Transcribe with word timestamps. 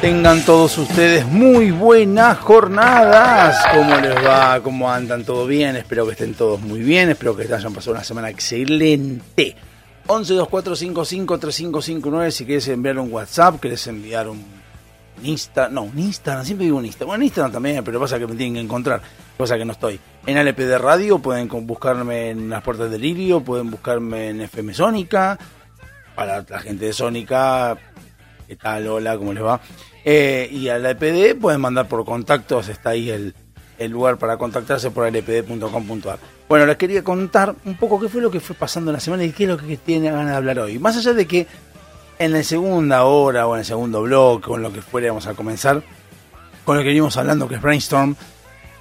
Tengan 0.00 0.42
todos 0.46 0.78
ustedes 0.78 1.26
muy 1.26 1.72
buenas 1.72 2.38
jornadas. 2.38 3.58
¿Cómo 3.74 3.96
les 3.96 4.16
va? 4.16 4.58
¿Cómo 4.62 4.90
andan? 4.90 5.24
¿Todo 5.24 5.46
bien? 5.46 5.76
Espero 5.76 6.06
que 6.06 6.12
estén 6.12 6.32
todos 6.32 6.58
muy 6.60 6.80
bien. 6.80 7.10
Espero 7.10 7.36
que 7.36 7.42
hayan 7.42 7.74
pasado 7.74 7.92
una 7.92 8.04
semana 8.04 8.30
excelente. 8.30 9.56
1124553559 10.06 12.30
si 12.30 12.46
quieres 12.46 12.66
enviar 12.68 12.98
un 12.98 13.12
WhatsApp, 13.12 13.60
quieres 13.60 13.86
enviar 13.88 14.28
un 14.28 14.42
Insta, 15.22 15.68
no, 15.68 15.82
un 15.82 15.98
Instagram, 15.98 16.46
siempre 16.46 16.64
digo 16.64 16.78
un 16.78 16.86
Instagram. 16.86 17.08
Bueno, 17.08 17.22
en 17.22 17.26
Instagram 17.26 17.52
también, 17.52 17.84
pero 17.84 18.00
pasa 18.00 18.18
que 18.18 18.26
me 18.26 18.36
tienen 18.36 18.54
que 18.54 18.60
encontrar. 18.60 19.02
Pasa 19.36 19.58
que 19.58 19.66
no 19.66 19.72
estoy. 19.72 20.00
En 20.26 20.38
LPD 20.38 20.78
Radio 20.78 21.18
pueden 21.18 21.46
buscarme 21.66 22.30
en 22.30 22.48
las 22.48 22.62
puertas 22.62 22.90
del 22.90 23.02
Lirio, 23.02 23.40
pueden 23.40 23.70
buscarme 23.70 24.30
en 24.30 24.40
FM 24.40 24.72
Sónica. 24.72 25.38
Para 26.14 26.44
la 26.48 26.60
gente 26.60 26.86
de 26.86 26.92
Sónica, 26.92 27.76
¿qué 28.50 28.56
tal? 28.56 28.84
Hola, 28.88 29.16
¿cómo 29.16 29.32
les 29.32 29.44
va? 29.44 29.60
Eh, 30.04 30.48
y 30.50 30.66
a 30.66 30.78
la 30.80 30.90
EPD 30.90 31.38
pueden 31.40 31.60
mandar 31.60 31.86
por 31.86 32.04
contactos, 32.04 32.66
está 32.68 32.90
ahí 32.90 33.08
el, 33.08 33.32
el 33.78 33.92
lugar 33.92 34.18
para 34.18 34.38
contactarse 34.38 34.90
por 34.90 35.06
lpd.com.ar. 35.06 36.18
Bueno, 36.48 36.66
les 36.66 36.76
quería 36.76 37.04
contar 37.04 37.54
un 37.64 37.76
poco 37.76 38.00
qué 38.00 38.08
fue 38.08 38.20
lo 38.20 38.28
que 38.28 38.40
fue 38.40 38.56
pasando 38.56 38.90
en 38.90 38.94
la 38.94 39.00
semana 39.00 39.22
y 39.22 39.30
qué 39.30 39.44
es 39.44 39.50
lo 39.50 39.56
que 39.56 39.76
tiene 39.76 40.10
ganas 40.10 40.30
de 40.30 40.36
hablar 40.36 40.58
hoy. 40.58 40.80
Más 40.80 40.96
allá 40.96 41.12
de 41.12 41.28
que 41.28 41.46
en 42.18 42.32
la 42.32 42.42
segunda 42.42 43.04
hora 43.04 43.46
o 43.46 43.54
en 43.54 43.60
el 43.60 43.64
segundo 43.64 44.02
bloque 44.02 44.50
o 44.50 44.56
en 44.56 44.62
lo 44.62 44.72
que 44.72 44.82
fuera 44.82 45.06
vamos 45.06 45.28
a 45.28 45.34
comenzar 45.34 45.80
con 46.64 46.76
lo 46.76 46.82
que 46.82 46.88
venimos 46.88 47.16
hablando 47.16 47.46
que 47.46 47.54
es 47.54 47.62
Brainstorm 47.62 48.16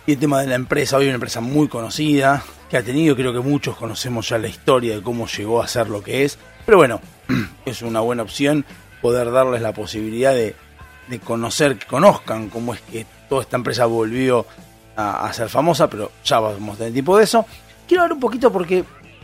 y 0.08 0.14
el 0.14 0.18
tema 0.18 0.42
de 0.42 0.48
la 0.48 0.56
empresa, 0.56 0.98
hoy 0.98 1.06
una 1.06 1.14
empresa 1.14 1.42
muy 1.42 1.68
conocida 1.68 2.44
que 2.72 2.78
ha 2.78 2.82
tenido, 2.82 3.16
creo 3.16 3.34
que 3.34 3.40
muchos 3.40 3.78
conocemos 3.78 4.30
ya 4.30 4.40
la 4.40 4.48
historia 4.48 4.96
de 4.96 5.04
cómo 5.04 5.28
llegó 5.28 5.62
a 5.62 5.68
ser 5.68 5.90
lo 5.90 6.02
que 6.02 6.24
es, 6.24 6.40
pero 6.66 6.80
bueno, 6.80 7.02
es 7.66 7.84
una 7.84 8.00
buena 8.00 8.24
opción 8.24 8.66
poder 9.02 9.32
darles 9.32 9.62
la 9.62 9.74
posibilidad 9.74 10.34
de, 10.34 10.56
de 11.08 11.20
conocer, 11.20 11.78
que 11.78 11.86
conozcan 11.88 12.50
cómo 12.50 12.74
es 12.74 12.82
que 12.82 13.06
toda 13.28 13.42
esta 13.42 13.58
empresa 13.58 13.86
volvió 13.86 14.46
a, 14.96 15.32
ser 15.32 15.48
famosa, 15.48 15.90
pero 15.90 16.12
ya 16.26 16.40
vamos 16.40 16.76
a 16.76 16.80
tener 16.80 16.94
tiempo 16.94 17.18
de 17.18 17.24
eso. 17.24 17.46
Quiero 17.88 18.04
hablar 18.04 18.16
un 18.16 18.20
poquito 18.20 18.52
porque 18.52 18.84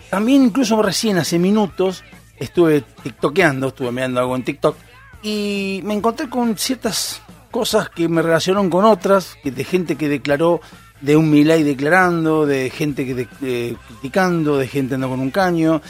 también 0.10 0.44
incluso 0.46 0.82
recién 0.82 1.18
hace 1.18 1.38
minutos 1.38 2.04
estuve 2.40 2.82
tiktokeando, 3.04 3.68
estuve 3.68 3.92
mirando 3.92 4.22
algo 4.22 4.36
en 4.38 4.44
TikTok 4.46 4.78
y 5.22 5.82
me 5.84 5.94
encontré 5.94 6.30
con 6.30 6.58
ciertas 6.58 7.22
cosas 7.52 7.90
que 7.90 8.08
me 8.08 8.22
relacionaron 8.22 8.70
con 8.70 8.86
otras, 8.86 9.36
de 9.44 9.64
gente 9.64 9.96
que 9.98 10.08
declaró, 10.08 10.62
de 11.02 11.18
un 11.18 11.30
Milay 11.30 11.64
declarando, 11.64 12.46
de 12.46 12.70
gente 12.70 13.06
que 13.06 13.14
de- 13.14 13.28
eh, 13.42 13.76
criticando, 13.88 14.58
de 14.58 14.68
gente 14.68 14.96
andando 14.96 15.16
con 15.16 15.20
un 15.20 15.32
caño, 15.32 15.82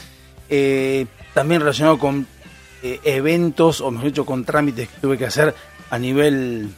eh, 0.48 1.06
también 1.32 1.60
relacionado 1.60 1.98
con 1.98 2.26
eh, 2.94 3.00
eventos, 3.04 3.80
o 3.80 3.90
mejor 3.90 4.08
dicho, 4.08 4.26
con 4.26 4.44
trámites 4.44 4.88
que 4.88 5.00
tuve 5.00 5.18
que 5.18 5.26
hacer 5.26 5.54
a 5.90 5.98
nivel 5.98 6.70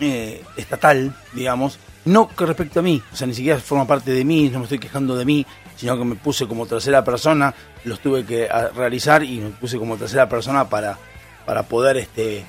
eh, 0.00 0.42
estatal, 0.56 1.14
digamos, 1.32 1.78
no 2.04 2.30
respecto 2.36 2.80
a 2.80 2.82
mí, 2.82 3.02
o 3.12 3.16
sea, 3.16 3.26
ni 3.26 3.34
siquiera 3.34 3.58
forma 3.58 3.86
parte 3.86 4.12
de 4.12 4.24
mí, 4.24 4.48
no 4.48 4.60
me 4.60 4.64
estoy 4.64 4.78
quejando 4.78 5.16
de 5.16 5.24
mí, 5.24 5.46
sino 5.76 5.98
que 5.98 6.04
me 6.04 6.16
puse 6.16 6.46
como 6.46 6.66
tercera 6.66 7.04
persona, 7.04 7.54
los 7.84 8.00
tuve 8.00 8.24
que 8.24 8.48
ah, 8.50 8.70
realizar 8.74 9.22
y 9.22 9.38
me 9.38 9.50
puse 9.50 9.78
como 9.78 9.96
tercera 9.96 10.28
persona 10.28 10.68
para, 10.68 10.98
para 11.44 11.64
poder 11.64 11.98
este, 11.98 12.44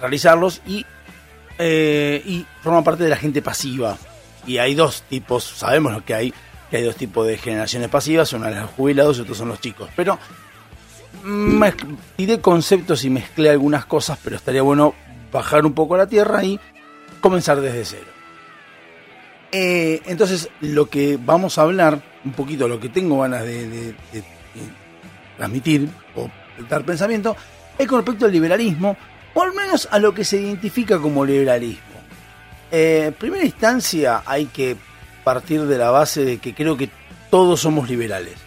realizarlos 0.00 0.60
y, 0.66 0.84
eh, 1.58 2.22
y 2.24 2.46
forma 2.62 2.82
parte 2.82 3.04
de 3.04 3.10
la 3.10 3.16
gente 3.16 3.42
pasiva. 3.42 3.96
Y 4.46 4.58
hay 4.58 4.74
dos 4.74 5.02
tipos, 5.02 5.44
sabemos 5.44 5.92
lo 5.92 6.04
que 6.04 6.14
hay, 6.14 6.34
que 6.70 6.78
hay 6.78 6.82
dos 6.82 6.96
tipos 6.96 7.26
de 7.26 7.38
generaciones 7.38 7.88
pasivas, 7.88 8.32
una 8.32 8.48
de 8.48 8.60
los 8.60 8.70
jubilados 8.70 9.18
y 9.18 9.22
otros 9.22 9.38
son 9.38 9.48
los 9.48 9.60
chicos. 9.60 9.88
Pero 9.96 10.18
tiré 12.16 12.40
conceptos 12.40 13.04
y 13.04 13.10
mezclé 13.10 13.50
algunas 13.50 13.86
cosas, 13.86 14.18
pero 14.22 14.36
estaría 14.36 14.62
bueno 14.62 14.94
bajar 15.32 15.66
un 15.66 15.72
poco 15.72 15.94
a 15.94 15.98
la 15.98 16.06
tierra 16.06 16.44
y 16.44 16.58
comenzar 17.20 17.60
desde 17.60 17.84
cero. 17.84 18.06
Eh, 19.52 20.02
entonces, 20.06 20.48
lo 20.60 20.88
que 20.88 21.18
vamos 21.22 21.58
a 21.58 21.62
hablar, 21.62 22.00
un 22.24 22.32
poquito 22.32 22.68
lo 22.68 22.80
que 22.80 22.88
tengo 22.88 23.20
ganas 23.20 23.44
de, 23.44 23.94
transmitir 25.36 25.88
o 26.14 26.30
dar 26.68 26.84
pensamiento, 26.84 27.36
es 27.78 27.86
con 27.86 27.98
respecto 27.98 28.26
al 28.26 28.32
liberalismo, 28.32 28.96
o 29.34 29.42
al 29.42 29.52
menos 29.52 29.88
a 29.90 29.98
lo 29.98 30.14
que 30.14 30.24
se 30.24 30.38
identifica 30.38 30.98
como 30.98 31.24
liberalismo. 31.24 31.82
Eh, 32.70 33.04
en 33.08 33.14
primera 33.14 33.44
instancia, 33.44 34.22
hay 34.24 34.46
que 34.46 34.76
partir 35.24 35.62
de 35.66 35.78
la 35.78 35.90
base 35.90 36.24
de 36.24 36.38
que 36.38 36.54
creo 36.54 36.76
que 36.76 36.88
todos 37.30 37.60
somos 37.60 37.88
liberales. 37.88 38.45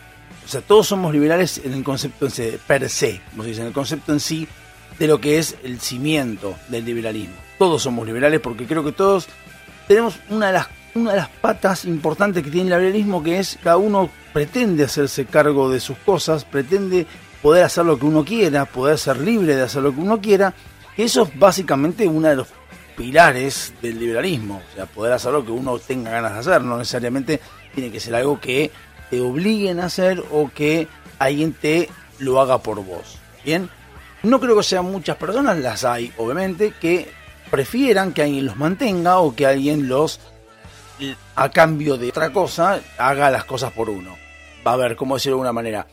O 0.50 0.52
sea, 0.52 0.62
todos 0.62 0.88
somos 0.88 1.14
liberales 1.14 1.62
en 1.64 1.74
el 1.74 1.84
concepto 1.84 2.26
en 2.26 2.32
se- 2.32 2.60
per 2.66 2.90
se, 2.90 3.22
como 3.30 3.44
se 3.44 3.50
dice, 3.50 3.62
en 3.62 3.68
el 3.68 3.74
concepto 3.74 4.12
en 4.14 4.20
sí 4.20 4.48
de 4.98 5.06
lo 5.06 5.22
que 5.22 5.38
es 5.38 5.56
el 5.64 5.80
cimiento 5.80 6.56
del 6.70 6.86
liberalismo. 6.86 7.36
Todos 7.60 7.84
somos 7.84 8.04
liberales 8.08 8.40
porque 8.40 8.66
creo 8.66 8.84
que 8.84 8.92
todos 8.92 9.28
tenemos 9.88 10.16
una 10.32 10.48
de 10.48 10.54
las 10.54 10.68
una 10.96 11.12
de 11.12 11.18
las 11.18 11.30
patas 11.30 11.86
importantes 11.86 12.44
que 12.44 12.50
tiene 12.50 12.74
el 12.74 12.82
liberalismo 12.82 13.22
que 13.24 13.38
es 13.38 13.60
cada 13.64 13.78
uno 13.78 14.10
pretende 14.34 14.86
hacerse 14.86 15.26
cargo 15.26 15.70
de 15.70 15.80
sus 15.80 15.96
cosas, 16.00 16.46
pretende 16.46 17.06
poder 17.44 17.64
hacer 17.64 17.86
lo 17.86 18.00
que 18.00 18.08
uno 18.08 18.26
quiera, 18.26 18.66
poder 18.66 18.98
ser 18.98 19.18
libre 19.20 19.56
de 19.56 19.62
hacer 19.62 19.84
lo 19.84 19.94
que 19.94 20.02
uno 20.02 20.20
quiera, 20.20 20.52
eso 20.98 21.22
es 21.24 21.38
básicamente 21.40 22.08
uno 22.08 22.28
de 22.28 22.38
los 22.38 22.48
pilares 22.98 23.72
del 23.84 24.00
liberalismo, 24.00 24.64
o 24.72 24.76
sea, 24.76 24.88
poder 24.88 25.14
hacer 25.14 25.32
lo 25.32 25.46
que 25.46 25.52
uno 25.52 25.78
tenga 25.78 26.10
ganas 26.10 26.34
de 26.34 26.40
hacer, 26.40 26.62
no 26.64 26.78
necesariamente 26.80 27.40
tiene 27.74 27.92
que 27.92 28.00
ser 28.00 28.16
algo 28.16 28.40
que 28.42 28.72
te 29.10 29.22
obliguen 29.22 29.80
a 29.80 29.86
hacer 29.86 30.24
o 30.32 30.50
que 30.54 30.88
alguien 31.18 31.54
te 31.54 31.90
lo 32.20 32.40
haga 32.40 32.60
por 32.60 32.84
vos. 32.84 33.18
Bien, 33.44 33.70
no 34.24 34.40
creo 34.40 34.58
que 34.58 34.64
sean 34.64 34.86
muchas 34.86 35.18
personas, 35.18 35.58
las 35.58 35.84
hay 35.84 36.12
obviamente, 36.18 36.74
que 36.80 37.10
prefieran 37.50 38.14
que 38.14 38.24
alguien 38.24 38.46
los 38.46 38.58
mantenga 38.58 39.20
o 39.20 39.36
que 39.36 39.46
alguien 39.46 39.88
los, 39.88 40.20
a 41.36 41.50
cambio 41.50 41.98
de 41.98 42.10
otra 42.10 42.32
cosa, 42.32 42.80
haga 42.98 43.32
las 43.32 43.46
cosas 43.46 43.72
por 43.72 43.90
uno. 43.90 44.16
Va 44.66 44.74
a 44.74 44.78
ver, 44.78 44.96
¿cómo 44.96 45.16
decirlo 45.16 45.38
de 45.38 45.40
alguna 45.40 45.54
manera? 45.54 45.88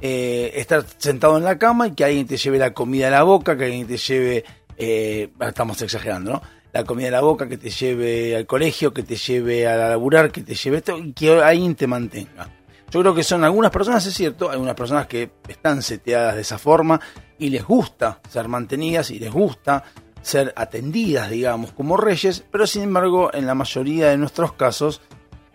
Eh, 0.00 0.52
estar 0.56 0.84
sentado 0.98 1.36
en 1.36 1.44
la 1.44 1.58
cama 1.58 1.88
y 1.88 1.92
que 1.92 2.04
alguien 2.04 2.26
te 2.26 2.36
lleve 2.36 2.58
la 2.58 2.72
comida 2.72 3.08
a 3.08 3.10
la 3.10 3.22
boca, 3.22 3.56
que 3.56 3.64
alguien 3.64 3.86
te 3.86 3.96
lleve, 3.96 4.44
eh, 4.76 5.30
estamos 5.40 5.80
exagerando, 5.82 6.32
¿no? 6.32 6.42
La 6.74 6.84
comida 6.84 7.08
a 7.08 7.12
la 7.12 7.20
boca, 7.20 7.48
que 7.48 7.56
te 7.56 7.70
lleve 7.70 8.36
al 8.36 8.46
colegio, 8.46 8.92
que 8.92 9.04
te 9.04 9.14
lleve 9.14 9.66
a 9.66 9.76
laburar, 9.76 10.32
que 10.32 10.42
te 10.42 10.54
lleve 10.54 10.78
esto 10.78 10.98
y 10.98 11.12
que 11.12 11.40
alguien 11.40 11.76
te 11.76 11.86
mantenga. 11.86 12.50
Yo 12.90 13.00
creo 13.00 13.14
que 13.14 13.22
son 13.22 13.44
algunas 13.44 13.70
personas, 13.70 14.04
es 14.06 14.14
cierto, 14.14 14.50
algunas 14.50 14.74
personas 14.74 15.06
que 15.06 15.30
están 15.48 15.82
seteadas 15.82 16.34
de 16.34 16.42
esa 16.42 16.58
forma 16.58 17.00
y 17.38 17.50
les 17.50 17.64
gusta 17.64 18.20
ser 18.28 18.48
mantenidas 18.48 19.10
y 19.10 19.18
les 19.18 19.32
gusta 19.32 19.84
ser 20.20 20.52
atendidas, 20.56 21.30
digamos, 21.30 21.72
como 21.72 21.96
reyes, 21.96 22.44
pero 22.50 22.66
sin 22.66 22.82
embargo, 22.82 23.32
en 23.32 23.46
la 23.46 23.54
mayoría 23.54 24.08
de 24.10 24.16
nuestros 24.16 24.54
casos, 24.54 25.00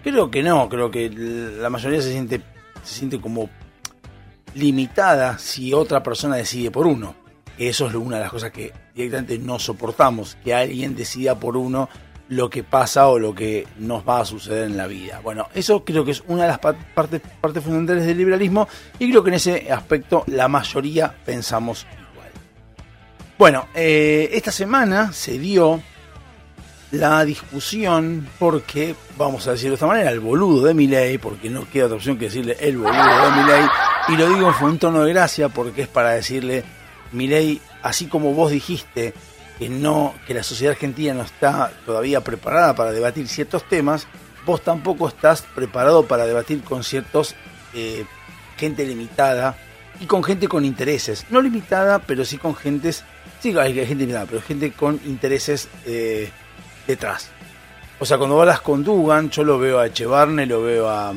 creo 0.03 0.31
que 0.31 0.41
no, 0.41 0.69
creo 0.69 0.89
que 0.89 1.09
la 1.09 1.69
mayoría 1.69 2.01
se 2.01 2.11
siente, 2.11 2.41
se 2.83 2.95
siente 2.95 3.19
como 3.19 3.49
limitada 4.53 5.37
si 5.37 5.73
otra 5.73 6.01
persona 6.01 6.37
decide 6.37 6.71
por 6.71 6.87
uno. 6.87 7.15
Eso 7.59 7.87
es 7.87 7.93
una 7.93 8.15
de 8.15 8.23
las 8.23 8.31
cosas 8.31 8.51
que 8.51 8.71
directamente 8.95 9.37
no 9.37 9.59
soportamos, 9.59 10.37
que 10.43 10.53
alguien 10.55 10.95
decida 10.95 11.37
por 11.39 11.57
uno 11.57 11.89
lo 12.29 12.49
que 12.49 12.63
pasa 12.63 13.07
o 13.07 13.19
lo 13.19 13.35
que 13.35 13.67
nos 13.79 14.07
va 14.07 14.21
a 14.21 14.25
suceder 14.25 14.65
en 14.65 14.77
la 14.77 14.87
vida. 14.87 15.19
Bueno, 15.21 15.47
eso 15.53 15.83
creo 15.83 16.05
que 16.05 16.11
es 16.11 16.23
una 16.27 16.43
de 16.43 16.47
las 16.49 16.59
pa- 16.59 16.75
partes, 16.93 17.21
fundamentales 17.63 18.05
del 18.05 18.17
liberalismo 18.17 18.67
y 18.97 19.09
creo 19.09 19.23
que 19.23 19.29
en 19.31 19.33
ese 19.35 19.71
aspecto 19.71 20.23
la 20.27 20.47
mayoría 20.47 21.13
pensamos 21.25 21.85
igual. 22.13 22.29
Bueno, 23.37 23.67
eh, 23.75 24.29
esta 24.31 24.51
semana 24.51 25.11
se 25.11 25.37
dio 25.39 25.81
la 26.91 27.25
discusión 27.25 28.27
porque, 28.39 28.95
vamos 29.17 29.47
a 29.47 29.51
decirlo 29.51 29.71
de 29.71 29.75
esta 29.75 29.87
manera, 29.87 30.09
el 30.11 30.19
boludo 30.19 30.65
de 30.67 30.73
Milei, 30.73 31.17
porque 31.17 31.49
no 31.49 31.67
queda 31.69 31.85
otra 31.85 31.97
opción 31.97 32.17
que 32.17 32.25
decirle 32.25 32.57
el 32.59 32.77
boludo 32.77 32.93
de 33.25 33.41
Milei, 33.41 33.65
y 34.09 34.15
lo 34.17 34.29
digo 34.33 34.53
con 34.59 34.69
un 34.71 34.79
tono 34.79 35.03
de 35.03 35.13
gracia 35.13 35.49
porque 35.49 35.83
es 35.83 35.87
para 35.87 36.11
decirle, 36.11 36.63
Milei, 37.11 37.61
así 37.81 38.07
como 38.07 38.33
vos 38.33 38.51
dijiste 38.51 39.13
que 39.57 39.69
no, 39.69 40.15
que 40.25 40.33
la 40.33 40.43
sociedad 40.43 40.73
argentina 40.73 41.13
no 41.13 41.23
está 41.23 41.71
todavía 41.85 42.21
preparada 42.21 42.75
para 42.75 42.91
debatir 42.91 43.27
ciertos 43.27 43.67
temas, 43.67 44.07
vos 44.45 44.61
tampoco 44.61 45.07
estás 45.07 45.41
preparado 45.41 46.05
para 46.07 46.25
debatir 46.25 46.63
con 46.63 46.83
ciertos 46.83 47.35
eh, 47.73 48.05
gente 48.57 48.85
limitada 48.85 49.57
y 49.99 50.05
con 50.05 50.23
gente 50.23 50.47
con 50.47 50.65
intereses. 50.65 51.25
No 51.29 51.41
limitada, 51.41 51.99
pero 51.99 52.25
sí 52.25 52.37
con 52.37 52.55
gentes. 52.55 53.03
Sí, 53.41 53.57
hay 53.57 53.73
gente 53.73 53.95
limitada, 53.95 54.25
pero 54.25 54.41
gente 54.41 54.71
con 54.71 54.99
intereses 55.05 55.67
eh, 55.85 56.29
detrás. 56.87 57.29
O 57.99 58.05
sea, 58.05 58.17
cuando 58.17 58.39
hablas 58.39 58.61
con 58.61 58.83
Dugan, 58.83 59.29
yo 59.29 59.43
lo 59.43 59.59
veo 59.59 59.79
a 59.79 59.87
Echevarne, 59.87 60.45
lo 60.45 60.61
veo 60.61 60.89
a, 60.89 61.13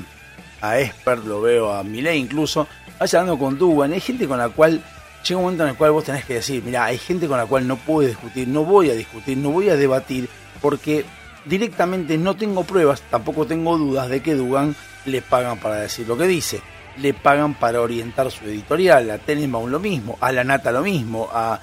a 0.60 0.78
Esper, 0.78 1.18
lo 1.20 1.40
veo 1.40 1.72
a 1.72 1.84
Milei 1.84 2.18
incluso. 2.18 2.66
Vas 2.98 3.14
hablando 3.14 3.38
con 3.38 3.56
Dugan, 3.56 3.92
hay 3.92 4.00
gente 4.00 4.26
con 4.26 4.38
la 4.38 4.48
cual 4.48 4.82
llega 5.22 5.38
un 5.38 5.44
momento 5.44 5.64
en 5.64 5.70
el 5.70 5.76
cual 5.76 5.92
vos 5.92 6.04
tenés 6.04 6.24
que 6.24 6.34
decir, 6.34 6.62
mira, 6.64 6.84
hay 6.84 6.98
gente 6.98 7.28
con 7.28 7.38
la 7.38 7.46
cual 7.46 7.66
no 7.66 7.76
puedo 7.76 8.08
discutir, 8.08 8.48
no 8.48 8.64
voy 8.64 8.90
a 8.90 8.94
discutir, 8.94 9.36
no 9.38 9.50
voy 9.50 9.68
a 9.68 9.76
debatir, 9.76 10.28
porque 10.60 11.04
directamente 11.44 12.18
no 12.18 12.36
tengo 12.36 12.64
pruebas, 12.64 13.02
tampoco 13.02 13.46
tengo 13.46 13.78
dudas 13.78 14.08
de 14.08 14.22
que 14.22 14.34
Dugan 14.34 14.74
le 15.04 15.22
pagan 15.22 15.58
para 15.58 15.76
decir 15.76 16.06
lo 16.06 16.16
que 16.16 16.26
dice. 16.26 16.60
Le 16.98 17.14
pagan 17.14 17.54
para 17.54 17.80
orientar 17.80 18.30
su 18.30 18.44
editorial, 18.44 19.10
a 19.10 19.18
Tenenbaum 19.18 19.70
lo 19.70 19.80
mismo, 19.80 20.18
a 20.20 20.30
la 20.30 20.44
Nata 20.44 20.72
lo 20.72 20.82
mismo, 20.82 21.28
a 21.32 21.60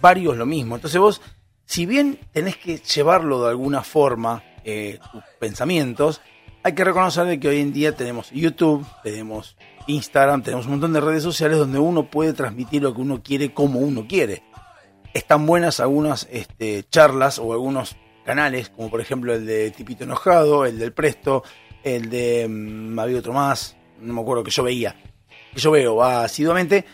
varios 0.00 0.36
lo 0.36 0.44
mismo. 0.44 0.74
Entonces 0.74 1.00
vos, 1.00 1.22
si 1.64 1.86
bien 1.86 2.18
tenés 2.32 2.56
que 2.56 2.78
llevarlo 2.78 3.42
de 3.42 3.50
alguna 3.50 3.82
forma, 3.82 4.42
eh, 4.64 4.98
tus 5.12 5.22
pensamientos, 5.38 6.20
hay 6.62 6.74
que 6.74 6.84
reconocer 6.84 7.38
que 7.38 7.48
hoy 7.48 7.60
en 7.60 7.72
día 7.72 7.96
tenemos 7.96 8.30
YouTube, 8.32 8.84
tenemos 9.02 9.56
Instagram, 9.86 10.42
tenemos 10.42 10.66
un 10.66 10.72
montón 10.72 10.92
de 10.92 11.00
redes 11.00 11.22
sociales 11.22 11.58
donde 11.58 11.78
uno 11.78 12.10
puede 12.10 12.32
transmitir 12.32 12.82
lo 12.82 12.94
que 12.94 13.00
uno 13.00 13.22
quiere 13.22 13.54
como 13.54 13.80
uno 13.80 14.06
quiere. 14.08 14.42
Están 15.14 15.46
buenas 15.46 15.80
algunas 15.80 16.28
este, 16.30 16.84
charlas 16.90 17.38
o 17.38 17.52
algunos 17.52 17.96
canales, 18.24 18.68
como 18.70 18.90
por 18.90 19.00
ejemplo 19.00 19.32
el 19.32 19.46
de 19.46 19.70
Tipito 19.70 20.04
Enojado, 20.04 20.66
el 20.66 20.78
del 20.78 20.92
Presto, 20.92 21.44
el 21.82 22.10
de... 22.10 22.46
Mm, 22.48 22.98
había 22.98 23.18
otro 23.18 23.32
más, 23.32 23.76
no 24.00 24.14
me 24.14 24.20
acuerdo 24.20 24.42
que 24.42 24.50
yo 24.50 24.62
veía, 24.62 24.96
que 25.54 25.60
yo 25.60 25.70
veo 25.70 26.02
asiduamente. 26.02 26.84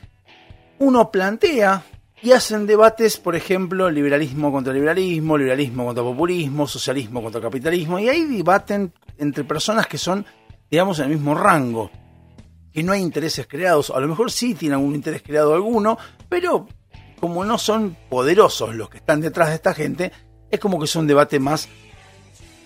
Uno 0.79 1.11
plantea 1.11 1.83
y 2.23 2.33
hacen 2.33 2.67
debates, 2.67 3.17
por 3.17 3.35
ejemplo, 3.35 3.91
liberalismo 3.91 4.53
contra 4.53 4.73
liberalismo, 4.73 5.37
liberalismo 5.37 5.87
contra 5.87 6.05
populismo, 6.05 6.67
socialismo 6.67 7.23
contra 7.23 7.41
capitalismo, 7.41 7.99
y 7.99 8.09
ahí 8.09 8.27
debaten 8.27 8.93
entre 9.19 9.45
personas 9.45 9.87
que 9.87 9.99
son, 9.99 10.25
digamos, 10.71 10.99
en 10.99 11.07
el 11.07 11.11
mismo 11.13 11.35
rango 11.35 11.91
que 12.73 12.83
no 12.83 12.93
hay 12.93 13.01
intereses 13.01 13.47
creados. 13.47 13.91
A 13.91 14.01
lo 14.01 14.09
mejor 14.09 14.31
sí 14.31 14.55
tiene 14.55 14.75
algún 14.75 14.95
interés 14.95 15.23
creado 15.23 15.55
alguno, 15.55 15.99
pero 16.29 16.67
como 17.21 17.45
no 17.45 17.59
son 17.59 17.97
poderosos 18.09 18.75
los 18.75 18.91
que 18.91 18.99
están 18.99 19.21
detrás 19.21 19.51
de 19.51 19.55
esta 19.55 19.75
gente, 19.75 20.13
es 20.51 20.59
como 20.59 20.79
que 20.79 20.87
es 20.87 20.97
un 20.97 21.07
debate 21.07 21.39
más 21.39 21.69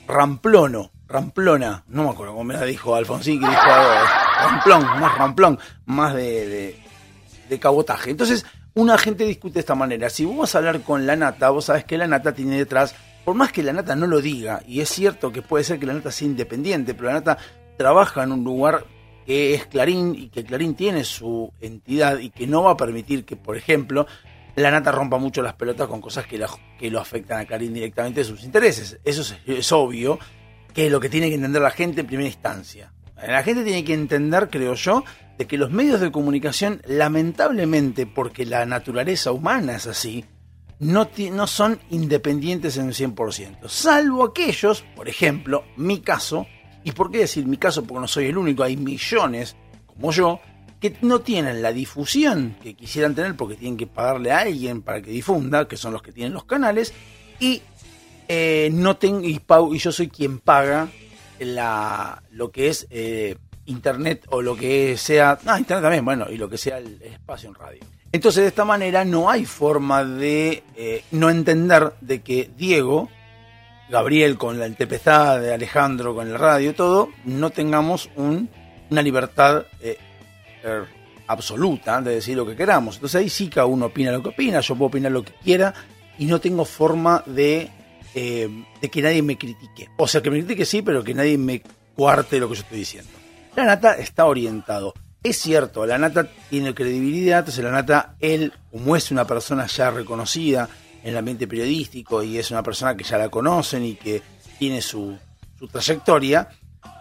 ramplono, 0.06 0.92
ramplona, 1.08 1.84
no 1.88 2.04
me 2.04 2.10
acuerdo 2.10 2.32
cómo 2.32 2.44
me 2.44 2.54
la 2.54 2.64
dijo 2.64 2.94
Alfonsín, 2.94 3.40
que 3.40 3.48
dijo 3.48 3.62
ramplón, 3.62 4.82
más 5.00 5.18
ramplón, 5.18 5.58
más 5.84 6.14
de, 6.14 6.76
de, 7.48 7.58
cabotaje. 7.58 8.10
Entonces, 8.10 8.46
una 8.74 8.98
gente 8.98 9.24
discute 9.24 9.54
de 9.54 9.60
esta 9.60 9.74
manera. 9.74 10.10
Si 10.10 10.24
vos 10.24 10.36
vas 10.36 10.54
a 10.54 10.58
hablar 10.58 10.80
con 10.80 11.06
la 11.06 11.16
nata, 11.16 11.50
vos 11.50 11.66
sabés 11.66 11.84
que 11.84 11.98
la 11.98 12.06
nata 12.06 12.32
tiene 12.32 12.56
detrás, 12.56 12.94
por 13.24 13.34
más 13.34 13.52
que 13.52 13.62
la 13.62 13.72
nata 13.72 13.94
no 13.96 14.06
lo 14.06 14.20
diga, 14.20 14.62
y 14.66 14.80
es 14.80 14.88
cierto 14.88 15.32
que 15.32 15.42
puede 15.42 15.64
ser 15.64 15.78
que 15.78 15.86
la 15.86 15.94
nata 15.94 16.10
sea 16.10 16.26
independiente, 16.26 16.94
pero 16.94 17.08
la 17.08 17.14
nata 17.14 17.38
trabaja 17.76 18.22
en 18.22 18.32
un 18.32 18.44
lugar 18.44 18.84
que 19.26 19.54
es 19.54 19.66
Clarín 19.66 20.14
y 20.14 20.28
que 20.28 20.44
Clarín 20.44 20.76
tiene 20.76 21.02
su 21.02 21.52
entidad 21.60 22.18
y 22.20 22.30
que 22.30 22.46
no 22.46 22.62
va 22.62 22.72
a 22.72 22.76
permitir 22.76 23.24
que, 23.24 23.34
por 23.34 23.56
ejemplo, 23.56 24.06
la 24.54 24.70
nata 24.70 24.92
rompa 24.92 25.18
mucho 25.18 25.42
las 25.42 25.54
pelotas 25.54 25.88
con 25.88 26.00
cosas 26.00 26.26
que, 26.26 26.38
lo 26.90 27.00
afectan 27.00 27.40
a 27.40 27.44
Clarín 27.44 27.74
directamente 27.74 28.20
de 28.20 28.24
sus 28.24 28.44
intereses. 28.44 28.98
Eso 29.04 29.36
es, 29.46 29.72
obvio 29.72 30.18
que 30.72 30.86
es 30.86 30.92
lo 30.92 31.00
que 31.00 31.08
tiene 31.08 31.28
que 31.28 31.34
entender 31.34 31.60
la 31.60 31.70
gente 31.70 32.02
en 32.02 32.06
primera 32.06 32.28
instancia. 32.28 32.92
La 33.16 33.42
gente 33.42 33.64
tiene 33.64 33.84
que 33.84 33.94
entender, 33.94 34.48
creo 34.50 34.74
yo, 34.74 35.04
de 35.38 35.46
que 35.46 35.58
los 35.58 35.70
medios 35.70 36.00
de 36.00 36.12
comunicación, 36.12 36.82
lamentablemente, 36.86 38.06
porque 38.06 38.46
la 38.46 38.64
naturaleza 38.64 39.32
humana 39.32 39.76
es 39.76 39.86
así, 39.86 40.24
no, 40.78 41.08
no 41.32 41.46
son 41.46 41.80
independientes 41.90 42.76
en 42.76 42.88
el 42.88 42.94
100%. 42.94 43.68
Salvo 43.68 44.24
aquellos, 44.24 44.84
por 44.94 45.08
ejemplo, 45.08 45.64
mi 45.76 46.00
caso, 46.00 46.46
¿Y 46.86 46.92
por 46.92 47.10
qué 47.10 47.18
decir 47.18 47.44
mi 47.46 47.56
caso? 47.56 47.82
Porque 47.82 48.00
no 48.00 48.06
soy 48.06 48.26
el 48.26 48.38
único, 48.38 48.62
hay 48.62 48.76
millones 48.76 49.56
como 49.86 50.12
yo 50.12 50.38
que 50.78 50.96
no 51.02 51.20
tienen 51.20 51.60
la 51.60 51.72
difusión 51.72 52.54
que 52.62 52.74
quisieran 52.74 53.12
tener 53.12 53.34
porque 53.34 53.56
tienen 53.56 53.76
que 53.76 53.88
pagarle 53.88 54.30
a 54.30 54.38
alguien 54.38 54.82
para 54.82 55.02
que 55.02 55.10
difunda, 55.10 55.66
que 55.66 55.76
son 55.76 55.92
los 55.92 56.00
que 56.00 56.12
tienen 56.12 56.32
los 56.32 56.44
canales, 56.44 56.94
y 57.40 57.60
eh, 58.28 58.70
no 58.72 58.98
tengo 58.98 59.22
y, 59.22 59.42
y, 59.72 59.78
yo 59.78 59.90
soy 59.90 60.08
quien 60.08 60.38
paga 60.38 60.88
la, 61.40 62.22
lo 62.30 62.52
que 62.52 62.68
es 62.68 62.86
eh, 62.90 63.34
internet 63.64 64.24
o 64.30 64.40
lo 64.40 64.54
que 64.54 64.96
sea, 64.96 65.40
ah, 65.44 65.58
internet 65.58 65.82
también, 65.82 66.04
bueno, 66.04 66.26
y 66.30 66.36
lo 66.36 66.48
que 66.48 66.56
sea 66.56 66.78
el, 66.78 67.02
espacio 67.02 67.48
en 67.48 67.56
radio. 67.56 67.80
Entonces 68.12 68.44
de 68.44 68.48
esta 68.48 68.64
manera 68.64 69.04
no 69.04 69.28
hay 69.28 69.44
forma 69.44 70.04
de 70.04 70.62
eh, 70.76 71.02
no 71.10 71.30
entender 71.30 71.94
de 72.00 72.22
que 72.22 72.48
Diego 72.56 73.08
Gabriel 73.88 74.36
con 74.36 74.58
la 74.58 74.68
TPZ 74.68 75.40
de 75.40 75.54
Alejandro 75.54 76.14
con 76.14 76.28
el 76.28 76.38
radio, 76.38 76.74
todo, 76.74 77.10
no 77.24 77.50
tengamos 77.50 78.10
una 78.16 79.02
libertad 79.02 79.64
eh, 79.80 79.96
er, 80.64 80.84
absoluta 81.28 82.00
de 82.00 82.14
decir 82.14 82.36
lo 82.36 82.46
que 82.46 82.56
queramos. 82.56 82.96
Entonces 82.96 83.20
ahí 83.20 83.28
sí 83.28 83.48
cada 83.48 83.66
uno 83.66 83.86
opina 83.86 84.12
lo 84.12 84.22
que 84.22 84.30
opina, 84.30 84.60
yo 84.60 84.74
puedo 84.74 84.88
opinar 84.88 85.12
lo 85.12 85.22
que 85.22 85.32
quiera 85.42 85.74
y 86.18 86.26
no 86.26 86.40
tengo 86.40 86.64
forma 86.64 87.22
de, 87.26 87.70
eh, 88.14 88.48
de 88.80 88.90
que 88.90 89.02
nadie 89.02 89.22
me 89.22 89.36
critique. 89.38 89.90
O 89.96 90.08
sea, 90.08 90.22
que 90.22 90.30
me 90.30 90.38
critique 90.38 90.64
sí, 90.64 90.82
pero 90.82 91.04
que 91.04 91.14
nadie 91.14 91.38
me 91.38 91.62
cuarte 91.94 92.38
lo 92.38 92.48
que 92.48 92.56
yo 92.56 92.62
estoy 92.62 92.78
diciendo. 92.78 93.10
La 93.54 93.64
Nata 93.64 93.94
está 93.94 94.26
orientado. 94.26 94.94
Es 95.22 95.38
cierto, 95.38 95.86
la 95.86 95.98
Nata 95.98 96.28
tiene 96.50 96.74
credibilidad, 96.74 97.40
entonces 97.40 97.64
la 97.64 97.72
Nata, 97.72 98.14
él, 98.20 98.52
como 98.70 98.94
es 98.94 99.10
una 99.10 99.26
persona 99.26 99.66
ya 99.66 99.90
reconocida, 99.90 100.68
en 101.06 101.12
el 101.12 101.18
ambiente 101.18 101.46
periodístico 101.46 102.20
y 102.24 102.36
es 102.36 102.50
una 102.50 102.64
persona 102.64 102.96
que 102.96 103.04
ya 103.04 103.16
la 103.16 103.28
conocen 103.28 103.84
y 103.84 103.94
que 103.94 104.20
tiene 104.58 104.82
su, 104.82 105.16
trayectoria, 105.70 106.48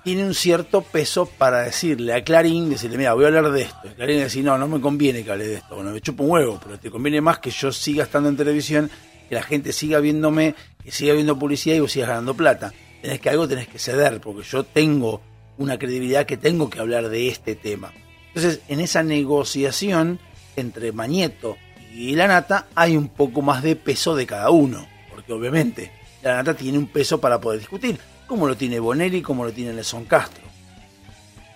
tiene 0.03 0.23
un 0.23 0.35
cierto 0.35 0.83
peso 0.83 1.25
para 1.25 1.63
decirle 1.63 2.13
a 2.13 2.23
Clarín, 2.23 2.69
decirle, 2.69 2.99
mira, 2.99 3.15
voy 3.15 3.23
a 3.23 3.27
hablar 3.29 3.51
de 3.51 3.63
esto. 3.63 3.79
Y 3.83 3.95
Clarín 3.95 4.23
dice, 4.23 4.43
no, 4.43 4.59
no 4.59 4.67
me 4.67 4.79
conviene 4.79 5.23
que 5.23 5.31
hable 5.31 5.47
de 5.47 5.55
esto. 5.55 5.73
Bueno, 5.73 5.89
me 5.89 6.01
chupo 6.01 6.23
un 6.23 6.29
huevo, 6.29 6.59
pero 6.63 6.77
te 6.79 6.91
conviene 6.91 7.19
más 7.19 7.39
que 7.39 7.49
yo 7.49 7.71
siga 7.71 8.03
estando 8.03 8.29
en 8.29 8.37
televisión, 8.37 8.91
que 9.27 9.33
la 9.33 9.41
gente 9.41 9.73
siga 9.73 9.99
viéndome, 9.99 10.53
que 10.83 10.91
siga 10.91 11.15
viendo 11.15 11.39
publicidad 11.39 11.75
y 11.75 11.79
vos 11.79 11.91
sigas 11.91 12.09
ganando 12.09 12.35
plata. 12.35 12.71
Tenés 13.01 13.19
que 13.19 13.31
algo, 13.31 13.47
tenés 13.47 13.67
que 13.67 13.79
ceder, 13.79 14.21
porque 14.21 14.43
yo 14.43 14.63
tengo 14.63 15.19
una 15.57 15.79
credibilidad 15.79 16.27
que 16.27 16.37
tengo 16.37 16.69
que 16.69 16.79
hablar 16.79 17.09
de 17.09 17.27
este 17.27 17.55
tema. 17.55 17.91
Entonces, 18.27 18.61
en 18.67 18.81
esa 18.81 19.01
negociación 19.01 20.19
entre 20.55 20.91
Mañeto 20.91 21.57
y 21.95 22.13
la 22.13 22.27
nata 22.27 22.67
hay 22.75 22.97
un 22.97 23.07
poco 23.07 23.41
más 23.41 23.63
de 23.63 23.77
peso 23.77 24.15
de 24.15 24.27
cada 24.27 24.49
uno, 24.49 24.85
porque 25.09 25.31
obviamente 25.31 25.91
la 26.21 26.35
nata 26.35 26.53
tiene 26.53 26.77
un 26.77 26.87
peso 26.87 27.21
para 27.21 27.39
poder 27.39 27.59
discutir, 27.59 27.97
como 28.27 28.47
lo 28.47 28.57
tiene 28.57 28.79
Bonelli, 28.79 29.21
como 29.21 29.45
lo 29.45 29.53
tiene 29.53 29.71
Nelson 29.71 30.03
Castro, 30.03 30.43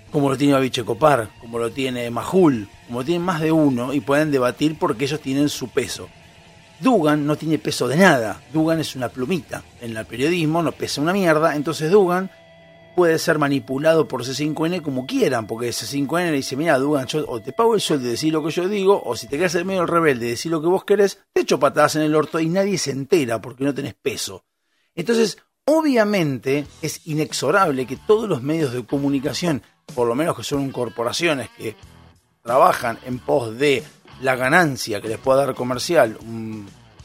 como 0.09 0.29
lo 0.29 0.37
tiene 0.37 0.53
Babiche 0.53 0.85
Copar, 0.85 1.29
como 1.41 1.59
lo 1.59 1.71
tiene 1.71 2.09
Majul, 2.09 2.69
como 2.87 2.99
lo 2.99 3.05
tienen 3.05 3.23
más 3.23 3.41
de 3.41 3.51
uno 3.51 3.93
y 3.93 3.99
pueden 3.99 4.31
debatir 4.31 4.79
porque 4.79 5.03
ellos 5.03 5.19
tienen 5.19 5.49
su 5.49 5.67
peso. 5.67 6.07
Dugan 6.79 7.27
no 7.27 7.35
tiene 7.35 7.59
peso 7.59 7.89
de 7.89 7.97
nada, 7.97 8.41
Dugan 8.53 8.79
es 8.79 8.95
una 8.95 9.09
plumita 9.09 9.63
en 9.81 9.97
el 9.97 10.05
periodismo, 10.05 10.63
no 10.63 10.71
pesa 10.71 11.01
una 11.01 11.11
mierda, 11.11 11.57
entonces 11.57 11.91
Dugan 11.91 12.31
puede 12.99 13.17
ser 13.17 13.39
manipulado 13.39 14.09
por 14.09 14.25
C5N 14.25 14.81
como 14.81 15.07
quieran, 15.07 15.47
porque 15.47 15.69
C5N 15.69 16.31
le 16.31 16.35
dice, 16.35 16.57
mira, 16.57 16.77
Dugan, 16.77 17.07
yo 17.07 17.23
o 17.29 17.39
te 17.39 17.53
pago 17.53 17.73
el 17.73 17.79
sueldo 17.79 18.03
de 18.03 18.11
decir 18.11 18.33
lo 18.33 18.43
que 18.43 18.51
yo 18.51 18.67
digo, 18.67 19.01
o 19.05 19.15
si 19.15 19.25
te 19.27 19.37
quedas 19.37 19.55
en 19.55 19.67
medio 19.67 19.85
rebelde 19.85 20.25
de 20.25 20.31
decir 20.31 20.51
lo 20.51 20.59
que 20.59 20.67
vos 20.67 20.83
querés, 20.83 21.21
te 21.31 21.39
echo 21.39 21.61
patadas 21.61 21.95
en 21.95 22.01
el 22.01 22.13
orto 22.13 22.41
y 22.41 22.49
nadie 22.49 22.77
se 22.77 22.91
entera 22.91 23.39
porque 23.39 23.63
no 23.63 23.73
tenés 23.73 23.93
peso. 23.93 24.43
Entonces, 24.95 25.37
obviamente 25.63 26.67
es 26.81 27.07
inexorable 27.07 27.87
que 27.87 27.95
todos 27.95 28.27
los 28.27 28.43
medios 28.43 28.73
de 28.73 28.85
comunicación, 28.85 29.63
por 29.95 30.05
lo 30.05 30.13
menos 30.13 30.35
que 30.35 30.43
son 30.43 30.69
corporaciones 30.69 31.47
que 31.57 31.77
trabajan 32.43 32.99
en 33.05 33.19
pos 33.19 33.57
de 33.57 33.81
la 34.19 34.35
ganancia 34.35 34.99
que 34.99 35.07
les 35.07 35.19
pueda 35.19 35.45
dar 35.45 35.55
comercial 35.55 36.17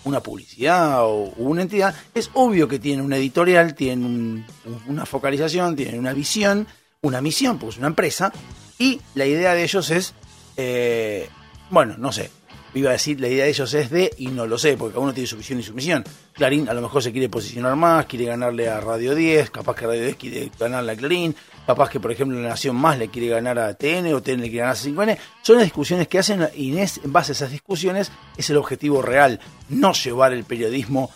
una 0.05 0.21
publicidad 0.21 1.05
o 1.05 1.33
una 1.37 1.63
entidad, 1.63 1.95
es 2.15 2.31
obvio 2.35 2.69
que 2.69 2.79
tiene 2.79 3.03
una 3.03 3.17
editorial, 3.17 3.75
tiene 3.75 4.45
una 4.87 5.07
focalización, 5.07 5.77
tiene 5.77 5.99
una 5.99 6.13
visión, 6.13 6.67
una 7.01 7.21
misión, 7.21 7.59
porque 7.59 7.75
es 7.75 7.79
una 7.79 7.89
empresa, 7.89 8.33
y 8.79 9.01
la 9.15 9.27
idea 9.27 9.55
de 9.55 9.63
ellos 9.63 9.91
es, 9.91 10.15
eh, 10.57 11.29
bueno, 11.71 11.97
no 11.99 12.13
sé, 12.13 12.31
iba 12.75 12.91
a 12.91 12.93
decir, 12.93 13.21
la 13.21 13.29
idea 13.29 13.45
de 13.45 13.51
ellos 13.51 13.73
es 13.75 13.91
de, 13.91 14.13
y 14.19 14.29
no 14.29 14.47
lo 14.47 14.59
sé, 14.59 14.77
porque 14.77 14.95
cada 14.95 15.05
uno 15.05 15.15
tiene 15.15 15.27
su 15.27 15.37
visión 15.37 15.61
y 15.61 15.63
su 15.63 15.75
misión. 15.75 16.05
Clarín 16.33 16.69
a 16.69 16.75
lo 16.75 16.83
mejor 16.83 17.03
se 17.03 17.13
quiere 17.13 17.29
posicionar 17.29 17.77
más, 17.77 18.07
quiere 18.07 18.27
ganarle 18.27 18.69
a 18.69 18.81
Radio 18.81 19.15
10, 19.15 19.51
capaz 19.51 19.77
que 19.77 19.87
Radio 19.87 20.03
10 20.03 20.17
quiere 20.17 20.51
ganarle 20.59 20.93
a 20.93 20.97
Clarín, 20.97 21.35
capaz 21.67 21.89
que 21.91 22.01
por 22.01 22.13
ejemplo 22.13 22.41
la 22.41 22.49
Nación 22.49 22.77
Más 22.77 22.99
le 22.99 23.09
quiere 23.09 23.29
ganar 23.29 23.59
a 23.59 23.75
TN 23.75 24.13
o 24.15 24.23
TN 24.23 24.41
le 24.41 24.51
quiere 24.51 24.67
ganar 24.67 24.77
a 24.77 24.79
5N. 24.79 25.19
Son 25.43 25.57
las 25.57 25.65
discusiones 25.65 26.09
que 26.09 26.19
hacen 26.19 26.49
y 26.55 26.77
en 26.77 26.89
base 27.13 27.33
a 27.33 27.35
esas 27.35 27.51
discusiones 27.51 28.11
es 28.37 28.51
el 28.51 28.57
objetivo 28.57 29.03
real, 29.03 29.41
no 29.69 29.93
llevar 29.93 30.33
el 30.33 30.45
periodismo 30.45 31.11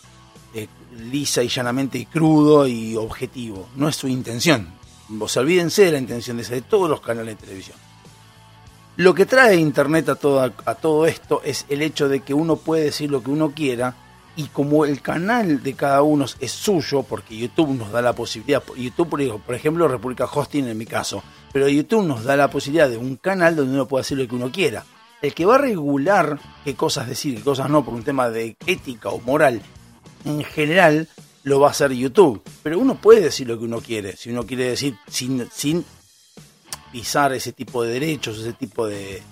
lisa 0.98 1.42
y 1.42 1.48
llanamente 1.48 1.98
y 1.98 2.06
crudo 2.06 2.66
y 2.66 2.96
objetivo. 2.96 3.68
No 3.76 3.88
es 3.88 3.96
su 3.96 4.08
intención. 4.08 4.68
Vos 5.08 5.36
olvídense 5.36 5.84
de 5.84 5.92
la 5.92 5.98
intención 5.98 6.36
de, 6.36 6.44
de 6.44 6.62
todos 6.62 6.88
los 6.88 7.00
canales 7.00 7.38
de 7.38 7.46
televisión. 7.46 7.87
Lo 8.98 9.14
que 9.14 9.26
trae 9.26 9.54
Internet 9.54 10.08
a 10.08 10.16
todo, 10.16 10.40
a 10.40 10.74
todo 10.74 11.06
esto 11.06 11.40
es 11.44 11.66
el 11.68 11.82
hecho 11.82 12.08
de 12.08 12.18
que 12.18 12.34
uno 12.34 12.56
puede 12.56 12.82
decir 12.82 13.12
lo 13.12 13.22
que 13.22 13.30
uno 13.30 13.52
quiera 13.52 13.94
y 14.34 14.46
como 14.48 14.84
el 14.84 15.00
canal 15.02 15.62
de 15.62 15.74
cada 15.74 16.02
uno 16.02 16.24
es 16.40 16.50
suyo, 16.50 17.04
porque 17.04 17.36
YouTube 17.36 17.78
nos 17.78 17.92
da 17.92 18.02
la 18.02 18.12
posibilidad, 18.12 18.60
YouTube 18.76 19.40
por 19.46 19.54
ejemplo 19.54 19.86
República 19.86 20.24
Hosting 20.24 20.66
en 20.66 20.76
mi 20.76 20.84
caso, 20.84 21.22
pero 21.52 21.68
YouTube 21.68 22.08
nos 22.08 22.24
da 22.24 22.36
la 22.36 22.50
posibilidad 22.50 22.90
de 22.90 22.96
un 22.96 23.14
canal 23.14 23.54
donde 23.54 23.74
uno 23.74 23.86
puede 23.86 24.02
decir 24.02 24.18
lo 24.18 24.26
que 24.26 24.34
uno 24.34 24.50
quiera. 24.50 24.84
El 25.22 25.32
que 25.32 25.46
va 25.46 25.54
a 25.54 25.58
regular 25.58 26.40
qué 26.64 26.74
cosas 26.74 27.06
decir 27.06 27.34
y 27.34 27.36
qué 27.36 27.44
cosas 27.44 27.70
no 27.70 27.84
por 27.84 27.94
un 27.94 28.02
tema 28.02 28.28
de 28.30 28.56
ética 28.66 29.10
o 29.10 29.20
moral, 29.20 29.62
en 30.24 30.42
general 30.42 31.08
lo 31.44 31.60
va 31.60 31.68
a 31.68 31.70
hacer 31.70 31.92
YouTube. 31.92 32.42
Pero 32.64 32.80
uno 32.80 33.00
puede 33.00 33.20
decir 33.20 33.46
lo 33.46 33.56
que 33.56 33.64
uno 33.64 33.80
quiere, 33.80 34.16
si 34.16 34.30
uno 34.30 34.44
quiere 34.44 34.70
decir 34.70 34.96
sin, 35.06 35.48
sin 35.52 35.84
pisar 36.92 37.32
ese 37.32 37.52
tipo 37.52 37.82
de 37.82 37.92
derechos, 37.92 38.38
ese 38.38 38.52
tipo 38.52 38.86
de, 38.86 39.22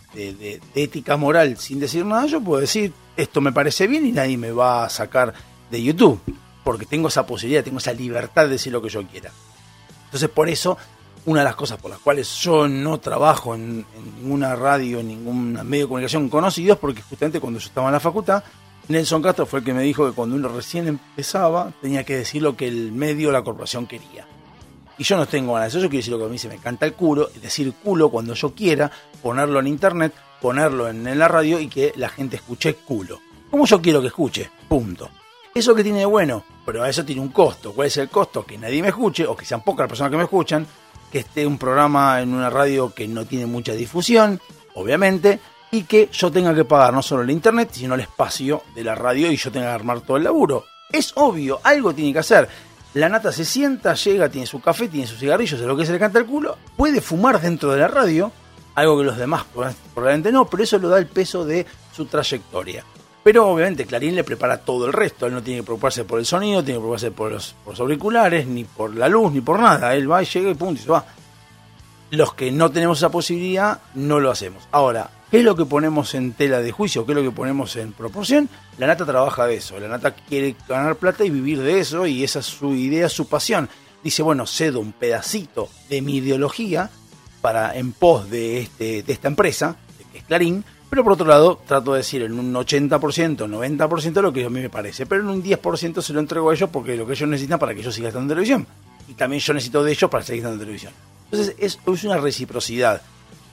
ética 0.74 1.16
moral 1.16 1.56
sin 1.56 1.80
decir 1.80 2.04
nada, 2.04 2.26
yo 2.26 2.40
puedo 2.40 2.60
decir 2.60 2.92
esto 3.16 3.40
me 3.40 3.52
parece 3.52 3.86
bien 3.86 4.06
y 4.06 4.12
nadie 4.12 4.36
me 4.36 4.50
va 4.50 4.84
a 4.84 4.88
sacar 4.88 5.32
de 5.70 5.82
YouTube, 5.82 6.20
porque 6.64 6.86
tengo 6.86 7.08
esa 7.08 7.26
posibilidad, 7.26 7.64
tengo 7.64 7.78
esa 7.78 7.92
libertad 7.92 8.44
de 8.44 8.50
decir 8.50 8.72
lo 8.72 8.82
que 8.82 8.88
yo 8.88 9.06
quiera. 9.06 9.30
Entonces 10.06 10.28
por 10.28 10.48
eso, 10.48 10.76
una 11.24 11.40
de 11.40 11.44
las 11.44 11.56
cosas 11.56 11.78
por 11.78 11.90
las 11.90 12.00
cuales 12.00 12.28
yo 12.36 12.68
no 12.68 12.98
trabajo 12.98 13.54
en, 13.54 13.84
ninguna 14.16 14.54
radio, 14.54 15.00
en 15.00 15.08
ningún 15.08 15.52
medio 15.66 15.84
de 15.84 15.88
comunicación 15.88 16.28
conocido, 16.28 16.74
es 16.74 16.78
porque 16.78 17.02
justamente 17.02 17.40
cuando 17.40 17.58
yo 17.58 17.66
estaba 17.66 17.88
en 17.88 17.94
la 17.94 18.00
facultad, 18.00 18.44
Nelson 18.88 19.22
Castro 19.22 19.46
fue 19.46 19.60
el 19.60 19.64
que 19.64 19.74
me 19.74 19.82
dijo 19.82 20.06
que 20.06 20.14
cuando 20.14 20.36
uno 20.36 20.48
recién 20.48 20.86
empezaba 20.86 21.72
tenía 21.80 22.04
que 22.04 22.16
decir 22.16 22.42
lo 22.42 22.56
que 22.56 22.68
el 22.68 22.92
medio 22.92 23.30
o 23.30 23.32
la 23.32 23.42
corporación 23.42 23.86
quería. 23.86 24.26
Y 24.98 25.04
yo 25.04 25.16
no 25.16 25.26
tengo 25.26 25.54
ganas 25.54 25.72
de 25.72 25.78
eso, 25.78 25.84
yo 25.84 25.90
quiero 25.90 26.00
decir 26.00 26.12
lo 26.12 26.18
que 26.18 26.24
a 26.24 26.28
mí 26.28 26.38
se 26.38 26.48
me 26.48 26.58
canta 26.58 26.86
el 26.86 26.94
culo, 26.94 27.28
decir 27.40 27.72
culo 27.82 28.08
cuando 28.08 28.34
yo 28.34 28.54
quiera, 28.54 28.90
ponerlo 29.22 29.60
en 29.60 29.66
internet, 29.66 30.14
ponerlo 30.40 30.88
en, 30.88 31.18
la 31.18 31.28
radio 31.28 31.60
y 31.60 31.68
que 31.68 31.92
la 31.96 32.08
gente 32.08 32.36
escuche 32.36 32.74
culo. 32.74 33.20
Como 33.50 33.66
yo 33.66 33.80
quiero 33.80 34.00
que 34.00 34.08
escuche, 34.08 34.50
punto. 34.68 35.10
Eso 35.54 35.74
que 35.74 35.82
tiene 35.82 36.00
de 36.00 36.06
bueno, 36.06 36.44
pero 36.64 36.84
eso 36.84 37.04
tiene 37.04 37.20
un 37.20 37.28
costo. 37.28 37.72
¿Cuál 37.72 37.88
es 37.88 37.96
el 37.98 38.08
costo? 38.08 38.44
Que 38.44 38.58
nadie 38.58 38.82
me 38.82 38.88
escuche, 38.88 39.26
o 39.26 39.36
que 39.36 39.44
sean 39.44 39.62
pocas 39.62 39.84
las 39.84 39.88
personas 39.88 40.10
que 40.10 40.16
me 40.16 40.24
escuchan, 40.24 40.66
que 41.10 41.20
esté 41.20 41.46
un 41.46 41.58
programa 41.58 42.20
en 42.20 42.34
una 42.34 42.50
radio 42.50 42.92
que 42.94 43.06
no 43.06 43.24
tiene 43.24 43.46
mucha 43.46 43.72
difusión, 43.72 44.40
obviamente, 44.74 45.40
y 45.70 45.82
que 45.82 46.08
yo 46.12 46.30
tenga 46.30 46.54
que 46.54 46.64
pagar 46.64 46.92
no 46.92 47.02
solo 47.02 47.22
el 47.22 47.30
internet, 47.30 47.70
sino 47.72 47.94
el 47.94 48.00
espacio 48.00 48.62
de 48.74 48.84
la 48.84 48.94
radio 48.94 49.30
y 49.30 49.36
yo 49.36 49.50
tenga 49.50 49.66
que 49.66 49.72
armar 49.74 50.00
todo 50.00 50.16
el 50.16 50.24
laburo. 50.24 50.64
Es 50.90 51.12
obvio, 51.16 51.60
algo 51.62 51.92
tiene 51.92 52.12
que 52.12 52.20
hacer. 52.20 52.48
La 52.96 53.10
nata 53.10 53.30
se 53.30 53.44
sienta, 53.44 53.92
llega, 53.92 54.30
tiene 54.30 54.46
su 54.46 54.58
café, 54.58 54.88
tiene 54.88 55.06
sus 55.06 55.18
cigarrillos, 55.18 55.60
de 55.60 55.66
lo 55.66 55.76
que 55.76 55.84
se 55.84 55.92
le 55.92 55.98
canta 55.98 56.18
el 56.18 56.24
culo, 56.24 56.56
puede 56.78 57.02
fumar 57.02 57.38
dentro 57.42 57.70
de 57.70 57.80
la 57.80 57.88
radio, 57.88 58.32
algo 58.74 58.96
que 58.96 59.04
los 59.04 59.18
demás 59.18 59.44
probablemente 59.92 60.32
no, 60.32 60.46
pero 60.46 60.62
eso 60.62 60.78
lo 60.78 60.88
da 60.88 60.96
el 60.96 61.06
peso 61.06 61.44
de 61.44 61.66
su 61.94 62.06
trayectoria. 62.06 62.84
Pero 63.22 63.48
obviamente 63.48 63.84
Clarín 63.84 64.14
le 64.14 64.24
prepara 64.24 64.56
todo 64.56 64.86
el 64.86 64.94
resto, 64.94 65.26
él 65.26 65.34
no 65.34 65.42
tiene 65.42 65.60
que 65.60 65.64
preocuparse 65.64 66.04
por 66.04 66.18
el 66.18 66.24
sonido, 66.24 66.64
tiene 66.64 66.78
que 66.78 66.80
preocuparse 66.80 67.10
por 67.10 67.32
los, 67.32 67.54
por 67.62 67.74
los 67.74 67.80
auriculares, 67.80 68.46
ni 68.46 68.64
por 68.64 68.96
la 68.96 69.10
luz, 69.10 69.30
ni 69.30 69.42
por 69.42 69.60
nada, 69.60 69.94
él 69.94 70.10
va 70.10 70.22
y 70.22 70.24
llega 70.24 70.50
y 70.50 70.54
punto 70.54 70.80
y 70.80 70.84
se 70.84 70.90
va. 70.90 71.04
Los 72.12 72.32
que 72.32 72.50
no 72.50 72.70
tenemos 72.70 72.96
esa 72.96 73.10
posibilidad, 73.10 73.78
no 73.92 74.20
lo 74.20 74.30
hacemos. 74.30 74.66
Ahora, 74.72 75.10
¿Qué 75.30 75.38
es 75.38 75.44
lo 75.44 75.56
que 75.56 75.64
ponemos 75.64 76.14
en 76.14 76.34
tela 76.34 76.60
de 76.60 76.70
juicio? 76.70 77.04
¿Qué 77.04 77.12
es 77.12 77.16
lo 77.16 77.24
que 77.24 77.32
ponemos 77.32 77.74
en 77.76 77.92
proporción? 77.92 78.48
La 78.78 78.86
nata 78.86 79.04
trabaja 79.04 79.46
de 79.46 79.56
eso. 79.56 79.78
La 79.80 79.88
nata 79.88 80.14
quiere 80.14 80.54
ganar 80.68 80.96
plata 80.96 81.24
y 81.24 81.30
vivir 81.30 81.60
de 81.62 81.80
eso 81.80 82.06
y 82.06 82.22
esa 82.22 82.38
es 82.38 82.46
su 82.46 82.74
idea, 82.74 83.08
su 83.08 83.28
pasión. 83.28 83.68
Dice, 84.04 84.22
bueno, 84.22 84.46
cedo 84.46 84.78
un 84.78 84.92
pedacito 84.92 85.68
de 85.88 86.00
mi 86.00 86.18
ideología 86.18 86.90
para 87.40 87.76
en 87.76 87.92
pos 87.92 88.30
de, 88.30 88.60
este, 88.60 89.02
de 89.02 89.12
esta 89.12 89.26
empresa, 89.26 89.76
que 90.12 90.18
es 90.18 90.24
Clarín, 90.24 90.64
pero 90.88 91.02
por 91.02 91.14
otro 91.14 91.26
lado 91.26 91.60
trato 91.66 91.92
de 91.92 91.98
decir 91.98 92.22
en 92.22 92.38
un 92.38 92.54
80%, 92.54 92.98
90% 93.36 94.22
lo 94.22 94.32
que 94.32 94.44
a 94.44 94.50
mí 94.50 94.60
me 94.60 94.70
parece, 94.70 95.06
pero 95.06 95.22
en 95.22 95.28
un 95.28 95.42
10% 95.42 96.02
se 96.02 96.12
lo 96.12 96.20
entrego 96.20 96.50
a 96.50 96.54
ellos 96.54 96.70
porque 96.72 96.92
es 96.92 96.98
lo 96.98 97.06
que 97.06 97.14
ellos 97.14 97.28
necesitan 97.28 97.58
para 97.58 97.74
que 97.74 97.82
yo 97.82 97.90
siga 97.90 98.08
estando 98.08 98.24
en 98.24 98.28
televisión. 98.28 98.66
Y 99.08 99.14
también 99.14 99.40
yo 99.40 99.54
necesito 99.54 99.82
de 99.82 99.90
ellos 99.90 100.08
para 100.08 100.24
seguir 100.24 100.40
estando 100.40 100.54
en 100.54 100.60
televisión. 100.60 100.92
Entonces 101.24 101.56
es, 101.58 101.80
es 101.84 102.04
una 102.04 102.18
reciprocidad. 102.18 103.02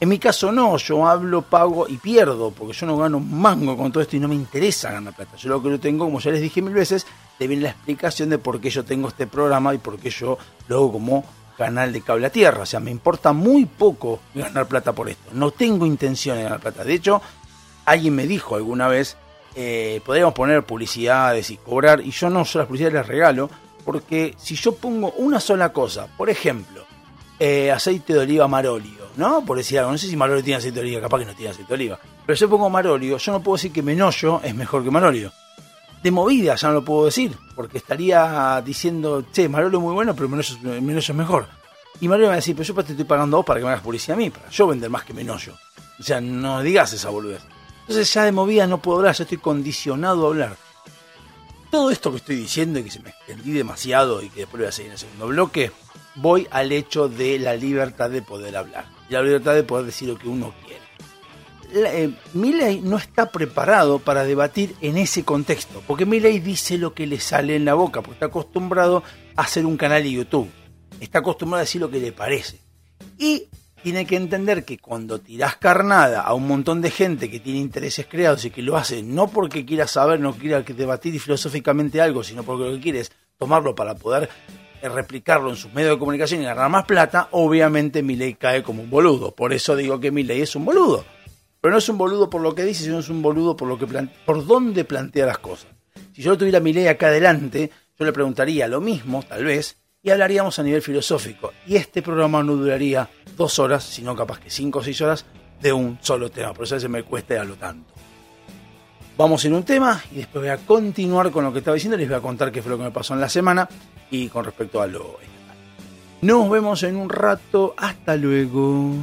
En 0.04 0.10
mi 0.10 0.20
caso 0.20 0.52
no, 0.52 0.76
yo 0.76 1.08
hablo, 1.08 1.44
pago 1.44 1.88
y 1.88 1.96
pierdo, 1.96 2.52
porque 2.52 2.74
yo 2.74 2.86
no 2.86 2.98
gano 2.98 3.20
un 3.20 3.40
mango 3.40 3.78
con 3.78 3.90
todo 3.90 4.04
esto 4.04 4.18
y 4.18 4.20
no 4.20 4.28
me 4.28 4.36
interesa 4.36 4.92
ganar 4.92 5.16
plata. 5.16 5.38
Yo 5.38 5.48
lo 5.48 5.64
que 5.64 5.70
yo 5.70 5.80
tengo, 5.80 6.04
como 6.04 6.20
ya 6.20 6.30
les 6.32 6.42
dije 6.42 6.62
mil 6.62 6.74
veces, 6.74 7.08
te 7.38 7.48
viene 7.48 7.64
la 7.64 7.70
explicación 7.70 8.30
de 8.30 8.38
por 8.38 8.60
qué 8.60 8.70
yo 8.70 8.84
tengo 8.84 9.08
este 9.08 9.28
programa 9.28 9.74
y 9.74 9.78
por 9.78 9.98
qué 9.98 10.10
yo 10.10 10.38
lo 10.68 10.76
hago 10.76 10.92
como 10.92 11.24
canal 11.58 11.94
de 11.94 12.02
cable 12.02 12.28
a 12.28 12.30
tierra. 12.30 12.64
O 12.64 12.66
sea, 12.66 12.82
me 12.82 12.92
importa 12.92 13.32
muy 13.32 13.66
poco 13.66 14.20
ganar 14.36 14.68
plata 14.68 14.92
por 14.92 15.08
esto. 15.08 15.30
No 15.32 15.52
tengo 15.52 15.86
intención 15.86 16.36
de 16.36 16.44
ganar 16.44 16.60
plata. 16.60 16.84
De 16.84 16.96
hecho, 16.96 17.22
alguien 17.86 18.14
me 18.14 18.28
dijo 18.28 18.58
alguna 18.58 18.90
vez, 18.90 19.16
eh, 19.56 20.02
podríamos 20.06 20.34
poner 20.34 20.66
publicidades 20.66 21.50
y 21.50 21.56
cobrar, 21.56 22.02
y 22.02 22.12
yo 22.12 22.30
no, 22.30 22.44
yo 22.44 22.60
las 22.60 22.68
publicidades 22.68 22.94
las 22.94 23.08
regalo, 23.08 23.50
porque 23.86 24.36
si 24.38 24.56
yo 24.56 24.76
pongo 24.76 25.14
una 25.14 25.40
sola 25.40 25.72
cosa, 25.72 26.08
por 26.18 26.30
ejemplo, 26.30 26.84
eh, 27.40 27.72
aceite 27.72 28.12
de 28.12 28.20
oliva 28.20 28.50
marolio, 28.50 29.03
¿no? 29.15 29.46
Por 29.46 29.58
decir 29.58 29.79
algo, 29.79 29.91
no 29.91 29.98
sé 29.98 30.08
si 30.08 30.15
Marolio 30.15 30.43
tiene 30.43 30.58
aceite 30.58 30.79
de 30.79 30.86
oliva, 30.86 31.01
capaz 31.01 31.20
que 31.20 31.25
no 31.25 31.36
tiene 31.36 31.51
aceite 31.51 31.70
de 31.70 31.74
oliva. 31.74 32.00
Pero 32.25 32.38
yo 32.38 32.50
pongo 32.50 32.70
Marolio, 32.70 33.17
yo 33.17 33.32
no 33.32 33.41
puedo 33.41 33.55
decir 33.55 33.72
que 33.72 33.82
Menollo 33.82 34.41
es 34.43 34.55
mejor 34.55 34.84
que 34.84 34.91
Marolio. 34.91 35.32
De 36.01 36.12
movida 36.12 36.55
ya 36.55 36.67
no 36.67 36.75
lo 36.75 36.86
puedo 36.86 37.05
decir, 37.05 37.38
porque 37.55 37.77
estaría 37.77 38.62
diciendo, 38.65 39.25
che, 39.32 39.48
Marolio 39.48 39.77
es 39.77 39.84
muy 39.84 39.93
bueno, 39.93 40.15
pero 40.15 40.27
Menollo, 40.29 41.00
es 41.00 41.13
mejor. 41.13 41.48
Y 42.01 42.08
Marolio 42.08 42.27
me 42.27 42.29
va 42.29 42.34
a 42.34 42.38
decir, 42.38 42.55
pero 42.55 42.67
yo 42.67 42.84
te 42.84 42.91
estoy 42.91 43.05
pagando 43.05 43.38
vos 43.38 43.46
para 43.46 43.60
que 43.60 43.65
me 43.65 43.72
hagas 43.72 43.84
publicidad 43.84 44.15
a 44.15 44.20
mí, 44.20 44.29
para 44.29 44.50
yo 44.50 44.67
vender 44.67 44.89
más 44.89 45.03
que 45.03 45.13
Menollo. 45.13 45.53
O 46.00 46.03
sea, 46.03 46.20
no 46.20 46.62
digas 46.62 46.91
esa 46.93 47.10
boludez. 47.10 47.41
Entonces 47.82 48.12
ya 48.13 48.24
de 48.24 48.32
movida 48.32 48.65
no 48.67 48.79
puedo 48.79 49.00
hablar, 49.00 49.15
yo 49.15 49.24
estoy 49.24 49.38
condicionado 49.38 50.25
a 50.25 50.29
hablar. 50.29 50.58
Todo 51.70 51.89
esto 51.91 52.12
que 52.12 52.17
estoy 52.17 52.36
diciendo 52.36 52.79
y 52.79 52.84
que 52.84 52.91
se 52.91 53.00
me 53.00 53.10
extendí 53.10 53.51
demasiado 53.51 54.22
y 54.22 54.29
que 54.29 54.41
después 54.41 54.62
voy 54.62 54.70
a 54.70 54.72
seguir 54.72 54.88
en 54.88 54.93
el 54.93 55.00
segundo 55.00 55.27
bloque, 55.27 55.72
voy 56.15 56.48
al 56.51 56.72
hecho 56.72 57.10
de 57.10 57.39
la 57.39 57.55
libertad 57.55 58.10
de 58.10 58.22
poder 58.22 58.55
hablar 58.55 58.93
y 59.10 59.14
la 59.14 59.22
libertad 59.22 59.54
de 59.56 59.64
poder 59.64 59.86
decir 59.86 60.10
lo 60.10 60.18
que 60.18 60.28
uno 60.28 60.54
quiere. 60.66 60.84
Eh, 61.76 62.14
Milley 62.34 62.82
no 62.82 62.98
está 62.98 63.32
preparado 63.32 63.98
para 63.98 64.24
debatir 64.24 64.76
en 64.82 64.98
ese 64.98 65.24
contexto, 65.24 65.82
porque 65.88 66.06
Milley 66.06 66.40
dice 66.40 66.78
lo 66.78 66.94
que 66.94 67.08
le 67.08 67.20
sale 67.20 67.56
en 67.56 67.66
la 67.66 67.74
boca, 67.74 68.02
porque 68.02 68.14
está 68.14 68.26
acostumbrado 68.28 69.04
a 69.36 69.42
hacer 69.42 69.66
un 69.66 69.76
canal 69.76 70.04
de 70.04 70.12
YouTube, 70.12 70.50
está 71.00 71.20
acostumbrado 71.20 71.62
a 71.62 71.66
decir 71.66 71.82
lo 71.82 71.90
que 71.90 72.00
le 72.00 72.12
parece. 72.12 72.60
Y 73.18 73.48
tiene 73.82 74.06
que 74.06 74.16
entender 74.16 74.64
que 74.64 74.78
cuando 74.78 75.20
tirás 75.20 75.58
carnada 75.58 76.22
a 76.22 76.34
un 76.34 76.48
montón 76.48 76.82
de 76.82 76.90
gente 76.90 77.30
que 77.30 77.40
tiene 77.40 77.60
intereses 77.60 78.06
creados 78.08 78.46
y 78.46 78.50
que 78.52 78.62
lo 78.62 78.78
hace 78.78 79.04
no 79.04 79.28
porque 79.28 79.66
quiera 79.66 79.88
saber, 79.88 80.20
no 80.20 80.34
quiera 80.34 80.62
debatir 80.62 81.20
filosóficamente 81.20 82.00
algo, 82.00 82.24
sino 82.24 82.44
porque 82.44 82.66
lo 82.66 82.76
que 82.76 82.82
quiere 82.82 83.00
es 83.02 83.12
tomarlo 83.38 83.76
para 83.76 83.96
poder 83.96 84.30
replicarlo 84.90 85.50
en 85.50 85.56
sus 85.56 85.74
medios 85.74 85.92
de 85.92 86.00
comunicación 86.00 86.42
y 86.42 86.46
ganar 86.46 86.70
más 86.70 86.86
plata, 86.86 87.30
obviamente 87.32 88.04
Milei 88.04 88.34
cae 88.36 88.63
como 88.63 88.84
un 88.84 88.90
boludo. 88.90 89.32
Por 89.32 89.54
eso 89.54 89.75
digo 89.75 90.00
que 90.00 90.12
Milei 90.12 90.42
es 90.42 90.56
un 90.56 90.66
boludo. 90.66 91.06
Pero 91.62 91.72
no 91.72 91.78
es 91.78 91.88
un 91.88 91.98
boludo 91.98 92.30
por 92.30 92.42
lo 92.42 92.54
que 92.54 92.63
dice, 92.63 92.84
sino 92.84 93.00
es 93.00 93.10
un 93.10 93.22
boludo 93.22 93.56
por 93.56 93.68
lo 93.68 93.78
que 93.78 93.88
por 94.25 94.46
dónde 94.46 94.84
plantea 94.84 95.25
las 95.25 95.38
cosas. 95.38 95.68
Si 96.13 96.22
yo 96.22 96.38
tuviera 96.38 96.60
Milei 96.60 96.88
acá 96.88 97.08
adelante, 97.08 97.72
yo 97.98 98.06
le 98.06 98.12
preguntaría 98.12 98.68
lo 98.68 98.82
mismo, 98.82 99.24
tal 99.24 99.46
vez, 99.46 99.78
y 100.02 100.10
hablaríamos 100.10 100.60
a 100.60 100.63
nivel 100.63 100.82
filosófico. 100.82 101.54
Y 101.66 101.78
este 101.78 102.02
programa 102.02 102.44
no 102.44 102.56
duraría 102.56 103.10
dos 103.38 103.60
horas, 103.60 103.84
sino 103.86 104.16
capaz 104.16 104.40
que 104.40 104.50
cinco 104.50 104.80
o 104.80 104.84
seis 104.84 105.00
horas 105.02 105.25
de 105.62 105.72
un 105.72 105.98
solo 106.02 106.30
tema. 106.30 106.54
Por 106.54 106.66
eso 106.66 106.75
a 106.75 106.78
veces 106.78 106.90
me 106.90 107.04
cuesta 107.04 107.42
lo 107.46 107.56
tanto. 107.56 107.93
Vamos 109.15 109.46
en 109.46 109.53
un 109.53 109.63
tema 109.63 110.01
y 110.12 110.15
después 110.15 110.41
voy 110.43 110.50
a 110.50 110.58
continuar 110.58 111.29
con 111.29 111.43
lo 111.43 111.53
que 111.53 111.60
estaba 111.60 111.75
diciendo. 111.75 111.98
Les 111.98 112.08
voy 112.08 112.17
a 112.17 112.22
contar 112.22 112.51
qué 112.51 112.63
fue 112.63 112.72
lo 112.72 112.77
que 112.77 112.86
me 112.86 112.91
pasó 112.91 113.13
en 113.13 113.22
la 113.22 113.29
semana 113.29 113.70
y 114.10 114.27
con 114.27 114.43
respecto 114.43 114.82
a 114.82 114.88
lo 114.88 115.20
Nos 116.22 116.50
vemos 116.50 116.82
en 116.84 116.96
un 116.96 117.10
rato. 117.10 117.75
Hasta 117.77 118.15
luego. 118.15 118.96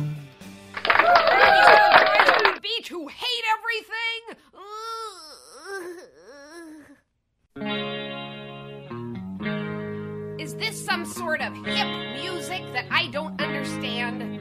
Is 10.40 10.56
this 10.56 10.82
some 10.84 11.04
sort 11.04 11.40
of 11.42 11.52
hip 11.66 11.86
music 12.16 12.62
that 12.72 12.86
I 12.90 13.08
don't 13.12 13.38
understand? 13.40 14.40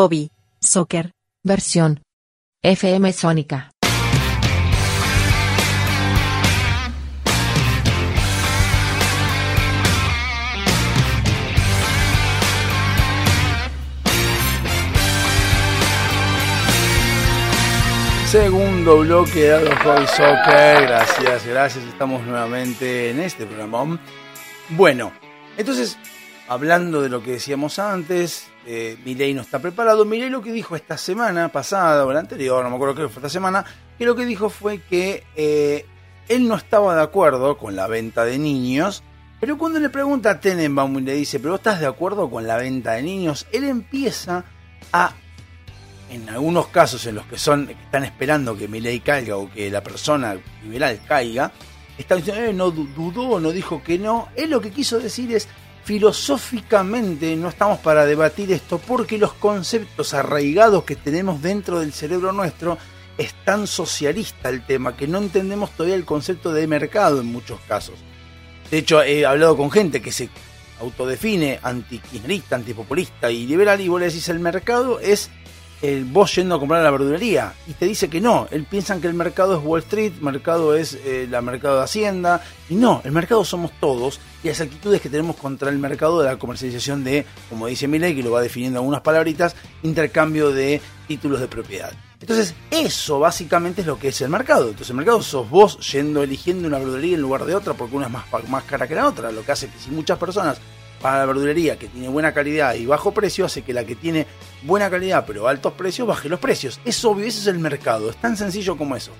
Hobby. 0.00 0.30
Soccer. 0.62 1.12
Versión. 1.44 2.00
FM 2.62 3.12
Sónica. 3.12 3.70
Segundo 18.26 19.00
bloque 19.00 19.50
de 19.50 19.76
Hobby 19.76 20.06
Soccer. 20.06 20.80
Gracias, 20.80 21.46
gracias. 21.46 21.84
Estamos 21.84 22.22
nuevamente 22.22 23.10
en 23.10 23.20
este 23.20 23.44
programa. 23.44 24.00
Bueno, 24.70 25.12
entonces, 25.58 25.98
hablando 26.48 27.02
de 27.02 27.10
lo 27.10 27.22
que 27.22 27.32
decíamos 27.32 27.78
antes, 27.78 28.49
eh, 28.66 28.98
Milei 29.04 29.34
no 29.34 29.40
está 29.42 29.58
preparado. 29.58 30.04
Milei 30.04 30.30
lo 30.30 30.42
que 30.42 30.52
dijo 30.52 30.76
esta 30.76 30.96
semana 30.98 31.48
pasada 31.50 32.04
o 32.06 32.12
la 32.12 32.20
anterior, 32.20 32.62
no 32.64 32.70
me 32.70 32.76
acuerdo 32.76 32.94
qué 32.94 33.08
fue 33.08 33.20
esta 33.20 33.28
semana, 33.28 33.64
que 33.98 34.04
lo 34.06 34.14
que 34.16 34.26
dijo 34.26 34.50
fue 34.50 34.80
que 34.82 35.24
eh, 35.36 35.86
él 36.28 36.46
no 36.48 36.54
estaba 36.56 36.94
de 36.96 37.02
acuerdo 37.02 37.56
con 37.58 37.76
la 37.76 37.86
venta 37.86 38.24
de 38.24 38.38
niños. 38.38 39.02
Pero 39.40 39.56
cuando 39.56 39.80
le 39.80 39.88
pregunta 39.88 40.30
a 40.32 40.40
Tenenbaum 40.40 40.98
y 40.98 41.02
le 41.02 41.14
dice, 41.14 41.40
¿pero 41.40 41.54
estás 41.54 41.80
de 41.80 41.86
acuerdo 41.86 42.28
con 42.30 42.46
la 42.46 42.56
venta 42.58 42.92
de 42.92 43.02
niños? 43.02 43.46
Él 43.52 43.64
empieza 43.64 44.44
a 44.92 45.14
en 46.10 46.28
algunos 46.28 46.66
casos 46.66 47.06
en 47.06 47.14
los 47.14 47.24
que 47.26 47.38
son 47.38 47.70
están 47.70 48.02
esperando 48.04 48.56
que 48.56 48.66
Milei 48.68 48.98
caiga 49.00 49.36
o 49.36 49.48
que 49.48 49.70
la 49.70 49.80
persona 49.82 50.36
liberal 50.62 51.00
caiga, 51.06 51.52
está 51.96 52.16
diciendo, 52.16 52.42
eh, 52.42 52.52
no 52.52 52.70
du- 52.72 52.88
dudó, 52.96 53.38
no 53.38 53.52
dijo 53.52 53.80
que 53.82 53.96
no. 53.98 54.28
Él 54.34 54.50
lo 54.50 54.60
que 54.60 54.72
quiso 54.72 54.98
decir 54.98 55.32
es, 55.32 55.46
filosóficamente 55.84 57.34
no 57.36 57.48
estamos 57.48 57.78
para 57.78 58.06
debatir 58.06 58.52
esto 58.52 58.78
porque 58.78 59.18
los 59.18 59.32
conceptos 59.32 60.14
arraigados 60.14 60.84
que 60.84 60.96
tenemos 60.96 61.42
dentro 61.42 61.80
del 61.80 61.92
cerebro 61.92 62.32
nuestro 62.32 62.78
es 63.18 63.34
tan 63.44 63.66
socialista 63.66 64.48
el 64.48 64.64
tema 64.64 64.96
que 64.96 65.06
no 65.06 65.18
entendemos 65.18 65.70
todavía 65.72 65.96
el 65.96 66.04
concepto 66.04 66.52
de 66.52 66.66
mercado 66.66 67.20
en 67.20 67.26
muchos 67.26 67.60
casos. 67.68 67.96
De 68.70 68.78
hecho, 68.78 69.02
he 69.02 69.26
hablado 69.26 69.56
con 69.56 69.70
gente 69.70 70.00
que 70.00 70.12
se 70.12 70.30
autodefine 70.80 71.58
antikirchnerista, 71.62 72.56
antipopulista 72.56 73.30
y 73.30 73.46
liberal 73.46 73.80
y 73.80 73.88
vos 73.88 74.00
le 74.00 74.06
decís 74.06 74.28
el 74.28 74.40
mercado 74.40 75.00
es 75.00 75.30
el 75.82 76.04
vos 76.04 76.34
yendo 76.34 76.54
a 76.54 76.58
comprar 76.58 76.80
a 76.80 76.84
la 76.84 76.90
verdulería 76.90 77.54
y 77.66 77.72
te 77.72 77.86
dice 77.86 78.10
que 78.10 78.20
no, 78.20 78.46
él 78.50 78.64
piensan 78.64 79.00
que 79.00 79.06
el 79.06 79.14
mercado 79.14 79.56
es 79.56 79.64
Wall 79.64 79.80
Street, 79.80 80.12
mercado 80.20 80.74
es 80.74 80.98
eh, 81.04 81.26
la 81.30 81.40
mercado 81.40 81.78
de 81.78 81.84
Hacienda 81.84 82.42
y 82.68 82.74
no, 82.74 83.00
el 83.04 83.12
mercado 83.12 83.44
somos 83.44 83.72
todos 83.80 84.20
y 84.42 84.48
las 84.48 84.60
actitudes 84.60 85.00
que 85.00 85.08
tenemos 85.08 85.36
contra 85.36 85.70
el 85.70 85.78
mercado 85.78 86.20
de 86.20 86.26
la 86.26 86.38
comercialización 86.38 87.04
de, 87.04 87.24
como 87.48 87.66
dice 87.66 87.88
Milei, 87.88 88.14
que 88.14 88.22
lo 88.22 88.30
va 88.30 88.42
definiendo 88.42 88.78
en 88.78 88.82
algunas 88.82 89.00
palabritas, 89.00 89.56
intercambio 89.82 90.50
de 90.50 90.80
títulos 91.08 91.40
de 91.40 91.48
propiedad. 91.48 91.92
Entonces, 92.20 92.54
eso 92.70 93.18
básicamente 93.18 93.80
es 93.80 93.86
lo 93.86 93.98
que 93.98 94.08
es 94.08 94.20
el 94.20 94.28
mercado. 94.28 94.64
Entonces, 94.64 94.90
el 94.90 94.96
mercado 94.96 95.22
sos 95.22 95.48
vos 95.48 95.78
yendo, 95.90 96.22
eligiendo 96.22 96.68
una 96.68 96.78
verdulería 96.78 97.14
en 97.14 97.22
lugar 97.22 97.46
de 97.46 97.54
otra 97.54 97.72
porque 97.72 97.96
una 97.96 98.06
es 98.06 98.12
más, 98.12 98.24
más 98.48 98.64
cara 98.64 98.86
que 98.86 98.94
la 98.94 99.06
otra. 99.06 99.32
Lo 99.32 99.42
que 99.42 99.52
hace 99.52 99.68
que 99.68 99.78
si 99.78 99.90
muchas 99.90 100.18
personas 100.18 100.58
para 101.00 101.18
la 101.18 101.26
verdulería 101.26 101.78
que 101.78 101.88
tiene 101.88 102.08
buena 102.08 102.32
calidad 102.32 102.74
y 102.74 102.86
bajo 102.86 103.12
precio 103.12 103.46
hace 103.46 103.62
que 103.62 103.72
la 103.72 103.84
que 103.84 103.94
tiene 103.94 104.26
buena 104.62 104.90
calidad 104.90 105.24
pero 105.26 105.48
altos 105.48 105.72
precios 105.72 106.06
baje 106.06 106.28
los 106.28 106.40
precios. 106.40 106.80
Es 106.84 107.04
obvio, 107.04 107.26
ese 107.26 107.40
es 107.40 107.46
el 107.46 107.58
mercado, 107.58 108.10
es 108.10 108.16
tan 108.16 108.36
sencillo 108.36 108.76
como 108.76 108.96
eso. 108.96 109.12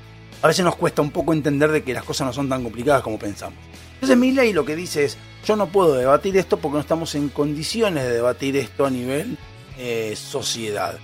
A 0.43 0.49
veces 0.49 0.65
nos 0.65 0.77
cuesta 0.77 1.03
un 1.03 1.11
poco 1.11 1.33
entender 1.33 1.71
de 1.71 1.83
que 1.83 1.93
las 1.93 2.05
cosas 2.05 2.27
no 2.27 2.33
son 2.33 2.49
tan 2.49 2.63
complicadas 2.63 3.03
como 3.03 3.19
pensamos. 3.19 3.59
Entonces 3.95 4.17
Milley 4.17 4.53
lo 4.53 4.65
que 4.65 4.77
dice 4.77 5.05
es, 5.05 5.19
yo 5.45 5.57
no 5.57 5.69
puedo 5.69 5.95
debatir 5.95 6.37
esto 6.37 6.59
porque 6.59 6.75
no 6.75 6.81
estamos 6.81 7.15
en 7.15 7.29
condiciones 7.29 8.05
de 8.05 8.13
debatir 8.13 8.57
esto 8.57 8.87
a 8.87 8.91
nivel 8.91 9.37
eh, 9.79 10.15
sociedad. 10.17 10.99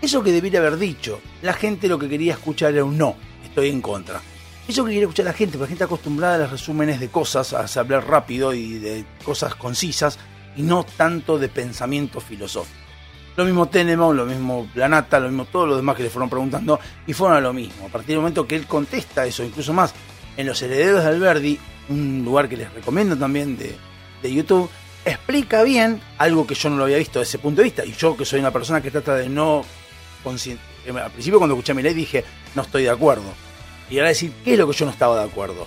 Eso 0.00 0.22
que 0.24 0.32
debería 0.32 0.58
haber 0.58 0.78
dicho, 0.78 1.20
la 1.42 1.52
gente 1.52 1.86
lo 1.86 1.98
que 1.98 2.08
quería 2.08 2.32
escuchar 2.32 2.72
era 2.72 2.84
un 2.84 2.98
no, 2.98 3.14
estoy 3.44 3.68
en 3.68 3.80
contra. 3.80 4.20
Eso 4.68 4.84
que 4.84 4.90
quería 4.90 5.02
escuchar 5.02 5.26
la 5.26 5.32
gente, 5.32 5.58
porque 5.58 5.64
la 5.64 5.68
gente 5.68 5.84
acostumbrada 5.84 6.36
a 6.36 6.38
los 6.38 6.50
resúmenes 6.52 7.00
de 7.00 7.08
cosas, 7.08 7.52
a 7.52 7.80
hablar 7.80 8.06
rápido 8.06 8.54
y 8.54 8.74
de 8.74 9.04
cosas 9.24 9.54
concisas, 9.54 10.18
y 10.56 10.62
no 10.62 10.84
tanto 10.84 11.38
de 11.38 11.48
pensamiento 11.48 12.20
filosófico. 12.20 12.78
Lo 13.34 13.44
mismo 13.44 13.68
Tenemon, 13.68 14.16
lo 14.16 14.26
mismo 14.26 14.68
Planata, 14.72 15.18
lo 15.18 15.28
mismo 15.28 15.46
todos 15.46 15.66
los 15.66 15.78
demás 15.78 15.96
que 15.96 16.02
le 16.02 16.10
fueron 16.10 16.28
preguntando, 16.30 16.78
y 17.06 17.12
fueron 17.12 17.38
a 17.38 17.40
lo 17.40 17.52
mismo. 17.52 17.86
A 17.86 17.88
partir 17.88 18.08
del 18.08 18.18
momento 18.18 18.46
que 18.46 18.56
él 18.56 18.66
contesta 18.66 19.26
eso, 19.26 19.42
incluso 19.42 19.72
más, 19.72 19.94
en 20.36 20.46
Los 20.46 20.62
Herederos 20.62 21.02
de 21.02 21.08
Alberdi, 21.08 21.58
un 21.88 22.22
lugar 22.24 22.48
que 22.48 22.56
les 22.56 22.72
recomiendo 22.72 23.16
también 23.16 23.56
de, 23.56 23.74
de 24.22 24.32
YouTube, 24.32 24.70
explica 25.04 25.62
bien 25.64 26.00
algo 26.18 26.46
que 26.46 26.54
yo 26.54 26.70
no 26.70 26.76
lo 26.76 26.84
había 26.84 26.98
visto 26.98 27.18
desde 27.18 27.30
ese 27.30 27.38
punto 27.38 27.60
de 27.60 27.64
vista. 27.64 27.84
Y 27.84 27.92
yo, 27.92 28.16
que 28.16 28.24
soy 28.24 28.38
una 28.40 28.52
persona 28.52 28.80
que 28.80 28.90
trata 28.90 29.16
de 29.16 29.28
no. 29.28 29.64
eh, 30.24 30.56
Al 30.90 31.10
principio, 31.10 31.38
cuando 31.38 31.54
escuché 31.54 31.72
a 31.72 31.74
mi 31.74 31.82
ley, 31.82 31.94
dije, 31.94 32.24
no 32.54 32.62
estoy 32.62 32.84
de 32.84 32.90
acuerdo. 32.90 33.24
Y 33.92 33.98
ahora 33.98 34.08
decir, 34.08 34.32
¿qué 34.42 34.54
es 34.54 34.58
lo 34.58 34.66
que 34.66 34.72
yo 34.72 34.86
no 34.86 34.90
estaba 34.90 35.18
de 35.18 35.24
acuerdo? 35.30 35.66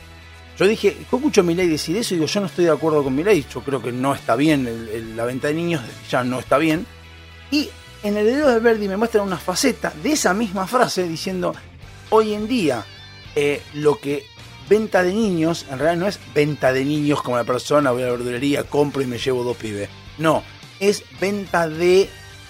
Yo 0.57 0.65
dije, 0.65 0.97
yo 1.11 1.17
escucho 1.17 1.41
a 1.41 1.43
mi 1.43 1.53
ley 1.53 1.67
decir 1.67 1.95
eso 1.95 2.15
y 2.15 2.17
digo, 2.17 2.25
yo 2.25 2.39
no 2.39 2.47
estoy 2.47 2.65
de 2.65 2.71
acuerdo 2.71 3.03
con 3.03 3.13
mi 3.13 3.23
ley. 3.23 3.45
Yo 3.53 3.61
creo 3.61 3.83
que 3.83 3.91
no 3.91 4.15
está 4.15 4.35
bien 4.35 5.15
la 5.15 5.25
venta 5.25 5.49
de 5.49 5.53
niños, 5.53 5.83
ya 6.09 6.23
no 6.23 6.39
está 6.39 6.57
bien. 6.57 6.87
Y 7.51 7.69
en 8.01 8.17
el 8.17 8.25
dedo 8.25 8.49
de 8.51 8.59
Verdi 8.59 8.87
me 8.87 8.97
muestran 8.97 9.27
una 9.27 9.37
faceta 9.37 9.93
de 10.01 10.13
esa 10.13 10.33
misma 10.33 10.65
frase 10.65 11.07
diciendo, 11.07 11.53
hoy 12.09 12.33
en 12.33 12.47
día 12.47 12.83
eh, 13.35 13.61
lo 13.75 13.99
que 13.99 14.25
venta 14.67 15.03
de 15.03 15.13
niños, 15.13 15.67
en 15.69 15.77
realidad 15.77 16.01
no 16.01 16.07
es 16.07 16.19
venta 16.33 16.73
de 16.73 16.83
niños 16.83 17.21
como 17.21 17.37
la 17.37 17.43
persona, 17.43 17.91
voy 17.91 18.01
a 18.01 18.05
la 18.07 18.13
verdulería, 18.13 18.63
compro 18.63 19.03
y 19.03 19.05
me 19.05 19.19
llevo 19.19 19.43
dos 19.43 19.55
pibes. 19.55 19.87
No, 20.17 20.41
es 20.79 21.03
venta 21.21 21.69
de 21.69 22.09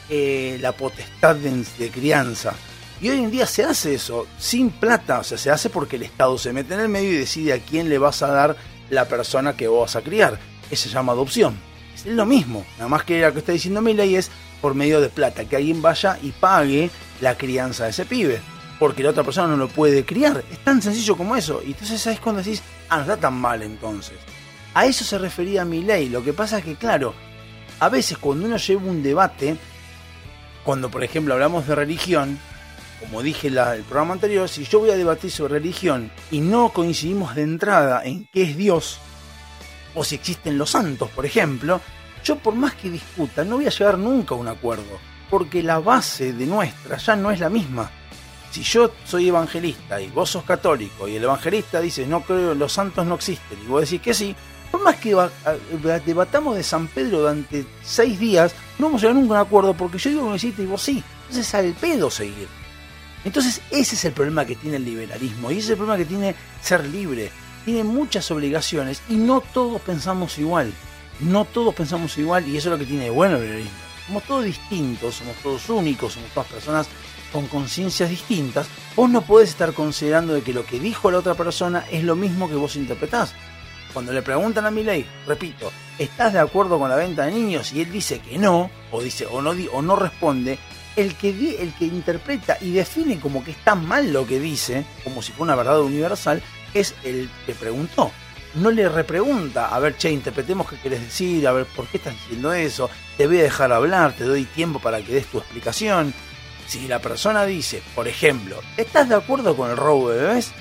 eh, 0.10 0.58
la 0.62 0.72
potestad 0.72 1.36
de, 1.36 1.66
de 1.78 1.90
crianza. 1.90 2.54
Y 3.02 3.10
hoy 3.10 3.20
en 3.20 3.32
día 3.32 3.46
se 3.46 3.64
hace 3.64 3.94
eso 3.94 4.26
sin 4.38 4.70
plata, 4.70 5.20
o 5.20 5.24
sea, 5.24 5.38
se 5.38 5.52
hace 5.52 5.70
porque 5.70 5.98
el 5.98 6.04
Estado 6.04 6.38
se 6.38 6.54
mete 6.54 6.74
en 6.74 6.80
el 6.80 6.90
medio 6.90 7.12
y 7.12 7.18
decide 7.18 7.54
a 7.54 7.60
quién 7.60 7.90
le 7.90 7.98
vas 7.98 8.22
a 8.22 8.28
dar 8.28 8.56
la 8.90 9.06
persona 9.06 9.56
que 9.56 9.68
vos 9.68 9.82
vas 9.82 9.96
a 9.96 10.02
criar. 10.02 10.40
Eso 10.72 10.90
se 10.90 10.96
llama 10.96 11.12
adopción. 11.12 11.58
Es 11.94 12.06
lo 12.06 12.26
mismo, 12.26 12.66
nada 12.78 12.88
más 12.88 13.04
que 13.04 13.22
lo 13.22 13.34
que 13.34 13.40
está 13.40 13.52
diciendo 13.52 13.82
mi 13.82 13.94
ley 13.94 14.16
es 14.16 14.32
por 14.62 14.76
medio 14.76 15.02
de 15.02 15.10
plata, 15.10 15.46
que 15.46 15.58
alguien 15.58 15.82
vaya 15.82 16.18
y 16.22 16.32
pague 16.32 16.90
la 17.22 17.38
crianza 17.38 17.84
de 17.84 17.92
ese 17.92 18.06
pibe. 18.06 18.40
Porque 18.80 19.04
la 19.04 19.12
otra 19.12 19.24
persona 19.24 19.48
no 19.48 19.58
lo 19.58 19.68
puede 19.70 20.04
criar. 20.04 20.44
Es 20.52 20.60
tan 20.60 20.82
sencillo 20.82 21.16
como 21.16 21.36
eso. 21.36 21.62
Y 21.66 21.72
entonces 21.72 22.06
es 22.08 22.20
cuando 22.20 22.42
decís, 22.42 22.62
ah, 22.90 22.98
no 22.98 23.04
está 23.04 23.18
tan 23.18 23.34
mal 23.36 23.62
entonces. 23.62 24.18
A 24.74 24.86
eso 24.86 25.06
se 25.06 25.18
refería 25.18 25.64
mi 25.64 25.82
ley. 25.82 26.10
Lo 26.10 26.24
que 26.24 26.34
pasa 26.34 26.58
es 26.58 26.66
que, 26.66 26.76
claro, 26.76 27.14
a 27.80 27.88
veces 27.90 28.18
cuando 28.18 28.46
uno 28.46 28.58
lleva 28.58 28.82
un 28.82 29.02
debate, 29.02 29.56
cuando 30.66 30.90
por 30.90 31.04
ejemplo 31.04 31.34
hablamos 31.34 31.68
de 31.68 31.76
religión, 31.76 32.38
como 33.00 33.22
dije 33.22 33.48
en 33.48 33.58
el 33.58 33.84
programa 33.84 34.14
anterior, 34.14 34.48
si 34.48 34.64
yo 34.64 34.80
voy 34.80 34.90
a 34.90 34.98
debatir 34.98 35.32
sobre 35.32 35.56
religión 35.56 36.12
y 36.32 36.40
no 36.40 36.70
coincidimos 36.70 37.36
de 37.36 37.44
entrada 37.44 38.04
en 38.04 38.28
qué 38.32 38.44
es 38.44 38.58
Dios, 38.58 39.00
o 39.94 40.04
si 40.04 40.16
existen 40.16 40.58
los 40.58 40.72
santos, 40.72 41.10
por 41.12 41.26
ejemplo, 41.26 41.82
yo 42.24 42.38
por 42.38 42.56
más 42.56 42.76
que 42.76 42.90
discuta 42.90 43.44
no 43.44 43.58
voy 43.58 43.68
a 43.68 43.70
llegar 43.70 43.98
nunca 43.98 44.36
a 44.36 44.38
un 44.38 44.48
acuerdo, 44.48 45.00
porque 45.30 45.64
la 45.64 45.80
base 45.80 46.34
de 46.34 46.46
nuestra 46.46 46.98
ya 46.98 47.16
no 47.16 47.32
es 47.32 47.40
la 47.40 47.50
misma. 47.50 47.92
Si 48.52 48.64
yo 48.64 48.92
soy 49.06 49.28
evangelista 49.28 50.00
y 50.00 50.08
vos 50.08 50.30
sos 50.30 50.44
católico 50.44 51.08
y 51.08 51.18
el 51.18 51.24
evangelista 51.24 51.82
dice 51.82 52.08
no 52.08 52.22
creo 52.22 52.56
los 52.56 52.72
santos 52.72 53.06
no 53.06 53.16
existen 53.16 53.60
y 53.62 53.68
vos 53.68 53.82
decís 53.82 54.02
que 54.02 54.14
sí, 54.14 54.36
por 54.72 54.82
más 54.82 54.96
que 54.96 55.16
debatamos 56.06 56.56
de 56.56 56.64
San 56.64 56.88
Pedro 56.88 57.20
durante 57.20 57.66
seis 57.84 58.20
días, 58.20 58.56
no 58.80 58.88
vamos 58.88 59.02
a 59.04 59.08
llegar 59.08 59.22
nunca 59.22 59.36
a 59.36 59.42
un 59.42 59.48
acuerdo 59.48 59.74
porque 59.74 59.98
yo 59.98 60.10
digo 60.10 60.24
que 60.24 60.30
no 60.30 60.36
existe 60.36 60.64
y 60.64 60.66
vos 60.66 60.82
sí. 60.82 61.04
Entonces 61.28 61.54
al 61.54 61.74
pedo 61.74 62.10
seguir. 62.10 62.48
Entonces 63.26 63.62
ese 63.72 63.96
es 63.96 64.06
el 64.06 64.14
problema 64.14 64.46
que 64.46 64.56
tiene 64.56 64.78
el 64.78 64.86
liberalismo 64.86 65.52
y 65.52 65.56
ese 65.56 65.66
es 65.66 65.70
el 65.72 65.78
problema 65.78 65.98
que 65.98 66.06
tiene 66.06 66.36
ser 66.62 66.86
libre. 66.86 67.32
Tiene 67.66 67.84
muchas 67.84 68.30
obligaciones 68.30 69.02
y 69.10 69.16
no 69.16 69.42
todos 69.42 69.82
pensamos 69.82 70.38
igual. 70.38 70.72
No 71.20 71.46
todos 71.46 71.74
pensamos 71.74 72.18
igual 72.18 72.48
y 72.48 72.58
eso 72.58 72.70
es 72.70 72.74
lo 72.74 72.78
que 72.78 72.86
tiene 72.86 73.06
de 73.06 73.10
bueno 73.10 73.38
el 73.38 73.42
liberalismo. 73.42 73.78
Somos 74.06 74.24
todos 74.24 74.46
distintos, 74.46 75.16
somos 75.16 75.36
todos 75.38 75.70
únicos, 75.70 76.14
somos 76.14 76.30
todas 76.30 76.48
personas 76.48 76.88
con 77.34 77.48
conciencias 77.48 78.12
distintas. 78.12 78.68
Vos 78.96 79.10
no 79.10 79.22
podés 79.24 79.50
estar 79.50 79.74
considerando 79.74 80.36
de 80.36 80.44
que 80.44 80.54
lo 80.54 80.64
que 80.64 80.80
dijo 80.80 81.10
la 81.10 81.18
otra 81.18 81.34
persona 81.34 81.84
es 81.92 82.04
lo 82.04 82.16
mismo 82.16 82.48
que 82.48 82.56
vos 82.56 82.76
interpretás. 82.76 83.34
Cuando 83.92 84.14
le 84.14 84.22
preguntan 84.22 84.66
a 84.66 84.72
mi 84.72 84.84
ley, 84.84 85.06
repito, 85.26 85.72
¿estás 85.98 86.34
de 86.34 86.40
acuerdo 86.40 86.78
con 86.78 86.90
la 86.90 86.96
venta 86.96 87.26
de 87.26 87.32
niños? 87.32 87.74
Y 87.74 87.82
él 87.82 87.92
dice 87.92 88.20
que 88.20 88.38
no, 88.38 88.70
o 88.92 89.02
dice, 89.02 89.26
o 89.26 89.42
no, 89.42 89.56
o 89.72 89.82
no 89.82 89.96
responde, 89.96 90.60
el 90.96 91.16
que, 91.16 91.30
el 91.62 91.74
que 91.74 91.86
interpreta 91.86 92.58
y 92.62 92.72
define 92.72 93.20
como 93.20 93.44
que 93.44 93.52
está 93.52 93.76
mal 93.76 94.12
lo 94.14 94.26
que 94.26 94.40
dice, 94.40 94.86
como 95.04 95.22
si 95.22 95.32
fuera 95.32 95.54
una 95.54 95.64
verdad 95.64 95.82
universal, 95.82 96.42
es 96.74 96.96
el 97.04 97.30
que 97.46 97.54
preguntó. 97.54 98.12
No 98.56 98.72
le 98.72 98.88
repregunta, 98.88 99.68
a 99.68 99.80
ver, 99.80 99.98
che, 99.98 100.12
interpretemos 100.12 100.70
qué 100.70 100.78
querés 100.78 101.02
decir, 101.02 101.46
a 101.46 101.52
ver, 101.52 101.66
¿por 101.66 101.88
qué 101.88 101.98
estás 101.98 102.14
diciendo 102.14 102.54
eso? 102.54 102.90
Te 103.18 103.28
voy 103.28 103.40
a 103.40 103.44
dejar 103.44 103.74
hablar, 103.74 104.14
te 104.14 104.24
doy 104.24 104.46
tiempo 104.46 104.80
para 104.80 105.02
que 105.02 105.14
des 105.14 105.26
tu 105.28 105.40
explicación. 105.40 106.14
Si 106.66 106.88
la 106.88 107.00
persona 107.00 107.46
dice, 107.46 107.84
por 107.94 108.08
ejemplo, 108.08 108.62
¿estás 108.78 109.10
de 109.10 109.16
acuerdo 109.16 109.58
con 109.58 109.70
el 109.70 109.78
robo 109.78 110.10
de 110.10 110.22
bebés? 110.22 110.54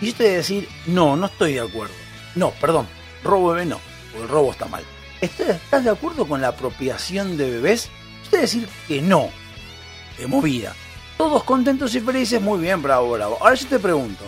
Y 0.00 0.06
yo 0.06 0.14
te 0.14 0.24
voy 0.24 0.32
a 0.32 0.36
decir, 0.36 0.68
no, 0.86 1.16
no 1.16 1.26
estoy 1.26 1.54
de 1.54 1.60
acuerdo. 1.60 1.94
No, 2.34 2.52
perdón, 2.52 2.88
robo 3.22 3.52
de 3.52 3.58
bebé 3.58 3.70
no, 3.70 3.80
porque 4.10 4.24
el 4.24 4.28
robo 4.30 4.50
está 4.50 4.66
mal. 4.66 4.84
¿Estás 5.20 5.50
estás 5.50 5.84
de 5.84 5.90
acuerdo 5.90 6.26
con 6.26 6.40
la 6.40 6.48
apropiación 6.48 7.36
de 7.36 7.50
bebés? 7.50 7.90
Yo 8.24 8.30
te 8.30 8.36
voy 8.36 8.38
a 8.38 8.42
decir 8.42 8.68
que 8.88 9.02
no, 9.02 9.30
de 10.18 10.26
movida. 10.26 10.74
Todos 11.16 11.44
contentos 11.44 11.94
y 11.94 12.00
felices, 12.00 12.40
muy 12.40 12.60
bien, 12.60 12.82
bravo, 12.82 13.12
bravo. 13.12 13.38
Ahora 13.40 13.54
yo 13.54 13.66
te 13.66 13.78
pregunto, 13.78 14.24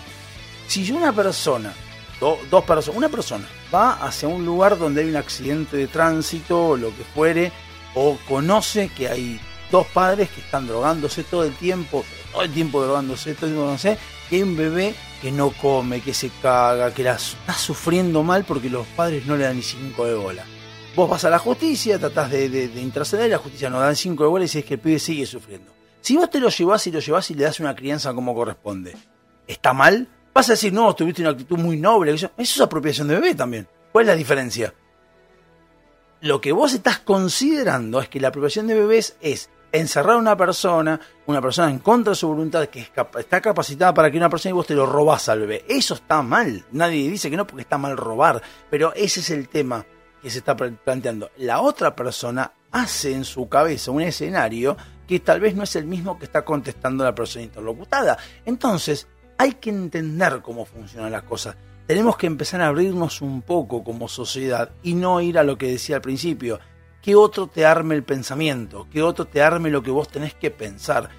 si 0.68 0.90
una 0.92 1.12
persona, 1.12 1.72
do- 2.20 2.38
dos 2.50 2.64
personas, 2.64 2.96
una 2.96 3.08
persona 3.08 3.48
va 3.74 3.94
hacia 3.94 4.28
un 4.28 4.44
lugar 4.44 4.78
donde 4.78 5.02
hay 5.02 5.08
un 5.08 5.16
accidente 5.16 5.76
de 5.76 5.86
tránsito 5.88 6.68
o 6.68 6.76
lo 6.76 6.88
que 6.96 7.02
fuere, 7.14 7.50
o 7.94 8.16
conoce 8.28 8.88
que 8.96 9.08
hay 9.08 9.40
dos 9.70 9.86
padres 9.88 10.28
que 10.30 10.40
están 10.40 10.66
drogándose 10.66 11.24
todo 11.24 11.44
el 11.44 11.54
tiempo, 11.54 12.04
todo 12.32 12.42
el 12.42 12.52
tiempo 12.52 12.82
drogándose, 12.82 13.34
todo 13.34 13.46
el 13.46 13.52
tiempo 13.52 13.60
drogándose, 13.62 13.98
y 14.30 14.34
hay 14.36 14.42
un 14.42 14.56
bebé 14.56 14.94
que 15.20 15.32
no 15.32 15.50
come, 15.50 16.00
que 16.00 16.12
se 16.14 16.30
caga, 16.42 16.92
que 16.92 17.02
la 17.02 17.14
está 17.14 17.54
sufriendo 17.54 18.22
mal 18.22 18.44
porque 18.44 18.68
los 18.70 18.86
padres 18.88 19.26
no 19.26 19.36
le 19.36 19.44
dan 19.44 19.56
ni 19.56 19.62
cinco 19.62 20.04
de 20.06 20.14
bola. 20.14 20.44
Vos 20.94 21.10
vas 21.10 21.24
a 21.24 21.30
la 21.30 21.40
justicia, 21.40 21.98
tratás 21.98 22.30
de, 22.30 22.48
de, 22.48 22.68
de 22.68 22.80
interceder, 22.80 23.28
la 23.28 23.38
justicia 23.38 23.68
no 23.68 23.80
da 23.80 23.92
cinco 23.96 24.28
bola 24.30 24.44
y 24.44 24.48
decís 24.48 24.64
que 24.64 24.74
el 24.74 24.80
pibe 24.80 24.98
sigue 25.00 25.26
sufriendo. 25.26 25.72
Si 26.00 26.16
vos 26.16 26.30
te 26.30 26.38
lo 26.38 26.50
llevás 26.50 26.86
y 26.86 26.92
lo 26.92 27.00
llevás 27.00 27.30
y 27.30 27.34
le 27.34 27.44
das 27.44 27.58
una 27.58 27.74
crianza 27.74 28.14
como 28.14 28.34
corresponde, 28.34 28.94
¿está 29.46 29.72
mal? 29.72 30.06
Vas 30.32 30.50
a 30.50 30.52
decir, 30.52 30.72
no, 30.72 30.94
tuviste 30.94 31.22
una 31.22 31.30
actitud 31.30 31.58
muy 31.58 31.78
noble. 31.78 32.12
Eso 32.12 32.30
es 32.36 32.60
apropiación 32.60 33.08
de 33.08 33.14
bebé 33.14 33.34
también. 33.34 33.66
¿Cuál 33.90 34.04
es 34.04 34.08
la 34.08 34.16
diferencia? 34.16 34.74
Lo 36.20 36.40
que 36.40 36.52
vos 36.52 36.74
estás 36.74 36.98
considerando 36.98 38.00
es 38.00 38.08
que 38.08 38.20
la 38.20 38.28
apropiación 38.28 38.66
de 38.66 38.74
bebés 38.74 39.16
es 39.20 39.50
encerrar 39.72 40.16
a 40.16 40.18
una 40.18 40.36
persona, 40.36 41.00
una 41.26 41.40
persona 41.40 41.70
en 41.70 41.78
contra 41.78 42.10
de 42.10 42.16
su 42.16 42.28
voluntad, 42.28 42.66
que 42.66 42.80
es 42.80 42.92
está 43.18 43.40
capacitada 43.40 43.94
para 43.94 44.10
que 44.10 44.16
una 44.18 44.28
persona 44.28 44.50
y 44.50 44.54
vos 44.54 44.66
te 44.66 44.74
lo 44.74 44.86
robás 44.86 45.28
al 45.28 45.40
bebé. 45.40 45.64
Eso 45.68 45.94
está 45.94 46.22
mal. 46.22 46.64
Nadie 46.70 47.10
dice 47.10 47.30
que 47.30 47.36
no 47.36 47.46
porque 47.46 47.62
está 47.62 47.78
mal 47.78 47.96
robar. 47.96 48.42
Pero 48.70 48.92
ese 48.94 49.20
es 49.20 49.30
el 49.30 49.48
tema 49.48 49.86
que 50.24 50.30
se 50.30 50.38
está 50.38 50.56
pla- 50.56 50.72
planteando. 50.82 51.30
La 51.36 51.60
otra 51.60 51.94
persona 51.94 52.50
hace 52.72 53.12
en 53.12 53.24
su 53.24 53.46
cabeza 53.48 53.90
un 53.90 54.00
escenario 54.00 54.74
que 55.06 55.20
tal 55.20 55.38
vez 55.38 55.54
no 55.54 55.62
es 55.64 55.76
el 55.76 55.84
mismo 55.84 56.18
que 56.18 56.24
está 56.24 56.46
contestando 56.46 57.04
la 57.04 57.14
persona 57.14 57.44
interlocutada. 57.44 58.16
Entonces, 58.46 59.06
hay 59.36 59.52
que 59.52 59.68
entender 59.68 60.40
cómo 60.40 60.64
funcionan 60.64 61.12
las 61.12 61.24
cosas. 61.24 61.56
Tenemos 61.86 62.16
que 62.16 62.26
empezar 62.26 62.62
a 62.62 62.68
abrirnos 62.68 63.20
un 63.20 63.42
poco 63.42 63.84
como 63.84 64.08
sociedad 64.08 64.70
y 64.82 64.94
no 64.94 65.20
ir 65.20 65.38
a 65.38 65.44
lo 65.44 65.58
que 65.58 65.70
decía 65.70 65.96
al 65.96 66.02
principio, 66.02 66.58
que 67.02 67.14
otro 67.14 67.46
te 67.48 67.66
arme 67.66 67.94
el 67.94 68.02
pensamiento, 68.02 68.88
que 68.90 69.02
otro 69.02 69.26
te 69.26 69.42
arme 69.42 69.68
lo 69.68 69.82
que 69.82 69.90
vos 69.90 70.08
tenés 70.08 70.32
que 70.32 70.50
pensar. 70.50 71.10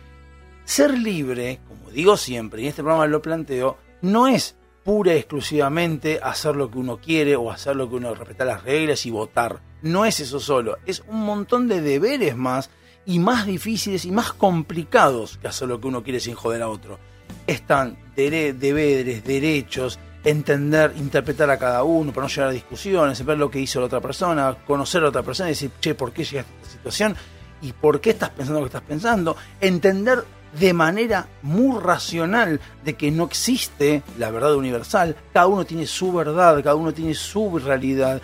Ser 0.63 0.97
libre, 0.97 1.59
como 1.67 1.91
digo 1.91 2.17
siempre, 2.17 2.61
y 2.61 2.65
en 2.65 2.69
este 2.69 2.81
programa 2.81 3.05
lo 3.05 3.21
planteo, 3.21 3.77
no 4.01 4.25
es 4.25 4.55
pura 4.85 5.15
y 5.15 5.17
exclusivamente 5.17 6.19
hacer 6.21 6.55
lo 6.55 6.69
que 6.69 6.77
uno 6.77 6.97
quiere 6.97 7.35
o 7.35 7.51
hacer 7.51 7.75
lo 7.75 7.89
que 7.89 7.95
uno 7.95 8.13
respetar 8.13 8.45
las 8.45 8.63
reglas 8.63 9.05
y 9.07 9.11
votar. 9.11 9.59
No 9.81 10.05
es 10.05 10.19
eso 10.19 10.39
solo, 10.39 10.77
es 10.85 11.03
un 11.07 11.25
montón 11.25 11.67
de 11.67 11.81
deberes 11.81 12.37
más 12.37 12.69
y 13.03 13.17
más 13.17 13.47
difíciles 13.47 14.05
y 14.05 14.11
más 14.11 14.31
complicados 14.31 15.37
que 15.37 15.47
hacer 15.47 15.67
lo 15.67 15.81
que 15.81 15.87
uno 15.87 16.03
quiere 16.03 16.19
sin 16.19 16.35
joder 16.35 16.61
a 16.61 16.69
otro. 16.69 16.99
Están 17.47 17.97
deberes, 18.15 19.23
derechos, 19.23 19.99
entender, 20.23 20.93
interpretar 20.97 21.49
a 21.49 21.57
cada 21.57 21.83
uno 21.83 22.13
para 22.13 22.25
no 22.25 22.29
llegar 22.29 22.49
a 22.49 22.53
discusiones, 22.53 23.25
ver 23.25 23.39
lo 23.39 23.49
que 23.49 23.59
hizo 23.59 23.79
la 23.79 23.87
otra 23.87 24.01
persona, 24.01 24.55
conocer 24.67 24.99
a 24.99 25.03
la 25.03 25.09
otra 25.09 25.23
persona 25.23 25.49
y 25.49 25.53
decir, 25.53 25.71
che, 25.79 25.95
¿por 25.95 26.13
qué 26.13 26.23
llegaste 26.23 26.53
a 26.53 26.61
esta 26.61 26.71
situación? 26.71 27.15
¿Y 27.63 27.73
por 27.73 27.99
qué 27.99 28.11
estás 28.11 28.29
pensando 28.29 28.59
lo 28.59 28.65
que 28.65 28.77
estás 28.77 28.87
pensando? 28.87 29.35
Entender 29.59 30.23
de 30.59 30.73
manera 30.73 31.27
muy 31.41 31.79
racional 31.79 32.59
de 32.83 32.93
que 32.95 33.11
no 33.11 33.25
existe 33.25 34.03
la 34.17 34.31
verdad 34.31 34.55
universal, 34.55 35.15
cada 35.33 35.47
uno 35.47 35.65
tiene 35.65 35.85
su 35.85 36.13
verdad, 36.13 36.63
cada 36.63 36.75
uno 36.75 36.93
tiene 36.93 37.13
su 37.13 37.59
realidad, 37.59 38.21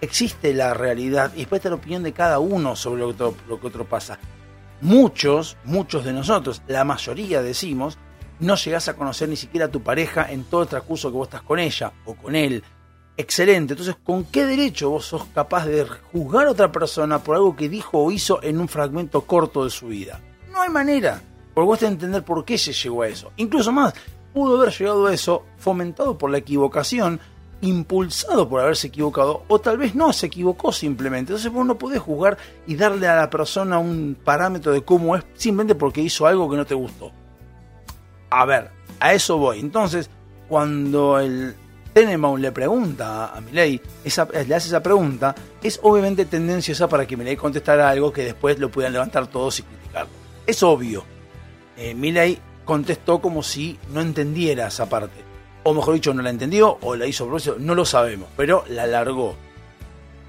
existe 0.00 0.52
la 0.52 0.74
realidad 0.74 1.32
y 1.34 1.40
después 1.40 1.60
está 1.60 1.70
la 1.70 1.76
opinión 1.76 2.02
de 2.02 2.12
cada 2.12 2.38
uno 2.38 2.76
sobre 2.76 3.00
lo 3.00 3.08
que 3.08 3.22
otro, 3.22 3.34
lo 3.48 3.60
que 3.60 3.66
otro 3.66 3.84
pasa. 3.84 4.18
Muchos, 4.82 5.56
muchos 5.64 6.04
de 6.04 6.12
nosotros, 6.12 6.62
la 6.66 6.84
mayoría 6.84 7.42
decimos, 7.42 7.98
no 8.40 8.56
llegás 8.56 8.88
a 8.88 8.96
conocer 8.96 9.28
ni 9.28 9.36
siquiera 9.36 9.66
a 9.66 9.70
tu 9.70 9.82
pareja 9.82 10.30
en 10.30 10.44
todo 10.44 10.62
el 10.62 10.68
transcurso 10.68 11.10
que 11.10 11.16
vos 11.16 11.28
estás 11.28 11.42
con 11.42 11.58
ella 11.58 11.92
o 12.04 12.14
con 12.14 12.34
él. 12.34 12.62
Excelente, 13.16 13.74
entonces, 13.74 13.96
¿con 14.02 14.24
qué 14.24 14.46
derecho 14.46 14.88
vos 14.88 15.04
sos 15.04 15.24
capaz 15.34 15.66
de 15.66 15.86
juzgar 16.10 16.46
a 16.46 16.52
otra 16.52 16.72
persona 16.72 17.18
por 17.18 17.36
algo 17.36 17.54
que 17.54 17.68
dijo 17.68 17.98
o 17.98 18.10
hizo 18.10 18.42
en 18.42 18.58
un 18.58 18.68
fragmento 18.68 19.22
corto 19.22 19.64
de 19.64 19.70
su 19.70 19.88
vida? 19.88 20.20
No 20.50 20.62
hay 20.62 20.70
manera, 20.70 21.20
porque 21.66 21.86
entender 21.86 22.22
por 22.22 22.44
qué 22.44 22.58
se 22.58 22.72
llegó 22.72 23.02
a 23.02 23.08
eso. 23.08 23.32
Incluso 23.36 23.72
más, 23.72 23.94
pudo 24.32 24.60
haber 24.60 24.72
llegado 24.72 25.06
a 25.06 25.14
eso 25.14 25.44
fomentado 25.58 26.16
por 26.16 26.30
la 26.30 26.38
equivocación, 26.38 27.20
impulsado 27.62 28.48
por 28.48 28.60
haberse 28.60 28.88
equivocado, 28.88 29.44
o 29.48 29.58
tal 29.58 29.78
vez 29.78 29.94
no 29.94 30.12
se 30.12 30.26
equivocó 30.26 30.72
simplemente. 30.72 31.32
Entonces 31.32 31.52
vos 31.52 31.66
no 31.66 31.76
podés 31.76 32.00
juzgar 32.00 32.38
y 32.66 32.76
darle 32.76 33.08
a 33.08 33.16
la 33.16 33.30
persona 33.30 33.78
un 33.78 34.16
parámetro 34.22 34.72
de 34.72 34.82
cómo 34.82 35.16
es 35.16 35.24
simplemente 35.34 35.74
porque 35.74 36.00
hizo 36.00 36.26
algo 36.26 36.48
que 36.50 36.56
no 36.56 36.64
te 36.64 36.74
gustó. 36.74 37.12
A 38.30 38.44
ver, 38.44 38.70
a 39.00 39.12
eso 39.12 39.38
voy. 39.38 39.60
Entonces, 39.60 40.08
cuando 40.48 41.18
el 41.18 41.54
Tenenbaum 41.92 42.40
le 42.40 42.52
pregunta 42.52 43.34
a 43.34 43.40
Milei, 43.40 43.80
esa, 44.04 44.26
le 44.26 44.54
hace 44.54 44.68
esa 44.68 44.82
pregunta, 44.82 45.34
es 45.62 45.80
obviamente 45.82 46.24
tendenciosa 46.24 46.88
para 46.88 47.06
que 47.06 47.16
Milei 47.16 47.36
contestara 47.36 47.90
algo 47.90 48.12
que 48.12 48.24
después 48.24 48.58
lo 48.58 48.70
pudieran 48.70 48.92
levantar 48.92 49.26
todos 49.26 49.58
y 49.58 49.62
criticarlo. 49.62 50.10
Es 50.46 50.62
obvio. 50.62 51.04
Eh, 51.80 51.94
Milei 51.94 52.38
contestó 52.64 53.20
como 53.20 53.42
si 53.42 53.78
no 53.92 54.00
entendiera 54.00 54.68
esa 54.68 54.88
parte. 54.88 55.24
O 55.64 55.74
mejor 55.74 55.94
dicho, 55.94 56.14
no 56.14 56.22
la 56.22 56.30
entendió 56.30 56.78
o 56.82 56.94
la 56.94 57.06
hizo 57.06 57.36
eso, 57.36 57.56
no 57.58 57.74
lo 57.74 57.84
sabemos, 57.84 58.28
pero 58.36 58.64
la 58.68 58.84
alargó. 58.84 59.34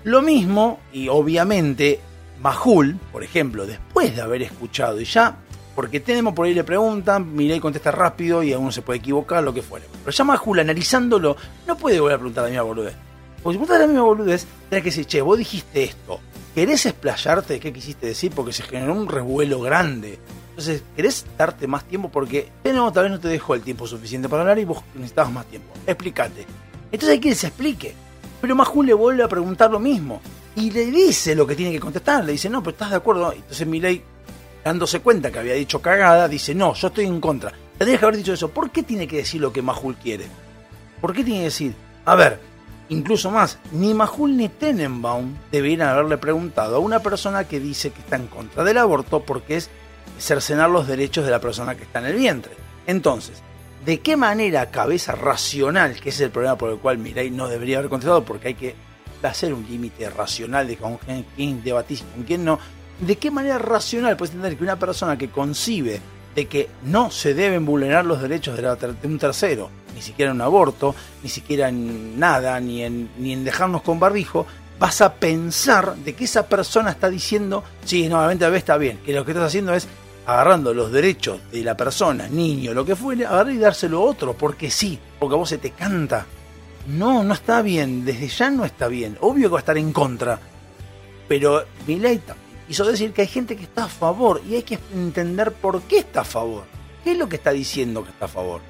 Lo 0.04 0.22
mismo, 0.22 0.80
y 0.92 1.10
obviamente, 1.10 2.00
Majul, 2.42 2.98
por 3.12 3.24
ejemplo, 3.24 3.68
después 3.68 4.16
de 4.16 4.22
haber 4.22 4.42
escuchado 4.42 5.00
y 5.00 5.06
ya 5.06 5.38
porque 5.76 6.00
tenemos 6.02 6.34
por 6.34 6.46
ahí 6.46 6.54
le 6.54 6.64
preguntan, 6.64 7.34
Milei 7.34 7.60
contesta 7.60 7.92
rápido 7.92 8.44
y 8.44 8.54
uno 8.54 8.72
se 8.72 8.82
puede 8.82 9.00
equivocar, 9.00 9.44
lo 9.44 9.54
que 9.54 9.62
fuera. 9.62 9.86
Pero 10.04 10.16
ya 10.16 10.24
Majul, 10.24 10.60
analizándolo, 10.60 11.38
no 11.66 11.78
puede 11.78 12.00
volver 12.00 12.16
a 12.16 12.20
preguntar 12.20 12.44
la 12.44 12.50
misma 12.50 12.64
boludez. 12.64 12.96
Porque 13.42 13.54
si 13.54 13.58
preguntas 13.58 13.80
la 13.80 13.88
misma 13.88 14.04
boludez, 14.04 14.46
tenés 14.70 14.84
que 14.84 14.90
decir, 14.90 15.06
che, 15.06 15.22
vos 15.22 15.38
dijiste 15.38 15.84
esto. 15.84 16.20
¿Querés 16.54 16.86
explayarte 16.86 17.54
de 17.54 17.60
qué 17.62 17.72
quisiste 17.72 18.08
decir? 18.08 18.34
Porque 18.36 18.52
se 18.52 18.64
generó 18.64 18.94
un 18.94 19.08
revuelo 19.08 19.62
grande. 19.62 20.20
Entonces, 20.52 20.84
¿querés 20.96 21.26
darte 21.38 21.66
más 21.68 21.86
tiempo? 21.86 22.10
Porque 22.10 22.52
tenemos, 22.62 22.94
tal 22.94 23.04
vez 23.04 23.12
no 23.14 23.20
te 23.20 23.28
dejó 23.28 23.56
el 23.56 23.62
tiempo 23.62 23.88
suficiente 23.88 24.30
para 24.30 24.44
hablar 24.44 24.60
y 24.60 24.66
vos 24.66 24.84
necesitabas 24.94 25.32
más 25.32 25.46
tiempo. 25.48 25.74
Explícate. 25.88 26.46
Entonces 26.92 27.10
hay 27.10 27.20
que 27.20 27.36
se 27.36 27.48
explique. 27.48 27.94
Pero 28.42 28.56
Majul 28.56 28.86
le 28.86 28.94
vuelve 28.94 29.24
a 29.24 29.28
preguntar 29.28 29.72
lo 29.72 29.80
mismo. 29.80 30.22
Y 30.56 30.72
le 30.72 30.86
dice 30.88 31.36
lo 31.36 31.48
que 31.48 31.56
tiene 31.56 31.72
que 31.72 31.80
contestar. 31.80 32.26
Le 32.26 32.34
dice, 32.34 32.50
no, 32.50 32.62
pero 32.62 32.72
estás 32.72 32.90
de 32.90 32.98
acuerdo. 32.98 33.32
Entonces 33.32 33.66
Milei 33.66 34.04
dándose 34.64 35.00
cuenta 35.00 35.32
que 35.32 35.40
había 35.40 35.54
dicho 35.54 35.82
cagada, 35.82 36.28
dice, 36.28 36.54
no, 36.54 36.74
yo 36.74 36.88
estoy 36.88 37.06
en 37.06 37.22
contra. 37.22 37.54
Tendrías 37.78 38.00
que 38.00 38.06
haber 38.06 38.18
dicho 38.18 38.34
eso. 38.34 38.50
¿Por 38.50 38.70
qué 38.72 38.84
tiene 38.84 39.08
que 39.08 39.18
decir 39.18 39.42
lo 39.42 39.52
que 39.52 39.62
Majul 39.62 39.96
quiere? 39.96 40.26
¿Por 41.00 41.14
qué 41.14 41.24
tiene 41.24 41.40
que 41.40 41.46
decir? 41.46 41.76
A 42.06 42.16
ver, 42.16 42.40
incluso 42.90 43.32
más, 43.32 43.58
ni 43.72 43.94
Majul 43.94 44.38
ni 44.38 44.50
Tenenbaum 44.50 45.36
deberían 45.52 45.82
haberle 45.82 46.18
preguntado 46.18 46.76
a 46.76 46.80
una 46.80 47.00
persona 47.00 47.46
que 47.46 47.60
dice 47.60 47.92
que 47.92 48.02
está 48.02 48.18
en 48.18 48.28
contra 48.28 48.64
del 48.64 48.78
aborto 48.78 49.24
porque 49.24 49.58
es 49.58 49.70
cercenar 50.20 50.70
los 50.70 50.88
derechos 50.88 51.26
de 51.26 51.32
la 51.32 51.40
persona 51.40 51.76
que 51.76 51.84
está 51.84 52.00
en 52.00 52.06
el 52.06 52.16
vientre. 52.16 52.54
Entonces, 52.88 53.42
¿de 53.86 54.00
qué 54.00 54.18
manera 54.18 54.72
cabeza 54.72 55.14
racional, 55.14 56.00
que 56.00 56.10
es 56.10 56.20
el 56.22 56.32
problema 56.32 56.58
por 56.58 56.72
el 56.72 56.78
cual 56.78 56.98
Mirai 56.98 57.32
no 57.32 57.48
debería 57.48 57.78
haber 57.78 57.90
contestado, 57.90 58.24
porque 58.24 58.50
hay 58.50 58.56
que 58.56 58.76
hacer 59.24 59.54
un 59.54 59.66
límite 59.68 60.10
racional 60.10 60.68
de 60.68 60.78
con 60.78 60.98
quién 61.36 61.64
debatís 61.64 62.02
y 62.02 62.16
con 62.16 62.24
quién 62.24 62.44
no, 62.44 62.60
¿de 63.00 63.18
qué 63.18 63.32
manera 63.32 63.58
racional 63.58 64.18
puedes 64.18 64.34
entender 64.34 64.58
que 64.58 64.64
una 64.64 64.80
persona 64.80 65.18
que 65.18 65.30
concibe 65.30 66.02
de 66.36 66.48
que 66.48 66.70
no 66.84 67.12
se 67.12 67.34
deben 67.34 67.66
vulnerar 67.66 68.06
los 68.06 68.22
derechos 68.22 68.58
de, 68.58 69.08
un 69.08 69.20
tercero, 69.20 69.70
ni 69.94 70.02
siquiera 70.02 70.32
en 70.32 70.38
un 70.38 70.42
aborto, 70.42 70.96
ni 71.24 71.30
siquiera 71.30 71.70
en 71.70 72.18
nada, 72.18 72.60
ni 72.60 72.84
en, 72.84 73.10
ni 73.18 73.34
en 73.34 73.44
dejarnos 73.44 73.82
con 73.82 74.00
barbijo, 74.00 74.48
vas 74.80 75.02
a 75.02 75.14
pensar 75.14 75.96
de 75.98 76.16
que 76.16 76.24
esa 76.24 76.48
persona 76.48 76.92
está 76.92 77.10
diciendo, 77.10 77.64
sí, 77.86 78.08
no, 78.08 78.22
la 78.22 78.28
venta 78.28 78.46
de 78.46 78.52
bebé 78.52 78.60
está 78.60 78.78
bien, 78.78 78.98
que 79.06 79.14
lo 79.14 79.26
que 79.26 79.32
estás 79.32 79.48
haciendo 79.48 79.74
es 79.74 79.88
agarrando 80.26 80.74
los 80.74 80.92
derechos 80.92 81.40
de 81.52 81.64
la 81.64 81.76
persona, 81.76 82.28
niño, 82.28 82.74
lo 82.74 82.86
que 82.86 82.96
fuere, 82.96 83.26
agarrar 83.26 83.54
y 83.54 83.58
dárselo 83.58 84.00
a 84.00 84.06
otro, 84.06 84.34
porque 84.34 84.70
sí, 84.70 85.00
porque 85.20 85.36
a 85.36 85.38
vos 85.38 85.50
se 85.50 85.58
te 85.58 85.72
canta. 85.72 86.26
No, 86.88 87.24
no 87.24 87.34
está 87.34 87.62
bien, 87.62 88.06
desde 88.06 88.28
ya 88.28 88.50
no 88.50 88.66
está 88.66 88.88
bien. 88.88 89.18
Obvio 89.22 89.50
que 89.50 89.54
va 89.54 89.60
a 89.60 89.62
estar 89.62 89.78
en 89.78 89.94
contra. 89.94 90.40
Pero 91.28 91.64
Milei 91.88 92.22
quiso 92.68 92.86
decir 92.86 93.14
que 93.14 93.22
hay 93.22 93.28
gente 93.28 93.56
que 93.56 93.64
está 93.64 93.86
a 93.86 93.90
favor 93.90 94.42
y 94.50 94.56
hay 94.56 94.64
que 94.64 94.80
entender 94.94 95.52
por 95.52 95.82
qué 95.84 96.00
está 96.00 96.22
a 96.22 96.26
favor. 96.26 96.64
¿Qué 97.04 97.12
es 97.12 97.18
lo 97.18 97.30
que 97.30 97.38
está 97.38 97.52
diciendo 97.52 98.04
que 98.04 98.10
está 98.10 98.26
a 98.26 98.30
favor? 98.30 98.62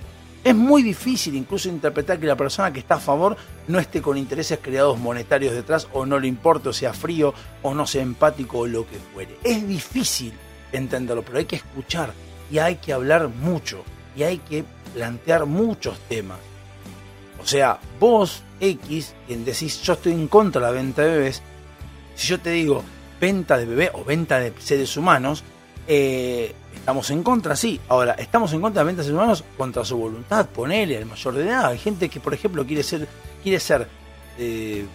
Es 0.43 0.55
muy 0.55 0.81
difícil 0.81 1.35
incluso 1.35 1.69
interpretar 1.69 2.19
que 2.19 2.25
la 2.25 2.35
persona 2.35 2.73
que 2.73 2.79
está 2.79 2.95
a 2.95 2.99
favor 2.99 3.37
no 3.67 3.79
esté 3.79 4.01
con 4.01 4.17
intereses 4.17 4.59
creados 4.61 4.97
monetarios 4.97 5.53
detrás 5.53 5.87
o 5.93 6.05
no 6.05 6.19
le 6.19 6.27
importe 6.27 6.69
o 6.69 6.73
sea 6.73 6.93
frío 6.93 7.33
o 7.61 7.75
no 7.75 7.85
sea 7.85 8.01
empático 8.01 8.59
o 8.59 8.67
lo 8.67 8.87
que 8.87 8.97
fuere. 9.13 9.37
Es 9.43 9.67
difícil 9.67 10.33
entenderlo, 10.71 11.23
pero 11.23 11.37
hay 11.37 11.45
que 11.45 11.57
escuchar 11.57 12.13
y 12.51 12.59
hay 12.59 12.75
que 12.75 12.93
hablar 12.93 13.29
mucho 13.29 13.83
y 14.15 14.23
hay 14.23 14.37
que 14.39 14.63
plantear 14.93 15.45
muchos 15.45 15.99
temas. 16.09 16.39
O 17.41 17.45
sea, 17.45 17.79
vos, 17.99 18.43
X, 18.59 19.15
quien 19.27 19.43
decís 19.43 19.81
yo 19.81 19.93
estoy 19.93 20.13
en 20.13 20.27
contra 20.27 20.61
de 20.61 20.67
la 20.67 20.73
venta 20.73 21.01
de 21.01 21.11
bebés, 21.11 21.41
si 22.15 22.27
yo 22.27 22.39
te 22.39 22.51
digo 22.51 22.83
venta 23.19 23.57
de 23.57 23.65
bebé 23.65 23.91
o 23.93 24.03
venta 24.03 24.39
de 24.39 24.53
seres 24.59 24.95
humanos, 24.97 25.43
eh, 25.87 26.53
estamos 26.75 27.09
en 27.09 27.23
contra, 27.23 27.55
sí. 27.55 27.79
Ahora, 27.87 28.13
estamos 28.13 28.53
en 28.53 28.61
contra 28.61 28.81
de 28.81 28.87
venta 28.87 29.01
de 29.01 29.05
seres 29.05 29.17
humanos 29.17 29.43
contra 29.57 29.85
su 29.85 29.97
voluntad, 29.97 30.47
ponele 30.47 30.97
al 30.97 31.05
mayor 31.05 31.33
de 31.35 31.43
edad. 31.43 31.67
Hay 31.67 31.77
gente 31.77 32.09
que, 32.09 32.19
por 32.19 32.33
ejemplo, 32.33 32.65
quiere 32.65 32.83
ser, 32.83 33.07
quiere 33.43 33.59
ser 33.59 33.87
eh, 34.37 34.85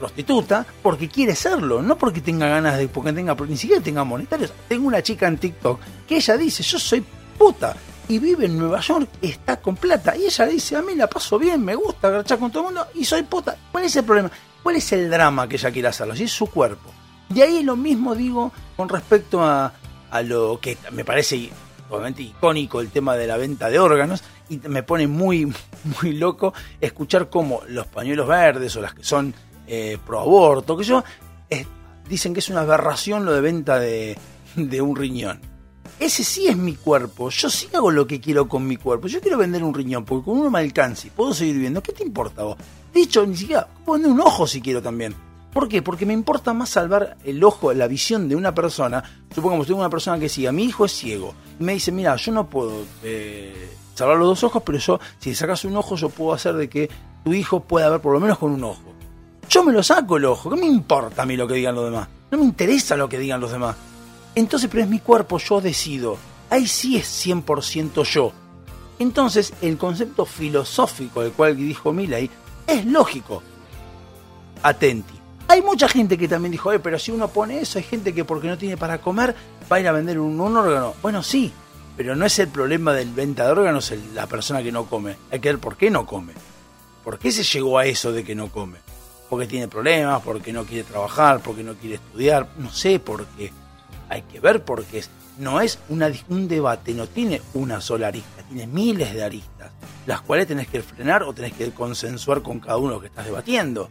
prostituta 0.00 0.66
porque 0.82 1.08
quiere 1.08 1.36
serlo, 1.36 1.82
no 1.82 1.96
porque 1.96 2.20
tenga 2.20 2.48
ganas 2.48 2.78
de, 2.78 2.88
porque 2.88 3.12
tenga, 3.12 3.36
ni 3.46 3.56
siquiera 3.56 3.82
tenga 3.82 4.02
monetarios. 4.02 4.52
Tengo 4.66 4.88
una 4.88 5.02
chica 5.02 5.28
en 5.28 5.38
TikTok 5.38 5.78
que 6.08 6.16
ella 6.16 6.36
dice, 6.36 6.62
yo 6.62 6.78
soy 6.78 7.04
puta 7.38 7.76
y 8.08 8.18
vive 8.18 8.46
en 8.46 8.58
Nueva 8.58 8.80
York, 8.80 9.08
está 9.20 9.60
con 9.60 9.76
plata. 9.76 10.16
Y 10.16 10.24
ella 10.24 10.46
dice, 10.46 10.74
a 10.74 10.82
mí 10.82 10.94
la 10.96 11.06
paso 11.06 11.38
bien, 11.38 11.64
me 11.64 11.74
gusta 11.74 12.10
garchar 12.10 12.38
con 12.38 12.50
todo 12.50 12.62
el 12.68 12.74
mundo 12.74 12.86
y 12.94 13.04
soy 13.04 13.22
puta. 13.22 13.56
¿Cuál 13.70 13.84
es 13.84 13.94
el 13.94 14.04
problema? 14.04 14.30
¿Cuál 14.62 14.76
es 14.76 14.92
el 14.92 15.10
drama 15.10 15.48
que 15.48 15.56
ella 15.56 15.70
quiere 15.70 15.88
hacerlo? 15.88 16.16
Si 16.16 16.24
es 16.24 16.32
su 16.32 16.46
cuerpo. 16.46 16.90
Y 17.32 17.42
ahí 17.42 17.62
lo 17.62 17.76
mismo 17.76 18.16
digo 18.16 18.50
con 18.76 18.88
respecto 18.88 19.44
a, 19.44 19.72
a 20.10 20.22
lo 20.22 20.58
que 20.60 20.76
me 20.90 21.04
parece 21.04 21.50
obviamente 21.90 22.22
icónico 22.22 22.80
el 22.80 22.90
tema 22.90 23.16
de 23.16 23.26
la 23.26 23.36
venta 23.36 23.68
de 23.68 23.78
órganos 23.78 24.22
y 24.48 24.58
me 24.68 24.82
pone 24.82 25.06
muy, 25.06 25.46
muy 26.02 26.12
loco 26.12 26.52
escuchar 26.80 27.28
cómo 27.28 27.62
los 27.68 27.86
pañuelos 27.86 28.26
verdes 28.26 28.74
o 28.76 28.80
las 28.80 28.94
que 28.94 29.04
son 29.04 29.34
eh, 29.72 29.98
pro 30.04 30.18
aborto, 30.18 30.76
que 30.76 30.82
yo, 30.82 31.04
dicen 32.08 32.34
que 32.34 32.40
es 32.40 32.50
una 32.50 32.62
aberración 32.62 33.24
lo 33.24 33.32
de 33.32 33.40
venta 33.40 33.78
de, 33.78 34.18
un 34.82 34.96
riñón. 34.96 35.40
Ese 36.00 36.24
sí 36.24 36.48
es 36.48 36.56
mi 36.56 36.74
cuerpo, 36.74 37.30
yo 37.30 37.48
sí 37.48 37.68
hago 37.72 37.90
lo 37.90 38.06
que 38.06 38.20
quiero 38.20 38.48
con 38.48 38.66
mi 38.66 38.76
cuerpo. 38.76 39.06
Yo 39.06 39.20
quiero 39.20 39.38
vender 39.38 39.62
un 39.62 39.72
riñón 39.72 40.04
porque 40.04 40.24
con 40.24 40.38
uno 40.38 40.50
me 40.50 40.58
alcance 40.58 41.06
y 41.06 41.10
puedo 41.10 41.32
seguir 41.32 41.54
viviendo. 41.54 41.82
¿Qué 41.82 41.92
te 41.92 42.02
importa 42.02 42.42
vos? 42.42 42.56
Dicho, 42.92 43.24
ni 43.24 43.36
siquiera 43.36 43.68
puedo 43.84 43.98
vender 43.98 44.12
un 44.12 44.20
ojo 44.20 44.46
si 44.46 44.60
quiero 44.60 44.82
también. 44.82 45.14
¿Por 45.52 45.68
qué? 45.68 45.82
Porque 45.82 46.06
me 46.06 46.14
importa 46.14 46.52
más 46.52 46.70
salvar 46.70 47.16
el 47.24 47.44
ojo, 47.44 47.72
la 47.72 47.86
visión 47.86 48.28
de 48.28 48.34
una 48.34 48.54
persona. 48.54 49.04
Supongamos, 49.32 49.66
tengo 49.66 49.80
una 49.80 49.90
persona 49.90 50.18
que 50.18 50.28
siga, 50.28 50.52
mi 50.52 50.64
hijo 50.64 50.86
es 50.86 50.92
ciego. 50.92 51.34
Y 51.60 51.64
me 51.64 51.74
dice, 51.74 51.92
mira, 51.92 52.16
yo 52.16 52.32
no 52.32 52.48
puedo 52.48 52.84
eh, 53.04 53.70
salvar 53.94 54.16
los 54.16 54.28
dos 54.28 54.44
ojos, 54.44 54.62
pero 54.64 54.78
yo, 54.78 54.98
si 55.18 55.34
sacas 55.34 55.64
un 55.64 55.76
ojo, 55.76 55.96
yo 55.96 56.08
puedo 56.08 56.32
hacer 56.32 56.54
de 56.54 56.68
que 56.68 56.88
tu 57.24 57.34
hijo 57.34 57.60
pueda 57.60 57.90
ver 57.90 58.00
por 58.00 58.14
lo 58.14 58.20
menos 58.20 58.38
con 58.38 58.52
un 58.52 58.64
ojo. 58.64 58.89
Yo 59.50 59.64
me 59.64 59.72
lo 59.72 59.82
saco 59.82 60.16
el 60.16 60.26
ojo, 60.26 60.48
¿qué 60.48 60.56
me 60.56 60.66
importa 60.66 61.22
a 61.22 61.26
mí 61.26 61.36
lo 61.36 61.48
que 61.48 61.54
digan 61.54 61.74
los 61.74 61.84
demás? 61.84 62.06
No 62.30 62.38
me 62.38 62.44
interesa 62.44 62.94
lo 62.94 63.08
que 63.08 63.18
digan 63.18 63.40
los 63.40 63.50
demás. 63.50 63.74
Entonces, 64.36 64.70
pero 64.70 64.84
es 64.84 64.88
mi 64.88 65.00
cuerpo, 65.00 65.38
yo 65.38 65.60
decido. 65.60 66.18
Ahí 66.50 66.68
sí 66.68 66.96
es 66.96 67.26
100% 67.26 68.04
yo. 68.04 68.30
Entonces, 69.00 69.52
el 69.60 69.76
concepto 69.76 70.24
filosófico 70.24 71.22
del 71.22 71.32
cual 71.32 71.56
dijo 71.56 71.92
Milley 71.92 72.30
es 72.64 72.86
lógico. 72.86 73.42
Atenti. 74.62 75.14
Hay 75.48 75.62
mucha 75.62 75.88
gente 75.88 76.16
que 76.16 76.28
también 76.28 76.52
dijo, 76.52 76.72
eh, 76.72 76.78
pero 76.78 76.96
si 76.96 77.10
uno 77.10 77.26
pone 77.26 77.60
eso, 77.60 77.78
hay 77.78 77.84
gente 77.84 78.14
que 78.14 78.24
porque 78.24 78.46
no 78.46 78.56
tiene 78.56 78.76
para 78.76 79.00
comer 79.00 79.34
va 79.70 79.78
a 79.78 79.80
ir 79.80 79.88
a 79.88 79.92
vender 79.92 80.20
un, 80.20 80.40
órgano. 80.40 80.94
Bueno, 81.02 81.24
sí, 81.24 81.52
pero 81.96 82.14
no 82.14 82.24
es 82.24 82.38
el 82.38 82.46
problema 82.46 82.92
del 82.92 83.12
venta 83.12 83.46
de 83.46 83.50
órganos 83.50 83.92
la 84.14 84.28
persona 84.28 84.62
que 84.62 84.70
no 84.70 84.86
come. 84.86 85.16
Hay 85.32 85.40
que 85.40 85.48
ver 85.48 85.58
por 85.58 85.76
qué 85.76 85.90
no 85.90 86.06
come. 86.06 86.34
¿Por 87.02 87.18
qué 87.18 87.32
se 87.32 87.42
llegó 87.42 87.78
a 87.78 87.86
eso 87.86 88.12
de 88.12 88.22
que 88.22 88.36
no 88.36 88.48
come? 88.48 88.78
Porque 89.30 89.46
tiene 89.46 89.68
problemas, 89.68 90.20
porque 90.22 90.52
no 90.52 90.64
quiere 90.64 90.84
trabajar, 90.84 91.40
porque 91.40 91.62
no 91.62 91.74
quiere 91.74 91.94
estudiar, 91.94 92.48
no 92.58 92.70
sé 92.70 92.98
por 92.98 93.24
qué. 93.26 93.52
hay 94.10 94.22
que 94.22 94.40
ver 94.40 94.64
porque 94.64 94.98
es, 94.98 95.10
no 95.38 95.60
es 95.60 95.78
una, 95.88 96.12
un 96.28 96.48
debate, 96.48 96.92
no 96.92 97.06
tiene 97.06 97.40
una 97.54 97.80
sola 97.80 98.08
arista, 98.08 98.42
tiene 98.42 98.66
miles 98.66 99.14
de 99.14 99.24
aristas, 99.24 99.70
las 100.04 100.20
cuales 100.20 100.46
tenés 100.46 100.68
que 100.68 100.82
frenar 100.82 101.22
o 101.22 101.32
tenés 101.32 101.54
que 101.54 101.70
consensuar 101.70 102.42
con 102.42 102.60
cada 102.60 102.76
uno 102.76 103.00
que 103.00 103.06
estás 103.06 103.24
debatiendo. 103.24 103.88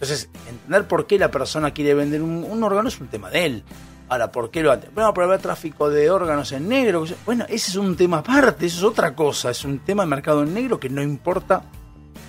Entonces, 0.00 0.30
entender 0.48 0.86
por 0.86 1.08
qué 1.08 1.18
la 1.18 1.30
persona 1.30 1.72
quiere 1.72 1.92
vender 1.92 2.22
un, 2.22 2.62
órgano 2.62 2.88
es 2.88 3.00
un 3.00 3.08
tema 3.08 3.30
de 3.30 3.46
él. 3.46 3.64
Ahora, 4.08 4.30
¿por 4.30 4.48
qué 4.50 4.62
lo 4.62 4.70
hace? 4.70 4.88
Bueno, 4.94 5.12
para 5.12 5.26
haber 5.26 5.40
tráfico 5.40 5.90
de 5.90 6.08
órganos 6.08 6.52
en 6.52 6.68
negro. 6.68 7.04
Bueno, 7.26 7.44
ese 7.48 7.70
es 7.70 7.76
un 7.76 7.96
tema 7.96 8.18
aparte, 8.18 8.66
eso 8.66 8.78
es 8.78 8.84
otra 8.84 9.16
cosa. 9.16 9.50
Es 9.50 9.64
un 9.64 9.80
tema 9.80 10.04
de 10.04 10.08
mercado 10.08 10.44
en 10.44 10.54
negro 10.54 10.78
que 10.78 10.88
no 10.88 11.02
importa 11.02 11.64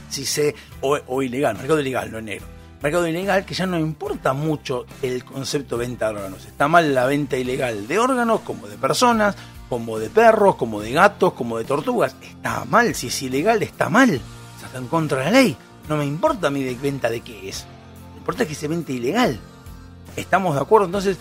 si 0.10 0.26
se. 0.26 0.56
o, 0.82 0.98
o 1.08 1.22
ilegal, 1.22 1.58
mercado 1.58 1.80
ilegal, 1.80 2.12
no 2.12 2.22
negro. 2.22 2.46
Mercado 2.82 3.08
ilegal 3.08 3.46
que 3.46 3.54
ya 3.54 3.66
no 3.66 3.78
importa 3.78 4.34
mucho 4.34 4.86
el 5.02 5.26
concepto 5.26 5.78
de 5.78 5.88
venta 5.88 6.08
de 6.08 6.16
órganos. 6.16 6.46
Está 6.46 6.68
mal 6.68 6.94
la 6.94 7.06
venta 7.06 7.38
ilegal 7.38 7.88
de 7.88 8.00
órganos, 8.00 8.42
como 8.42 8.68
de 8.68 8.78
personas, 8.78 9.36
como 9.68 10.00
de 10.00 10.10
perros, 10.10 10.56
como 10.56 10.80
de 10.82 10.92
gatos, 10.92 11.34
como 11.34 11.58
de 11.58 11.66
tortugas. 11.66 12.16
Está 12.22 12.64
mal, 12.66 12.96
si 12.96 13.08
es 13.08 13.22
ilegal, 13.22 13.62
está 13.64 13.90
mal. 13.90 14.22
Está 14.64 14.78
en 14.78 14.88
contra 14.88 15.20
de 15.20 15.26
la 15.26 15.32
ley. 15.32 15.58
No 15.90 15.98
me 15.98 16.06
importa 16.06 16.48
a 16.48 16.52
mí 16.52 16.64
de 16.64 16.76
venta 16.76 17.10
de 17.10 17.22
qué 17.22 17.50
es. 17.50 17.66
Lo 18.14 18.20
importa 18.20 18.44
es 18.44 18.50
que 18.50 18.56
se 18.56 18.68
vende 18.68 18.94
ilegal. 18.94 19.40
¿Estamos 20.16 20.56
de 20.56 20.62
acuerdo? 20.62 20.86
Entonces, 20.86 21.18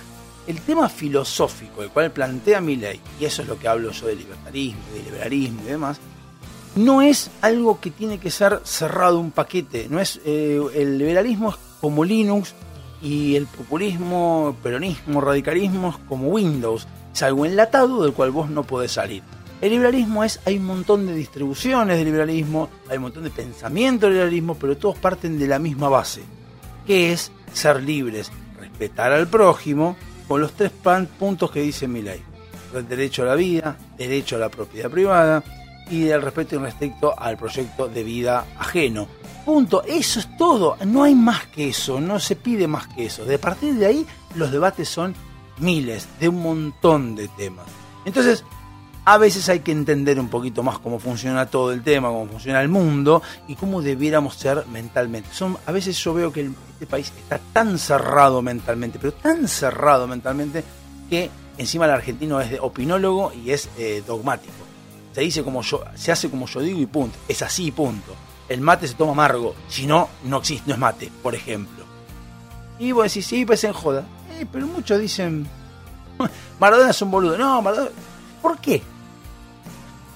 el 0.46 0.60
tema 0.60 0.88
filosófico, 0.88 1.82
el 1.82 1.90
cual 1.90 2.10
plantea 2.10 2.60
mi 2.60 2.76
ley, 2.76 3.00
y 3.20 3.24
eso 3.24 3.42
es 3.42 3.48
lo 3.48 3.58
que 3.58 3.68
hablo 3.68 3.90
yo 3.90 4.06
de 4.06 4.16
libertarismo, 4.16 4.80
de 4.94 5.02
liberalismo 5.02 5.60
y 5.62 5.66
demás, 5.66 5.98
no 6.76 7.02
es 7.02 7.30
algo 7.40 7.80
que 7.80 7.90
tiene 7.90 8.18
que 8.18 8.30
ser 8.30 8.60
cerrado 8.64 9.18
un 9.18 9.30
paquete. 9.30 9.88
No 9.90 10.00
es 10.00 10.20
eh, 10.24 10.60
el 10.74 10.98
liberalismo 10.98 11.50
es 11.50 11.56
como 11.80 12.04
Linux 12.04 12.54
y 13.02 13.36
el 13.36 13.46
populismo, 13.46 14.56
peronismo, 14.62 15.20
radicalismo 15.20 15.90
es 15.90 15.96
como 16.08 16.28
Windows. 16.28 16.86
Es 17.12 17.22
algo 17.22 17.46
enlatado 17.46 18.02
del 18.02 18.12
cual 18.12 18.30
vos 18.30 18.50
no 18.50 18.62
podés 18.64 18.92
salir. 18.92 19.22
El 19.60 19.70
liberalismo 19.70 20.22
es, 20.22 20.40
hay 20.44 20.56
un 20.56 20.66
montón 20.66 21.06
de 21.06 21.14
distribuciones 21.14 21.98
de 21.98 22.04
liberalismo, 22.04 22.68
hay 22.88 22.98
un 22.98 23.04
montón 23.04 23.24
de 23.24 23.30
pensamiento 23.30 24.06
del 24.06 24.14
liberalismo, 24.14 24.54
pero 24.54 24.76
todos 24.76 24.96
parten 24.98 25.36
de 25.36 25.48
la 25.48 25.58
misma 25.58 25.88
base, 25.88 26.22
que 26.86 27.12
es 27.12 27.32
ser 27.52 27.82
libres, 27.82 28.30
respetar 28.60 29.10
al 29.10 29.26
prójimo, 29.26 29.96
con 30.28 30.40
los 30.40 30.52
tres 30.52 30.70
puntos 31.18 31.50
que 31.50 31.60
dice 31.60 31.88
mi 31.88 32.02
ley. 32.02 32.22
Derecho 32.88 33.22
a 33.22 33.26
la 33.26 33.34
vida, 33.34 33.76
derecho 33.96 34.36
a 34.36 34.38
la 34.38 34.48
propiedad 34.48 34.90
privada 34.90 35.42
y 35.90 36.08
el 36.08 36.22
respeto 36.22 36.56
y 36.56 36.58
respecto 36.58 37.14
al 37.18 37.36
proyecto 37.36 37.88
de 37.88 38.02
vida 38.02 38.46
ajeno. 38.58 39.08
Punto, 39.44 39.82
eso 39.84 40.20
es 40.20 40.36
todo, 40.36 40.76
no 40.84 41.04
hay 41.04 41.14
más 41.14 41.46
que 41.46 41.68
eso, 41.68 42.00
no 42.00 42.20
se 42.20 42.36
pide 42.36 42.66
más 42.66 42.86
que 42.88 43.06
eso. 43.06 43.24
De 43.24 43.38
partir 43.38 43.74
de 43.74 43.86
ahí 43.86 44.06
los 44.34 44.50
debates 44.50 44.88
son 44.88 45.14
miles, 45.58 46.06
de 46.20 46.28
un 46.28 46.42
montón 46.42 47.16
de 47.16 47.28
temas. 47.28 47.66
Entonces, 48.04 48.44
a 49.04 49.16
veces 49.16 49.48
hay 49.48 49.60
que 49.60 49.72
entender 49.72 50.20
un 50.20 50.28
poquito 50.28 50.62
más 50.62 50.78
cómo 50.80 50.98
funciona 50.98 51.46
todo 51.46 51.72
el 51.72 51.82
tema, 51.82 52.08
cómo 52.08 52.26
funciona 52.26 52.60
el 52.60 52.68
mundo 52.68 53.22
y 53.46 53.54
cómo 53.54 53.80
debiéramos 53.80 54.34
ser 54.34 54.66
mentalmente. 54.66 55.30
Son, 55.32 55.56
a 55.64 55.72
veces 55.72 55.96
yo 56.04 56.12
veo 56.12 56.30
que 56.30 56.50
este 56.72 56.86
país 56.86 57.10
está 57.16 57.40
tan 57.54 57.78
cerrado 57.78 58.42
mentalmente, 58.42 58.98
pero 58.98 59.14
tan 59.14 59.48
cerrado 59.48 60.06
mentalmente 60.06 60.62
que 61.08 61.30
encima 61.56 61.86
el 61.86 61.92
argentino 61.92 62.38
es 62.38 62.50
de 62.50 62.60
opinólogo 62.60 63.32
y 63.32 63.50
es 63.52 63.70
eh, 63.78 64.02
dogmático. 64.06 64.67
Se 65.12 65.20
dice 65.20 65.42
como 65.42 65.62
yo, 65.62 65.82
se 65.94 66.12
hace 66.12 66.30
como 66.30 66.46
yo 66.46 66.60
digo 66.60 66.80
y 66.80 66.86
punto. 66.86 67.18
Es 67.28 67.42
así 67.42 67.66
y 67.66 67.70
punto. 67.70 68.14
El 68.48 68.60
mate 68.60 68.88
se 68.88 68.94
toma 68.94 69.12
amargo, 69.12 69.54
si 69.68 69.86
no, 69.86 70.08
no 70.24 70.38
existe, 70.38 70.68
no 70.68 70.74
es 70.74 70.80
mate, 70.80 71.10
por 71.22 71.34
ejemplo. 71.34 71.84
Y 72.78 72.92
vos 72.92 73.04
decís, 73.04 73.26
sí, 73.26 73.44
pues 73.44 73.62
en 73.64 73.72
joda. 73.72 74.04
Eh, 74.38 74.46
pero 74.50 74.66
muchos 74.66 75.00
dicen, 75.00 75.46
Maradona 76.60 76.90
es 76.90 77.02
un 77.02 77.10
boludo. 77.10 77.36
No, 77.36 77.60
Maradona. 77.60 77.90
¿Por 78.40 78.58
qué? 78.58 78.82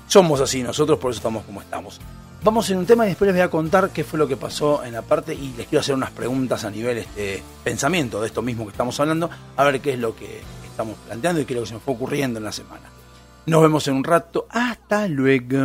Somos 0.07 0.41
así 0.41 0.63
nosotros, 0.63 0.99
por 0.99 1.11
eso 1.11 1.19
estamos 1.19 1.45
como 1.45 1.61
estamos. 1.61 2.01
Vamos 2.45 2.69
en 2.71 2.79
un 2.79 2.87
tema 2.87 3.05
y 3.05 3.11
después 3.11 3.27
les 3.29 3.37
voy 3.37 3.43
a 3.43 3.51
contar 3.51 3.91
qué 3.91 4.03
fue 4.03 4.19
lo 4.19 4.27
que 4.27 4.37
pasó 4.37 4.83
en 4.85 4.93
la 4.93 5.03
parte 5.03 5.33
y 5.33 5.55
les 5.57 5.69
quiero 5.69 5.81
hacer 5.81 5.95
unas 5.95 6.11
preguntas 6.11 6.65
a 6.65 6.71
nivel 6.71 6.99
este 6.99 7.43
pensamiento 7.63 8.21
de 8.21 8.27
esto 8.27 8.43
mismo 8.43 8.65
que 8.65 8.73
estamos 8.73 8.99
hablando, 8.99 9.31
a 9.57 9.65
ver 9.65 9.81
qué 9.81 9.93
es 9.93 9.99
lo 9.99 10.17
que 10.17 10.43
estamos 10.67 10.97
planteando 11.07 11.41
y 11.41 11.45
qué 11.45 11.55
es 11.55 11.57
lo 11.57 11.63
que 11.63 11.69
se 11.69 11.75
me 11.75 11.81
fue 11.81 11.95
ocurriendo 11.95 12.39
en 12.39 12.45
la 12.45 12.53
semana. 12.53 12.92
Nos 13.47 13.63
vemos 13.63 13.89
en 13.89 13.95
un 13.95 14.05
rato. 14.05 14.47
Hasta 14.51 15.09
luego. 15.09 15.59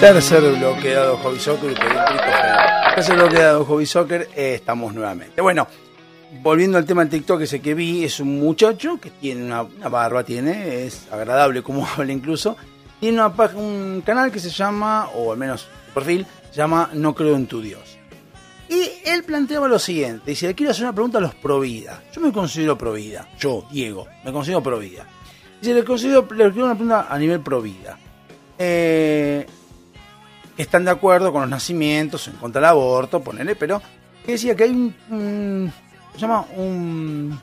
Tercer 0.00 0.40
bloque 0.56 0.94
dado 0.94 1.18
Hobby 1.18 1.38
Soccer 1.38 1.72
y. 1.72 2.94
Tercer 2.94 3.16
bloque 3.16 3.64
Hobby 3.66 3.84
Soccer, 3.84 4.30
eh, 4.34 4.54
estamos 4.54 4.94
nuevamente. 4.94 5.42
Bueno, 5.42 5.68
volviendo 6.42 6.78
al 6.78 6.86
tema 6.86 7.02
del 7.02 7.10
TikTok, 7.10 7.42
ese 7.42 7.60
que 7.60 7.74
vi 7.74 8.02
es 8.04 8.18
un 8.18 8.40
muchacho 8.40 8.98
que 8.98 9.10
tiene 9.10 9.44
una, 9.44 9.62
barba, 9.90 10.24
tiene, 10.24 10.86
es 10.86 11.06
agradable 11.12 11.62
como 11.62 11.86
habla 11.96 12.12
incluso. 12.12 12.56
Tiene 12.98 13.22
un 13.54 14.02
canal 14.04 14.32
que 14.32 14.40
se 14.40 14.48
llama, 14.48 15.10
o 15.14 15.32
al 15.32 15.38
menos 15.38 15.68
su 15.86 15.92
perfil, 15.92 16.26
se 16.50 16.56
llama 16.56 16.88
No 16.94 17.14
creo 17.14 17.36
en 17.36 17.46
tu 17.46 17.60
Dios. 17.60 17.98
Y 18.70 18.90
él 19.04 19.22
planteaba 19.24 19.68
lo 19.68 19.78
siguiente, 19.78 20.30
dice, 20.30 20.46
le 20.46 20.54
quiero 20.54 20.70
hacer 20.70 20.84
una 20.84 20.94
pregunta 20.94 21.18
a 21.18 21.20
los 21.20 21.34
Provida. 21.34 22.02
Yo 22.10 22.22
me 22.22 22.32
considero 22.32 22.78
Provida, 22.78 23.28
yo, 23.38 23.66
Diego, 23.70 24.06
me 24.24 24.32
considero 24.32 24.62
Provida. 24.62 25.06
Dice, 25.60 25.74
le, 25.74 25.84
considero, 25.84 26.22
le 26.22 26.50
quiero 26.50 26.64
una 26.64 26.74
pregunta 26.74 27.06
a 27.10 27.18
nivel 27.18 27.40
Provida. 27.40 27.98
Eh, 28.58 29.46
están 30.60 30.84
de 30.84 30.90
acuerdo 30.90 31.32
con 31.32 31.42
los 31.42 31.50
nacimientos, 31.50 32.26
en 32.28 32.34
contra 32.34 32.60
del 32.60 32.70
aborto, 32.70 33.20
ponele, 33.22 33.54
pero 33.56 33.80
decía 34.26 34.54
que 34.54 34.64
hay 34.64 34.70
un, 34.70 35.72
llama 36.16 36.44
un- 36.56 37.38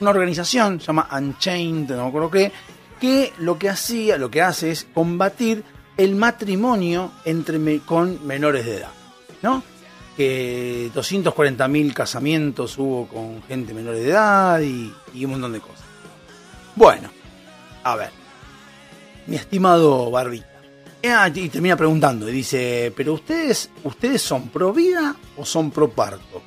una 0.00 0.10
organización, 0.10 0.80
se 0.80 0.86
llama 0.86 1.08
Unchained, 1.12 1.90
no 1.90 2.02
me 2.02 2.08
acuerdo 2.08 2.30
qué, 2.30 2.52
que 3.00 3.32
lo 3.38 3.58
que 3.58 3.68
hacía, 3.68 4.16
lo 4.18 4.30
que 4.30 4.42
hace 4.42 4.70
es 4.70 4.86
combatir 4.94 5.64
el 5.96 6.14
matrimonio 6.16 7.12
entre 7.24 7.78
con 7.80 8.26
menores 8.26 8.64
de 8.66 8.76
edad, 8.78 8.90
¿no? 9.42 9.62
Que 10.16 10.90
240.000 10.94 11.92
casamientos 11.92 12.78
hubo 12.78 13.06
con 13.08 13.42
gente 13.44 13.74
menor 13.74 13.94
de 13.94 14.08
edad 14.10 14.60
y, 14.60 14.92
un 15.24 15.30
montón 15.32 15.52
de 15.52 15.60
cosas. 15.60 15.84
Bueno, 16.76 17.10
a 17.82 17.96
ver, 17.96 18.10
mi 19.26 19.36
estimado 19.36 20.10
Barbita. 20.10 20.46
Y 21.34 21.48
termina 21.50 21.76
preguntando 21.76 22.26
y 22.28 22.32
dice, 22.32 22.90
pero 22.96 23.12
ustedes, 23.12 23.68
ustedes 23.82 24.22
son 24.22 24.48
pro 24.48 24.72
vida 24.72 25.14
o 25.36 25.44
son 25.44 25.70
pro 25.70 25.90
parto? 25.90 26.42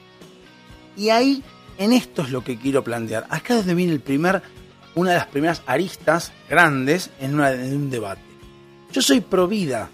Y 0.96 1.10
ahí, 1.10 1.44
en 1.78 1.94
esto 1.94 2.24
es 2.24 2.32
lo 2.32 2.44
que 2.44 2.58
quiero 2.58 2.84
plantear. 2.84 3.28
Acá 3.30 3.54
es 3.54 3.60
donde 3.60 3.76
viene 3.76 3.94
el 3.94 4.00
primer, 4.00 4.42
una 4.96 5.12
de 5.12 5.18
las 5.18 5.28
primeras 5.28 5.62
aristas 5.68 6.32
grandes 6.50 7.12
en, 7.20 7.36
una- 7.36 7.52
en 7.52 7.76
un 7.76 7.90
debate. 7.92 8.22
Yo 8.92 9.02
soy 9.04 9.22
pro 9.22 9.48
vida, 9.48 9.90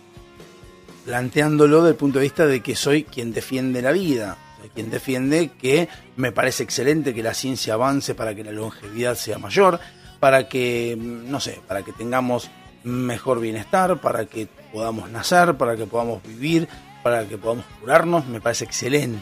planteándolo 1.05 1.79
desde 1.81 1.89
el 1.91 1.95
punto 1.97 2.19
de 2.19 2.23
vista 2.23 2.45
de 2.45 2.61
que 2.61 2.75
soy 2.77 3.03
quien 3.03 3.33
defiende 3.33 3.81
la 3.81 3.91
vida, 3.91 4.37
quien 4.73 4.89
defiende 4.89 5.51
que 5.59 5.89
me 6.15 6.31
parece 6.31 6.63
excelente 6.63 7.13
que 7.13 7.21
la 7.21 7.33
ciencia 7.33 7.73
avance 7.73 8.15
para 8.15 8.33
que 8.33 8.45
la 8.45 8.53
longevidad 8.53 9.15
sea 9.15 9.37
mayor, 9.39 9.79
para 10.21 10.47
que, 10.47 10.95
no 10.97 11.41
sé, 11.41 11.59
para 11.67 11.83
que 11.83 11.91
tengamos 11.91 12.49
mejor 12.83 13.39
bienestar, 13.39 13.99
para 13.99 14.25
que 14.25 14.47
podamos 14.71 15.09
nacer, 15.09 15.55
para 15.55 15.75
que 15.75 15.85
podamos 15.85 16.21
vivir, 16.23 16.67
para 17.03 17.25
que 17.25 17.37
podamos 17.37 17.65
curarnos, 17.79 18.27
me 18.27 18.41
parece 18.41 18.65
excelente. 18.65 19.21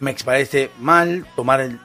Me 0.00 0.14
parece 0.14 0.70
mal 0.78 1.26
tomar 1.34 1.60
el... 1.60 1.80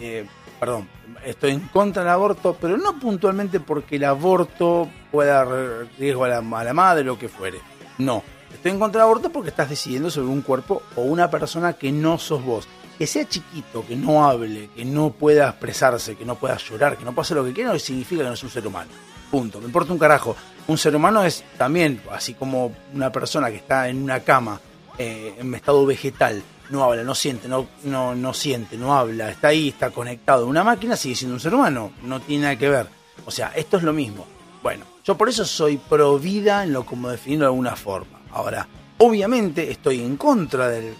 eh, 0.00 0.26
perdón, 0.58 0.88
estoy 1.24 1.52
en 1.52 1.60
contra 1.60 2.02
del 2.02 2.12
aborto, 2.12 2.56
pero 2.60 2.76
no 2.76 2.98
puntualmente 2.98 3.60
porque 3.60 3.96
el 3.96 4.04
aborto 4.04 4.88
pueda 5.12 5.44
dar 5.44 5.86
riesgo 5.98 6.24
a 6.24 6.28
la, 6.28 6.38
a 6.38 6.64
la 6.64 6.72
madre 6.72 7.04
lo 7.04 7.18
que 7.18 7.28
fuere. 7.28 7.58
No, 7.98 8.22
estoy 8.52 8.72
en 8.72 8.78
contra 8.78 9.00
del 9.00 9.10
aborto 9.10 9.30
porque 9.30 9.50
estás 9.50 9.68
decidiendo 9.68 10.10
sobre 10.10 10.28
un 10.28 10.42
cuerpo 10.42 10.82
o 10.96 11.02
una 11.02 11.30
persona 11.30 11.74
que 11.74 11.92
no 11.92 12.18
sos 12.18 12.42
vos. 12.44 12.66
Que 12.98 13.08
sea 13.08 13.28
chiquito, 13.28 13.84
que 13.84 13.96
no 13.96 14.24
hable, 14.24 14.70
que 14.74 14.84
no 14.84 15.10
pueda 15.10 15.48
expresarse, 15.48 16.14
que 16.16 16.24
no 16.24 16.36
pueda 16.36 16.56
llorar, 16.56 16.96
que 16.96 17.04
no 17.04 17.12
hacer 17.20 17.36
lo 17.36 17.44
que 17.44 17.52
quiera, 17.52 17.72
no 17.72 17.78
significa 17.78 18.22
que 18.22 18.28
no 18.28 18.34
es 18.34 18.42
un 18.44 18.50
ser 18.50 18.66
humano. 18.66 18.90
Punto. 19.34 19.58
Me 19.58 19.66
importa 19.66 19.92
un 19.92 19.98
carajo. 19.98 20.36
Un 20.68 20.78
ser 20.78 20.94
humano 20.94 21.24
es 21.24 21.42
también, 21.58 22.00
así 22.12 22.34
como 22.34 22.72
una 22.94 23.10
persona 23.10 23.50
que 23.50 23.56
está 23.56 23.88
en 23.88 24.00
una 24.00 24.20
cama, 24.20 24.60
eh, 24.96 25.34
en 25.40 25.52
estado 25.56 25.84
vegetal, 25.84 26.40
no 26.70 26.84
habla, 26.84 27.02
no 27.02 27.16
siente, 27.16 27.48
no, 27.48 27.66
no, 27.82 28.14
no 28.14 28.32
siente, 28.32 28.76
no 28.76 28.96
habla, 28.96 29.30
está 29.30 29.48
ahí, 29.48 29.70
está 29.70 29.90
conectado 29.90 30.46
una 30.46 30.62
máquina, 30.62 30.94
sigue 30.94 31.16
siendo 31.16 31.34
un 31.34 31.40
ser 31.40 31.52
humano, 31.52 31.90
no 32.04 32.20
tiene 32.20 32.44
nada 32.44 32.56
que 32.56 32.68
ver. 32.68 32.86
O 33.26 33.32
sea, 33.32 33.48
esto 33.56 33.76
es 33.76 33.82
lo 33.82 33.92
mismo. 33.92 34.24
Bueno, 34.62 34.84
yo 35.04 35.16
por 35.16 35.28
eso 35.28 35.44
soy 35.44 35.78
pro 35.78 36.16
vida 36.16 36.62
en 36.62 36.72
lo 36.72 36.86
como 36.86 37.08
definirlo 37.08 37.46
de 37.46 37.50
alguna 37.50 37.74
forma. 37.74 38.20
Ahora, 38.30 38.68
obviamente 38.98 39.68
estoy 39.68 40.00
en 40.00 40.16
contra 40.16 40.68
del 40.68 40.94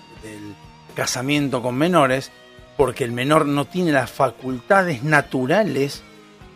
casamiento 0.96 1.62
con 1.62 1.76
menores, 1.76 2.32
porque 2.76 3.04
el 3.04 3.12
menor 3.12 3.46
no 3.46 3.66
tiene 3.66 3.92
las 3.92 4.10
facultades 4.10 5.04
naturales 5.04 6.02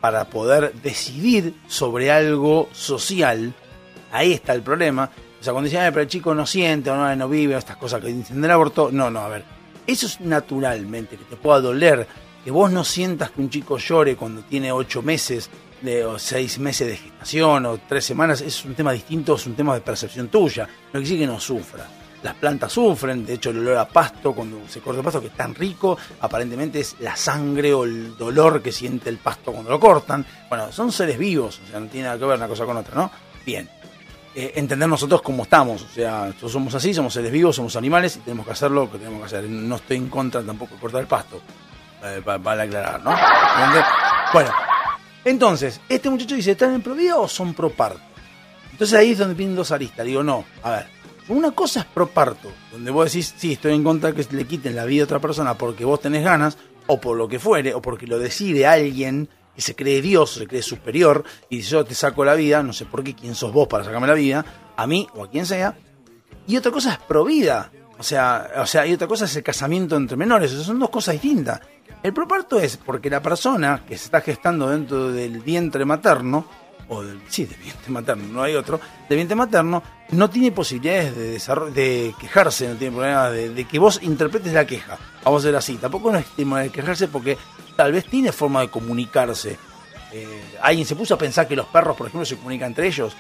para 0.00 0.24
poder 0.26 0.72
decidir 0.74 1.54
sobre 1.66 2.10
algo 2.10 2.68
social. 2.72 3.54
Ahí 4.12 4.32
está 4.32 4.54
el 4.54 4.62
problema. 4.62 5.10
O 5.40 5.44
sea, 5.44 5.52
cuando 5.52 5.66
dicen, 5.66 5.82
"Ay, 5.82 5.90
pero 5.90 6.02
el 6.02 6.08
chico 6.08 6.34
no 6.34 6.46
siente 6.46 6.90
o 6.90 6.96
no, 6.96 7.14
no 7.14 7.28
vive, 7.28 7.54
o 7.54 7.58
estas 7.58 7.76
cosas 7.76 8.00
que 8.00 8.08
dicen 8.08 8.40
del 8.40 8.50
aborto, 8.50 8.90
no, 8.92 9.10
no, 9.10 9.20
a 9.20 9.28
ver, 9.28 9.44
eso 9.86 10.06
es 10.06 10.20
naturalmente, 10.20 11.16
que 11.16 11.24
te 11.24 11.36
pueda 11.36 11.60
doler, 11.60 12.06
que 12.44 12.50
vos 12.50 12.70
no 12.70 12.84
sientas 12.84 13.30
que 13.30 13.40
un 13.40 13.50
chico 13.50 13.78
llore 13.78 14.16
cuando 14.16 14.42
tiene 14.42 14.72
ocho 14.72 15.02
meses 15.02 15.48
de, 15.80 16.04
o 16.04 16.18
seis 16.18 16.58
meses 16.58 16.88
de 16.88 16.96
gestación 16.96 17.66
o 17.66 17.78
tres 17.88 18.04
semanas, 18.04 18.40
es 18.40 18.64
un 18.64 18.74
tema 18.74 18.92
distinto, 18.92 19.36
es 19.36 19.46
un 19.46 19.54
tema 19.54 19.74
de 19.74 19.80
percepción 19.80 20.28
tuya, 20.28 20.64
no 20.66 20.92
quiere 20.92 21.04
decir 21.04 21.18
que 21.20 21.26
no 21.26 21.38
sufra. 21.38 21.86
Las 22.22 22.34
plantas 22.34 22.72
sufren, 22.72 23.24
de 23.24 23.34
hecho 23.34 23.50
el 23.50 23.58
olor 23.58 23.78
a 23.78 23.88
pasto, 23.88 24.32
cuando 24.32 24.68
se 24.68 24.80
corta 24.80 24.98
el 24.98 25.04
pasto, 25.04 25.20
que 25.20 25.28
es 25.28 25.36
tan 25.36 25.54
rico, 25.54 25.96
aparentemente 26.20 26.80
es 26.80 26.96
la 26.98 27.14
sangre 27.14 27.72
o 27.72 27.84
el 27.84 28.16
dolor 28.16 28.60
que 28.60 28.72
siente 28.72 29.08
el 29.08 29.18
pasto 29.18 29.52
cuando 29.52 29.70
lo 29.70 29.78
cortan. 29.78 30.26
Bueno, 30.48 30.72
son 30.72 30.90
seres 30.90 31.16
vivos, 31.16 31.60
o 31.64 31.70
sea, 31.70 31.78
no 31.78 31.86
tiene 31.86 32.06
nada 32.06 32.18
que 32.18 32.24
ver 32.24 32.36
una 32.36 32.48
cosa 32.48 32.64
con 32.64 32.76
otra, 32.76 32.94
¿no? 32.94 33.10
Bien. 33.46 33.68
Eh, 34.34 34.52
entender 34.56 34.88
nosotros 34.88 35.22
cómo 35.22 35.44
estamos, 35.44 35.82
o 35.82 35.88
sea, 35.88 36.26
nosotros 36.26 36.52
somos 36.52 36.74
así, 36.74 36.92
somos 36.92 37.12
seres 37.12 37.32
vivos, 37.32 37.56
somos 37.56 37.74
animales 37.76 38.16
y 38.16 38.20
tenemos 38.20 38.46
que 38.46 38.52
hacer 38.52 38.70
lo 38.70 38.90
que 38.90 38.98
tenemos 38.98 39.20
que 39.20 39.26
hacer. 39.26 39.44
No 39.48 39.76
estoy 39.76 39.96
en 39.96 40.08
contra 40.08 40.42
tampoco 40.42 40.74
de 40.74 40.80
cortar 40.80 41.00
el 41.00 41.06
pasto, 41.06 41.40
eh, 42.04 42.20
para, 42.24 42.62
aclarar, 42.62 43.02
¿no? 43.02 43.10
¿Entiende? 43.10 43.84
Bueno, 44.32 44.50
entonces, 45.24 45.80
este 45.88 46.10
muchacho 46.10 46.34
dice, 46.34 46.52
¿están 46.52 46.74
en 46.74 46.82
pro 46.82 46.94
vida 46.94 47.16
o 47.16 47.26
son 47.26 47.54
pro 47.54 47.70
parto? 47.70 48.00
Entonces 48.70 48.96
ahí 48.96 49.12
es 49.12 49.18
donde 49.18 49.34
vienen 49.34 49.56
dos 49.56 49.72
aristas. 49.72 50.06
Digo, 50.06 50.22
no, 50.22 50.44
a 50.62 50.70
ver, 50.70 50.86
una 51.28 51.52
cosa 51.52 51.80
es 51.80 51.86
pro 51.86 52.08
parto, 52.08 52.50
donde 52.72 52.90
vos 52.90 53.12
decís, 53.12 53.34
sí, 53.36 53.52
estoy 53.52 53.74
en 53.74 53.84
contra 53.84 54.12
que 54.12 54.26
le 54.30 54.46
quiten 54.46 54.74
la 54.74 54.84
vida 54.84 55.02
a 55.02 55.04
otra 55.04 55.18
persona 55.18 55.54
porque 55.54 55.84
vos 55.84 56.00
tenés 56.00 56.24
ganas, 56.24 56.58
o 56.86 57.00
por 57.00 57.16
lo 57.16 57.28
que 57.28 57.38
fuere, 57.38 57.74
o 57.74 57.82
porque 57.82 58.06
lo 58.06 58.18
decide 58.18 58.66
alguien 58.66 59.28
que 59.54 59.62
se 59.62 59.74
cree 59.74 60.00
Dios, 60.00 60.32
se 60.32 60.46
cree 60.46 60.62
superior, 60.62 61.24
y 61.50 61.56
dice, 61.56 61.70
yo 61.70 61.84
te 61.84 61.94
saco 61.94 62.24
la 62.24 62.34
vida, 62.34 62.62
no 62.62 62.72
sé 62.72 62.86
por 62.86 63.04
qué, 63.04 63.14
quién 63.14 63.34
sos 63.34 63.52
vos 63.52 63.68
para 63.68 63.84
sacarme 63.84 64.06
la 64.06 64.14
vida, 64.14 64.44
a 64.76 64.86
mí 64.86 65.06
o 65.14 65.24
a 65.24 65.30
quien 65.30 65.46
sea. 65.46 65.76
Y 66.46 66.56
otra 66.56 66.72
cosa 66.72 66.92
es 66.92 66.98
pro 66.98 67.24
vida. 67.24 67.70
O 67.98 68.02
sea, 68.02 68.48
o 68.58 68.66
sea, 68.66 68.86
y 68.86 68.94
otra 68.94 69.08
cosa 69.08 69.24
es 69.24 69.36
el 69.36 69.42
casamiento 69.42 69.96
entre 69.96 70.16
menores. 70.16 70.52
Son 70.52 70.78
dos 70.78 70.88
cosas 70.88 71.14
distintas. 71.14 71.60
El 72.02 72.14
proparto 72.14 72.58
es 72.60 72.76
porque 72.76 73.10
la 73.10 73.20
persona 73.20 73.82
que 73.86 73.98
se 73.98 74.04
está 74.04 74.20
gestando 74.20 74.70
dentro 74.70 75.10
del 75.10 75.40
vientre 75.40 75.84
materno, 75.84 76.46
o 76.88 77.02
del, 77.02 77.20
sí, 77.28 77.44
vientre 77.44 77.90
materno, 77.90 78.24
no 78.32 78.42
hay 78.42 78.54
otro, 78.54 78.80
del 79.08 79.16
vientre 79.16 79.36
materno, 79.36 79.82
no 80.10 80.30
tiene 80.30 80.52
posibilidades 80.52 81.16
de 81.16 81.70
de 81.72 82.14
quejarse, 82.18 82.68
no 82.68 82.76
tiene 82.76 82.96
problemas 82.96 83.32
de, 83.32 83.50
de 83.50 83.64
que 83.64 83.78
vos 83.78 84.00
interpretes 84.02 84.52
la 84.52 84.66
queja. 84.66 84.98
Vamos 85.24 85.42
a 85.42 85.48
ser 85.48 85.56
así. 85.56 85.76
Tampoco 85.76 86.10
no 86.10 86.18
es 86.18 86.26
tema 86.36 86.60
de 86.60 86.70
quejarse 86.70 87.08
porque 87.08 87.36
tal 87.76 87.92
vez 87.92 88.06
tiene 88.06 88.32
forma 88.32 88.60
de 88.62 88.70
comunicarse. 88.70 89.58
Eh, 90.12 90.42
alguien 90.62 90.86
se 90.86 90.96
puso 90.96 91.14
a 91.14 91.18
pensar 91.18 91.46
que 91.46 91.56
los 91.56 91.66
perros, 91.66 91.96
por 91.96 92.06
ejemplo, 92.06 92.24
se 92.24 92.36
comunican 92.36 92.68
entre 92.68 92.86
ellos 92.86 93.14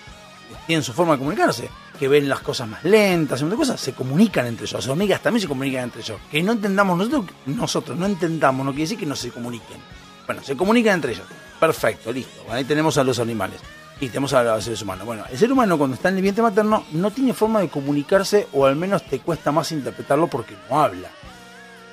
tienen 0.66 0.82
su 0.82 0.92
forma 0.92 1.12
de 1.12 1.18
comunicarse, 1.18 1.70
que 1.98 2.08
ven 2.08 2.28
las 2.28 2.40
cosas 2.40 2.68
más 2.68 2.84
lentas, 2.84 3.42
y 3.42 3.44
de 3.44 3.56
cosas, 3.56 3.80
se 3.80 3.92
comunican 3.92 4.46
entre 4.46 4.64
ellos. 4.64 4.74
Las 4.74 4.88
hormigas 4.88 5.22
también 5.22 5.42
se 5.42 5.48
comunican 5.48 5.84
entre 5.84 6.02
ellos. 6.02 6.20
Que 6.30 6.42
no 6.42 6.52
entendamos 6.52 6.98
nosotros, 6.98 7.24
nosotros 7.46 7.98
no 7.98 8.06
entendamos, 8.06 8.64
no 8.64 8.72
quiere 8.72 8.84
decir 8.84 8.98
que 8.98 9.06
no 9.06 9.16
se 9.16 9.30
comuniquen. 9.30 9.78
Bueno, 10.26 10.42
se 10.42 10.56
comunican 10.56 10.94
entre 10.94 11.12
ellos. 11.12 11.26
Perfecto, 11.58 12.12
listo. 12.12 12.44
Ahí 12.50 12.64
tenemos 12.64 12.98
a 12.98 13.04
los 13.04 13.18
animales. 13.18 13.60
Y 14.00 14.08
tenemos 14.08 14.32
a 14.32 14.44
los 14.44 14.62
seres 14.62 14.80
humanos. 14.82 15.06
Bueno, 15.06 15.24
el 15.28 15.36
ser 15.36 15.50
humano 15.50 15.76
cuando 15.76 15.96
está 15.96 16.08
en 16.08 16.16
el 16.16 16.22
vientre 16.22 16.42
materno 16.42 16.84
no 16.92 17.10
tiene 17.10 17.34
forma 17.34 17.60
de 17.60 17.68
comunicarse 17.68 18.46
o 18.52 18.64
al 18.64 18.76
menos 18.76 19.02
te 19.04 19.18
cuesta 19.18 19.50
más 19.50 19.72
interpretarlo 19.72 20.28
porque 20.28 20.54
no 20.70 20.80
habla. 20.80 21.10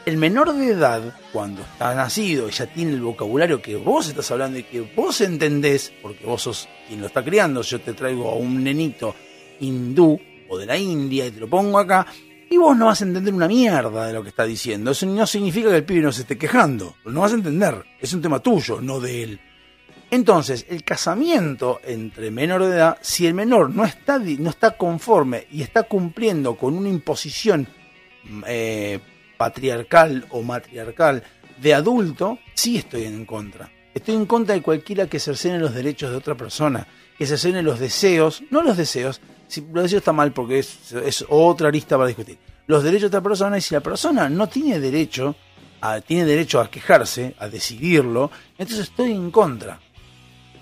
El 0.05 0.17
menor 0.17 0.53
de 0.53 0.67
edad, 0.67 1.01
cuando 1.33 1.63
está 1.63 1.95
nacido 1.95 2.47
y 2.47 2.51
ya 2.51 2.67
tiene 2.67 2.91
el 2.91 3.01
vocabulario 3.01 3.59
que 3.59 3.75
vos 3.75 4.07
estás 4.07 4.29
hablando 4.29 4.59
y 4.59 4.63
que 4.63 4.81
vos 4.81 5.19
entendés, 5.21 5.91
porque 5.99 6.23
vos 6.23 6.43
sos 6.43 6.69
quien 6.87 7.01
lo 7.01 7.07
está 7.07 7.23
criando, 7.23 7.63
yo 7.63 7.81
te 7.81 7.93
traigo 7.93 8.29
a 8.29 8.35
un 8.35 8.63
nenito 8.63 9.15
hindú 9.59 10.19
o 10.47 10.59
de 10.59 10.67
la 10.67 10.77
India 10.77 11.25
y 11.25 11.31
te 11.31 11.39
lo 11.39 11.49
pongo 11.49 11.79
acá, 11.79 12.05
y 12.47 12.57
vos 12.57 12.77
no 12.77 12.85
vas 12.85 13.01
a 13.01 13.05
entender 13.05 13.33
una 13.33 13.47
mierda 13.47 14.05
de 14.05 14.13
lo 14.13 14.21
que 14.21 14.29
está 14.29 14.45
diciendo. 14.45 14.91
Eso 14.91 15.07
no 15.07 15.25
significa 15.25 15.69
que 15.69 15.77
el 15.77 15.83
pibe 15.83 16.01
no 16.01 16.11
se 16.11 16.21
esté 16.21 16.37
quejando, 16.37 16.97
no 17.05 17.21
vas 17.21 17.31
a 17.31 17.35
entender. 17.35 17.83
Es 17.99 18.13
un 18.13 18.21
tema 18.21 18.39
tuyo, 18.39 18.79
no 18.81 18.99
de 18.99 19.23
él. 19.23 19.39
Entonces, 20.15 20.65
el 20.69 20.85
casamiento 20.85 21.81
entre 21.83 22.31
menor 22.31 22.63
de 22.63 22.77
edad, 22.77 22.97
si 23.01 23.27
el 23.27 23.33
menor 23.33 23.69
no 23.69 23.83
está, 23.83 24.17
no 24.17 24.49
está 24.49 24.77
conforme 24.77 25.45
y 25.51 25.61
está 25.61 25.83
cumpliendo 25.83 26.55
con 26.55 26.77
una 26.77 26.87
imposición 26.87 27.67
mm, 28.23 28.43
eh, 28.47 28.99
patriarcal 29.37 30.25
o 30.29 30.41
matriarcal 30.41 31.21
de 31.61 31.73
adulto, 31.73 32.39
sí 32.53 32.77
estoy 32.77 33.03
en 33.03 33.25
contra. 33.25 33.69
Estoy 33.93 34.15
en 34.15 34.25
contra 34.25 34.55
de 34.55 34.61
cualquiera 34.61 35.07
que 35.07 35.19
cercene 35.19 35.59
los 35.59 35.73
derechos 35.73 36.11
de 36.11 36.15
otra 36.15 36.35
persona, 36.35 36.87
que 37.17 37.27
cercene 37.27 37.61
los 37.61 37.81
deseos, 37.81 38.41
no 38.51 38.63
los 38.63 38.77
deseos, 38.77 39.19
si 39.49 39.67
lo 39.69 39.81
decía 39.81 39.97
está 39.97 40.13
mal 40.13 40.31
porque 40.31 40.59
es, 40.59 40.93
es 40.93 41.25
otra 41.27 41.69
lista 41.69 41.97
para 41.97 42.07
discutir. 42.07 42.37
Los 42.67 42.85
derechos 42.85 43.11
de 43.11 43.17
otra 43.17 43.29
persona, 43.29 43.57
y 43.57 43.61
si 43.61 43.75
la 43.75 43.81
persona 43.81 44.29
no 44.29 44.47
tiene 44.47 44.79
derecho 44.79 45.35
a, 45.81 45.99
tiene 45.99 46.23
derecho 46.23 46.61
a 46.61 46.71
quejarse, 46.71 47.35
a 47.37 47.49
decidirlo, 47.49 48.31
entonces 48.57 48.87
estoy 48.87 49.11
en 49.11 49.29
contra. 49.29 49.81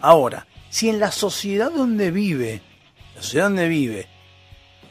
Ahora, 0.03 0.45
si 0.69 0.89
en 0.89 0.99
la 0.99 1.13
sociedad 1.13 1.71
donde 1.71 2.11
vive, 2.11 2.61
la 3.15 3.21
sociedad 3.21 3.45
donde 3.45 3.69
vive, 3.69 4.05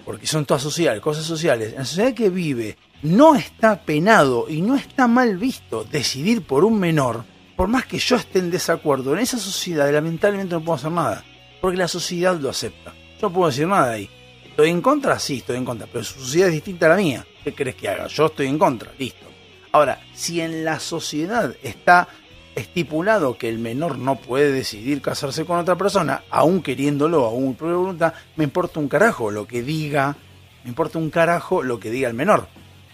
porque 0.07 0.27
son 0.27 0.47
todas 0.47 0.63
sociales, 0.63 1.03
cosas 1.03 1.27
sociales, 1.27 1.73
en 1.73 1.81
la 1.81 1.85
sociedad 1.85 2.15
que 2.15 2.31
vive 2.31 2.79
no 3.03 3.35
está 3.35 3.83
penado 3.83 4.47
y 4.49 4.63
no 4.63 4.75
está 4.75 5.09
mal 5.09 5.37
visto 5.37 5.85
decidir 5.85 6.47
por 6.47 6.65
un 6.65 6.81
menor, 6.81 7.25
por 7.57 7.69
más 7.69 7.85
que 7.85 7.99
yo 7.99 8.17
esté 8.17 8.39
en 8.39 8.51
desacuerdo, 8.51 9.13
en 9.13 9.19
esa 9.19 9.37
sociedad 9.37 9.93
lamentablemente 9.93 10.55
no 10.55 10.63
puedo 10.63 10.77
hacer 10.77 10.93
nada, 10.93 11.23
porque 11.61 11.77
la 11.77 11.89
sociedad 11.89 12.35
lo 12.41 12.49
acepta. 12.49 12.95
Yo 13.21 13.29
no 13.29 13.35
puedo 13.35 13.51
decir 13.51 13.69
nada 13.69 13.93
ahí. 13.93 14.09
¿Estoy 14.47 14.71
en 14.71 14.81
contra? 14.81 15.19
Sí, 15.19 15.37
estoy 15.37 15.59
en 15.59 15.67
contra, 15.67 15.87
pero 15.93 16.05
su 16.05 16.21
sociedad 16.21 16.49
es 16.49 16.55
distinta 16.55 16.87
a 16.87 16.89
la 16.89 16.97
mía. 16.97 17.27
¿Qué 17.45 17.53
crees 17.53 17.77
que 17.77 17.87
haga? 17.87 18.07
Yo 18.07 18.27
estoy 18.27 18.47
en 18.47 18.59
contra, 18.59 18.91
listo. 18.99 19.27
Ahora, 19.73 20.01
si 20.15 20.41
en 20.41 20.65
la 20.65 20.81
sociedad 20.81 21.55
está 21.63 22.09
estipulado 22.55 23.39
que 23.39 23.49
el 23.49 23.59
menor 23.59 23.99
no 23.99 24.17
puede 24.17 24.53
decidir 24.53 25.01
casarse 25.01 25.45
con 25.45 25.59
otra 25.59 25.77
persona, 25.77 26.23
aún 26.31 26.63
queriéndolo, 26.63 27.25
aún 27.25 27.55
por 27.55 27.73
voluntad, 27.75 28.15
me 28.37 28.45
importa 28.45 28.81
un 28.81 28.89
carajo 28.89 29.31
lo 29.31 29.47
que 29.47 29.63
diga, 29.63 30.17
me 30.65 30.71
importa 30.71 30.99
un 30.99 31.11
carajo 31.11 31.63
lo 31.63 31.81
que 31.81 31.91
diga 31.91 32.09
el 32.09 32.15
menor. 32.15 32.49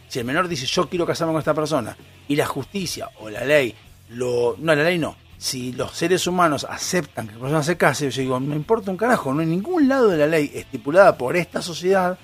Si 0.08 0.18
el 0.18 0.24
menor 0.24 0.48
dice 0.48 0.66
yo 0.66 0.88
quiero 0.88 1.06
casarme 1.06 1.32
con 1.32 1.40
esta 1.40 1.54
persona 1.54 1.96
y 2.28 2.36
la 2.36 2.46
justicia 2.46 3.10
o 3.20 3.28
la 3.28 3.44
ley 3.44 3.74
lo 4.10 4.56
no 4.58 4.74
la 4.74 4.84
ley 4.84 4.98
no, 4.98 5.16
si 5.36 5.72
los 5.72 5.92
seres 5.92 6.26
humanos 6.26 6.66
aceptan 6.68 7.26
que 7.26 7.34
la 7.34 7.40
persona 7.40 7.62
se 7.62 7.76
case, 7.76 8.10
yo 8.10 8.22
digo, 8.22 8.40
no 8.40 8.54
importa 8.54 8.90
un 8.90 8.96
carajo, 8.96 9.34
no 9.34 9.42
en 9.42 9.50
ningún 9.50 9.88
lado 9.88 10.08
de 10.08 10.18
la 10.18 10.26
ley 10.26 10.50
estipulada 10.54 11.18
por 11.18 11.36
esta 11.36 11.62
sociedad 11.62 12.18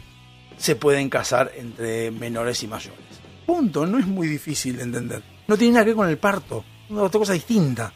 se 0.57 0.77
pueden 0.77 1.11
casar 1.11 1.53
entre 1.57 2.11
menores 2.11 2.63
y 2.63 2.69
mayores. 2.69 3.01
Punto, 3.47 3.87
no 3.87 3.99
es 3.99 4.07
muy 4.07 4.29
difícil 4.29 4.77
de 4.77 4.85
entender. 4.85 5.23
No 5.47 5.57
tiene 5.57 5.75
nada 5.75 5.85
que 5.85 5.91
ver 5.91 5.97
con 5.97 6.09
el 6.09 6.17
parto, 6.17 6.65
es 6.89 6.97
otra 6.97 7.19
cosa 7.19 7.33
distinta. 7.33 7.93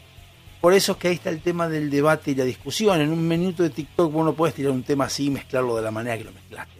Por 0.61 0.73
eso 0.73 0.93
es 0.93 0.97
que 0.97 1.07
ahí 1.07 1.15
está 1.15 1.29
el 1.29 1.41
tema 1.41 1.69
del 1.69 1.89
debate 1.89 2.31
y 2.31 2.35
la 2.35 2.43
discusión. 2.43 2.99
En 2.99 3.11
un 3.11 3.27
minuto 3.27 3.63
de 3.63 3.69
TikTok 3.69 4.11
vos 4.11 4.25
no 4.25 4.33
puedes 4.33 4.55
tirar 4.55 4.71
un 4.71 4.83
tema 4.83 5.05
así 5.05 5.27
y 5.27 5.29
mezclarlo 5.29 5.75
de 5.75 5.81
la 5.81 5.91
manera 5.91 6.17
que 6.17 6.25
lo 6.25 6.33
mezclaste. 6.33 6.79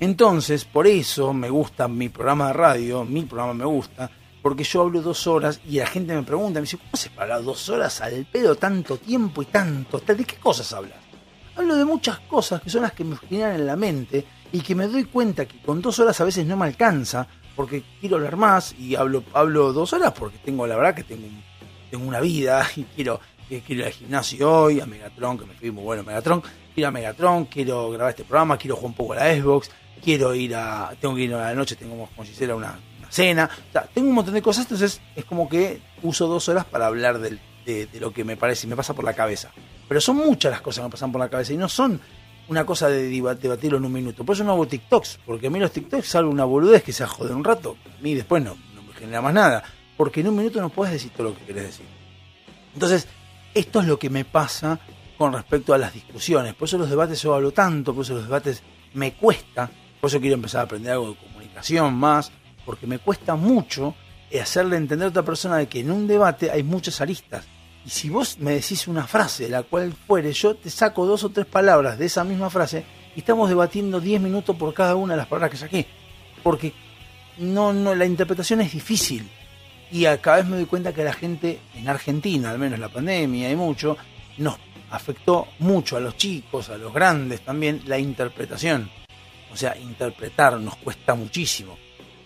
Entonces, 0.00 0.64
por 0.64 0.88
eso 0.88 1.32
me 1.32 1.48
gusta 1.48 1.86
mi 1.86 2.08
programa 2.08 2.48
de 2.48 2.54
radio, 2.54 3.04
mi 3.04 3.22
programa 3.22 3.54
me 3.54 3.64
gusta, 3.64 4.10
porque 4.42 4.64
yo 4.64 4.80
hablo 4.80 5.00
dos 5.00 5.28
horas 5.28 5.60
y 5.64 5.78
la 5.78 5.86
gente 5.86 6.12
me 6.12 6.24
pregunta, 6.24 6.58
me 6.58 6.62
dice, 6.62 6.78
¿cómo 6.78 6.96
se 6.96 7.10
para 7.10 7.40
dos 7.40 7.68
horas 7.68 8.00
al 8.00 8.26
pedo 8.26 8.56
tanto 8.56 8.96
tiempo 8.96 9.42
y 9.42 9.46
tanto? 9.46 10.00
¿De 10.00 10.24
qué 10.24 10.36
cosas 10.36 10.72
hablas? 10.72 10.98
Hablo 11.54 11.76
de 11.76 11.84
muchas 11.84 12.18
cosas 12.18 12.60
que 12.60 12.68
son 12.68 12.82
las 12.82 12.94
que 12.94 13.04
me 13.04 13.16
generan 13.16 13.54
en 13.54 13.66
la 13.66 13.76
mente 13.76 14.26
y 14.50 14.60
que 14.60 14.74
me 14.74 14.88
doy 14.88 15.04
cuenta 15.04 15.46
que 15.46 15.62
con 15.62 15.80
dos 15.80 16.00
horas 16.00 16.20
a 16.20 16.24
veces 16.24 16.44
no 16.46 16.56
me 16.56 16.66
alcanza 16.66 17.28
porque 17.54 17.82
quiero 18.00 18.16
hablar 18.16 18.36
más 18.36 18.74
y 18.78 18.94
hablo, 18.94 19.22
hablo 19.32 19.72
dos 19.72 19.92
horas 19.92 20.12
porque 20.12 20.38
tengo 20.38 20.66
la 20.66 20.76
verdad 20.76 20.94
que 20.94 21.04
tengo, 21.04 21.26
tengo 21.90 22.06
una 22.06 22.20
vida 22.20 22.66
y 22.76 22.84
quiero, 22.84 23.20
que 23.48 23.60
quiero 23.60 23.82
ir 23.82 23.86
al 23.86 23.92
gimnasio 23.92 24.50
hoy, 24.50 24.80
a 24.80 24.86
Megatron, 24.86 25.38
que 25.38 25.46
me 25.46 25.54
fui 25.54 25.70
muy 25.70 25.84
bueno 25.84 26.02
Megatron, 26.02 26.42
quiero 26.74 26.88
a 26.88 26.90
Megatron, 26.90 27.44
quiero 27.46 27.90
grabar 27.90 28.10
este 28.10 28.24
programa, 28.24 28.56
quiero 28.56 28.76
jugar 28.76 28.90
un 28.90 28.94
poco 28.94 29.12
a 29.12 29.16
la 29.16 29.34
Xbox, 29.34 29.70
quiero 30.02 30.34
ir 30.34 30.54
a, 30.54 30.92
tengo 31.00 31.14
que 31.14 31.22
ir 31.22 31.34
a 31.34 31.48
la 31.48 31.54
noche, 31.54 31.76
tengo 31.76 32.08
con 32.14 32.26
Gisela 32.26 32.54
una, 32.54 32.78
una 32.98 33.10
cena, 33.10 33.50
o 33.68 33.72
sea, 33.72 33.82
tengo 33.92 34.08
un 34.08 34.14
montón 34.14 34.34
de 34.34 34.42
cosas, 34.42 34.64
entonces 34.64 35.00
es 35.14 35.24
como 35.24 35.48
que 35.48 35.80
uso 36.02 36.26
dos 36.26 36.48
horas 36.48 36.64
para 36.64 36.86
hablar 36.86 37.18
de, 37.18 37.38
de 37.64 38.00
lo 38.00 38.12
que 38.12 38.24
me 38.24 38.36
parece 38.36 38.66
y 38.66 38.70
me 38.70 38.76
pasa 38.76 38.94
por 38.94 39.04
la 39.04 39.14
cabeza. 39.14 39.50
Pero 39.88 40.00
son 40.00 40.16
muchas 40.16 40.50
las 40.50 40.62
cosas 40.62 40.80
que 40.80 40.88
me 40.88 40.90
pasan 40.90 41.12
por 41.12 41.20
la 41.20 41.28
cabeza 41.28 41.52
y 41.52 41.56
no 41.56 41.68
son 41.68 42.00
una 42.48 42.66
cosa 42.66 42.88
de 42.88 43.08
debatirlo 43.08 43.78
en 43.78 43.84
un 43.84 43.92
minuto. 43.92 44.24
Por 44.24 44.34
eso 44.34 44.44
no 44.44 44.52
hago 44.52 44.66
TikToks, 44.66 45.20
porque 45.24 45.46
a 45.46 45.50
mí 45.50 45.58
los 45.58 45.72
TikToks 45.72 46.06
salvo 46.06 46.30
una 46.30 46.44
boludez 46.44 46.82
que 46.82 46.92
se 46.92 47.06
joder 47.06 47.34
un 47.34 47.44
rato. 47.44 47.76
A 47.98 48.02
mí 48.02 48.14
después 48.14 48.42
no, 48.42 48.56
no 48.74 48.82
me 48.82 48.92
genera 48.94 49.20
más 49.20 49.34
nada. 49.34 49.62
Porque 49.96 50.20
en 50.20 50.28
un 50.28 50.36
minuto 50.36 50.60
no 50.60 50.70
puedes 50.70 50.92
decir 50.92 51.12
todo 51.12 51.28
lo 51.28 51.36
que 51.36 51.44
querés 51.44 51.64
decir. 51.64 51.86
Entonces, 52.74 53.06
esto 53.54 53.80
es 53.80 53.86
lo 53.86 53.98
que 53.98 54.10
me 54.10 54.24
pasa 54.24 54.80
con 55.16 55.32
respecto 55.32 55.74
a 55.74 55.78
las 55.78 55.94
discusiones. 55.94 56.54
Por 56.54 56.66
eso 56.66 56.78
los 56.78 56.90
debates 56.90 57.22
yo 57.22 57.34
hablo 57.34 57.52
tanto, 57.52 57.94
por 57.94 58.04
eso 58.04 58.14
los 58.14 58.24
debates 58.24 58.62
me 58.94 59.14
cuesta. 59.14 59.70
Por 60.00 60.08
eso 60.08 60.20
quiero 60.20 60.34
empezar 60.34 60.62
a 60.62 60.64
aprender 60.64 60.92
algo 60.92 61.10
de 61.10 61.16
comunicación 61.16 61.94
más, 61.94 62.32
porque 62.64 62.86
me 62.86 62.98
cuesta 62.98 63.36
mucho 63.36 63.94
hacerle 64.40 64.76
entender 64.76 65.06
a 65.06 65.10
otra 65.10 65.22
persona 65.22 65.58
de 65.58 65.68
que 65.68 65.80
en 65.80 65.90
un 65.90 66.06
debate 66.06 66.50
hay 66.50 66.62
muchas 66.62 67.00
aristas. 67.00 67.44
Y 67.84 67.90
si 67.90 68.10
vos 68.10 68.38
me 68.38 68.52
decís 68.52 68.86
una 68.86 69.06
frase, 69.06 69.48
la 69.48 69.62
cual 69.62 69.92
fuere, 69.92 70.32
yo 70.32 70.54
te 70.54 70.70
saco 70.70 71.04
dos 71.04 71.24
o 71.24 71.30
tres 71.30 71.46
palabras 71.46 71.98
de 71.98 72.06
esa 72.06 72.22
misma 72.22 72.48
frase 72.48 72.84
y 73.16 73.20
estamos 73.20 73.48
debatiendo 73.48 74.00
10 74.00 74.20
minutos 74.20 74.56
por 74.56 74.72
cada 74.72 74.94
una 74.94 75.14
de 75.14 75.18
las 75.18 75.26
palabras 75.26 75.50
que 75.50 75.56
saqué. 75.56 75.86
Porque 76.42 76.72
no, 77.38 77.72
no, 77.72 77.94
la 77.94 78.06
interpretación 78.06 78.60
es 78.60 78.72
difícil. 78.72 79.28
Y 79.90 80.06
a 80.06 80.20
cada 80.20 80.38
vez 80.38 80.46
me 80.46 80.56
doy 80.56 80.66
cuenta 80.66 80.92
que 80.92 81.04
la 81.04 81.12
gente, 81.12 81.58
en 81.74 81.88
Argentina, 81.88 82.50
al 82.50 82.58
menos 82.58 82.78
la 82.78 82.88
pandemia 82.88 83.50
y 83.50 83.56
mucho, 83.56 83.96
nos 84.38 84.56
afectó 84.90 85.48
mucho 85.58 85.96
a 85.96 86.00
los 86.00 86.16
chicos, 86.16 86.70
a 86.70 86.78
los 86.78 86.92
grandes 86.92 87.42
también, 87.42 87.82
la 87.86 87.98
interpretación. 87.98 88.88
O 89.52 89.56
sea, 89.56 89.76
interpretar 89.76 90.58
nos 90.58 90.76
cuesta 90.76 91.14
muchísimo. 91.14 91.76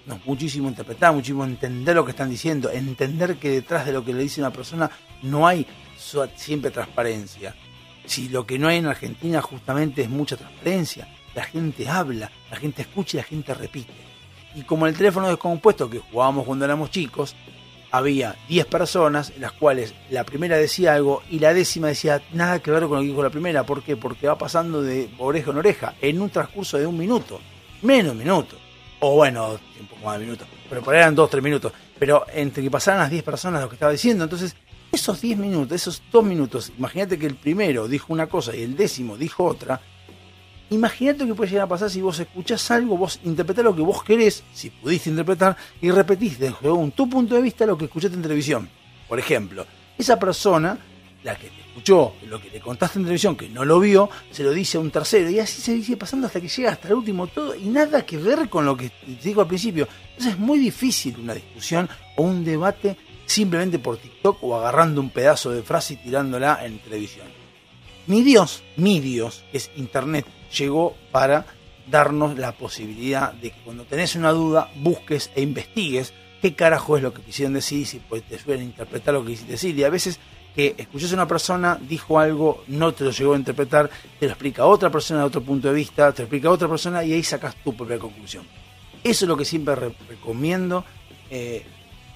Nos 0.07 0.25
muchísimo 0.25 0.69
interpretar, 0.69 1.13
muchísimo 1.13 1.45
entender 1.45 1.97
lo 1.97 2.05
que 2.05 2.13
están 2.13 2.31
diciendo, 2.31 2.71
entender 2.71 3.37
que 3.39 3.51
detrás 3.51 3.85
de 3.87 3.93
lo 3.93 4.05
que 4.05 4.13
le 4.13 4.23
dice 4.23 4.41
una 4.41 4.53
persona 4.53 4.89
no 5.23 5.47
hay 5.47 5.67
siempre 6.37 6.71
transparencia. 6.71 7.55
Si 8.05 8.29
lo 8.29 8.47
que 8.47 8.59
no 8.59 8.69
hay 8.69 8.79
en 8.79 8.87
Argentina 8.87 9.43
justamente 9.43 10.03
es 10.03 10.09
mucha 10.09 10.37
transparencia, 10.37 11.09
la 11.35 11.45
gente 11.45 11.89
habla, 11.89 12.31
la 12.51 12.57
gente 12.57 12.83
escucha 12.83 13.17
y 13.17 13.21
la 13.21 13.27
gente 13.27 13.55
repite. 13.55 13.93
Y 14.55 14.63
como 14.63 14.87
el 14.87 14.97
teléfono 14.97 15.29
descompuesto 15.29 15.91
que 15.91 15.99
jugábamos 15.99 16.47
cuando 16.47 16.65
éramos 16.65 16.91
chicos, 16.91 17.35
había 17.91 18.37
10 18.49 18.67
personas, 18.67 19.31
en 19.35 19.43
las 19.43 19.53
cuales 19.53 19.95
la 20.11 20.25
primera 20.25 20.57
decía 20.57 20.95
algo 20.95 21.23
y 21.31 21.39
la 21.39 21.55
décima 21.55 21.89
decía 21.89 22.23
nada 22.33 22.59
que 22.61 22.71
ver 22.71 22.85
con 22.85 22.97
lo 22.97 23.01
que 23.01 23.09
dijo 23.09 23.23
la 23.23 23.31
primera. 23.31 23.65
¿Por 23.65 23.83
qué? 23.83 23.97
Porque 23.97 24.27
va 24.27 24.39
pasando 24.39 24.83
de 24.83 25.09
oreja 25.19 25.51
en 25.51 25.59
oreja 25.59 25.95
en 26.01 26.21
un 26.21 26.31
transcurso 26.31 26.79
de 26.79 26.87
un 26.87 26.97
minuto, 26.97 27.41
menos 27.83 28.15
minuto. 28.15 28.57
O 29.01 29.17
bueno, 29.17 29.59
un 29.81 29.87
poco 29.87 30.07
más 30.07 30.19
de 30.19 30.25
minutos, 30.25 30.49
pero 30.69 30.83
por 30.83 30.95
ahí 30.95 31.01
eran 31.01 31.15
2, 31.15 31.31
3 31.31 31.43
minutos. 31.43 31.73
Pero 31.99 32.27
entre 32.33 32.63
que 32.63 32.71
pasaran 32.71 33.01
las 33.01 33.11
10 33.11 33.23
personas 33.23 33.61
lo 33.61 33.69
que 33.69 33.75
estaba 33.75 33.93
diciendo, 33.93 34.25
entonces 34.25 34.57
esos 34.93 35.21
10 35.21 35.39
minutos, 35.39 35.73
esos 35.73 36.03
2 36.11 36.25
minutos, 36.25 36.73
imagínate 36.79 37.19
que 37.19 37.27
el 37.27 37.35
primero 37.35 37.89
dijo 37.89 38.13
una 38.13 38.27
cosa 38.27 38.55
y 38.57 38.63
el 38.63 38.77
décimo 38.77 39.17
dijo 39.17 39.45
otra, 39.45 39.81
Imagínate 40.69 41.25
que 41.25 41.35
puede 41.35 41.51
llegar 41.51 41.67
a 41.67 41.69
pasar 41.69 41.89
si 41.89 42.01
vos 42.01 42.19
escuchás 42.19 42.71
algo, 42.73 42.97
vos 42.97 43.21
interpretás 43.23 43.65
lo 43.65 43.77
que 43.77 43.83
vos 43.83 44.03
querés, 44.03 44.43
si 44.53 44.71
pudiste 44.71 45.11
interpretar, 45.11 45.57
y 45.81 45.93
repetís 45.93 46.39
según 46.39 46.91
tu 46.91 47.09
punto 47.09 47.37
de 47.37 47.43
vista 47.43 47.65
lo 47.67 47.79
que 47.79 47.85
escuchaste 47.85 48.17
en 48.17 48.23
televisión. 48.23 48.69
Por 49.09 49.21
ejemplo, 49.21 49.65
esa 49.97 50.19
persona, 50.19 50.77
la 51.23 51.37
que 51.37 51.51
te 51.51 51.61
escuchó, 51.69 52.15
lo 52.29 52.41
que 52.43 52.51
le 52.51 52.59
contaste 52.59 52.99
en 52.99 53.05
televisión, 53.05 53.37
que 53.37 53.49
no 53.49 53.65
lo 53.65 53.79
vio, 53.79 54.11
se 54.33 54.43
lo 54.43 54.51
dice 54.51 54.77
a 54.77 54.81
un 54.81 54.91
tercero, 54.91 55.31
y 55.31 55.39
así 55.39 55.63
se 55.63 55.81
sigue 55.81 55.97
pasando 55.97 56.27
hasta 56.27 56.41
que 56.41 56.49
llega 56.49 56.73
hasta 56.73 56.89
el 56.89 56.95
último 56.95 57.29
todo, 57.29 57.55
y 57.55 57.67
nada 57.67 58.05
que 58.05 58.17
ver 58.17 58.49
con 58.49 58.67
lo 58.67 58.77
que 58.77 58.89
te 58.89 59.23
digo 59.23 59.43
al 59.43 59.47
principio. 59.47 59.87
Entonces 60.09 60.33
es 60.33 60.39
muy 60.39 60.59
difícil 60.59 61.17
una 61.21 61.35
discusión 61.35 61.89
o 62.17 62.25
un 62.25 62.45
debate 62.45 62.97
simplemente 63.27 63.79
por 63.79 63.99
TikTok 63.99 64.43
o 64.43 64.57
agarrando 64.57 65.01
un 65.01 65.11
pedazo 65.11 65.51
de 65.51 65.63
frase 65.63 65.95
y 65.95 65.97
tirándola 65.97 66.65
en 66.65 66.79
televisión. 66.79 67.27
Mi 68.07 68.23
Dios, 68.23 68.63
mi 68.77 69.01
Dios, 69.01 69.45
que 69.51 69.59
es 69.59 69.71
Internet, 69.77 70.27
llegó 70.57 70.97
para 71.11 71.45
darnos 71.91 72.39
la 72.39 72.53
posibilidad 72.53 73.33
de 73.33 73.51
que 73.51 73.61
cuando 73.63 73.85
tenés 73.85 74.15
una 74.17 74.31
duda 74.33 74.71
busques 74.77 75.31
e 75.35 75.43
investigues 75.43 76.13
qué 76.43 76.55
carajo 76.55 76.97
es 76.97 77.03
lo 77.03 77.13
que 77.13 77.23
quisieron 77.23 77.55
decir, 77.55 77.87
si 77.87 77.99
pues, 77.99 78.23
te 78.25 78.39
suelen 78.39 78.65
interpretar 78.65 79.15
lo 79.15 79.23
que 79.25 79.33
quisiste 79.33 79.53
decir. 79.53 79.77
Y 79.79 79.85
a 79.85 79.91
veces 79.91 80.19
que 80.55 80.75
escuchás 80.79 81.11
a 81.13 81.15
una 81.17 81.29
persona, 81.29 81.79
dijo 81.81 82.19
algo, 82.19 82.65
no 82.69 82.93
te 82.95 83.05
lo 83.05 83.11
llegó 83.11 83.35
a 83.35 83.37
interpretar, 83.37 83.91
te 84.19 84.27
lo 84.27 84.33
explica 84.33 84.65
otra 84.67 84.89
persona 84.91 85.21
de 85.21 85.27
otro 85.27 85.43
punto 85.43 85.69
de 85.69 85.75
vista, 85.75 86.13
te 86.13 86.23
lo 86.23 86.25
explica 86.27 86.51
otra 86.51 86.69
persona 86.69 87.05
y 87.05 87.13
ahí 87.13 87.23
sacas 87.23 87.57
tu 87.63 87.77
propia 87.77 87.99
conclusión. 87.99 88.45
Eso 89.05 89.25
es 89.25 89.29
lo 89.29 89.37
que 89.37 89.45
siempre 89.45 89.75
re- 89.75 89.93
recomiendo. 90.09 90.85
Eh, 91.31 91.65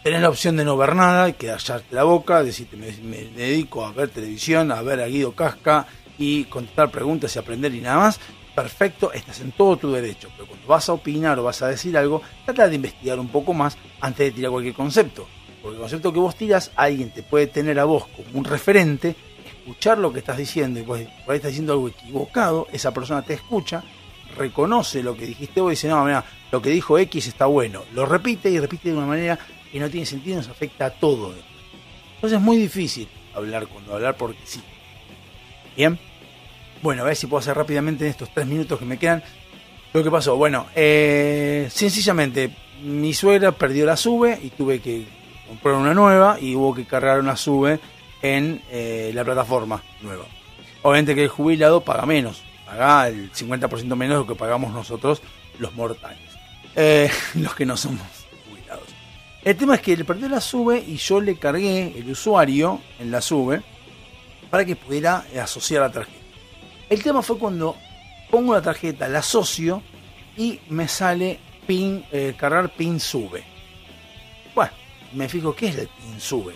tener 0.02 0.22
la 0.22 0.28
opción 0.28 0.56
de 0.56 0.64
no 0.64 0.76
ver 0.76 0.94
nada 0.94 1.28
y 1.28 1.34
quedarte 1.34 1.82
la 1.90 2.04
boca, 2.04 2.42
decirte 2.42 2.76
me, 2.76 2.90
dedico 2.90 3.84
a 3.84 3.92
ver 3.92 4.08
televisión, 4.08 4.72
a 4.72 4.82
ver 4.82 5.00
a 5.00 5.06
Guido 5.06 5.32
Casca 5.32 5.86
y 6.18 6.44
contestar 6.44 6.90
preguntas 6.90 7.34
y 7.34 7.38
aprender 7.38 7.74
y 7.74 7.80
nada 7.80 7.98
más, 7.98 8.20
perfecto, 8.54 9.12
estás 9.12 9.40
en 9.40 9.52
todo 9.52 9.76
tu 9.76 9.92
derecho. 9.92 10.28
Pero 10.36 10.48
cuando 10.48 10.66
vas 10.66 10.88
a 10.88 10.92
opinar 10.92 11.38
o 11.38 11.44
vas 11.44 11.62
a 11.62 11.68
decir 11.68 11.96
algo, 11.96 12.22
trata 12.44 12.68
de 12.68 12.76
investigar 12.76 13.18
un 13.18 13.28
poco 13.28 13.52
más 13.52 13.76
antes 14.00 14.26
de 14.26 14.32
tirar 14.32 14.50
cualquier 14.50 14.74
concepto. 14.74 15.26
Porque 15.62 15.76
el 15.76 15.80
concepto 15.80 16.12
que 16.12 16.18
vos 16.18 16.36
tiras, 16.36 16.70
alguien 16.76 17.10
te 17.10 17.22
puede 17.22 17.46
tener 17.46 17.78
a 17.78 17.84
vos 17.84 18.06
como 18.08 18.38
un 18.38 18.44
referente, 18.44 19.14
escuchar 19.46 19.98
lo 19.98 20.12
que 20.12 20.20
estás 20.20 20.38
diciendo 20.38 20.80
y 20.80 20.82
vos 20.82 21.00
por 21.26 21.34
estás 21.34 21.50
diciendo 21.50 21.74
algo 21.74 21.88
equivocado, 21.88 22.66
esa 22.72 22.92
persona 22.92 23.22
te 23.22 23.34
escucha, 23.34 23.82
reconoce 24.36 25.02
lo 25.02 25.14
que 25.14 25.26
dijiste 25.26 25.60
vos 25.60 25.70
y 25.70 25.76
dice, 25.76 25.88
no, 25.88 26.02
mira, 26.04 26.24
lo 26.50 26.62
que 26.62 26.70
dijo 26.70 26.98
X 26.98 27.26
está 27.26 27.46
bueno. 27.46 27.82
Lo 27.92 28.06
repite 28.06 28.50
y 28.50 28.58
repite 28.58 28.90
de 28.90 28.96
una 28.96 29.06
manera 29.06 29.38
que 29.72 29.80
no 29.80 29.90
tiene 29.90 30.06
sentido 30.06 30.36
nos 30.36 30.48
afecta 30.48 30.86
a 30.86 30.90
todo. 30.90 31.34
Entonces 32.14 32.38
es 32.38 32.42
muy 32.42 32.56
difícil 32.56 33.08
hablar 33.34 33.66
cuando 33.66 33.94
hablar 33.94 34.16
porque 34.16 34.40
sí. 34.44 34.60
Bien. 35.76 35.98
Bueno, 36.82 37.02
a 37.02 37.06
ver 37.06 37.16
si 37.16 37.26
puedo 37.26 37.40
hacer 37.40 37.56
rápidamente 37.56 38.04
en 38.04 38.10
estos 38.10 38.32
tres 38.32 38.46
minutos 38.46 38.78
que 38.78 38.84
me 38.84 38.98
quedan. 38.98 39.22
Lo 39.92 40.02
que 40.02 40.10
pasó, 40.10 40.36
bueno, 40.36 40.66
eh, 40.74 41.68
sencillamente 41.70 42.50
mi 42.82 43.12
suegra 43.12 43.52
perdió 43.52 43.84
la 43.84 43.96
sube 43.96 44.38
y 44.42 44.50
tuve 44.50 44.80
que 44.80 45.04
comprar 45.48 45.74
una 45.74 45.94
nueva 45.94 46.38
y 46.40 46.54
hubo 46.54 46.74
que 46.74 46.84
cargar 46.84 47.20
una 47.20 47.36
sube 47.36 47.80
en 48.22 48.62
eh, 48.70 49.10
la 49.14 49.24
plataforma 49.24 49.82
nueva. 50.00 50.24
Obviamente 50.82 51.14
que 51.14 51.24
el 51.24 51.28
jubilado 51.28 51.82
paga 51.82 52.06
menos, 52.06 52.42
paga 52.66 53.08
el 53.08 53.32
50% 53.32 53.96
menos 53.96 54.16
de 54.16 54.20
lo 54.20 54.26
que 54.26 54.34
pagamos 54.34 54.72
nosotros 54.72 55.22
los 55.58 55.74
mortales, 55.74 56.18
eh, 56.76 57.10
los 57.34 57.54
que 57.54 57.66
no 57.66 57.76
somos. 57.76 58.19
El 59.42 59.56
tema 59.56 59.76
es 59.76 59.80
que 59.80 59.96
le 59.96 60.04
perdió 60.04 60.28
la 60.28 60.40
sube 60.40 60.84
y 60.86 60.96
yo 60.96 61.20
le 61.20 61.36
cargué 61.36 61.98
el 61.98 62.10
usuario 62.10 62.80
en 62.98 63.10
la 63.10 63.22
sube 63.22 63.62
para 64.50 64.66
que 64.66 64.76
pudiera 64.76 65.24
asociar 65.40 65.82
la 65.82 65.92
tarjeta. 65.92 66.18
El 66.90 67.02
tema 67.02 67.22
fue 67.22 67.38
cuando 67.38 67.76
pongo 68.30 68.52
la 68.52 68.60
tarjeta, 68.60 69.08
la 69.08 69.20
asocio 69.20 69.82
y 70.36 70.60
me 70.68 70.88
sale 70.88 71.38
pin, 71.66 72.04
eh, 72.12 72.34
cargar 72.36 72.68
pin 72.74 73.00
sube. 73.00 73.42
Bueno, 74.54 74.72
me 75.14 75.28
fijo, 75.28 75.54
¿qué 75.54 75.68
es 75.68 75.76
el 75.76 75.88
pin 75.88 76.20
sube? 76.20 76.54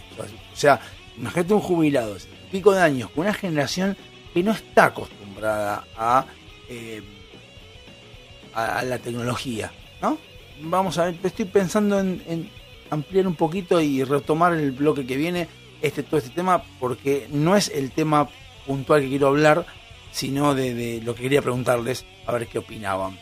O 0.53 0.57
sea, 0.57 0.79
imagínate 1.17 1.55
un 1.55 1.61
jubilado, 1.61 2.17
pico 2.53 2.73
de 2.73 2.83
años, 2.83 3.11
con 3.11 3.25
una 3.25 3.33
generación 3.33 3.97
que 4.35 4.43
no 4.43 4.53
está 4.53 4.87
acostumbrada 4.87 5.87
a, 5.97 6.27
eh, 6.69 7.03
a, 8.53 8.83
la 8.83 8.99
tecnología, 8.99 9.73
¿no? 10.03 10.19
Vamos 10.61 10.99
a 10.99 11.07
ver, 11.07 11.17
estoy 11.23 11.47
pensando 11.47 11.99
en, 11.99 12.23
en 12.27 12.51
ampliar 12.95 13.27
un 13.27 13.35
poquito 13.35 13.81
y 13.81 14.03
retomar 14.05 14.55
el 14.55 14.73
bloque 14.73 15.07
que 15.07 15.17
viene 15.17 15.49
este 15.83 16.03
todo 16.03 16.19
este 16.19 16.31
tema 16.31 16.63
porque 16.81 17.29
no 17.31 17.57
es 17.57 17.69
el 17.69 17.91
tema 17.91 18.29
puntual 18.67 19.03
que 19.03 19.09
quiero 19.09 19.29
hablar, 19.29 19.67
sino 20.11 20.55
de, 20.55 21.03
lo 21.05 21.15
que 21.15 21.23
quería 21.23 21.43
preguntarles 21.43 22.05
a 22.27 22.33
ver 22.33 22.47
qué 22.47 22.59
opinaban. 22.59 23.19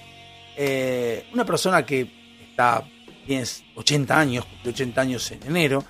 Eh, 0.57 1.27
una 1.33 1.45
persona 1.45 1.85
que 1.85 2.09
está 2.51 2.85
tiene 3.27 3.45
80 3.75 4.19
años, 4.19 4.45
cumplió 4.45 4.73
80 4.73 5.01
años 5.01 5.31
en 5.31 5.43
enero, 5.45 5.85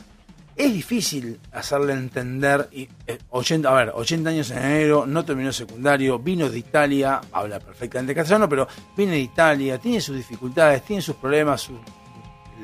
es 0.55 0.73
difícil 0.73 1.41
hacerle 1.53 1.95
entender, 1.95 2.69
y, 2.73 2.89
eh, 3.07 3.19
80, 3.31 3.69
a 3.69 3.73
ver, 3.73 3.93
80 3.95 4.31
años 4.31 4.51
en 4.51 4.59
enero, 4.59 5.07
no 5.07 5.25
terminó 5.25 5.53
secundario, 5.53 6.19
vino 6.19 6.49
de 6.49 6.59
Italia, 6.59 7.21
habla 7.33 7.59
perfectamente 7.59 8.15
castellano, 8.15 8.49
pero 8.49 8.69
viene 8.97 9.13
de 9.13 9.21
Italia, 9.21 9.79
tiene 9.79 10.01
sus 10.01 10.17
dificultades, 10.17 10.83
tiene 10.85 11.01
sus 11.01 11.17
problemas, 11.17 11.63
su 11.63 11.79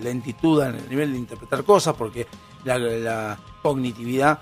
lentitud 0.01 0.63
en 0.63 0.75
el 0.77 0.89
nivel 0.89 1.13
de 1.13 1.19
interpretar 1.19 1.65
cosas, 1.65 1.95
porque 1.95 2.27
la, 2.65 3.39
cognitividad 3.63 4.39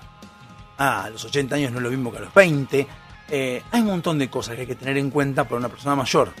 a 0.77 1.09
los 1.09 1.25
80 1.25 1.55
años 1.55 1.71
no 1.71 1.77
es 1.77 1.83
lo 1.83 1.89
mismo 1.89 2.11
que 2.11 2.17
a 2.17 2.21
los 2.21 2.33
20. 2.33 2.87
Eh, 3.29 3.63
hay 3.71 3.81
un 3.81 3.87
montón 3.87 4.19
de 4.19 4.29
cosas 4.29 4.55
que 4.55 4.61
hay 4.61 4.67
que 4.67 4.75
tener 4.75 4.97
en 4.97 5.09
cuenta 5.09 5.43
para 5.43 5.57
una 5.57 5.69
persona 5.69 5.95
mayor. 5.95 6.31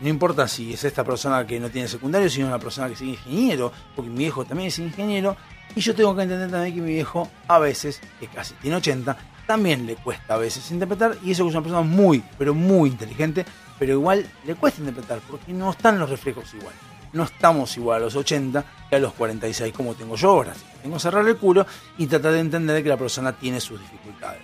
No 0.00 0.08
importa 0.08 0.48
si 0.48 0.74
es 0.74 0.84
esta 0.84 1.04
persona 1.04 1.46
que 1.46 1.60
no 1.60 1.70
tiene 1.70 1.88
secundario, 1.88 2.28
sino 2.28 2.48
una 2.48 2.58
persona 2.58 2.88
que 2.88 2.94
es 2.94 3.00
ingeniero, 3.02 3.72
porque 3.94 4.10
mi 4.10 4.18
viejo 4.18 4.44
también 4.44 4.68
es 4.68 4.78
ingeniero, 4.78 5.36
y 5.74 5.80
yo 5.80 5.94
tengo 5.94 6.14
que 6.14 6.22
entender 6.22 6.50
también 6.50 6.74
que 6.74 6.80
mi 6.80 6.92
viejo 6.92 7.30
a 7.48 7.58
veces, 7.58 8.00
que 8.18 8.26
casi 8.26 8.54
tiene 8.54 8.76
80, 8.76 9.16
también 9.46 9.86
le 9.86 9.96
cuesta 9.96 10.34
a 10.34 10.38
veces 10.38 10.70
interpretar, 10.70 11.16
y 11.22 11.30
eso 11.30 11.46
es 11.46 11.54
una 11.54 11.62
persona 11.62 11.82
muy, 11.82 12.22
pero 12.36 12.54
muy 12.54 12.90
inteligente, 12.90 13.46
pero 13.78 13.92
igual 13.92 14.26
le 14.44 14.54
cuesta 14.56 14.80
interpretar, 14.80 15.20
porque 15.30 15.52
no 15.52 15.70
están 15.70 15.98
los 15.98 16.10
reflejos 16.10 16.52
igual. 16.54 16.74
No 17.14 17.22
estamos 17.24 17.76
igual 17.76 18.02
a 18.02 18.04
los 18.04 18.14
80 18.16 18.64
que 18.90 18.96
a 18.96 18.98
los 18.98 19.12
46 19.14 19.72
como 19.72 19.94
tengo 19.94 20.16
yo 20.16 20.30
ahora. 20.30 20.52
Tengo 20.82 20.96
que 20.96 21.00
cerrar 21.00 21.26
el 21.26 21.36
culo 21.36 21.66
y 21.96 22.06
tratar 22.06 22.32
de 22.32 22.40
entender 22.40 22.82
que 22.82 22.88
la 22.90 22.96
persona 22.96 23.32
tiene 23.32 23.60
sus 23.60 23.80
dificultades. 23.80 24.42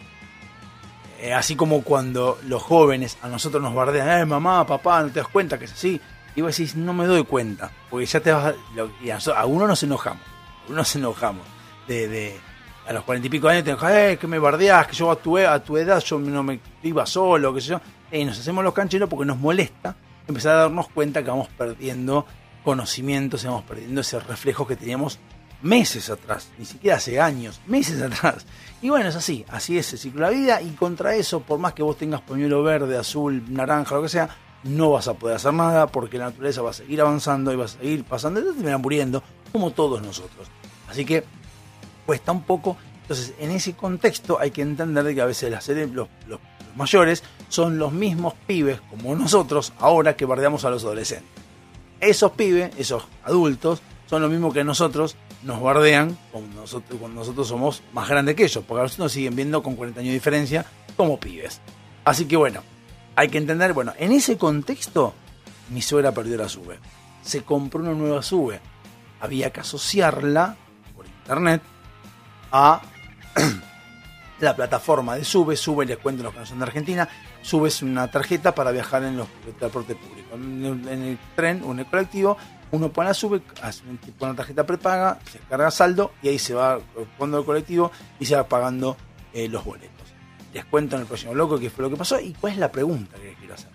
Eh, 1.21 1.35
así 1.35 1.55
como 1.55 1.83
cuando 1.83 2.39
los 2.47 2.63
jóvenes 2.63 3.19
a 3.23 3.29
nosotros 3.29 3.63
nos 3.63 3.75
bardean, 3.75 4.21
eh, 4.21 4.25
mamá, 4.25 4.67
papá, 4.67 5.03
no 5.03 5.09
te 5.11 5.21
das 5.21 5.29
cuenta 5.29 5.59
que 5.59 5.67
es 5.67 5.73
así. 5.73 6.01
Y 6.35 6.41
vos 6.41 6.57
decís, 6.57 6.77
no 6.77 6.95
me 6.95 7.07
doy 7.07 7.25
cuenta, 7.25 7.71
porque 7.91 8.07
ya 8.07 8.21
te 8.21 8.33
vas 8.33 8.47
a... 8.47 8.55
y 9.05 9.11
a, 9.11 9.19
a 9.37 9.47
uno 9.47 9.67
nos 9.67 9.83
enojamos, 9.83 10.23
a 10.23 10.67
uno 10.69 10.77
nos 10.77 10.97
enojamos. 10.97 11.45
De, 11.89 12.39
a 12.87 12.93
los 12.93 13.03
cuarenta 13.05 13.27
y 13.27 13.31
pico 13.31 13.49
años 13.49 13.65
te 13.65 13.71
enojas, 13.71 13.93
eh, 13.93 14.17
que 14.19 14.27
me 14.29 14.39
bardeás, 14.39 14.87
que 14.87 14.95
yo 14.95 15.11
a 15.11 15.17
tu, 15.17 15.37
e- 15.37 15.47
a 15.47 15.63
tu 15.63 15.77
edad 15.77 16.01
yo 16.01 16.19
no 16.21 16.43
me 16.45 16.61
iba 16.85 17.05
solo, 17.05 17.53
que 17.53 17.61
sé 17.61 17.71
yo. 17.71 17.81
Y 18.13 18.25
nos 18.25 18.39
hacemos 18.39 18.63
los 18.65 18.73
cancheros 18.73 19.09
porque 19.09 19.27
nos 19.27 19.39
molesta 19.39 19.95
empezar 20.27 20.53
a 20.57 20.61
darnos 20.63 20.89
cuenta 20.89 21.23
que 21.23 21.29
vamos 21.31 21.49
perdiendo 21.49 22.25
conocimientos, 22.65 23.45
vamos 23.45 23.65
perdiendo 23.65 24.01
ese 24.01 24.19
reflejo 24.21 24.67
que 24.67 24.77
teníamos 24.77 25.19
meses 25.63 26.09
atrás, 26.09 26.49
ni 26.59 26.65
siquiera 26.65 26.97
hace 26.97 27.21
años, 27.21 27.61
meses 27.67 28.01
atrás. 28.03 28.47
Y 28.83 28.89
bueno, 28.89 29.09
es 29.09 29.17
así, 29.17 29.45
así 29.49 29.79
es 29.79 29.93
el 29.93 29.99
ciclo 29.99 30.27
de 30.27 30.33
la 30.33 30.39
vida 30.41 30.63
y 30.63 30.71
contra 30.71 31.15
eso, 31.15 31.41
por 31.41 31.59
más 31.59 31.75
que 31.75 31.83
vos 31.83 31.97
tengas 31.99 32.21
pañuelo 32.23 32.63
verde, 32.63 32.97
azul, 32.97 33.43
naranja, 33.53 33.95
lo 33.95 34.03
que 34.03 34.09
sea, 34.09 34.29
no 34.65 34.91
vas 34.91 35.09
a 35.09 35.15
poder 35.15 35.37
hacer 35.37 35.53
nada 35.55 35.87
porque 35.87 36.19
la 36.19 36.27
naturaleza 36.27 36.63
va 36.63 36.71
a 36.71 36.75
seguir 36.75 37.01
avanzando 37.01 37.53
y 37.53 37.57
va 37.57 37.65
a 37.65 37.69
seguir 37.69 38.05
pasando 38.05 38.41
y 38.41 38.45
te 38.45 38.53
terminan 38.53 38.81
muriendo, 38.81 39.23
como 39.53 39.71
todos 39.73 40.03
nosotros. 40.03 40.49
Así 40.89 41.05
que 41.05 41.25
cuesta 42.07 42.33
un 42.33 42.43
poco. 42.43 42.77
Entonces, 43.03 43.35
en 43.39 43.51
ese 43.51 43.75
contexto 43.75 44.39
hay 44.39 44.51
que 44.51 44.63
entender 44.63 45.03
de 45.05 45.15
que 45.15 45.21
a 45.21 45.27
veces 45.27 45.51
las 45.51 45.67
los, 45.69 45.91
los- 45.97 46.09
los 46.29 46.41
mayores 46.77 47.25
son 47.49 47.79
los 47.79 47.93
mismos 47.93 48.35
pibes 48.47 48.81
como 48.83 49.17
nosotros 49.17 49.73
ahora 49.81 50.15
que 50.15 50.25
bardeamos 50.25 50.65
a 50.65 50.71
los 50.71 50.85
adolescentes. 50.85 51.29
Esos 52.01 52.33
pibes, 52.33 52.73
esos 52.79 53.05
adultos, 53.25 53.83
son 54.09 54.23
lo 54.23 54.29
mismo 54.29 54.53
que 54.53 54.65
nosotros 54.65 55.17
nos 55.43 55.63
bardean 55.63 56.19
cuando 56.33 56.63
nosotros, 56.63 57.01
nosotros 57.13 57.49
somos 57.49 57.83
más 57.93 58.09
grandes 58.09 58.35
que 58.35 58.45
ellos, 58.45 58.65
porque 58.67 58.81
a 58.81 58.83
nosotros 58.85 59.05
nos 59.05 59.13
siguen 59.13 59.37
viendo 59.37 59.63
con 59.63 59.77
40 59.77 60.01
años 60.01 60.11
de 60.11 60.15
diferencia 60.15 60.67
como 60.97 61.21
pibes. 61.21 61.61
Así 62.05 62.27
que 62.27 62.37
bueno, 62.37 62.63
hay 63.17 63.29
que 63.29 63.39
entender, 63.39 63.73
bueno, 63.73 63.93
en 63.99 64.13
ese 64.13 64.37
contexto, 64.37 65.15
mi 65.71 65.83
suegra 65.83 66.13
perdió 66.13 66.37
la 66.37 66.49
sube. 66.49 66.79
Se 67.23 67.43
compró 67.43 67.81
una 67.81 67.93
nueva 67.93 68.23
sube. 68.23 68.61
Había 69.21 69.51
que 69.51 69.61
asociarla 69.61 70.57
por 70.97 71.07
internet 71.07 71.63
a 72.51 72.81
la 74.45 74.57
plataforma 74.57 75.17
de 75.17 75.25
Sube. 75.25 75.57
Sube, 75.57 75.87
les 75.87 75.99
cuento 75.99 76.23
los 76.23 76.33
que 76.33 76.41
no 76.41 76.47
son 76.47 76.59
de 76.59 76.65
Argentina. 76.65 77.09
Sube 77.43 77.71
una 77.83 78.11
tarjeta 78.11 78.55
para 78.55 78.71
viajar 78.71 79.05
en 79.05 79.17
los 79.17 79.29
transportes 79.59 79.97
públicos. 79.97 80.33
En 80.35 80.65
el, 80.65 80.89
en 80.89 81.03
el 81.03 81.19
tren 81.35 81.63
o 81.65 81.73
en 81.73 81.81
el 81.81 81.87
colectivo, 81.87 82.37
uno 82.73 82.93
pone 82.93 83.09
la 83.09 83.15
Sube, 83.15 83.43
hace 83.63 83.83
un 83.89 83.99
tipo 83.99 84.33
tarjeta 84.35 84.65
prepaga, 84.65 85.19
se 85.31 85.39
carga 85.41 85.71
saldo 85.71 86.13
y 86.23 86.29
ahí 86.29 86.39
se 86.39 86.55
va 86.55 86.79
cuando 87.19 87.39
el 87.39 87.45
colectivo 87.45 87.91
y 88.19 88.27
se 88.27 88.37
va 88.37 88.45
pagando 88.45 88.97
eh, 89.33 89.49
los 89.49 89.65
boletos. 89.65 89.91
Les 90.53 90.65
cuento 90.65 90.97
en 90.97 91.03
el 91.03 91.09
próximo 91.09 91.35
loco 91.35 91.59
qué 91.59 91.71
fue 91.71 91.85
lo 91.85 91.91
que 91.91 91.97
pasó 91.97 92.21
y 92.21 92.33
cuál 92.35 92.55
es 92.55 92.59
la 92.59 92.71
pregunta 92.71 93.17
que 93.17 93.25
les 93.25 93.37
quiero 93.39 93.55
hacer. 93.55 93.71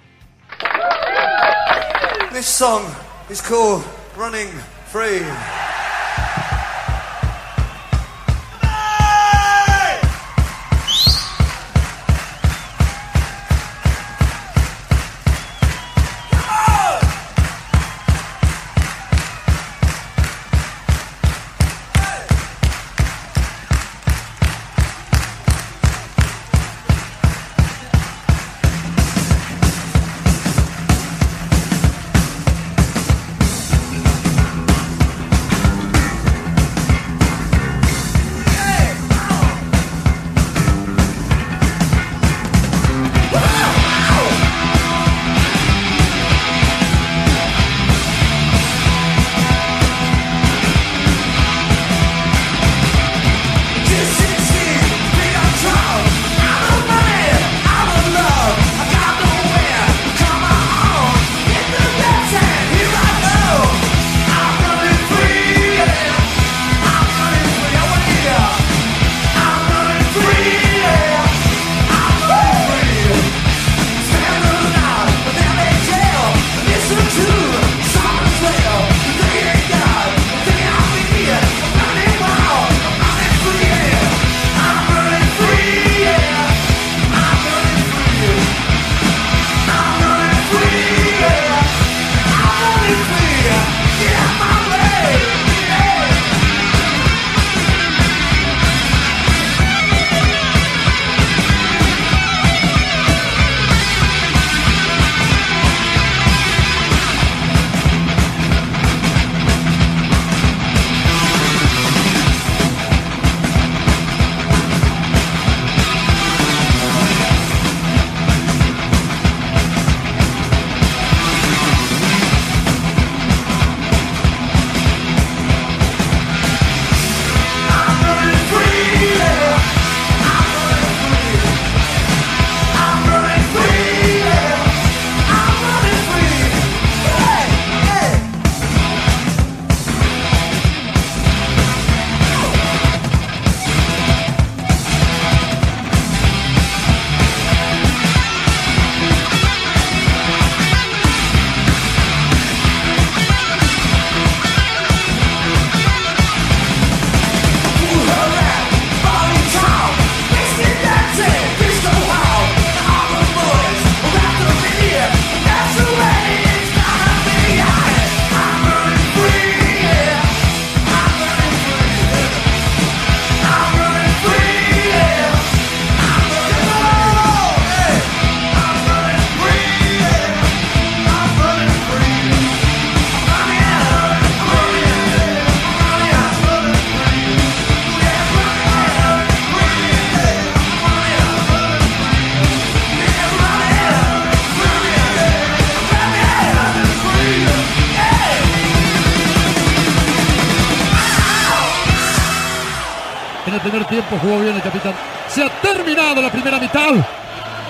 Se 205.27 205.43
ha 205.43 205.49
terminado 205.61 206.21
la 206.21 206.31
primera 206.31 206.59
mitad. 206.59 206.93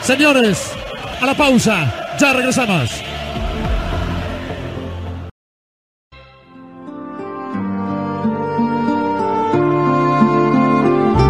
Señores, 0.02 0.72
a 1.22 1.26
la 1.26 1.34
pausa. 1.34 2.16
Ya 2.18 2.32
regresamos. 2.32 2.90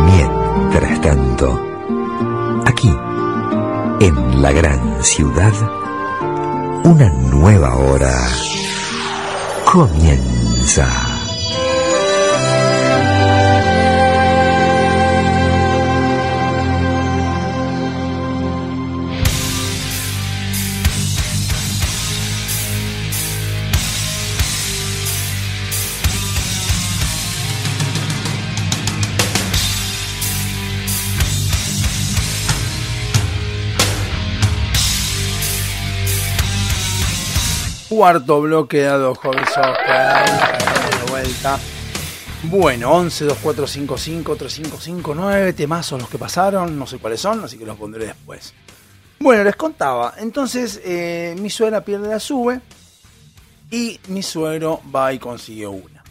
Mientras 0.05 1.01
tanto, 1.01 1.59
aquí, 2.65 2.93
en 4.01 4.41
la 4.41 4.51
gran 4.51 5.03
ciudad, 5.03 5.53
una 6.83 7.09
nueva 7.09 7.75
hora 7.75 8.15
comienza. 9.65 11.04
Cuarto 37.95 38.41
bloque 38.41 38.89
Hobby 38.89 39.45
Soccer. 39.53 40.25
De 40.99 41.11
vuelta. 41.11 41.57
Bueno, 42.43 42.91
11 42.91 43.23
2455 43.23 44.35
3559 44.35 45.53
temazos 45.53 46.01
los 46.01 46.09
que 46.09 46.17
pasaron, 46.17 46.77
no 46.77 46.85
sé 46.85 46.97
cuáles 46.97 47.21
son, 47.21 47.45
así 47.45 47.57
que 47.57 47.65
los 47.65 47.77
pondré 47.77 48.07
después. 48.07 48.53
Bueno, 49.17 49.45
les 49.45 49.55
contaba, 49.55 50.15
entonces 50.17 50.81
eh, 50.83 51.37
mi 51.39 51.49
suegra 51.49 51.85
pierde 51.85 52.09
la 52.09 52.19
sube 52.19 52.59
y 53.71 53.97
mi 54.09 54.21
suegro 54.21 54.81
va 54.93 55.13
y 55.13 55.17
consigue 55.17 55.65
una. 55.65 56.03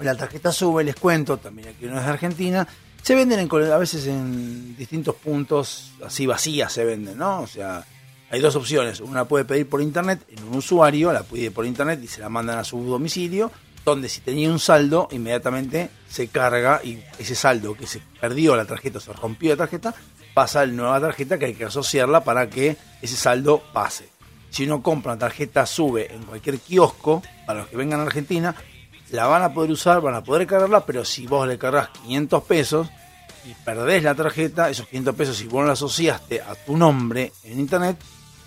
La 0.00 0.16
tarjeta 0.16 0.50
sube, 0.50 0.82
les 0.82 0.96
cuento, 0.96 1.36
también 1.36 1.68
aquí 1.68 1.86
no 1.86 1.96
es 1.96 2.04
de 2.04 2.10
Argentina, 2.10 2.66
se 3.00 3.14
venden 3.14 3.38
en, 3.38 3.72
a 3.72 3.78
veces 3.78 4.08
en 4.08 4.76
distintos 4.76 5.14
puntos, 5.14 5.92
así 6.04 6.26
vacías 6.26 6.72
se 6.72 6.84
venden, 6.84 7.18
¿no? 7.18 7.42
O 7.42 7.46
sea, 7.46 7.86
hay 8.32 8.40
dos 8.40 8.56
opciones. 8.56 9.00
Una 9.00 9.26
puede 9.26 9.44
pedir 9.44 9.68
por 9.68 9.82
internet 9.82 10.24
en 10.30 10.42
un 10.44 10.56
usuario, 10.56 11.12
la 11.12 11.22
pide 11.22 11.50
por 11.50 11.66
internet 11.66 12.00
y 12.02 12.08
se 12.08 12.22
la 12.22 12.30
mandan 12.30 12.58
a 12.58 12.64
su 12.64 12.82
domicilio, 12.82 13.52
donde 13.84 14.08
si 14.08 14.22
tenía 14.22 14.50
un 14.50 14.58
saldo, 14.58 15.06
inmediatamente 15.12 15.90
se 16.08 16.28
carga 16.28 16.80
y 16.82 16.98
ese 17.18 17.34
saldo 17.34 17.74
que 17.74 17.86
se 17.86 18.00
perdió 18.20 18.56
la 18.56 18.64
tarjeta, 18.64 19.00
se 19.00 19.12
rompió 19.12 19.50
la 19.50 19.58
tarjeta, 19.58 19.94
pasa 20.32 20.62
a 20.62 20.66
la 20.66 20.72
nueva 20.72 20.98
tarjeta 20.98 21.38
que 21.38 21.44
hay 21.44 21.54
que 21.54 21.66
asociarla 21.66 22.24
para 22.24 22.48
que 22.48 22.78
ese 23.02 23.16
saldo 23.16 23.62
pase. 23.74 24.08
Si 24.48 24.64
uno 24.64 24.82
compra 24.82 25.12
una 25.12 25.18
tarjeta 25.18 25.66
sube 25.66 26.14
en 26.14 26.22
cualquier 26.22 26.58
kiosco, 26.58 27.22
para 27.46 27.60
los 27.60 27.68
que 27.68 27.76
vengan 27.76 28.00
a 28.00 28.04
Argentina, 28.04 28.54
la 29.10 29.26
van 29.26 29.42
a 29.42 29.52
poder 29.52 29.70
usar, 29.70 30.00
van 30.00 30.14
a 30.14 30.24
poder 30.24 30.46
cargarla, 30.46 30.86
pero 30.86 31.04
si 31.04 31.26
vos 31.26 31.46
le 31.46 31.58
cargas 31.58 31.90
500 32.04 32.44
pesos 32.44 32.88
y 33.44 33.52
perdés 33.62 34.02
la 34.02 34.14
tarjeta, 34.14 34.70
esos 34.70 34.86
500 34.86 35.14
pesos, 35.14 35.36
si 35.36 35.48
vos 35.48 35.60
no 35.60 35.66
la 35.66 35.74
asociaste 35.74 36.40
a 36.40 36.54
tu 36.54 36.78
nombre 36.78 37.30
en 37.44 37.60
internet, 37.60 37.98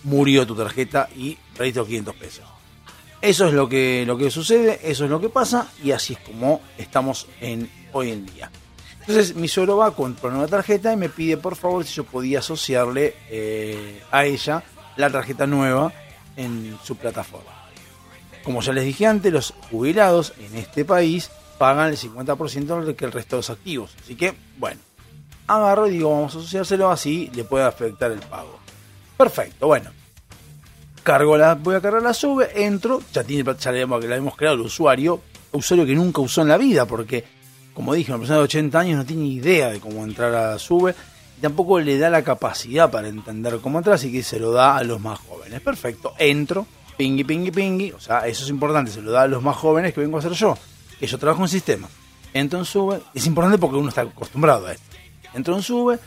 murió 0.06 0.48
tu 0.48 0.56
tarjeta 0.56 1.10
y 1.16 1.38
perdiste 1.58 1.80
los 1.80 1.88
500 1.88 2.16
pesos. 2.16 2.46
Eso 3.22 3.48
es 3.48 3.54
lo 3.54 3.68
que, 3.68 4.04
lo 4.06 4.18
que 4.18 4.30
sucede, 4.30 4.80
eso 4.84 5.06
es 5.06 5.10
lo 5.10 5.20
que 5.20 5.30
pasa 5.30 5.68
y 5.84 5.92
así 5.92 6.14
es 6.14 6.20
como 6.20 6.62
estamos 6.78 7.28
hoy 7.92 8.12
en 8.12 8.26
día. 8.26 8.52
Entonces 9.00 9.36
mi 9.36 9.48
suegro 9.48 9.78
va, 9.78 9.96
compra 9.96 10.30
una 10.30 10.48
tarjeta 10.48 10.94
y 10.94 10.98
me 10.98 11.10
pide 11.10 11.38
por 11.38 11.56
favor 11.56 11.86
si 11.86 11.94
yo 11.96 12.04
podía 12.04 12.40
asociarle 12.40 13.16
eh, 13.30 14.02
a 14.12 14.26
ella 14.26 14.64
la 14.96 15.10
tarjeta 15.10 15.46
nueva 15.48 15.92
en 16.36 16.78
su 16.84 16.96
plataforma. 16.96 17.52
Como 18.44 18.62
ya 18.62 18.74
les 18.74 18.86
dije 18.86 19.08
antes, 19.08 19.34
los 19.34 19.54
jubilados 19.72 20.34
en 20.40 20.56
este 20.56 20.86
país 20.86 21.32
pagan 21.58 21.90
el 21.90 21.98
50% 21.98 22.84
de 22.84 22.96
que 22.96 23.06
el 23.06 23.12
resto 23.12 23.38
de 23.38 23.40
los 23.40 23.50
activos. 23.50 23.96
Así 24.04 24.16
que, 24.16 24.36
bueno, 24.58 24.82
agarro 25.48 25.88
y 25.88 25.92
digo, 25.92 26.12
vamos 26.12 26.36
a 26.36 26.40
asociárselo 26.40 26.92
así, 26.92 27.32
le 27.34 27.44
puede 27.44 27.66
afectar 27.66 28.12
el 28.12 28.20
pago. 28.20 28.65
Perfecto, 29.18 29.68
bueno. 29.68 29.92
Cargo 31.04 31.38
la, 31.38 31.54
voy 31.56 31.76
a 31.76 31.82
cargar 31.82 32.02
la 32.02 32.14
sube, 32.14 32.50
entro, 32.66 33.02
ya 33.14 33.24
tiene, 33.24 33.56
ya 33.60 33.72
le 33.72 33.82
hemos, 33.82 34.04
la 34.04 34.16
hemos 34.16 34.36
creado 34.36 34.56
el 34.56 34.62
usuario, 34.62 35.22
usuario 35.52 35.86
que 35.86 35.94
nunca 35.94 36.22
usó 36.22 36.42
en 36.42 36.48
la 36.48 36.58
vida, 36.58 36.86
porque, 36.88 37.24
como 37.74 37.94
dije, 37.94 38.12
una 38.12 38.20
persona 38.20 38.40
de 38.40 38.46
80 38.46 38.80
años 38.80 38.98
no 38.98 39.06
tiene 39.06 39.26
idea 39.26 39.70
de 39.70 39.80
cómo 39.80 40.04
entrar 40.04 40.34
a 40.34 40.52
la 40.52 40.60
sube, 40.60 40.96
y 41.38 41.42
tampoco 41.42 41.80
le 41.80 42.00
da 42.00 42.10
la 42.10 42.24
capacidad 42.24 42.90
para 42.90 43.08
entender 43.08 43.60
cómo 43.60 43.78
entrar, 43.78 43.96
así 43.96 44.12
que 44.12 44.24
se 44.24 44.40
lo 44.40 44.52
da 44.52 44.78
a 44.78 44.84
los 44.84 45.00
más 45.00 45.20
jóvenes. 45.20 45.62
Perfecto, 45.62 46.14
entro, 46.18 46.66
pingui, 46.98 47.24
pingui, 47.24 47.52
pingui, 47.52 47.92
o 47.92 48.00
sea, 48.00 48.26
eso 48.26 48.44
es 48.44 48.50
importante, 48.50 48.92
se 48.92 49.02
lo 49.02 49.12
da 49.12 49.24
a 49.24 49.28
los 49.28 49.44
más 49.44 49.56
jóvenes 49.56 49.94
que 49.94 50.02
vengo 50.02 50.18
a 50.18 50.20
hacer 50.22 50.32
yo, 50.32 50.58
que 51.00 51.06
yo 51.06 51.20
trabajo 51.20 51.44
en 51.44 51.50
sistema. 51.50 51.88
Entro 52.34 52.58
en 52.58 52.66
sube, 52.66 53.00
es 53.14 53.28
importante 53.28 53.60
porque 53.60 53.78
uno 53.78 53.90
está 53.90 54.02
acostumbrado 54.02 54.66
a 54.66 54.74
esto. 54.74 54.98
Entro 55.36 55.56
en 55.56 55.62
sube, 55.62 56.00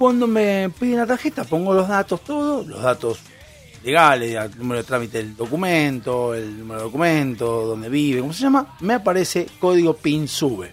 cuando 0.00 0.26
me 0.26 0.70
piden 0.80 0.96
la 0.96 1.06
tarjeta 1.06 1.44
pongo 1.44 1.74
los 1.74 1.86
datos 1.86 2.24
todos, 2.24 2.66
los 2.66 2.82
datos 2.82 3.18
legales, 3.84 4.34
el 4.34 4.56
número 4.56 4.80
de 4.80 4.86
trámite 4.86 5.18
del 5.18 5.36
documento, 5.36 6.34
el 6.34 6.58
número 6.58 6.80
de 6.80 6.84
documento, 6.86 7.66
dónde 7.66 7.90
vive, 7.90 8.22
¿cómo 8.22 8.32
se 8.32 8.44
llama? 8.44 8.78
Me 8.80 8.94
aparece 8.94 9.46
código 9.58 9.92
PIN 9.92 10.26
sube. 10.26 10.72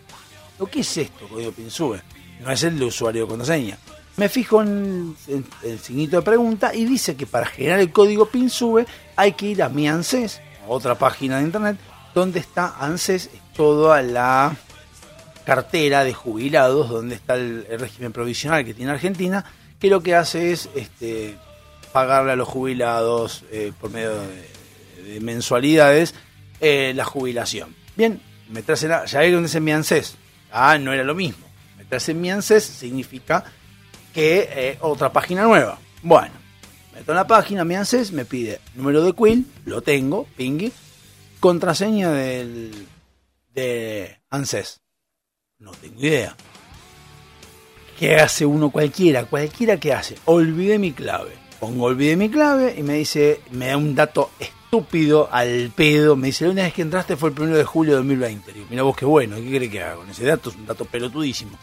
¿Lo 0.58 0.68
que 0.68 0.80
es 0.80 0.98
esto, 0.98 1.28
código 1.28 1.52
PIN 1.52 1.70
sube? 1.70 2.02
No 2.40 2.50
es 2.50 2.64
el 2.64 2.80
de 2.80 2.86
usuario 2.86 3.24
de 3.24 3.28
contraseña. 3.28 3.78
Me 4.16 4.30
fijo 4.30 4.62
en, 4.62 5.14
el 5.62 5.80
signito 5.80 6.16
de 6.16 6.22
pregunta 6.22 6.74
y 6.74 6.86
dice 6.86 7.18
que 7.18 7.28
para 7.28 7.48
generar 7.48 7.82
el 7.82 7.92
código 7.92 8.28
PIN 8.28 8.50
sube 8.50 8.86
hay 9.18 9.34
que 9.34 9.48
ir 9.48 9.62
a 9.62 9.68
mi 9.68 9.90
ANSES, 9.90 10.40
otra 10.70 10.96
página 10.96 11.40
de 11.40 11.44
internet, 11.44 11.78
donde 12.16 12.40
está 12.40 12.78
ANSES, 12.80 13.26
es 13.26 13.54
toda 13.54 14.02
la 14.02 14.56
cartera 15.48 16.04
de 16.04 16.14
jubilados, 16.14 16.90
donde 16.90 17.16
está 17.16 17.36
el, 17.36 17.66
régimen 17.80 18.12
provisional 18.12 18.66
que 18.66 18.74
tiene 18.74 18.92
Argentina, 18.92 19.46
que 19.80 19.88
lo 19.88 20.04
que 20.04 20.14
hace 20.14 20.52
es 20.52 20.70
este, 20.76 21.38
pagarle 21.94 22.34
a 22.34 22.36
los 22.36 22.50
jubilados 22.50 23.46
eh, 23.50 23.72
por 23.80 23.90
medio 23.90 24.12
de, 24.12 25.14
de 25.14 25.22
mensualidades 25.22 26.14
eh, 26.60 26.92
la 26.94 27.06
jubilación. 27.06 27.74
Bien, 27.96 28.20
meterse 28.50 28.88
en 28.88 28.92
la, 28.92 29.06
ya 29.06 29.20
ahí 29.20 29.32
donde 29.32 29.48
se 29.48 29.62
mi 29.62 29.72
ANSES. 29.72 30.18
Ah, 30.52 30.78
no 30.78 30.92
era 30.92 31.06
lo 31.06 31.16
mismo. 31.16 31.48
Meterse 31.78 32.12
en 32.12 32.20
mi 32.20 32.30
ANSES 32.30 32.66
significa 32.66 33.46
que 34.14 34.50
eh, 34.52 34.78
otra 34.82 35.14
página 35.14 35.44
nueva. 35.44 35.80
Bueno, 36.02 36.34
meto 36.94 37.14
en 37.14 37.16
la 37.16 37.26
página 37.26 37.64
mi 37.64 37.76
ANSES, 37.76 38.12
me 38.12 38.26
pide 38.26 38.60
número 38.76 39.02
de 39.02 39.14
quill, 39.14 39.48
lo 39.64 39.82
tengo, 39.82 40.28
pingui, 40.36 40.74
contraseña 41.40 42.12
del 42.12 42.86
de 43.54 44.20
ANSES. 44.30 44.82
No 45.60 45.72
tengo 45.72 46.00
idea. 46.00 46.36
¿Qué 47.98 48.16
hace 48.16 48.46
uno 48.46 48.70
cualquiera? 48.70 49.26
Cualquiera 49.26 49.80
que 49.80 49.92
hace. 49.92 50.16
Olvidé 50.26 50.78
mi 50.78 50.92
clave. 50.92 51.32
Pongo 51.60 51.86
olvidé 51.86 52.16
mi 52.16 52.30
clave 52.30 52.76
y 52.78 52.84
me 52.84 52.94
dice, 52.94 53.42
me 53.52 53.70
da 53.70 53.78
un 53.78 53.96
dato 53.96 54.30
estúpido 54.40 55.28
al 55.32 55.72
pedo. 55.76 56.16
Me 56.16 56.28
dice, 56.28 56.46
la 56.46 56.52
única 56.52 56.66
vez 56.66 56.74
que 56.76 56.84
entraste 56.84 57.16
fue 57.16 57.32
el 57.32 57.42
1 57.42 57.56
de 57.56 57.64
julio 57.64 57.94
de 57.94 57.98
2020. 57.98 58.54
Digo, 58.54 58.68
mira 58.70 58.84
vos 58.84 58.96
qué 58.96 59.06
bueno, 59.06 59.38
¿qué 59.38 59.50
crees 59.50 59.72
que 59.72 59.82
haga 59.82 59.96
con 59.96 60.08
ese 60.08 60.26
dato? 60.26 60.52
Es 60.52 60.56
un 60.58 60.68
dato 60.68 60.86
pelotudísimo. 60.86 61.58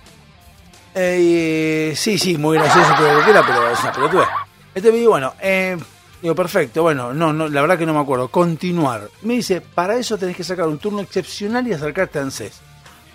Eh, 0.92 1.92
sí, 1.96 2.18
sí, 2.18 2.36
muy 2.36 2.58
gracioso 2.58 2.94
todo 2.96 3.12
lo 3.12 3.18
que 3.20 3.24
quiera, 3.26 3.46
pero 3.46 3.70
es 3.70 3.80
una 3.80 3.92
pelotudez. 3.92 4.28
Este 4.74 4.90
me 4.90 4.96
dice, 4.96 5.08
bueno, 5.08 5.34
eh, 5.40 5.76
digo, 6.20 6.34
perfecto, 6.34 6.82
bueno, 6.82 7.14
no, 7.14 7.32
no, 7.32 7.48
la 7.48 7.60
verdad 7.60 7.78
que 7.78 7.86
no 7.86 7.94
me 7.94 8.00
acuerdo. 8.00 8.26
Continuar. 8.26 9.08
Me 9.22 9.34
dice, 9.34 9.60
para 9.60 9.96
eso 9.96 10.18
tenés 10.18 10.36
que 10.36 10.42
sacar 10.42 10.66
un 10.66 10.78
turno 10.78 11.00
excepcional 11.00 11.64
y 11.68 11.72
acercarte 11.72 12.18
a 12.18 12.22
ANSES. 12.22 12.63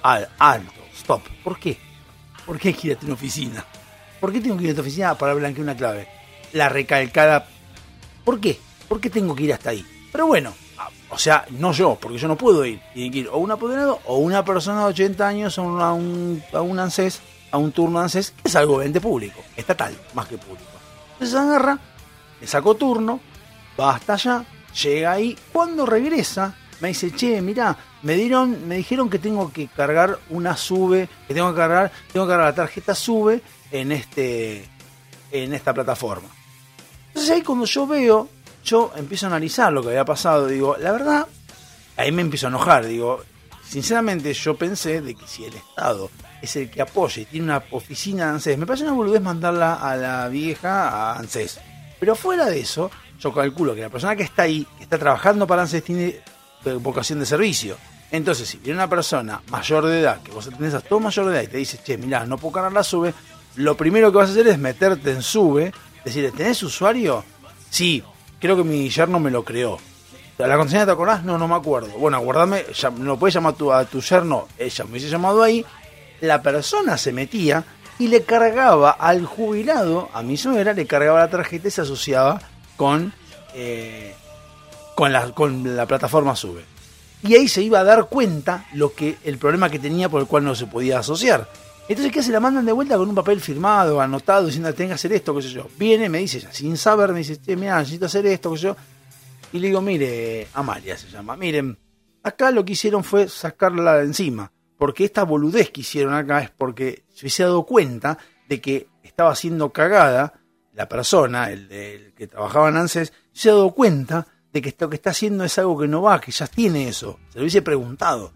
Al, 0.03 0.29
alto, 0.37 0.81
stop. 0.95 1.21
¿Por 1.43 1.59
qué? 1.59 1.77
¿Por 2.45 2.57
qué 2.57 2.69
hay 2.69 2.91
a 2.91 2.99
tu 2.99 3.11
oficina? 3.11 3.65
¿Por 4.19 4.31
qué 4.31 4.41
tengo 4.41 4.57
que 4.57 4.65
ir 4.65 4.71
a 4.71 4.75
tu 4.75 4.81
oficina 4.81 5.15
para 5.15 5.33
blanquear 5.33 5.63
una 5.63 5.75
clave? 5.75 6.07
La 6.53 6.69
recalcada. 6.69 7.47
¿Por 8.23 8.39
qué? 8.39 8.59
¿Por 8.87 8.99
qué 8.99 9.09
tengo 9.09 9.35
que 9.35 9.43
ir 9.43 9.53
hasta 9.53 9.69
ahí? 9.69 9.85
Pero 10.11 10.27
bueno, 10.27 10.53
ah, 10.77 10.89
o 11.09 11.17
sea, 11.17 11.45
no 11.51 11.71
yo, 11.71 11.97
porque 12.01 12.17
yo 12.17 12.27
no 12.27 12.37
puedo 12.37 12.65
ir. 12.65 12.81
Tiene 12.93 13.11
que 13.11 13.17
ir 13.19 13.29
o 13.29 13.37
un 13.37 13.51
apoderado 13.51 13.99
o 14.05 14.17
una 14.17 14.43
persona 14.43 14.79
de 14.79 14.85
80 14.85 15.27
años 15.27 15.57
a 15.57 15.61
un, 15.61 15.81
a 15.81 15.93
un, 15.93 16.43
a 16.53 16.61
un 16.61 16.79
ANSES, 16.79 17.21
a 17.51 17.57
un 17.57 17.71
turno 17.71 17.99
ANSES, 17.99 18.31
que 18.31 18.49
es 18.49 18.55
algo 18.55 18.79
de 18.79 18.87
ente 18.87 19.01
público, 19.01 19.41
estatal, 19.55 19.95
más 20.13 20.27
que 20.27 20.37
público. 20.37 20.69
Entonces 21.13 21.35
agarra, 21.35 21.77
le 22.41 22.47
sacó 22.47 22.75
turno, 22.75 23.19
va 23.79 23.95
hasta 23.95 24.13
allá, 24.13 24.45
llega 24.81 25.11
ahí. 25.11 25.37
Cuando 25.51 25.85
regresa, 25.85 26.55
me 26.79 26.89
dice, 26.89 27.11
che, 27.11 27.41
mirá, 27.41 27.77
me 28.01 28.15
dieron, 28.15 28.67
me 28.67 28.77
dijeron 28.77 29.09
que 29.09 29.19
tengo 29.19 29.51
que 29.51 29.67
cargar 29.67 30.19
una 30.29 30.55
sube, 30.55 31.09
que 31.27 31.33
tengo 31.33 31.51
que 31.51 31.57
cargar, 31.57 31.91
tengo 32.11 32.25
que 32.25 32.31
cargar 32.31 32.47
la 32.47 32.55
tarjeta 32.55 32.95
sube 32.95 33.41
en 33.71 33.91
este, 33.91 34.65
en 35.31 35.53
esta 35.53 35.73
plataforma. 35.73 36.29
Entonces 37.09 37.31
ahí 37.31 37.41
cuando 37.41 37.65
yo 37.65 37.87
veo, 37.87 38.29
yo 38.63 38.91
empiezo 38.95 39.25
a 39.25 39.29
analizar 39.29 39.73
lo 39.73 39.81
que 39.81 39.89
había 39.89 40.05
pasado, 40.05 40.47
digo, 40.47 40.77
la 40.77 40.91
verdad, 40.91 41.27
ahí 41.97 42.11
me 42.11 42.21
empiezo 42.21 42.47
a 42.47 42.49
enojar, 42.49 42.85
digo, 42.85 43.21
sinceramente 43.67 44.33
yo 44.33 44.55
pensé 44.55 45.01
de 45.01 45.15
que 45.15 45.27
si 45.27 45.45
el 45.45 45.53
Estado 45.55 46.09
es 46.41 46.55
el 46.55 46.69
que 46.69 46.81
apoya 46.81 47.21
y 47.21 47.25
tiene 47.25 47.45
una 47.45 47.63
oficina 47.71 48.25
de 48.25 48.31
ANSES, 48.31 48.57
me 48.57 48.65
parece 48.65 48.85
una 48.85 48.93
boludez 48.93 49.21
mandarla 49.21 49.75
a 49.75 49.95
la 49.95 50.27
vieja 50.29 50.89
a 50.89 51.17
ANSES. 51.17 51.59
Pero 51.99 52.15
fuera 52.15 52.45
de 52.45 52.61
eso, 52.61 52.89
yo 53.19 53.33
calculo 53.33 53.75
que 53.75 53.81
la 53.81 53.89
persona 53.89 54.15
que 54.15 54.23
está 54.23 54.43
ahí, 54.43 54.65
que 54.77 54.83
está 54.83 54.97
trabajando 54.97 55.45
para 55.45 55.63
ANSES, 55.63 55.83
tiene 55.83 56.21
vocación 56.81 57.19
de 57.19 57.25
servicio. 57.25 57.77
Entonces, 58.11 58.49
si 58.49 58.57
viene 58.57 58.79
una 58.79 58.89
persona 58.89 59.41
mayor 59.49 59.85
de 59.85 60.01
edad, 60.01 60.21
que 60.21 60.31
vos 60.31 60.47
atendés 60.47 60.73
a 60.73 60.81
todo 60.81 60.99
mayor 60.99 61.27
de 61.27 61.33
edad 61.33 61.43
y 61.43 61.47
te 61.47 61.57
dice, 61.57 61.79
che, 61.83 61.97
mirá, 61.97 62.25
no 62.25 62.37
puedo 62.37 62.53
cargar 62.53 62.73
la 62.73 62.83
sube, 62.83 63.13
lo 63.55 63.77
primero 63.77 64.11
que 64.11 64.17
vas 64.17 64.29
a 64.29 64.31
hacer 64.31 64.47
es 64.47 64.57
meterte 64.57 65.11
en 65.11 65.21
sube, 65.21 65.71
decirle, 66.03 66.31
¿tenés 66.31 66.63
usuario? 66.63 67.23
Sí, 67.69 68.03
creo 68.39 68.55
que 68.55 68.63
mi 68.63 68.89
yerno 68.89 69.19
me 69.19 69.29
lo 69.29 69.43
creó. 69.43 69.77
¿La 70.37 70.55
contraseña 70.55 70.85
te 70.85 70.91
acordás? 70.91 71.23
No, 71.23 71.37
no 71.37 71.47
me 71.49 71.55
acuerdo. 71.55 71.89
Bueno, 71.97 72.15
aguardame, 72.17 72.63
ya, 72.73 72.89
no 72.89 73.19
puedes 73.19 73.33
llamar 73.33 73.53
a 73.53 73.57
tu, 73.57 73.73
a 73.73 73.85
tu 73.85 74.01
yerno, 74.01 74.47
ella 74.57 74.85
me 74.85 74.91
hubiese 74.91 75.09
llamado 75.09 75.43
ahí, 75.43 75.65
la 76.21 76.41
persona 76.41 76.97
se 76.97 77.11
metía 77.11 77.65
y 77.99 78.07
le 78.07 78.23
cargaba 78.23 78.91
al 78.91 79.25
jubilado, 79.25 80.09
a 80.13 80.23
mi 80.23 80.37
suegra, 80.37 80.73
le 80.73 80.87
cargaba 80.87 81.19
la 81.19 81.29
tarjeta 81.29 81.67
y 81.67 81.71
se 81.71 81.81
asociaba 81.81 82.41
con, 82.77 83.13
eh, 83.53 84.15
con, 84.99 85.13
la, 85.13 85.31
con 85.31 85.77
la 85.77 85.85
plataforma 85.85 86.35
Sube. 86.35 86.65
Y 87.23 87.33
ahí 87.33 87.47
se 87.47 87.61
iba 87.61 87.79
a 87.79 87.85
dar 87.85 88.09
cuenta 88.09 88.65
lo 88.73 88.93
que 88.93 89.17
el 89.23 89.37
problema 89.37 89.69
que 89.69 89.79
tenía 89.79 90.09
por 90.09 90.19
el 90.19 90.27
cual 90.27 90.43
no 90.43 90.55
se 90.55 90.67
podía 90.67 90.99
asociar. 90.99 91.49
Entonces, 91.87 92.11
¿qué 92.11 92.21
se 92.21 92.33
la 92.33 92.41
mandan 92.41 92.65
de 92.65 92.73
vuelta 92.73 92.97
con 92.97 93.07
un 93.07 93.15
papel 93.15 93.39
firmado, 93.39 94.01
anotado, 94.01 94.47
diciendo 94.47 94.73
tenga 94.73 94.89
que 94.89 94.95
hacer 94.95 95.13
esto, 95.13 95.33
qué 95.33 95.41
sé 95.41 95.51
yo? 95.51 95.69
Viene, 95.77 96.09
me 96.09 96.17
dice 96.17 96.45
sin 96.51 96.75
saber, 96.75 97.13
me 97.13 97.19
dice, 97.19 97.39
mira, 97.55 97.79
necesito 97.79 98.07
hacer 98.07 98.25
esto, 98.25 98.51
qué 98.51 98.57
sé 98.57 98.63
yo. 98.63 98.75
Y 99.53 99.59
le 99.59 99.67
digo, 99.67 99.79
mire, 99.79 100.49
Amalia 100.53 100.97
se 100.97 101.07
llama, 101.07 101.37
miren, 101.37 101.79
acá 102.21 102.51
lo 102.51 102.65
que 102.65 102.73
hicieron 102.73 103.05
fue 103.05 103.29
sacarla 103.29 103.99
de 103.99 104.03
encima 104.03 104.51
porque 104.77 105.05
esta 105.05 105.23
boludez 105.23 105.71
que 105.71 105.79
hicieron 105.79 106.13
acá 106.13 106.41
es 106.41 106.49
porque 106.49 107.03
se 107.13 107.21
hubiese 107.21 107.43
dado 107.43 107.63
cuenta 107.63 108.17
de 108.49 108.59
que 108.59 108.87
estaba 109.01 109.33
siendo 109.33 109.71
cagada 109.71 110.33
la 110.73 110.89
persona, 110.89 111.51
el, 111.51 111.71
el 111.71 112.13
que 112.13 112.27
trabajaba 112.27 112.67
en 112.67 112.77
ANSES, 112.77 113.13
se 113.31 113.49
ha 113.49 113.53
dado 113.53 113.71
cuenta 113.71 114.27
de 114.51 114.61
que 114.61 114.69
esto 114.69 114.89
que 114.89 114.95
está 114.95 115.11
haciendo 115.11 115.43
es 115.43 115.57
algo 115.57 115.77
que 115.77 115.87
no 115.87 116.01
va, 116.01 116.19
que 116.19 116.31
ya 116.31 116.47
tiene 116.47 116.87
eso. 116.87 117.19
Se 117.29 117.37
lo 117.37 117.43
hubiese 117.43 117.61
preguntado. 117.61 118.31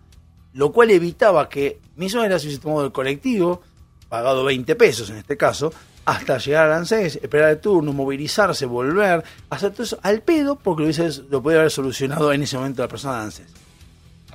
Lo 0.53 0.72
cual 0.72 0.91
evitaba 0.91 1.49
que 1.49 1.80
mi 1.95 2.09
suegra 2.09 2.38
se 2.38 2.45
hubiese 2.45 2.61
tomado 2.61 2.86
el 2.86 2.91
colectivo, 2.91 3.61
pagado 4.07 4.43
20 4.43 4.76
pesos 4.76 5.09
en 5.09 5.18
este 5.18 5.36
caso, 5.36 5.74
hasta 6.05 6.38
llegar 6.38 6.68
al 6.68 6.74
ANSES, 6.80 7.18
esperar 7.18 7.49
el 7.49 7.59
turno, 7.59 7.93
movilizarse, 7.93 8.66
volver, 8.66 9.24
hacer 9.49 9.72
todo 9.72 9.84
eso 9.84 9.99
al 10.03 10.22
pedo, 10.22 10.55
porque 10.55 10.82
lo, 10.82 10.86
hubiese, 10.88 11.24
lo 11.30 11.41
podía 11.41 11.59
haber 11.59 11.72
solucionado 11.72 12.32
en 12.32 12.43
ese 12.43 12.57
momento 12.57 12.82
la 12.82 12.88
persona 12.88 13.18
de 13.18 13.24
ANSES. 13.24 13.47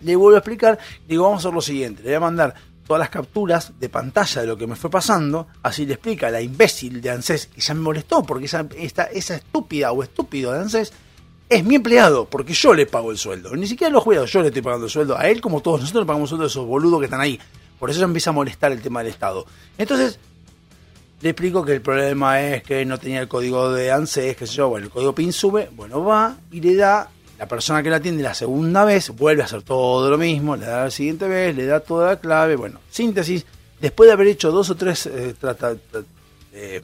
Le 0.00 0.16
vuelvo 0.16 0.36
a 0.36 0.38
explicar, 0.38 0.78
digo, 1.06 1.24
vamos 1.24 1.44
a 1.44 1.48
hacer 1.48 1.54
lo 1.54 1.60
siguiente, 1.60 2.02
le 2.02 2.08
voy 2.08 2.16
a 2.16 2.20
mandar 2.20 2.54
todas 2.86 3.00
las 3.00 3.10
capturas 3.10 3.78
de 3.78 3.88
pantalla 3.90 4.40
de 4.40 4.46
lo 4.46 4.56
que 4.56 4.66
me 4.66 4.74
fue 4.74 4.88
pasando, 4.88 5.48
así 5.62 5.84
le 5.84 5.94
explica 5.94 6.28
a 6.28 6.30
la 6.30 6.40
imbécil 6.40 7.00
de 7.02 7.10
ANSES, 7.10 7.48
que 7.48 7.60
ya 7.60 7.74
me 7.74 7.80
molestó, 7.80 8.22
porque 8.22 8.46
esa, 8.46 8.66
esta, 8.76 9.04
esa 9.04 9.36
estúpida 9.36 9.92
o 9.92 10.02
estúpido 10.02 10.52
de 10.52 10.60
ANSES 10.60 10.92
es 11.48 11.64
mi 11.64 11.76
empleado, 11.76 12.26
porque 12.26 12.52
yo 12.52 12.74
le 12.74 12.86
pago 12.86 13.10
el 13.10 13.18
sueldo. 13.18 13.54
Ni 13.56 13.66
siquiera 13.66 13.92
los 13.92 14.02
jugadores, 14.02 14.30
yo 14.30 14.40
le 14.42 14.48
estoy 14.48 14.62
pagando 14.62 14.86
el 14.86 14.90
sueldo. 14.90 15.16
A 15.18 15.28
él, 15.28 15.40
como 15.40 15.60
todos 15.60 15.80
nosotros, 15.80 16.02
le 16.02 16.06
pagamos 16.06 16.26
el 16.26 16.30
sueldo 16.30 16.44
a 16.44 16.48
esos 16.48 16.66
boludos 16.66 16.98
que 17.00 17.06
están 17.06 17.20
ahí. 17.20 17.38
Por 17.78 17.90
eso 17.90 18.00
ya 18.00 18.06
empieza 18.06 18.30
a 18.30 18.32
molestar 18.32 18.72
el 18.72 18.82
tema 18.82 19.02
del 19.02 19.12
Estado. 19.12 19.46
Entonces, 19.78 20.18
le 21.20 21.30
explico 21.30 21.64
que 21.64 21.72
el 21.72 21.80
problema 21.80 22.40
es 22.40 22.62
que 22.62 22.84
no 22.84 22.98
tenía 22.98 23.20
el 23.20 23.28
código 23.28 23.72
de 23.72 23.90
ANSES, 23.90 24.36
que 24.36 24.46
sé 24.46 24.54
yo, 24.54 24.68
bueno, 24.68 24.86
el 24.86 24.92
código 24.92 25.14
PIN 25.14 25.32
sube, 25.32 25.70
bueno, 25.74 26.04
va 26.04 26.36
y 26.52 26.60
le 26.60 26.76
da 26.76 27.10
la 27.38 27.46
persona 27.46 27.82
que 27.82 27.90
la 27.90 27.96
atiende 27.96 28.22
la 28.22 28.34
segunda 28.34 28.84
vez 28.84 29.10
vuelve 29.10 29.42
a 29.42 29.44
hacer 29.46 29.62
todo 29.62 30.10
lo 30.10 30.18
mismo, 30.18 30.56
le 30.56 30.66
da 30.66 30.84
la 30.84 30.90
siguiente 30.90 31.26
vez, 31.28 31.56
le 31.56 31.66
da 31.66 31.80
toda 31.80 32.08
la 32.08 32.20
clave. 32.20 32.56
Bueno, 32.56 32.80
síntesis, 32.90 33.46
después 33.80 34.08
de 34.08 34.12
haber 34.12 34.26
hecho 34.26 34.50
dos 34.50 34.70
o 34.70 34.76
tres 34.76 35.06
eh, 35.06 35.34
eh, 36.52 36.82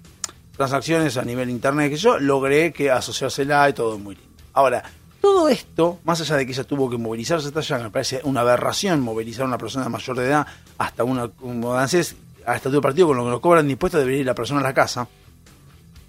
transacciones 0.57 1.17
a 1.17 1.25
nivel 1.25 1.51
internet 1.51 1.91
que 1.91 1.97
yo, 1.97 2.19
logré 2.19 2.73
que 2.73 2.91
asociársela 2.91 3.69
y 3.69 3.73
todo 3.73 3.99
muy 3.99 4.15
lindo. 4.15 4.24
Ahora, 4.55 4.83
todo 5.21 5.49
esto, 5.49 5.99
más 6.05 6.21
allá 6.21 6.37
de 6.37 6.47
que 6.47 6.53
ella 6.53 6.65
tuvo 6.65 6.89
que 6.89 6.97
movilizarse 6.97 7.49
hasta 7.49 7.61
allá, 7.61 7.79
me 7.79 7.91
parece 7.91 8.21
una 8.25 8.41
aberración 8.41 9.01
movilizar 9.01 9.45
a 9.45 9.49
una 9.49 9.59
persona 9.59 9.89
mayor 9.89 10.17
de 10.17 10.27
edad 10.27 10.47
hasta 10.79 11.05
una, 11.05 11.31
un 11.43 11.65
hasta 11.67 12.71
todo 12.71 12.81
partido 12.81 13.09
con 13.09 13.17
lo 13.17 13.25
que 13.25 13.31
nos 13.31 13.41
cobran 13.41 13.67
de 13.67 13.73
impuestos 13.73 14.01
debería 14.01 14.21
ir 14.21 14.27
la 14.27 14.35
persona 14.35 14.61
a 14.61 14.65
la 14.65 14.75
casa 14.75 15.09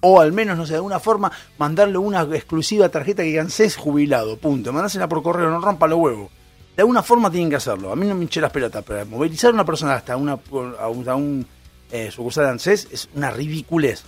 o 0.08 0.22
al 0.22 0.32
menos, 0.32 0.56
no 0.56 0.66
sé, 0.68 0.74
de 0.74 0.78
alguna 0.78 1.00
forma, 1.00 1.32
mandarle 1.58 1.98
una 1.98 2.22
exclusiva 2.22 2.90
tarjeta 2.90 3.24
que 3.24 3.30
digan 3.30 3.48
jubilado, 3.76 4.38
punto. 4.38 4.72
Mandásela 4.72 5.10
por 5.10 5.24
correo, 5.24 5.50
no 5.50 5.60
rompa 5.60 5.88
los 5.88 5.98
huevos. 5.98 6.30
De 6.76 6.84
alguna 6.84 7.02
forma 7.02 7.32
tienen 7.32 7.50
que 7.50 7.56
hacerlo. 7.56 7.92
A 7.92 7.96
mí 7.96 8.06
no 8.06 8.14
me 8.14 8.22
hinché 8.22 8.40
las 8.40 8.52
pelotas, 8.52 8.84
pero 8.86 9.04
movilizar 9.08 9.50
a 9.50 9.54
una 9.54 9.66
persona 9.66 9.96
hasta 9.96 10.16
una, 10.16 10.38
un, 10.52 11.10
a 11.10 11.16
un 11.16 11.48
eh, 11.92 12.12
sucursal 12.12 12.44
de 12.44 12.50
ANSES 12.52 12.88
es 12.92 13.10
una 13.16 13.32
ridiculez. 13.32 14.04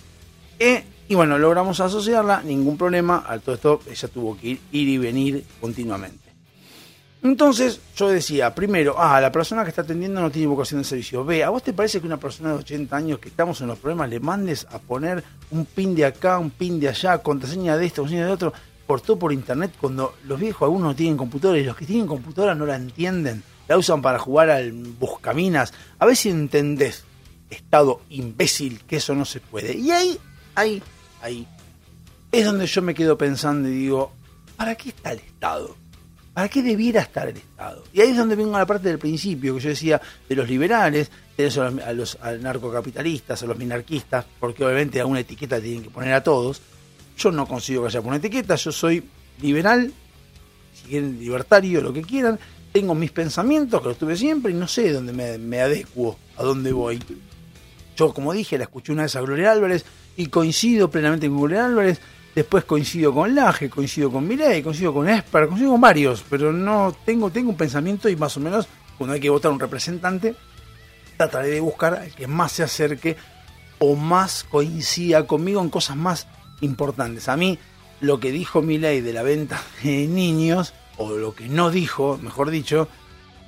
Eh, 0.60 0.84
y 1.08 1.14
bueno, 1.14 1.38
logramos 1.38 1.80
asociarla, 1.80 2.42
ningún 2.42 2.76
problema. 2.76 3.24
Al 3.26 3.40
todo 3.40 3.54
esto, 3.54 3.80
ella 3.90 4.08
tuvo 4.08 4.36
que 4.36 4.48
ir, 4.48 4.60
ir 4.72 4.88
y 4.88 4.98
venir 4.98 5.44
continuamente. 5.60 6.28
Entonces 7.22 7.80
yo 7.96 8.08
decía, 8.08 8.54
primero, 8.54 8.94
ah, 8.96 9.20
la 9.20 9.32
persona 9.32 9.64
que 9.64 9.70
está 9.70 9.82
atendiendo 9.82 10.20
no 10.20 10.30
tiene 10.30 10.46
vocación 10.46 10.80
de 10.80 10.84
servicio. 10.84 11.24
B, 11.24 11.42
¿a 11.42 11.50
vos 11.50 11.62
te 11.62 11.72
parece 11.72 12.00
que 12.00 12.06
una 12.06 12.18
persona 12.18 12.50
de 12.50 12.58
80 12.58 12.96
años 12.96 13.18
que 13.18 13.28
estamos 13.28 13.60
en 13.60 13.66
los 13.66 13.78
problemas 13.78 14.08
le 14.08 14.20
mandes 14.20 14.66
a 14.70 14.78
poner 14.78 15.24
un 15.50 15.64
pin 15.64 15.96
de 15.96 16.04
acá, 16.04 16.38
un 16.38 16.50
pin 16.50 16.78
de 16.78 16.88
allá, 16.88 17.18
contraseña 17.18 17.76
de 17.76 17.86
esto, 17.86 18.02
contraseña 18.02 18.26
de 18.26 18.32
otro, 18.32 18.52
por 18.86 19.00
todo 19.00 19.18
por 19.18 19.32
internet, 19.32 19.72
cuando 19.80 20.14
los 20.24 20.38
viejos 20.38 20.62
algunos 20.62 20.88
no 20.88 20.94
tienen 20.94 21.16
computadores 21.16 21.62
y 21.62 21.66
los 21.66 21.76
que 21.76 21.86
tienen 21.86 22.06
computadoras 22.06 22.56
no 22.56 22.66
la 22.66 22.76
entienden, 22.76 23.42
la 23.66 23.76
usan 23.76 24.00
para 24.00 24.18
jugar 24.20 24.50
al 24.50 24.72
buscaminas? 24.72 25.74
A 25.98 26.06
ver 26.06 26.16
si 26.16 26.30
entendés, 26.30 27.04
estado 27.50 28.00
imbécil, 28.10 28.84
que 28.84 28.96
eso 28.96 29.14
no 29.14 29.24
se 29.24 29.40
puede. 29.40 29.76
Y 29.76 29.90
ahí, 29.90 30.18
ahí, 30.54 30.80
ahí, 31.22 31.46
es 32.30 32.44
donde 32.44 32.66
yo 32.66 32.82
me 32.82 32.94
quedo 32.94 33.16
pensando 33.16 33.68
y 33.68 33.72
digo, 33.72 34.12
¿para 34.56 34.74
qué 34.74 34.90
está 34.90 35.12
el 35.12 35.18
Estado? 35.18 35.76
¿Para 36.34 36.48
qué 36.48 36.62
debiera 36.62 37.00
estar 37.00 37.28
el 37.28 37.36
Estado? 37.36 37.82
Y 37.92 38.00
ahí 38.00 38.10
es 38.10 38.16
donde 38.16 38.36
vengo 38.36 38.54
a 38.54 38.60
la 38.60 38.66
parte 38.66 38.88
del 38.88 38.98
principio, 38.98 39.54
que 39.54 39.60
yo 39.60 39.68
decía 39.70 40.00
de 40.28 40.36
los 40.36 40.48
liberales, 40.48 41.10
de 41.36 41.82
a 41.84 41.92
los, 41.92 42.18
narcocapitalistas, 42.40 43.42
a 43.42 43.46
los 43.46 43.56
minarquistas, 43.56 44.24
porque 44.38 44.64
obviamente 44.64 45.00
alguna 45.00 45.20
etiqueta 45.20 45.60
tienen 45.60 45.82
que 45.82 45.90
poner 45.90 46.12
a 46.12 46.22
todos. 46.22 46.60
Yo 47.16 47.32
no 47.32 47.46
consigo 47.46 47.82
que 47.82 47.88
haya 47.88 48.00
una 48.00 48.16
etiqueta, 48.16 48.54
yo 48.54 48.70
soy 48.70 49.02
liberal, 49.40 49.92
si 50.74 50.88
quieren 50.88 51.18
libertario, 51.18 51.80
lo 51.80 51.92
que 51.92 52.02
quieran. 52.02 52.38
Tengo 52.70 52.94
mis 52.94 53.10
pensamientos, 53.10 53.80
que 53.80 53.88
los 53.88 53.98
tuve 53.98 54.16
siempre, 54.16 54.52
y 54.52 54.54
no 54.54 54.68
sé 54.68 54.92
dónde 54.92 55.12
me, 55.12 55.38
me 55.38 55.60
adecuo, 55.60 56.18
a 56.36 56.42
dónde 56.42 56.72
voy. 56.72 57.02
Yo, 57.96 58.14
como 58.14 58.32
dije, 58.32 58.58
la 58.58 58.64
escuché 58.64 58.92
una 58.92 59.02
vez 59.02 59.16
a 59.16 59.20
Gloria 59.22 59.50
Álvarez 59.50 59.84
y 60.18 60.26
coincido 60.26 60.90
plenamente 60.90 61.28
con 61.28 61.38
Gloria 61.38 61.64
Álvarez 61.64 62.00
Después 62.38 62.64
coincido 62.64 63.12
con 63.12 63.34
Laje, 63.34 63.68
coincido 63.68 64.12
con 64.12 64.24
Milei, 64.28 64.62
coincido 64.62 64.94
con 64.94 65.08
Esper, 65.08 65.48
coincido 65.48 65.72
con 65.72 65.80
varios, 65.80 66.24
pero 66.30 66.52
no 66.52 66.94
tengo, 67.04 67.30
tengo 67.30 67.50
un 67.50 67.56
pensamiento 67.56 68.08
y 68.08 68.14
más 68.14 68.36
o 68.36 68.40
menos 68.40 68.68
cuando 68.96 69.14
hay 69.14 69.20
que 69.20 69.28
votar 69.28 69.50
un 69.50 69.58
representante, 69.58 70.36
trataré 71.16 71.48
de 71.48 71.60
buscar 71.60 71.94
al 71.94 72.14
que 72.14 72.28
más 72.28 72.52
se 72.52 72.62
acerque 72.62 73.16
o 73.80 73.96
más 73.96 74.44
coincida 74.44 75.26
conmigo 75.26 75.60
en 75.60 75.68
cosas 75.68 75.96
más 75.96 76.28
importantes. 76.60 77.28
A 77.28 77.36
mí, 77.36 77.58
lo 78.00 78.20
que 78.20 78.30
dijo 78.30 78.62
Milei 78.62 79.00
de 79.00 79.12
la 79.12 79.24
venta 79.24 79.60
de 79.82 80.06
niños, 80.06 80.74
o 80.96 81.10
lo 81.16 81.34
que 81.34 81.48
no 81.48 81.72
dijo, 81.72 82.20
mejor 82.22 82.50
dicho, 82.50 82.86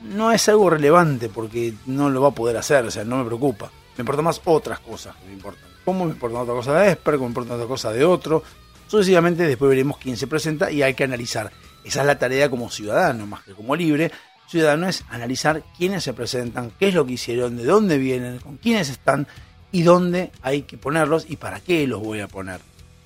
no 0.02 0.32
es 0.32 0.48
algo 0.48 0.68
relevante 0.68 1.28
porque 1.28 1.74
no 1.86 2.10
lo 2.10 2.22
va 2.22 2.30
a 2.30 2.34
poder 2.34 2.56
hacer, 2.56 2.84
o 2.86 2.90
sea, 2.90 3.04
no 3.04 3.18
me 3.18 3.24
preocupa. 3.24 3.70
Me 3.96 4.02
importan 4.02 4.24
más 4.24 4.40
otras 4.46 4.80
cosas 4.80 5.14
que 5.14 5.26
me 5.26 5.34
importan. 5.34 5.69
¿Cómo 5.84 6.04
me 6.04 6.12
importa 6.12 6.40
otra 6.40 6.54
cosa 6.54 6.80
de 6.80 6.92
Esper? 6.92 7.14
¿Cómo 7.14 7.26
me 7.26 7.30
importa 7.30 7.54
otra 7.54 7.66
cosa 7.66 7.92
de 7.92 8.04
otro? 8.04 8.42
Sucesivamente 8.86 9.46
después 9.46 9.68
veremos 9.68 9.98
quién 9.98 10.16
se 10.16 10.26
presenta 10.26 10.70
y 10.70 10.82
hay 10.82 10.94
que 10.94 11.04
analizar. 11.04 11.50
Esa 11.84 12.00
es 12.00 12.06
la 12.06 12.18
tarea 12.18 12.50
como 12.50 12.70
ciudadano, 12.70 13.26
más 13.26 13.42
que 13.44 13.52
como 13.52 13.74
libre. 13.76 14.10
Ciudadano 14.48 14.88
es 14.88 15.04
analizar 15.08 15.62
quiénes 15.78 16.02
se 16.02 16.12
presentan, 16.12 16.72
qué 16.78 16.88
es 16.88 16.94
lo 16.94 17.06
que 17.06 17.12
hicieron, 17.12 17.56
de 17.56 17.64
dónde 17.64 17.98
vienen, 17.98 18.38
con 18.40 18.56
quiénes 18.56 18.88
están 18.90 19.28
y 19.72 19.82
dónde 19.82 20.32
hay 20.42 20.62
que 20.62 20.76
ponerlos 20.76 21.26
y 21.28 21.36
para 21.36 21.60
qué 21.60 21.86
los 21.86 22.00
voy 22.02 22.20
a 22.20 22.28
poner. 22.28 22.60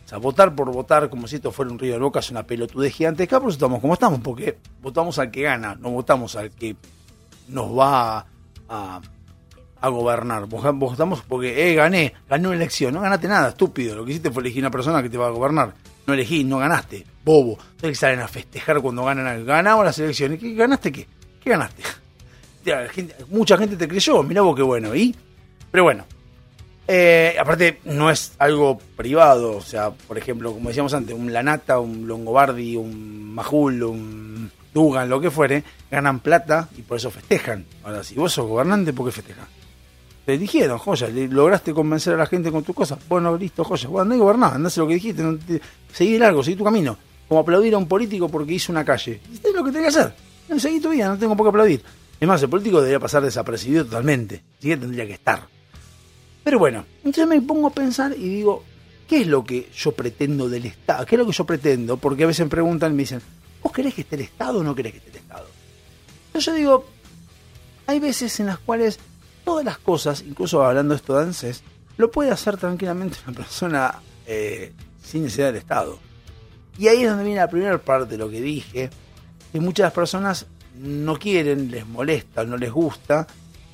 O 0.04 0.08
sea, 0.08 0.18
votar 0.18 0.54
por 0.54 0.70
votar 0.72 1.08
como 1.10 1.28
si 1.28 1.36
esto 1.36 1.52
fuera 1.52 1.70
un 1.70 1.78
río 1.78 1.92
de 1.92 1.98
boca 1.98 2.20
es 2.20 2.30
una 2.30 2.44
pelotudez 2.44 2.94
gigantesca, 2.94 3.38
pero 3.38 3.50
estamos 3.50 3.80
como 3.80 3.94
estamos, 3.94 4.20
porque 4.20 4.58
votamos 4.80 5.18
al 5.18 5.30
que 5.30 5.42
gana, 5.42 5.74
no 5.74 5.90
votamos 5.90 6.36
al 6.36 6.50
que 6.50 6.76
nos 7.48 7.78
va 7.78 8.26
a 8.68 9.00
gobernar. 9.88 10.46
Votamos 10.46 11.22
porque, 11.28 11.70
eh, 11.70 11.74
gané, 11.74 12.14
gané 12.28 12.48
una 12.48 12.56
elección. 12.56 12.94
No 12.94 13.00
ganaste 13.00 13.28
nada, 13.28 13.50
estúpido. 13.50 13.94
Lo 13.94 14.04
que 14.04 14.12
hiciste 14.12 14.30
fue 14.30 14.42
elegir 14.42 14.62
una 14.62 14.70
persona 14.70 15.02
que 15.02 15.10
te 15.10 15.18
va 15.18 15.26
a 15.26 15.30
gobernar. 15.30 15.74
No 16.06 16.14
elegí, 16.14 16.44
no 16.44 16.58
ganaste, 16.58 17.04
bobo. 17.24 17.52
Ustedes 17.52 17.92
que 17.92 17.94
salen 17.94 18.20
a 18.20 18.28
festejar 18.28 18.80
cuando 18.80 19.04
ganan 19.04 19.44
Ganamos 19.44 19.84
las 19.84 19.98
elecciones. 19.98 20.38
¿Qué, 20.38 20.54
¿Ganaste 20.54 20.92
qué? 20.92 21.06
¿Qué 21.42 21.50
ganaste? 21.50 21.82
mucha 23.30 23.56
gente 23.56 23.76
te 23.76 23.88
creyó, 23.88 24.22
mirá 24.22 24.42
vos 24.42 24.56
qué 24.56 24.62
bueno. 24.62 24.94
¿Y? 24.94 25.14
Pero 25.70 25.84
bueno. 25.84 26.04
Eh, 26.86 27.34
aparte, 27.40 27.80
no 27.84 28.10
es 28.10 28.32
algo 28.38 28.78
privado. 28.96 29.56
O 29.56 29.62
sea, 29.62 29.90
por 29.90 30.18
ejemplo, 30.18 30.52
como 30.52 30.68
decíamos 30.68 30.92
antes, 30.92 31.16
un 31.16 31.32
Lanata, 31.32 31.78
un 31.78 32.06
Longobardi, 32.06 32.76
un 32.76 33.34
Majul, 33.34 33.82
un 33.82 34.50
Dugan, 34.74 35.08
lo 35.08 35.20
que 35.20 35.30
fuere, 35.30 35.62
ganan 35.90 36.18
plata 36.18 36.68
y 36.76 36.82
por 36.82 36.98
eso 36.98 37.10
festejan. 37.10 37.64
Ahora, 37.84 38.02
si 38.02 38.16
vos 38.16 38.32
sos 38.32 38.46
gobernante, 38.46 38.92
¿por 38.92 39.06
qué 39.06 39.12
festejan? 39.12 39.46
Te 40.24 40.38
dijeron, 40.38 40.78
joya, 40.78 41.08
lograste 41.08 41.74
convencer 41.74 42.14
a 42.14 42.16
la 42.16 42.26
gente 42.26 42.50
con 42.50 42.64
tu 42.64 42.72
cosa. 42.72 42.98
Bueno, 43.08 43.36
listo, 43.36 43.62
joya. 43.62 43.88
Bueno, 43.88 44.06
no 44.06 44.14
hay 44.14 44.20
gobernado, 44.20 44.54
andás 44.54 44.76
lo 44.78 44.86
que 44.86 44.94
dijiste, 44.94 45.22
no 45.22 45.38
seguí 45.92 46.18
largo, 46.18 46.42
seguí 46.42 46.56
tu 46.56 46.64
camino. 46.64 46.96
Como 47.28 47.40
aplaudir 47.40 47.74
a 47.74 47.78
un 47.78 47.86
político 47.86 48.28
porque 48.28 48.54
hizo 48.54 48.72
una 48.72 48.84
calle. 48.84 49.20
Esto 49.32 49.48
es 49.48 49.54
lo 49.54 49.64
que 49.64 49.72
tenés 49.72 49.94
que 49.94 50.00
hacer. 50.00 50.14
No, 50.48 50.58
seguí 50.58 50.80
tu 50.80 50.90
vida, 50.90 51.08
no 51.08 51.18
tengo 51.18 51.36
por 51.36 51.46
qué 51.46 51.48
aplaudir. 51.50 51.82
Es 52.20 52.28
más, 52.28 52.42
el 52.42 52.48
político 52.48 52.78
debería 52.78 53.00
pasar 53.00 53.22
desapercibido 53.22 53.84
totalmente. 53.84 54.42
Que 54.60 54.76
tendría 54.76 55.06
que 55.06 55.14
estar. 55.14 55.46
Pero 56.42 56.58
bueno, 56.58 56.84
entonces 56.98 57.26
me 57.26 57.40
pongo 57.40 57.68
a 57.68 57.70
pensar 57.70 58.14
y 58.16 58.28
digo, 58.28 58.64
¿qué 59.08 59.22
es 59.22 59.26
lo 59.26 59.44
que 59.44 59.70
yo 59.74 59.92
pretendo 59.92 60.48
del 60.48 60.66
Estado? 60.66 61.06
¿Qué 61.06 61.16
es 61.16 61.18
lo 61.18 61.26
que 61.26 61.32
yo 61.32 61.44
pretendo? 61.44 61.96
Porque 61.96 62.24
a 62.24 62.26
veces 62.26 62.46
me 62.46 62.50
preguntan 62.50 62.92
y 62.92 62.94
me 62.94 63.02
dicen, 63.02 63.22
¿vos 63.62 63.72
querés 63.72 63.94
que 63.94 64.02
esté 64.02 64.16
el 64.16 64.22
Estado 64.22 64.60
o 64.60 64.62
no 64.62 64.74
querés 64.74 64.92
que 64.92 64.98
esté 64.98 65.10
el 65.10 65.16
Estado? 65.16 65.46
Entonces 66.26 66.46
yo 66.46 66.54
digo, 66.54 66.86
hay 67.86 67.98
veces 67.98 68.38
en 68.40 68.46
las 68.46 68.58
cuales 68.58 68.98
todas 69.44 69.64
las 69.64 69.78
cosas, 69.78 70.22
incluso 70.26 70.64
hablando 70.64 70.94
esto 70.94 71.16
de 71.16 71.24
ANSES, 71.24 71.62
lo 71.96 72.10
puede 72.10 72.30
hacer 72.30 72.56
tranquilamente 72.56 73.18
una 73.26 73.36
persona 73.36 73.94
eh, 74.26 74.72
sin 75.02 75.22
necesidad 75.22 75.46
del 75.48 75.56
Estado. 75.56 75.98
Y 76.78 76.88
ahí 76.88 77.02
es 77.02 77.08
donde 77.08 77.24
viene 77.24 77.40
la 77.40 77.48
primera 77.48 77.78
parte 77.78 78.12
de 78.12 78.18
lo 78.18 78.28
que 78.28 78.40
dije, 78.40 78.90
que 79.52 79.60
muchas 79.60 79.92
personas 79.92 80.46
no 80.76 81.16
quieren, 81.16 81.70
les 81.70 81.86
molesta, 81.86 82.44
no 82.44 82.56
les 82.56 82.72
gusta 82.72 83.26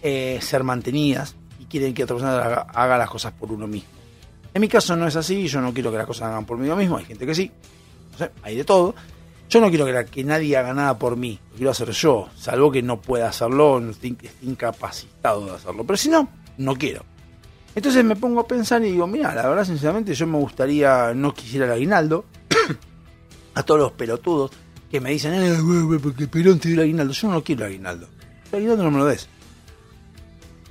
eh, 0.03 0.39
ser 0.43 0.64
mantenidas 0.64 1.35
y 1.59 1.64
quieren 1.64 1.95
que 1.95 2.05
otra 2.05 2.16
persona 2.16 2.43
haga, 2.43 2.66
haga 2.75 2.99
las 2.99 3.09
cosas 3.09 3.33
por 3.33 3.51
uno 3.51 3.66
mismo. 3.66 3.89
En 4.53 4.61
mi 4.61 4.68
caso 4.68 4.97
no 4.97 5.07
es 5.07 5.16
así, 5.16 5.47
yo 5.47 5.61
no 5.61 5.73
quiero 5.73 5.91
que 5.91 5.97
las 5.97 6.07
cosas 6.07 6.29
hagan 6.29 6.45
por 6.45 6.59
mí 6.59 6.68
mismo, 6.68 6.99
hay 6.99 7.05
gente 7.05 7.25
que 7.25 7.35
sí, 7.35 7.51
no 8.12 8.18
sé, 8.18 8.31
hay 8.43 8.57
de 8.57 8.64
todo. 8.64 8.95
Yo 9.51 9.61
no 9.61 9.68
quiero 9.68 9.84
que, 10.11 10.22
nadie 10.24 10.57
haga 10.57 10.72
nada 10.72 10.96
por 10.98 11.16
mí, 11.16 11.38
lo 11.51 11.57
quiero 11.57 11.70
hacer 11.72 11.90
yo, 11.90 12.28
salvo 12.36 12.70
que 12.70 12.82
no 12.82 13.01
pueda 13.01 13.28
hacerlo, 13.28 13.78
esté, 13.90 14.07
in- 14.09 14.18
esté 14.22 14.46
incapacitado 14.46 15.44
de 15.44 15.51
hacerlo. 15.53 15.84
Pero 15.84 15.96
si 15.96 16.09
no, 16.09 16.28
no 16.59 16.76
quiero. 16.76 17.05
Entonces 17.74 18.05
me 18.05 18.14
pongo 18.16 18.40
a 18.40 18.46
pensar 18.46 18.80
y 18.84 18.92
digo, 18.92 19.07
mira, 19.09 19.34
la 19.34 19.48
verdad, 19.48 19.64
sinceramente, 19.64 20.14
yo 20.14 20.26
me 20.28 20.38
gustaría, 20.38 21.12
no 21.14 21.34
quisiera 21.34 21.66
el 21.66 21.72
aguinaldo, 21.72 22.24
a 23.55 23.62
todos 23.64 23.80
los 23.80 23.92
pelotudos 23.92 24.53
que 24.90 25.01
me 25.01 25.11
dicen, 25.11 25.34
eh, 25.34 25.98
porque 26.03 26.26
Perón 26.28 26.59
te 26.61 26.68
dio 26.68 26.76
el 26.78 26.84
aguinaldo. 26.84 27.12
Yo 27.12 27.28
no 27.28 27.42
quiero 27.44 27.64
el 27.66 27.72
aguinaldo. 27.72 28.09
El 28.53 28.57
aguinaldo 28.59 28.84
no 28.84 28.90
me 28.92 28.98
lo 28.98 29.07
des. 29.07 29.28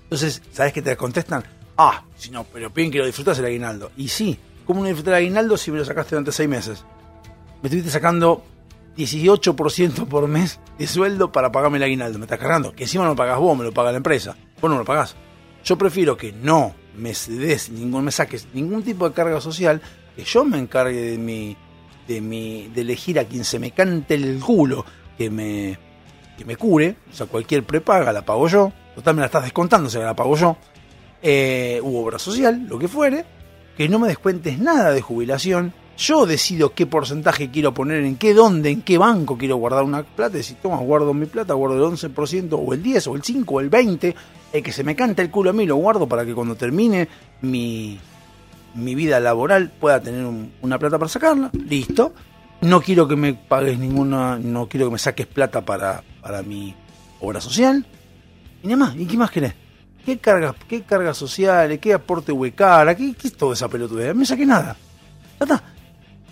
Entonces, 0.04 0.42
¿sabes 0.52 0.74
qué 0.74 0.82
te 0.82 0.96
contestan? 0.98 1.44
Ah, 1.78 2.04
si 2.18 2.30
no, 2.32 2.44
pero 2.46 2.72
piden 2.74 2.92
que 2.92 2.98
lo 3.00 3.06
disfrutas 3.06 3.38
el 3.40 3.46
aguinaldo. 3.46 3.92
Y 3.98 4.08
sí, 4.08 4.38
¿cómo 4.66 4.82
no 4.82 4.88
disfrutar 4.88 5.14
el 5.16 5.20
aguinaldo 5.20 5.56
si 5.58 5.72
me 5.72 5.78
lo 5.78 5.86
sacaste 5.86 6.16
durante 6.16 6.32
seis 6.32 6.50
meses? 6.50 6.84
Me 7.62 7.68
estuviste 7.68 7.92
sacando 7.92 8.44
18% 9.00 10.08
por 10.08 10.28
mes 10.28 10.60
de 10.78 10.88
sueldo 10.88 11.32
para 11.32 11.52
pagarme 11.52 11.78
el 11.78 11.84
aguinaldo. 11.84 12.20
Me 12.20 12.26
estás 12.26 12.40
cargando. 12.40 12.74
Que 12.74 12.84
encima 12.84 13.04
no 13.04 13.12
lo 13.12 13.16
pagás 13.16 13.40
vos, 13.40 13.58
me 13.58 13.64
lo 13.64 13.72
paga 13.72 13.92
la 13.92 13.98
empresa. 13.98 14.36
Vos 14.62 14.70
no 14.70 14.78
lo 14.78 14.86
pagás. 14.86 15.16
Yo 15.64 15.78
prefiero 15.78 16.18
que 16.18 16.32
no 16.32 16.74
me 16.96 17.14
des 17.14 17.70
ningún, 17.70 18.06
me 18.06 18.12
saques 18.12 18.48
ningún 18.54 18.84
tipo 18.84 19.08
de 19.08 19.16
carga 19.16 19.40
social, 19.42 19.82
que 20.16 20.24
yo 20.24 20.44
me 20.44 20.58
encargue 20.58 21.02
de 21.12 21.18
mi, 21.18 21.56
de 22.08 22.22
mi, 22.22 22.68
de 22.68 22.82
elegir 22.82 23.20
a 23.20 23.26
quien 23.26 23.44
se 23.44 23.60
me 23.60 23.72
cante 23.72 24.16
el 24.16 24.40
culo, 24.40 24.86
que 25.18 25.30
me, 25.30 25.78
que 26.38 26.46
me 26.46 26.56
cure, 26.56 26.96
o 27.12 27.16
sea, 27.16 27.26
cualquier 27.28 27.64
prepaga 27.64 28.12
la 28.12 28.24
pago 28.24 28.48
yo, 28.48 28.72
total 28.96 29.16
me 29.16 29.22
la 29.22 29.28
estás 29.28 29.44
descontando, 29.44 29.90
se 29.90 30.00
la 30.00 30.16
pago 30.16 30.36
yo, 30.36 30.58
eh, 31.22 31.80
u 31.84 31.98
obra 31.98 32.20
social, 32.20 32.66
lo 32.68 32.80
que 32.80 32.88
fuere, 32.88 33.26
que 33.78 33.88
no 33.88 34.00
me 34.00 34.08
descuentes 34.08 34.60
nada 34.60 34.92
de 34.92 35.02
jubilación, 35.02 35.74
yo 36.00 36.26
decido 36.26 36.74
qué 36.74 36.88
porcentaje 36.88 37.52
quiero 37.52 37.74
poner 37.74 38.04
en 38.06 38.16
qué, 38.16 38.34
dónde, 38.34 38.70
en 38.72 38.82
qué 38.82 38.98
banco 38.98 39.38
quiero 39.38 39.58
guardar 39.58 39.84
una 39.84 40.02
plata, 40.04 40.38
y 40.38 40.44
si 40.44 40.54
toma, 40.56 40.78
guardo 40.78 41.14
mi 41.14 41.26
plata, 41.26 41.54
guardo 41.54 41.76
el 41.76 41.94
11%, 41.94 42.58
o 42.58 42.74
el 42.74 42.82
10, 42.82 43.08
o 43.08 43.16
el 43.16 43.22
5, 43.24 43.54
o 43.56 43.60
el 43.60 43.70
20, 43.70 44.16
el 44.54 44.64
que 44.64 44.72
se 44.72 44.84
me 44.84 44.96
canta 44.96 45.22
el 45.22 45.30
culo 45.30 45.50
a 45.50 45.54
mí 45.54 45.66
lo 45.66 45.76
guardo 45.76 46.08
para 46.08 46.26
que 46.26 46.34
cuando 46.34 46.56
termine 46.56 47.08
mi, 47.42 48.00
mi 48.76 48.96
vida 48.96 49.20
laboral 49.20 49.70
pueda 49.78 50.00
tener 50.00 50.26
un- 50.26 50.54
una 50.62 50.80
plata 50.80 50.98
para 50.98 51.10
sacarla, 51.10 51.52
listo. 51.54 52.14
No 52.62 52.82
quiero 52.82 53.08
que 53.08 53.16
me 53.16 53.34
pagues 53.34 53.78
ninguna, 53.78 54.38
no 54.40 54.68
quiero 54.68 54.88
que 54.88 54.94
me 54.94 55.00
saques 55.00 55.28
plata 55.28 55.62
para, 55.66 56.02
para 56.22 56.42
mi 56.44 56.74
obra 57.20 57.40
social. 57.42 57.86
Y 58.64 58.68
nada 58.68 58.78
más, 58.86 58.96
¿y 58.96 59.06
qué 59.06 59.18
más 59.18 59.32
querés? 59.32 59.54
¿Qué 60.06 60.18
cargas, 60.18 60.56
qué 60.68 60.82
cargas 60.84 61.18
sociales, 61.18 61.80
qué 61.80 61.94
aporte 61.94 62.32
huecara, 62.32 62.96
qué, 62.96 63.14
qué 63.16 63.28
es 63.28 63.34
toda 63.38 63.54
esa 63.54 63.68
pelotudez? 63.68 64.16
Me 64.16 64.26
saqué 64.26 64.46
nada. 64.46 64.76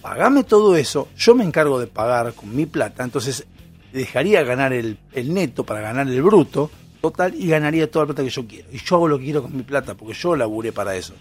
Pagame 0.07 0.45
todo 0.45 0.77
eso, 0.77 1.09
yo 1.17 1.35
me 1.35 1.43
encargo 1.43 1.81
de 1.81 1.87
pagar 1.87 2.33
con 2.33 2.55
mi 2.55 2.65
plata, 2.65 3.03
entonces 3.03 3.45
dejaría 3.91 4.41
ganar 4.41 4.71
el, 4.71 4.97
neto 5.13 5.65
para 5.65 5.81
ganar 5.81 6.07
el 6.07 6.21
bruto 6.21 6.71
total 7.01 7.35
y 7.35 7.47
ganaría 7.47 7.91
toda 7.91 8.05
la 8.05 8.13
plata 8.13 8.23
que 8.23 8.29
yo 8.29 8.47
quiero. 8.47 8.69
Y 8.71 8.77
yo 8.77 8.95
hago 8.95 9.09
lo 9.09 9.17
que 9.17 9.25
quiero 9.25 9.43
con 9.43 9.57
mi 9.57 9.63
plata, 9.63 9.95
porque 9.95 10.13
yo 10.13 10.37
laburé 10.37 10.71
para 10.71 10.95
eso. 10.95 11.13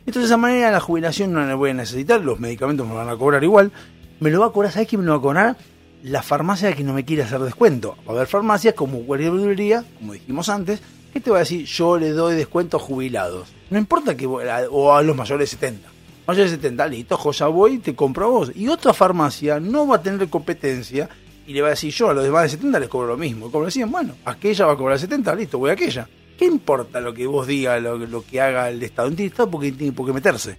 Entonces 0.00 0.24
de 0.24 0.26
esa 0.26 0.36
manera 0.36 0.70
la 0.70 0.80
jubilación 0.80 1.32
no 1.32 1.46
la 1.46 1.54
voy 1.54 1.70
a 1.70 1.74
necesitar, 1.74 2.20
los 2.20 2.38
medicamentos 2.38 2.86
me 2.86 2.92
van 2.92 3.08
a 3.08 3.16
cobrar 3.16 3.42
igual. 3.42 3.72
Me 4.20 4.30
lo 4.30 4.40
va 4.40 4.48
a 4.48 4.50
cobrar, 4.50 4.70
¿sabes 4.70 4.86
quién 4.86 5.00
me 5.00 5.06
lo 5.06 5.12
va 5.12 5.18
a 5.18 5.22
cobrar? 5.22 5.56
La 6.02 6.22
farmacia 6.22 6.74
que 6.74 6.84
no 6.84 6.92
me 6.92 7.06
quiere 7.06 7.22
hacer 7.22 7.40
descuento. 7.40 7.96
Va 8.06 8.12
a 8.12 8.16
haber 8.16 8.26
farmacias 8.26 8.74
como 8.74 9.00
cualquier 9.06 9.32
verdulería, 9.32 9.82
como 9.96 10.12
dijimos 10.12 10.50
antes, 10.50 10.82
que 11.10 11.20
te 11.20 11.30
va 11.30 11.38
a 11.38 11.40
decir 11.40 11.64
yo 11.64 11.96
le 11.96 12.10
doy 12.10 12.36
descuento 12.36 12.76
a 12.76 12.80
jubilados. 12.80 13.48
No 13.70 13.78
importa 13.78 14.14
que 14.14 14.26
o 14.26 14.94
a 14.94 15.02
los 15.02 15.16
mayores 15.16 15.50
de 15.50 15.56
70. 15.56 15.93
Mayores 16.26 16.52
de 16.52 16.56
70, 16.56 16.86
listo, 16.88 17.16
joya 17.18 17.46
voy 17.48 17.78
te 17.78 17.94
compro 17.94 18.24
a 18.24 18.28
vos. 18.28 18.52
Y 18.54 18.68
otra 18.68 18.94
farmacia 18.94 19.60
no 19.60 19.86
va 19.86 19.96
a 19.96 20.02
tener 20.02 20.28
competencia 20.28 21.08
y 21.46 21.52
le 21.52 21.60
va 21.60 21.68
a 21.68 21.70
decir 21.70 21.92
yo 21.92 22.08
a 22.08 22.14
los 22.14 22.24
demás 22.24 22.44
de 22.44 22.48
70 22.50 22.80
les 22.80 22.88
cobro 22.88 23.08
lo 23.08 23.16
mismo. 23.16 23.50
Como 23.50 23.66
decían, 23.66 23.90
bueno, 23.90 24.14
aquella 24.24 24.66
va 24.66 24.72
a 24.72 24.76
cobrar 24.76 24.98
70, 24.98 25.34
listo, 25.34 25.58
voy 25.58 25.70
a 25.70 25.74
aquella. 25.74 26.08
¿Qué 26.38 26.46
importa 26.46 27.00
lo 27.00 27.12
que 27.12 27.26
vos 27.26 27.46
digas, 27.46 27.80
lo, 27.82 28.24
que 28.24 28.40
haga 28.40 28.70
el 28.70 28.82
Estado? 28.82 29.10
No 29.10 29.16
tiene 29.16 29.30
Estado 29.30 29.50
porque 29.50 29.72
tiene 29.72 29.92
por 29.92 30.06
qué 30.06 30.12
meterse. 30.12 30.58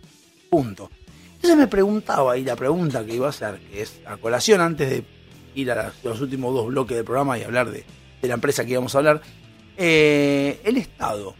Punto. 0.50 0.90
Entonces 1.36 1.58
me 1.58 1.68
preguntaba, 1.68 2.38
y 2.38 2.44
la 2.44 2.56
pregunta 2.56 3.06
que 3.06 3.16
iba 3.16 3.26
a 3.26 3.30
hacer, 3.30 3.60
que 3.72 3.82
es 3.82 4.00
a 4.06 4.18
colación 4.18 4.62
antes 4.62 4.90
de 4.90 5.04
ir 5.56 5.72
a 5.72 5.92
los 6.04 6.22
últimos 6.22 6.54
dos 6.54 6.68
bloques 6.68 6.96
del 6.96 7.06
programa 7.06 7.38
y 7.38 7.44
hablar 7.44 7.72
de, 7.72 7.84
de 8.22 8.28
la 8.28 8.36
empresa 8.36 8.64
que 8.64 8.72
íbamos 8.72 8.94
a 8.96 9.00
hablar, 9.00 9.22
eh, 9.78 10.62
el 10.64 10.78
Estado 10.78 11.36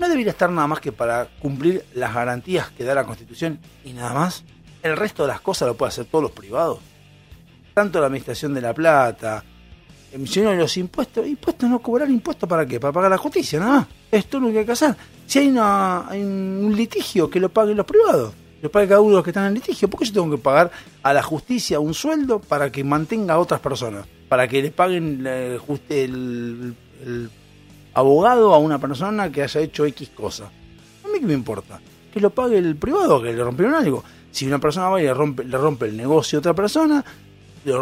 no 0.00 0.08
debería 0.08 0.32
estar 0.32 0.50
nada 0.50 0.66
más 0.66 0.80
que 0.80 0.92
para 0.92 1.28
cumplir 1.40 1.84
las 1.94 2.14
garantías 2.14 2.70
que 2.70 2.84
da 2.84 2.94
la 2.94 3.04
Constitución 3.04 3.60
y 3.84 3.92
nada 3.92 4.14
más. 4.14 4.42
El 4.82 4.96
resto 4.96 5.24
de 5.24 5.28
las 5.28 5.42
cosas 5.42 5.68
lo 5.68 5.76
pueden 5.76 5.90
hacer 5.90 6.06
todos 6.06 6.22
los 6.22 6.32
privados. 6.32 6.78
Tanto 7.74 8.00
la 8.00 8.06
administración 8.06 8.54
de 8.54 8.62
la 8.62 8.72
plata, 8.72 9.44
de 10.10 10.56
los 10.56 10.76
impuestos. 10.78 11.26
Impuestos 11.26 11.68
no 11.68 11.80
cobrar 11.80 12.08
impuestos 12.08 12.48
para 12.48 12.64
qué? 12.64 12.80
Para 12.80 12.94
pagar 12.94 13.10
la 13.10 13.18
justicia, 13.18 13.60
nada 13.60 13.72
más. 13.72 13.86
Esto 14.10 14.38
es 14.38 14.42
lo 14.42 14.50
que 14.50 14.60
hay 14.60 14.64
que 14.64 14.72
hacer. 14.72 14.96
Si 15.26 15.38
hay, 15.38 15.48
una, 15.48 16.08
hay 16.08 16.22
un 16.22 16.72
litigio, 16.74 17.28
que 17.28 17.38
lo 17.38 17.50
paguen 17.50 17.76
los 17.76 17.84
privados. 17.84 18.32
Lo 18.62 18.70
pague 18.70 18.88
cada 18.88 19.00
uno 19.02 19.10
de 19.10 19.16
los 19.16 19.24
que 19.24 19.30
están 19.30 19.48
en 19.48 19.54
litigio. 19.54 19.88
¿Por 19.88 20.00
qué 20.00 20.06
yo 20.06 20.14
tengo 20.14 20.30
que 20.34 20.42
pagar 20.42 20.70
a 21.02 21.12
la 21.12 21.22
justicia 21.22 21.78
un 21.78 21.92
sueldo 21.92 22.40
para 22.40 22.72
que 22.72 22.82
mantenga 22.84 23.34
a 23.34 23.38
otras 23.38 23.60
personas? 23.60 24.06
Para 24.30 24.48
que 24.48 24.62
le 24.62 24.70
paguen 24.70 25.24
eh, 25.26 25.58
el 25.90 26.74
abogado 27.94 28.54
a 28.54 28.58
una 28.58 28.78
persona 28.78 29.30
que 29.30 29.42
haya 29.42 29.60
hecho 29.60 29.84
X 29.86 30.10
cosa. 30.10 30.50
A 31.04 31.08
mí 31.08 31.20
qué 31.20 31.26
me 31.26 31.34
importa. 31.34 31.80
Que 32.12 32.20
lo 32.20 32.30
pague 32.30 32.58
el 32.58 32.76
privado, 32.76 33.22
que 33.22 33.32
le 33.32 33.42
rompieron 33.42 33.74
algo. 33.74 34.04
Si 34.30 34.46
una 34.46 34.58
persona 34.58 34.88
va 34.88 35.00
y 35.00 35.04
le 35.04 35.14
rompe, 35.14 35.44
le 35.44 35.58
rompe 35.58 35.86
el 35.86 35.96
negocio 35.96 36.38
a 36.38 36.40
otra 36.40 36.54
persona, 36.54 37.04
le 37.64 37.72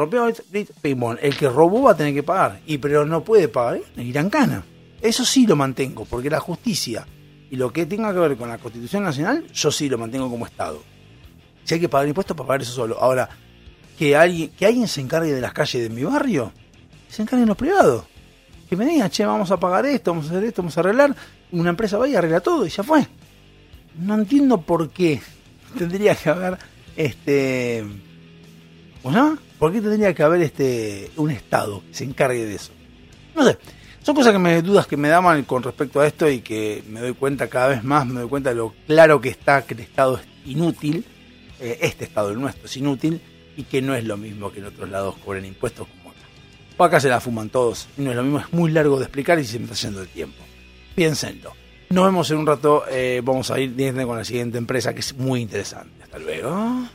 pum. 0.96 1.16
el 1.20 1.36
que 1.36 1.48
robó 1.48 1.82
va 1.82 1.92
a 1.92 1.96
tener 1.96 2.14
que 2.14 2.22
pagar. 2.22 2.60
Y 2.66 2.78
pero 2.78 3.04
no 3.04 3.22
puede 3.22 3.48
pagar, 3.48 3.80
le 3.96 4.02
irán 4.02 4.30
cana. 4.30 4.64
Eso 5.00 5.24
sí 5.24 5.46
lo 5.46 5.56
mantengo, 5.56 6.04
porque 6.04 6.28
la 6.28 6.40
justicia 6.40 7.06
y 7.50 7.56
lo 7.56 7.72
que 7.72 7.86
tenga 7.86 8.12
que 8.12 8.18
ver 8.18 8.36
con 8.36 8.48
la 8.48 8.58
Constitución 8.58 9.04
Nacional, 9.04 9.46
yo 9.52 9.70
sí 9.70 9.88
lo 9.88 9.96
mantengo 9.96 10.28
como 10.28 10.46
Estado. 10.46 10.82
Si 11.64 11.74
hay 11.74 11.80
que 11.80 11.88
pagar 11.88 12.08
impuestos, 12.08 12.36
para 12.36 12.46
pagar 12.46 12.62
eso 12.62 12.72
solo. 12.72 12.98
Ahora, 12.98 13.28
que 13.98 14.16
alguien, 14.16 14.50
que 14.50 14.66
alguien 14.66 14.88
se 14.88 15.00
encargue 15.00 15.32
de 15.32 15.40
las 15.40 15.52
calles 15.52 15.82
de 15.82 15.88
mi 15.88 16.02
barrio, 16.02 16.52
que 17.06 17.14
se 17.14 17.22
encarguen 17.22 17.48
los 17.48 17.56
privados. 17.56 18.04
Que 18.68 18.76
me 18.76 18.84
digan, 18.84 19.10
che, 19.10 19.24
vamos 19.24 19.50
a 19.50 19.58
pagar 19.58 19.86
esto, 19.86 20.10
vamos 20.10 20.26
a 20.26 20.30
hacer 20.30 20.44
esto, 20.44 20.62
vamos 20.62 20.76
a 20.76 20.80
arreglar. 20.80 21.16
Una 21.52 21.70
empresa 21.70 21.96
va 21.96 22.08
y 22.08 22.14
arregla 22.14 22.40
todo 22.40 22.66
y 22.66 22.68
ya 22.68 22.82
fue. 22.82 23.06
No 23.98 24.14
entiendo 24.14 24.60
por 24.60 24.90
qué 24.90 25.20
tendría 25.76 26.14
que 26.14 26.28
haber 26.28 26.58
este. 26.96 27.84
¿Cómo 29.02 29.36
se? 29.36 29.42
¿Por 29.58 29.72
qué 29.72 29.80
tendría 29.80 30.14
que 30.14 30.22
haber 30.22 30.42
este 30.42 31.10
un 31.16 31.30
Estado 31.30 31.82
que 31.88 31.94
se 31.94 32.04
encargue 32.04 32.44
de 32.44 32.54
eso? 32.54 32.72
No 33.34 33.44
sé. 33.44 33.58
Son 34.02 34.14
cosas 34.14 34.32
que 34.32 34.38
me 34.38 34.62
dudas 34.62 34.86
que 34.86 34.96
me 34.96 35.08
daban 35.08 35.42
con 35.44 35.62
respecto 35.62 36.00
a 36.00 36.06
esto 36.06 36.30
y 36.30 36.40
que 36.40 36.82
me 36.88 37.00
doy 37.00 37.14
cuenta 37.14 37.48
cada 37.48 37.68
vez 37.68 37.84
más, 37.84 38.06
me 38.06 38.20
doy 38.20 38.28
cuenta 38.28 38.50
de 38.50 38.56
lo 38.56 38.72
claro 38.86 39.20
que 39.20 39.28
está 39.28 39.66
que 39.66 39.74
el 39.74 39.80
Estado 39.80 40.16
es 40.16 40.22
inútil, 40.46 41.04
eh, 41.60 41.78
este 41.82 42.04
Estado, 42.04 42.30
el 42.30 42.40
nuestro, 42.40 42.66
es 42.66 42.76
inútil 42.76 43.20
y 43.56 43.64
que 43.64 43.82
no 43.82 43.94
es 43.94 44.04
lo 44.04 44.16
mismo 44.16 44.52
que 44.52 44.60
en 44.60 44.66
otros 44.66 44.88
lados 44.88 45.16
cobren 45.24 45.44
impuestos. 45.44 45.88
O 46.78 46.84
acá 46.84 47.00
se 47.00 47.08
la 47.08 47.20
fuman 47.20 47.50
todos 47.50 47.88
no 47.96 48.10
es 48.10 48.16
lo 48.16 48.22
mismo, 48.22 48.38
es 48.38 48.52
muy 48.52 48.70
largo 48.70 48.98
de 48.98 49.04
explicar 49.04 49.38
y 49.38 49.44
se 49.44 49.58
me 49.58 49.64
está 49.64 49.74
yendo 49.74 50.00
el 50.00 50.08
tiempo. 50.08 50.42
Piénsenlo. 50.94 51.52
Nos 51.90 52.04
vemos 52.04 52.30
en 52.30 52.38
un 52.38 52.46
rato, 52.46 52.84
eh, 52.88 53.20
vamos 53.24 53.50
a 53.50 53.58
ir 53.58 53.74
con 54.06 54.16
la 54.16 54.24
siguiente 54.24 54.58
empresa 54.58 54.94
que 54.94 55.00
es 55.00 55.14
muy 55.16 55.40
interesante. 55.40 56.04
Hasta 56.04 56.18
luego. 56.18 56.86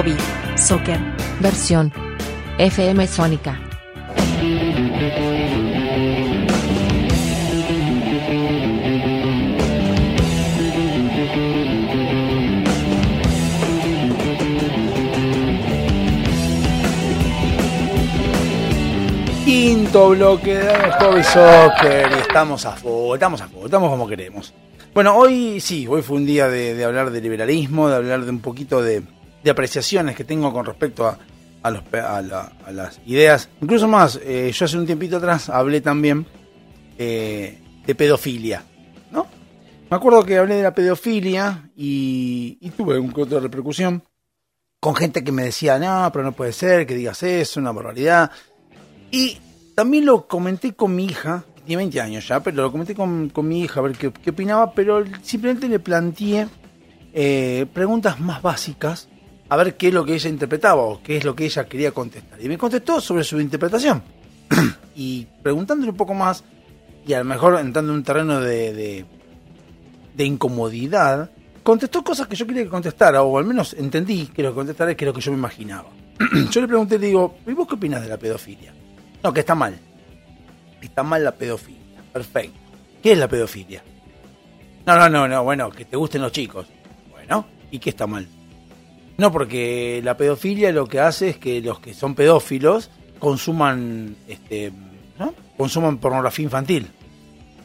Hobby, 0.00 0.16
soccer. 0.56 0.98
Versión 1.40 1.92
FM 2.56 3.06
Sónica. 3.06 3.60
Quinto 19.44 20.10
bloque 20.10 20.54
de 20.54 20.92
Hobby 20.92 21.22
Soccer 21.24 22.10
y 22.10 22.20
estamos 22.20 22.64
a 22.64 22.72
full, 22.72 23.14
estamos 23.14 23.40
a 23.42 23.48
full, 23.48 23.64
estamos 23.66 23.90
como 23.90 24.08
queremos. 24.08 24.54
Bueno, 24.94 25.14
hoy 25.14 25.60
sí, 25.60 25.86
hoy 25.86 26.00
fue 26.00 26.16
un 26.16 26.24
día 26.24 26.48
de, 26.48 26.74
de 26.74 26.84
hablar 26.84 27.10
de 27.10 27.20
liberalismo, 27.20 27.90
de 27.90 27.96
hablar 27.96 28.24
de 28.24 28.30
un 28.30 28.40
poquito 28.40 28.82
de, 28.82 29.02
de 29.42 29.50
apreciaciones 29.50 30.16
que 30.16 30.24
tengo 30.24 30.52
con 30.52 30.64
respecto 30.66 31.06
a, 31.06 31.18
a, 31.62 31.70
los, 31.70 31.82
a, 31.92 32.22
la- 32.22 32.52
a 32.66 32.72
las 32.72 33.00
ideas. 33.06 33.48
Incluso 33.60 33.88
más, 33.88 34.20
eh, 34.22 34.50
yo 34.52 34.64
hace 34.64 34.78
un 34.78 34.86
tiempito 34.86 35.16
atrás 35.16 35.48
hablé 35.48 35.80
también 35.80 36.26
eh, 36.98 37.58
de 37.86 37.94
pedofilia, 37.94 38.62
¿no? 39.10 39.26
Me 39.90 39.96
acuerdo 39.96 40.24
que 40.24 40.38
hablé 40.38 40.56
de 40.56 40.62
la 40.62 40.74
pedofilia 40.74 41.70
y, 41.76 42.70
tuve 42.76 42.98
un 42.98 43.12
de 43.12 43.40
repercusión 43.40 44.02
con 44.78 44.94
gente 44.94 45.22
que 45.24 45.32
me 45.32 45.44
decía, 45.44 45.78
no, 45.78 46.10
pero 46.12 46.24
no 46.24 46.32
puede 46.32 46.52
ser 46.52 46.86
que 46.86 46.94
digas 46.94 47.22
eso, 47.22 47.60
una 47.60 47.72
barbaridad. 47.72 48.30
Y 49.10 49.36
también 49.74 50.06
lo 50.06 50.26
comenté 50.26 50.74
con 50.74 50.94
mi 50.94 51.04
hija, 51.06 51.44
tiene 51.66 51.82
20 51.82 52.00
años 52.00 52.26
ya, 52.28 52.40
pero 52.40 52.62
lo 52.62 52.72
comenté 52.72 52.94
con, 52.94 53.28
con 53.30 53.46
mi 53.48 53.62
hija 53.62 53.80
a 53.80 53.82
ver 53.82 53.92
qué, 53.98 54.12
qué 54.12 54.30
opinaba, 54.30 54.72
pero 54.72 55.04
simplemente 55.22 55.68
le 55.68 55.80
planteé 55.80 56.48
eh, 57.12 57.66
preguntas 57.74 58.20
más 58.20 58.40
básicas 58.40 59.08
a 59.50 59.56
ver 59.56 59.76
qué 59.76 59.88
es 59.88 59.94
lo 59.94 60.04
que 60.04 60.14
ella 60.14 60.30
interpretaba 60.30 60.80
o 60.80 61.02
qué 61.02 61.16
es 61.16 61.24
lo 61.24 61.34
que 61.34 61.44
ella 61.44 61.66
quería 61.66 61.90
contestar. 61.90 62.40
Y 62.40 62.48
me 62.48 62.56
contestó 62.56 63.00
sobre 63.00 63.24
su 63.24 63.40
interpretación. 63.40 64.00
y 64.94 65.26
preguntándole 65.42 65.90
un 65.90 65.96
poco 65.96 66.14
más, 66.14 66.44
y 67.04 67.12
a 67.12 67.18
lo 67.18 67.24
mejor 67.24 67.58
entrando 67.58 67.92
en 67.92 67.98
un 67.98 68.04
terreno 68.04 68.40
de, 68.40 69.04
de, 70.14 70.24
incomodidad, 70.24 71.30
contestó 71.64 72.04
cosas 72.04 72.28
que 72.28 72.36
yo 72.36 72.46
quería 72.46 72.62
que 72.62 72.68
contestara, 72.68 73.22
o 73.22 73.38
al 73.38 73.44
menos 73.44 73.74
entendí 73.74 74.26
que 74.28 74.42
lo 74.42 74.50
que 74.50 74.54
contestara 74.54 74.92
es 74.92 74.96
que 74.96 75.04
lo 75.04 75.12
que 75.12 75.20
yo 75.20 75.32
me 75.32 75.38
imaginaba. 75.38 75.88
yo 76.50 76.60
le 76.60 76.68
pregunté, 76.68 76.98
le 76.98 77.08
digo, 77.08 77.38
¿y 77.44 77.52
vos 77.52 77.66
qué 77.66 77.74
opinas 77.74 78.02
de 78.02 78.08
la 78.08 78.18
pedofilia? 78.18 78.72
No, 79.24 79.32
que 79.32 79.40
está 79.40 79.56
mal. 79.56 79.76
Está 80.80 81.02
mal 81.02 81.24
la 81.24 81.34
pedofilia. 81.34 81.80
Perfecto. 82.12 82.56
¿Qué 83.02 83.12
es 83.12 83.18
la 83.18 83.26
pedofilia? 83.26 83.82
No, 84.86 84.96
no, 84.96 85.08
no, 85.08 85.26
no, 85.26 85.42
bueno, 85.42 85.70
que 85.70 85.86
te 85.86 85.96
gusten 85.96 86.22
los 86.22 86.30
chicos. 86.30 86.66
Bueno, 87.10 87.46
¿y 87.70 87.80
qué 87.80 87.90
está 87.90 88.06
mal? 88.06 88.28
No, 89.20 89.30
porque 89.30 90.00
la 90.02 90.16
pedofilia 90.16 90.72
lo 90.72 90.86
que 90.86 90.98
hace 90.98 91.28
es 91.28 91.36
que 91.36 91.60
los 91.60 91.78
que 91.78 91.92
son 91.92 92.14
pedófilos 92.14 92.88
consuman, 93.18 94.16
este, 94.26 94.72
consuman 95.58 95.98
pornografía 95.98 96.44
infantil. 96.44 96.90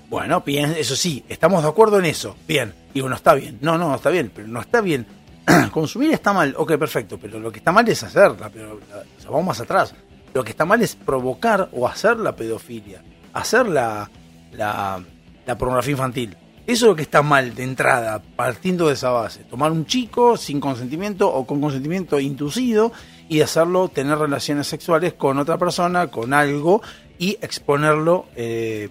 Bueno, 0.09 0.41
bien, 0.41 0.75
eso 0.77 0.97
sí, 0.97 1.23
estamos 1.29 1.63
de 1.63 1.69
acuerdo 1.69 1.97
en 1.97 2.07
eso. 2.07 2.35
Bien. 2.45 2.73
Digo, 2.93 3.07
no 3.07 3.15
está 3.15 3.35
bien. 3.35 3.57
No, 3.61 3.77
no, 3.77 3.95
está 3.95 4.09
bien, 4.09 4.33
pero 4.35 4.49
no 4.49 4.59
está 4.59 4.81
bien. 4.81 5.07
Consumir 5.71 6.11
está 6.11 6.33
mal, 6.33 6.53
ok, 6.57 6.75
perfecto, 6.75 7.17
pero 7.17 7.39
lo 7.39 7.49
que 7.53 7.59
está 7.59 7.71
mal 7.71 7.87
es 7.87 8.03
hacerla, 8.03 8.49
pero 8.49 8.73
o 8.73 9.21
sea, 9.21 9.29
vamos 9.29 9.45
más 9.45 9.61
atrás. 9.61 9.95
Lo 10.33 10.43
que 10.43 10.51
está 10.51 10.65
mal 10.65 10.81
es 10.81 10.97
provocar 10.97 11.69
o 11.71 11.87
hacer 11.87 12.17
la 12.17 12.35
pedofilia, 12.35 13.01
hacer 13.31 13.65
la, 13.69 14.11
la 14.51 15.57
pornografía 15.57 15.93
infantil. 15.93 16.35
Eso 16.67 16.85
es 16.85 16.89
lo 16.89 16.95
que 16.95 17.03
está 17.03 17.21
mal 17.21 17.53
de 17.53 17.63
entrada, 17.63 18.23
partiendo 18.35 18.87
de 18.87 18.93
esa 18.93 19.11
base. 19.11 19.43
Tomar 19.43 19.71
un 19.71 19.85
chico 19.85 20.35
sin 20.35 20.59
consentimiento 20.59 21.31
o 21.31 21.45
con 21.45 21.61
consentimiento 21.61 22.19
inducido 22.19 22.91
y 23.29 23.41
hacerlo 23.41 23.89
tener 23.89 24.17
relaciones 24.17 24.65
sexuales 24.65 25.13
con 25.13 25.37
otra 25.37 25.59
persona, 25.59 26.07
con 26.07 26.33
algo, 26.33 26.81
y 27.19 27.37
exponerlo 27.39 28.25
eh, 28.35 28.89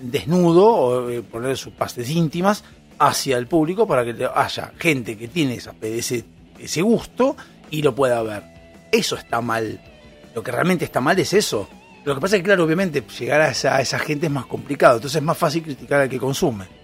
desnudo 0.00 0.66
o 0.66 1.10
eh, 1.10 1.22
poner 1.22 1.56
sus 1.56 1.72
partes 1.72 2.08
íntimas 2.08 2.62
hacia 3.00 3.36
el 3.36 3.48
público 3.48 3.86
para 3.86 4.04
que 4.04 4.28
haya 4.32 4.72
gente 4.78 5.18
que 5.18 5.26
tiene 5.26 5.58
ese, 5.82 6.24
ese 6.58 6.82
gusto 6.82 7.36
y 7.68 7.82
lo 7.82 7.96
pueda 7.96 8.22
ver. 8.22 8.44
Eso 8.92 9.16
está 9.16 9.40
mal. 9.40 9.80
Lo 10.36 10.42
que 10.44 10.52
realmente 10.52 10.84
está 10.84 11.00
mal 11.00 11.18
es 11.18 11.32
eso. 11.32 11.68
Lo 12.04 12.14
que 12.14 12.20
pasa 12.20 12.36
es 12.36 12.42
que, 12.42 12.46
claro, 12.46 12.62
obviamente, 12.62 13.02
llegar 13.18 13.40
a 13.40 13.48
a 13.48 13.80
esa 13.80 13.98
gente 13.98 14.26
es 14.26 14.32
más 14.32 14.46
complicado. 14.46 14.96
Entonces 14.96 15.16
es 15.16 15.22
más 15.22 15.36
fácil 15.36 15.64
criticar 15.64 16.00
al 16.00 16.08
que 16.08 16.18
consume. 16.18 16.77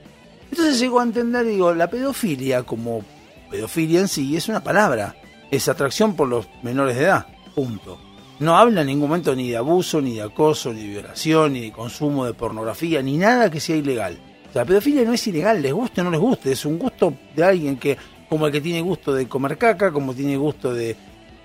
Entonces 0.55 0.78
llegó 0.78 1.01
a 1.01 1.02
entender, 1.02 1.44
digo, 1.44 1.74
la 1.74 1.90
pedofilia 1.90 2.62
como 2.62 3.05
pedofilia 3.51 3.98
en 3.98 4.06
sí 4.06 4.36
es 4.36 4.48
una 4.48 4.62
palabra. 4.62 5.16
Es 5.51 5.68
atracción 5.68 6.14
por 6.14 6.28
los 6.28 6.47
menores 6.62 6.94
de 6.94 7.02
edad. 7.02 7.26
Punto. 7.56 7.98
No 8.39 8.56
habla 8.56 8.82
en 8.82 8.86
ningún 8.86 9.09
momento 9.09 9.35
ni 9.35 9.51
de 9.51 9.56
abuso, 9.56 10.01
ni 10.01 10.14
de 10.14 10.22
acoso, 10.22 10.72
ni 10.72 10.82
de 10.82 10.89
violación, 10.90 11.55
ni 11.55 11.60
de 11.62 11.72
consumo 11.72 12.24
de 12.24 12.35
pornografía, 12.35 13.02
ni 13.02 13.16
nada 13.16 13.51
que 13.51 13.59
sea 13.59 13.74
ilegal. 13.74 14.16
O 14.48 14.52
sea, 14.52 14.62
la 14.62 14.66
pedofilia 14.66 15.02
no 15.02 15.12
es 15.12 15.26
ilegal, 15.26 15.60
les 15.60 15.72
guste 15.72 16.02
o 16.02 16.05
no 16.05 16.12
les 16.12 16.20
guste, 16.20 16.52
es 16.52 16.64
un 16.64 16.78
gusto 16.78 17.12
de 17.35 17.43
alguien 17.43 17.76
que, 17.76 17.98
como 18.28 18.47
el 18.47 18.52
que 18.52 18.60
tiene 18.60 18.81
gusto 18.81 19.12
de 19.12 19.26
comer 19.26 19.59
caca, 19.59 19.90
como 19.90 20.14
tiene 20.14 20.36
gusto 20.36 20.72
de, 20.72 20.94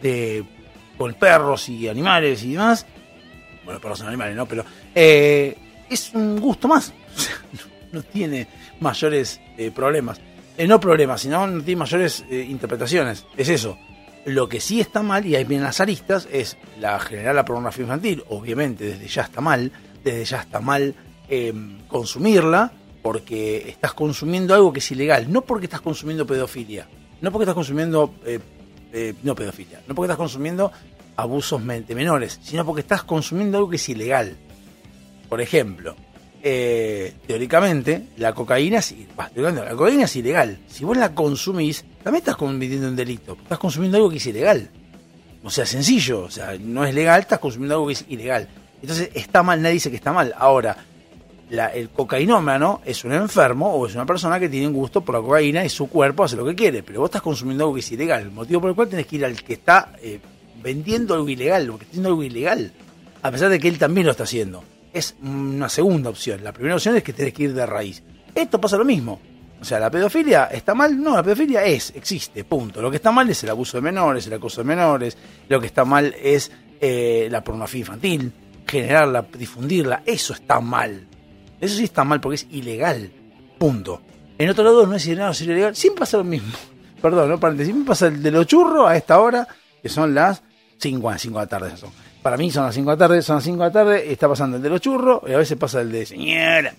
de 0.03 0.45
con 0.99 1.15
perros 1.15 1.67
y 1.67 1.87
animales 1.87 2.43
y 2.43 2.51
demás. 2.51 2.85
Bueno, 3.65 3.79
perros 3.81 3.97
son 3.97 4.09
animales, 4.09 4.35
¿no? 4.35 4.45
Pero 4.45 4.63
eh, 4.93 5.57
es 5.89 6.13
un 6.13 6.39
gusto 6.39 6.67
más. 6.67 6.93
No, 7.91 8.01
no 8.01 8.03
tiene 8.03 8.47
mayores 8.79 9.39
eh, 9.57 9.71
problemas. 9.71 10.19
Eh, 10.59 10.67
no 10.67 10.77
problemas, 10.77 11.21
sino 11.21 11.47
no 11.47 11.63
tiene 11.63 11.79
mayores 11.79 12.25
eh, 12.29 12.45
interpretaciones. 12.49 13.25
Es 13.37 13.47
eso. 13.47 13.77
Lo 14.25 14.49
que 14.49 14.59
sí 14.59 14.81
está 14.81 15.01
mal, 15.01 15.25
y 15.25 15.37
ahí 15.37 15.45
vienen 15.45 15.63
las 15.63 15.79
aristas, 15.79 16.27
es 16.29 16.57
la 16.81 16.99
generar 16.99 17.33
la 17.33 17.45
pornografía 17.45 17.83
infantil. 17.83 18.25
Obviamente, 18.27 18.83
desde 18.83 19.07
ya 19.07 19.21
está 19.21 19.39
mal. 19.39 19.71
Desde 20.03 20.25
ya 20.25 20.41
está 20.41 20.59
mal 20.59 20.95
eh, 21.29 21.53
consumirla, 21.87 22.73
porque 23.01 23.69
estás 23.69 23.93
consumiendo 23.93 24.53
algo 24.53 24.73
que 24.73 24.79
es 24.79 24.91
ilegal. 24.91 25.31
No 25.31 25.45
porque 25.45 25.67
estás 25.67 25.79
consumiendo 25.79 26.27
pedofilia. 26.27 26.89
No 27.21 27.31
porque 27.31 27.43
estás 27.43 27.55
consumiendo. 27.55 28.13
no 29.23 29.35
pedofilia. 29.35 29.81
No 29.87 29.95
porque 29.95 30.07
estás 30.07 30.17
consumiendo 30.17 30.73
abusos 31.15 31.61
menores, 31.61 32.37
sino 32.43 32.65
porque 32.65 32.81
estás 32.81 33.03
consumiendo 33.03 33.59
algo 33.59 33.69
que 33.69 33.77
es 33.77 33.87
ilegal. 33.87 34.35
Por 35.29 35.39
ejemplo, 35.39 35.95
eh, 36.43 37.13
teóricamente, 37.27 38.03
la 38.17 38.33
cocaína, 38.33 38.79
teóricamente, 38.81 39.69
la 39.69 39.75
cocaína 39.75 40.03
es 40.05 40.15
ilegal. 40.15 40.59
Si 40.67 40.83
vos 40.85 40.97
la 40.97 41.13
consumís, 41.13 41.83
también 42.03 42.21
estás 42.21 42.35
cometiendo 42.37 42.87
un 42.87 42.95
delito. 42.95 43.37
Estás 43.41 43.59
consumiendo 43.59 43.97
algo 43.97 44.09
que 44.09 44.17
es 44.17 44.25
ilegal. 44.27 44.69
O 45.43 45.49
sea, 45.49 45.65
sencillo. 45.65 46.21
O 46.23 46.31
sea, 46.31 46.55
no 46.59 46.85
es 46.85 46.93
legal, 46.93 47.21
estás 47.21 47.39
consumiendo 47.39 47.75
algo 47.75 47.87
que 47.87 47.93
es 47.93 48.05
ilegal. 48.09 48.47
Entonces, 48.81 49.09
está 49.13 49.43
mal, 49.43 49.61
nadie 49.61 49.73
dice 49.75 49.89
que 49.89 49.97
está 49.97 50.13
mal. 50.13 50.33
Ahora, 50.37 50.77
la- 51.49 51.67
el 51.73 51.89
cocainómano 51.89 52.81
es 52.85 53.03
un 53.03 53.11
enfermo 53.13 53.73
o 53.73 53.87
es 53.87 53.95
una 53.95 54.05
persona 54.05 54.39
que 54.39 54.47
tiene 54.49 54.67
un 54.67 54.73
gusto 54.73 55.01
por 55.01 55.15
la 55.15 55.21
cocaína 55.21 55.65
y 55.65 55.69
su 55.69 55.87
cuerpo 55.89 56.23
hace 56.23 56.35
lo 56.35 56.45
que 56.45 56.55
quiere. 56.55 56.83
Pero 56.83 57.01
vos 57.01 57.09
estás 57.09 57.21
consumiendo 57.21 57.63
algo 57.65 57.73
que 57.75 57.81
es 57.81 57.91
ilegal. 57.91 58.21
El 58.23 58.31
motivo 58.31 58.61
por 58.61 58.69
el 58.69 58.75
cual 58.75 58.87
tenés 58.87 59.07
que 59.07 59.15
ir 59.17 59.25
al 59.25 59.41
que 59.43 59.53
está 59.53 59.93
eh, 60.01 60.19
vendiendo 60.63 61.13
algo 61.15 61.27
ilegal, 61.27 61.67
porque 61.67 61.83
está 61.83 61.91
haciendo 61.91 62.09
algo 62.09 62.23
ilegal. 62.23 62.71
A 63.21 63.31
pesar 63.31 63.49
de 63.49 63.59
que 63.59 63.67
él 63.67 63.77
también 63.77 64.05
lo 64.05 64.11
está 64.11 64.23
haciendo 64.23 64.63
es 64.93 65.15
una 65.21 65.69
segunda 65.69 66.09
opción. 66.09 66.43
La 66.43 66.51
primera 66.51 66.75
opción 66.75 66.95
es 66.95 67.03
que 67.03 67.13
tenés 67.13 67.33
que 67.33 67.43
ir 67.43 67.53
de 67.53 67.65
raíz. 67.65 68.03
Esto 68.33 68.59
pasa 68.59 68.77
lo 68.77 68.85
mismo. 68.85 69.19
O 69.61 69.65
sea, 69.65 69.79
¿la 69.79 69.91
pedofilia 69.91 70.45
está 70.45 70.73
mal? 70.73 71.01
No, 71.01 71.15
la 71.15 71.23
pedofilia 71.23 71.63
es, 71.65 71.91
existe, 71.95 72.43
punto. 72.45 72.81
Lo 72.81 72.89
que 72.89 72.97
está 72.97 73.11
mal 73.11 73.29
es 73.29 73.43
el 73.43 73.49
abuso 73.49 73.77
de 73.77 73.81
menores, 73.81 74.25
el 74.27 74.33
acoso 74.33 74.61
de 74.61 74.67
menores. 74.67 75.17
Lo 75.49 75.59
que 75.59 75.67
está 75.67 75.83
mal 75.83 76.15
es 76.21 76.51
eh, 76.79 77.27
la 77.29 77.43
pornografía 77.43 77.81
infantil, 77.81 78.31
generarla, 78.65 79.25
difundirla. 79.37 80.03
Eso 80.05 80.33
está 80.33 80.61
mal. 80.61 81.07
Eso 81.59 81.75
sí 81.75 81.83
está 81.83 82.05
mal 82.05 82.21
porque 82.21 82.35
es 82.35 82.47
ilegal. 82.51 83.11
Punto. 83.57 84.01
En 84.37 84.49
otro 84.49 84.63
lado 84.63 84.87
no 84.87 84.95
es 84.95 85.05
ilegal, 85.05 85.31
es 85.31 85.41
ilegal. 85.41 85.75
Siempre 85.75 85.99
pasa 85.99 86.17
lo 86.17 86.23
mismo. 86.23 86.53
Perdón, 87.01 87.29
no 87.29 87.39
paréntesis. 87.39 87.73
Siempre 87.73 87.89
pasa 87.89 88.07
el 88.07 88.23
de 88.23 88.31
los 88.31 88.47
churros 88.47 88.89
a 88.89 88.95
esta 88.95 89.19
hora, 89.19 89.45
que 89.81 89.89
son 89.89 90.15
las 90.15 90.41
5, 90.77 91.13
5 91.17 91.37
de 91.37 91.43
la 91.43 91.47
tarde. 91.47 91.73
Para 92.21 92.35
mí 92.37 92.51
son 92.51 92.65
las 92.65 92.75
5 92.75 92.89
de 92.89 92.95
la 92.95 92.97
tarde, 92.97 93.21
son 93.21 93.35
las 93.37 93.43
5 93.45 93.57
de 93.57 93.65
la 93.65 93.71
tarde, 93.71 94.11
está 94.11 94.27
pasando 94.27 94.57
el 94.57 94.63
de 94.63 94.69
los 94.69 94.81
churros 94.81 95.21
y 95.27 95.33
a 95.33 95.37
veces 95.37 95.57
pasa 95.57 95.81
el 95.81 95.91
de 95.91 96.05
señora. 96.05 96.73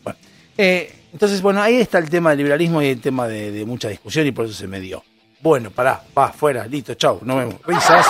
Eh, 0.57 0.93
entonces, 1.13 1.41
bueno, 1.41 1.63
ahí 1.63 1.77
está 1.77 1.99
el 1.99 2.11
tema 2.11 2.31
del 2.31 2.39
liberalismo 2.39 2.83
y 2.83 2.89
el 2.89 3.01
tema 3.01 3.27
de, 3.27 3.65
mucha 3.65 3.89
discusión 3.89 4.27
y 4.27 4.33
por 4.33 4.45
eso 4.45 4.55
se 4.55 4.67
me 4.67 4.81
dio. 4.81 5.03
Bueno, 5.41 5.71
pará, 5.71 6.03
va, 6.17 6.33
fuera, 6.33 6.67
listo, 6.67 6.95
chau, 6.95 7.21
nos 7.23 7.39
vemos. 7.39 7.55
Risas 7.67 8.07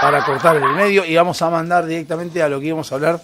para 0.00 0.24
cortar 0.24 0.56
el 0.56 0.72
medio 0.74 1.04
y 1.04 1.14
vamos 1.16 1.42
a 1.42 1.50
mandar 1.50 1.86
directamente 1.86 2.42
a 2.42 2.48
lo 2.48 2.60
que 2.60 2.66
íbamos 2.66 2.90
a 2.90 2.94
hablar 2.94 3.20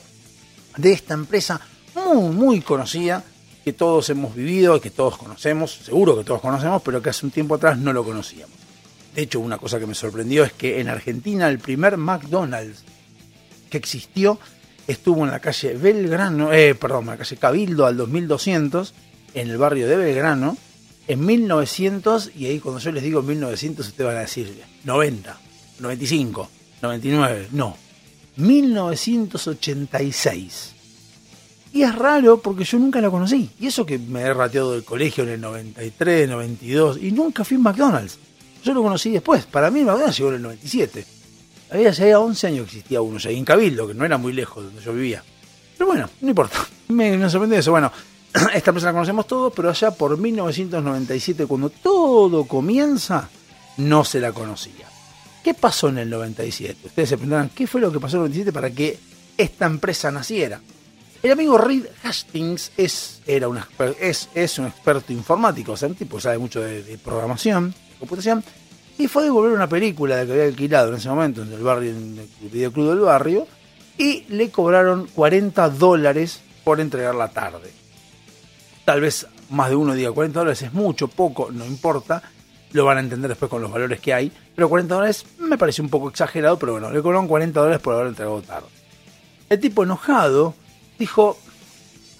de 0.77 0.93
esta 0.93 1.15
empresa 1.15 1.61
muy, 1.95 2.35
muy 2.35 2.61
conocida 2.61 3.23
que 3.65 3.73
todos 3.73 4.11
hemos 4.11 4.35
vivido, 4.35 4.81
que 4.81 4.91
todos 4.91 5.17
conocemos, 5.17 5.73
seguro 5.85 6.17
que 6.17 6.25
todos 6.25 6.41
conocemos, 6.41 6.83
pero 6.83 7.01
que 7.01 7.11
hace 7.11 7.25
un 7.25 7.33
tiempo 7.33 7.55
atrás 7.55 7.79
no 7.79 7.93
lo 7.93 8.05
conocíamos. 8.05 8.55
De 9.15 9.23
hecho, 9.23 9.41
una 9.41 9.59
cosa 9.59 9.79
que 9.81 9.87
me 9.87 9.95
sorprendió 9.95 10.45
es 10.45 10.53
que 10.53 10.81
en 10.81 10.89
Argentina 10.89 11.49
el 11.49 11.59
primer 11.59 11.97
McDonald's 11.97 12.85
existió 13.77 14.39
estuvo 14.87 15.25
en 15.25 15.31
la 15.31 15.41
calle 15.41 15.75
Belgrano, 15.75 16.53
eh, 16.53 16.75
perdón, 16.75 17.05
en 17.05 17.11
la 17.11 17.17
calle 17.17 17.37
Cabildo 17.37 17.87
al 17.87 17.97
2200, 17.97 18.93
en 19.35 19.49
el 19.49 19.59
barrio 19.59 19.89
de 19.89 19.97
Belgrano, 19.97 20.57
en 21.09 21.25
1900, 21.25 22.33
y 22.37 22.47
ahí 22.47 22.59
cuando 22.61 22.81
yo 22.81 22.93
les 22.93 23.03
digo 23.03 23.23
1900, 23.23 23.87
ustedes 23.87 24.07
van 24.07 24.17
a 24.17 24.21
decir 24.21 24.63
90, 24.85 25.39
95, 25.81 26.51
99, 26.83 27.49
no, 27.53 27.77
1986. 28.37 30.73
Y 31.73 31.83
es 31.83 31.93
raro 31.95 32.41
porque 32.41 32.65
yo 32.65 32.79
nunca 32.79 33.03
lo 33.03 33.11
conocí. 33.11 33.51
Y 33.61 33.67
eso 33.67 33.85
que 33.85 33.99
me 33.99 34.23
he 34.23 34.33
rateado 34.33 34.73
del 34.73 34.85
colegio 34.85 35.25
en 35.25 35.31
el 35.31 35.41
93, 35.41 36.29
92, 36.29 36.99
y 37.03 37.11
nunca 37.13 37.45
fui 37.45 37.57
a 37.59 37.61
McDonald's. 37.61 38.19
Yo 38.65 38.73
lo 38.73 38.83
conocí 38.83 39.11
después. 39.11 39.45
Para 39.45 39.71
mí 39.71 39.83
McDonald's 39.83 40.17
llegó 40.17 40.31
en 40.31 40.37
el 40.37 40.43
97. 40.43 41.05
Había 41.71 41.91
ya 41.91 42.19
11 42.19 42.47
años 42.47 42.59
que 42.67 42.77
existía 42.77 43.01
uno, 43.01 43.19
ya 43.19 43.31
en 43.31 43.45
Cabildo, 43.45 43.89
que 43.89 43.95
no 43.95 44.05
era 44.05 44.19
muy 44.19 44.33
lejos 44.33 44.63
de 44.63 44.71
donde 44.71 44.83
yo 44.83 44.93
vivía. 44.93 45.23
Pero 45.77 45.89
bueno, 45.89 46.09
no 46.21 46.29
importa. 46.29 46.67
Me, 46.89 47.17
me 47.17 47.29
sorprende 47.29 47.59
eso. 47.59 47.73
Bueno, 47.73 47.91
esta 48.55 48.71
empresa 48.71 48.87
la 48.87 48.93
conocemos 48.93 49.27
todos, 49.27 49.53
pero 49.55 49.71
allá 49.71 49.91
por 49.91 50.17
1997, 50.17 51.47
cuando 51.47 51.71
todo 51.71 52.45
comienza, 52.45 53.29
no 53.79 54.05
se 54.05 54.21
la 54.21 54.33
conocía. 54.33 54.87
¿Qué 55.43 55.55
pasó 55.55 55.89
en 55.89 55.99
el 55.99 56.11
97? 56.11 56.87
Ustedes 56.87 57.09
se 57.09 57.17
preguntarán, 57.17 57.51
¿qué 57.51 57.67
fue 57.67 57.81
lo 57.81 57.91
que 57.91 58.01
pasó 58.01 58.17
en 58.17 58.25
el 58.25 58.31
97 58.31 58.53
para 58.53 58.71
que 58.71 58.99
esta 59.37 59.67
empresa 59.67 60.11
naciera? 60.11 60.61
El 61.23 61.33
amigo 61.33 61.59
Reed 61.59 61.87
Hastings 62.03 62.73
es, 62.77 63.21
era 63.27 63.49
es, 64.01 64.29
es 64.35 64.59
un 64.59 64.67
experto 64.67 65.13
informático, 65.13 65.73
o 65.73 65.77
sea, 65.77 65.89
un 65.89 65.95
tipo 65.95 66.21
sabe 66.21 66.39
mucho 66.39 66.61
de, 66.61 66.83
de 66.83 66.99
programación, 66.99 67.71
de 67.71 67.99
computación, 67.99 68.45
y 68.99 69.09
fue 69.09 69.23
a 69.23 69.25
devolver 69.27 69.53
una 69.53 69.69
película 69.69 70.25
que 70.25 70.33
había 70.33 70.45
alquilado 70.45 70.89
en 70.91 70.95
ese 70.97 71.09
momento 71.09 71.43
en 71.43 71.53
el 71.53 71.63
barrio, 71.63 71.91
en 71.91 72.19
el 72.43 72.49
videoclub 72.51 72.89
del 72.91 73.01
barrio, 73.01 73.47
y 73.99 74.25
le 74.29 74.51
cobraron 74.51 75.07
40 75.15 75.69
dólares 75.71 76.41
por 76.65 76.81
entregarla 76.81 77.29
tarde. 77.29 77.71
Tal 78.85 79.01
vez 79.01 79.27
más 79.51 79.69
de 79.71 79.77
uno 79.77 79.95
diga 79.95 80.13
40 80.13 80.39
dólares 80.39 80.63
es 80.63 80.73
mucho, 80.73 81.09
poco, 81.09 81.51
no 81.51 81.65
importa, 81.65 82.23
lo 82.73 82.85
van 82.85 82.99
a 82.99 83.01
entender 83.01 83.29
después 83.29 83.51
con 83.51 83.63
los 83.63 83.71
valores 83.71 84.01
que 84.01 84.13
hay, 84.15 84.33
pero 84.55 84.69
40 84.69 84.95
dólares 84.95 85.25
me 85.39 85.59
parece 85.59 85.83
un 85.83 85.89
poco 85.89 86.09
exagerado, 86.09 86.59
pero 86.59 86.73
bueno, 86.73 86.91
le 86.91 87.03
cobraron 87.03 87.29
40 87.29 87.59
dólares 87.61 87.81
por 87.81 87.95
haber 87.95 88.09
entregado 88.09 88.43
tarde. 88.43 88.67
El 89.49 89.61
tipo 89.61 89.83
enojado 89.85 90.55
dijo, 90.99 91.39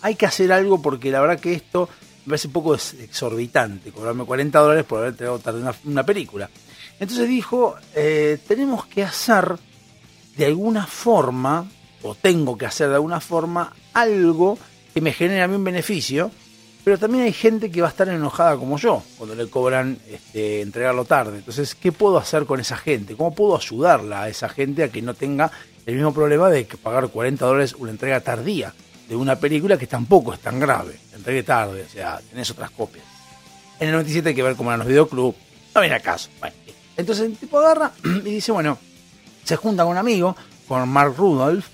hay 0.03 0.15
que 0.15 0.27
hacer 0.27 0.53
algo 0.53 0.81
porque 0.83 1.11
la 1.11 1.21
verdad 1.21 1.41
que 1.41 1.55
esto 1.55 1.89
me 2.25 2.31
parece 2.31 2.47
un 2.49 2.53
poco 2.53 2.75
ex- 2.75 2.95
exorbitante 2.95 3.91
cobrarme 3.93 4.25
40 4.25 4.59
dólares 4.59 4.85
por 4.85 4.99
haber 4.99 5.11
entregado 5.11 5.39
tarde 5.39 5.63
una 5.85 6.05
película. 6.07 6.49
Entonces 6.99 7.29
dijo, 7.29 7.77
eh, 7.95 8.39
tenemos 8.47 8.87
que 8.87 9.03
hacer 9.03 9.57
de 10.37 10.47
alguna 10.47 10.87
forma, 10.87 11.69
o 12.03 12.15
tengo 12.15 12.57
que 12.57 12.67
hacer 12.67 12.89
de 12.89 12.95
alguna 12.95 13.21
forma, 13.21 13.75
algo 13.93 14.59
que 14.95 15.01
me 15.01 15.13
genere 15.13 15.43
a 15.43 15.49
mí 15.49 15.57
un 15.57 15.65
beneficio, 15.65 16.31
pero 16.87 16.99
también 16.99 17.25
hay 17.25 17.33
gente 17.33 17.71
que 17.71 17.81
va 17.81 17.89
a 17.89 17.91
estar 17.91 18.09
enojada 18.09 18.57
como 18.57 18.79
yo 18.79 19.03
cuando 19.19 19.35
le 19.35 19.51
cobran 19.51 19.99
este, 20.09 20.61
entregarlo 20.61 21.05
tarde. 21.05 21.39
Entonces, 21.39 21.75
¿qué 21.75 21.91
puedo 21.91 22.17
hacer 22.17 22.47
con 22.47 22.61
esa 22.61 22.77
gente? 22.77 23.17
¿Cómo 23.17 23.35
puedo 23.35 23.57
ayudarla 23.57 24.23
a 24.23 24.29
esa 24.29 24.49
gente 24.49 24.85
a 24.85 24.89
que 24.89 25.03
no 25.03 25.13
tenga 25.15 25.51
el 25.85 25.97
mismo 25.97 26.15
problema 26.15 26.49
de 26.49 26.67
que 26.67 26.77
pagar 26.77 27.09
40 27.09 27.45
dólares 27.45 27.75
una 27.77 27.91
entrega 27.91 28.21
tardía 28.21 28.73
de 29.09 29.17
una 29.17 29.37
película 29.37 29.77
que 29.77 29.89
tampoco 29.89 30.33
es 30.33 30.39
tan 30.39 30.61
grave? 30.61 30.97
La 31.11 31.17
entregué 31.17 31.43
tarde, 31.43 31.83
o 31.83 31.91
sea, 31.91 32.21
tenés 32.31 32.49
otras 32.53 32.71
copias. 32.71 33.05
En 33.81 33.89
el 33.89 33.93
97 33.95 34.29
hay 34.29 34.35
que 34.37 34.43
ver 34.45 34.55
cómo 34.55 34.71
eran 34.71 34.79
los 34.79 34.89
videoclubs. 34.89 35.37
No 35.75 35.81
viene 35.81 35.97
acaso. 35.97 36.31
Bueno, 36.39 36.55
entonces 36.97 37.27
el 37.27 37.37
tipo 37.37 37.59
agarra 37.59 37.93
y 38.05 38.21
dice, 38.31 38.53
bueno, 38.53 38.79
se 39.45 39.57
junta 39.57 39.83
con 39.85 39.93
un 39.93 39.99
amigo, 39.99 40.37
con 40.69 40.89
Mark 40.89 41.15
Rudolph, 41.17 41.65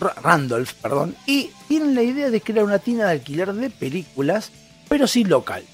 Ra- 0.00 0.14
Randolph, 0.22 0.72
perdón, 0.74 1.14
y 1.26 1.50
tienen 1.68 1.94
la 1.94 2.02
idea 2.02 2.30
de 2.30 2.40
crear 2.40 2.64
una 2.64 2.78
tienda 2.78 3.06
de 3.06 3.12
alquiler 3.12 3.52
de 3.52 3.70
películas, 3.70 4.50
pero 4.88 5.06
sí 5.06 5.24
local. 5.24 5.64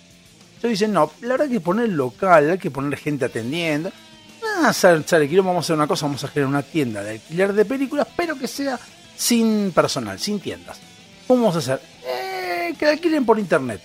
Entonces 0.57 0.71
dicen, 0.81 0.93
no, 0.93 1.11
la 1.23 1.29
verdad 1.37 1.49
que 1.49 1.61
poner 1.61 1.89
local, 1.91 2.51
hay 2.51 2.59
que 2.59 2.71
poner 2.71 2.99
gente 2.99 3.25
atendiendo. 3.25 3.91
Ah, 4.61 4.73
sale, 4.73 5.03
sale, 5.07 5.27
vamos 5.37 5.57
a 5.57 5.59
hacer 5.61 5.77
una 5.77 5.87
cosa, 5.87 6.07
vamos 6.07 6.23
a 6.25 6.29
crear 6.29 6.47
una 6.49 6.63
tienda 6.63 7.03
de 7.03 7.13
alquiler 7.13 7.53
de 7.53 7.65
películas, 7.65 8.07
pero 8.17 8.37
que 8.39 8.49
sea 8.49 8.79
sin 9.17 9.73
personal, 9.73 10.19
sin 10.19 10.41
tiendas. 10.41 10.79
¿Cómo 11.27 11.43
vamos 11.43 11.57
a 11.57 11.59
hacer? 11.59 11.81
Eh, 12.07 12.75
que 12.79 12.85
la 12.87 12.93
alquilen 12.93 13.25
por 13.25 13.39
internet. 13.39 13.81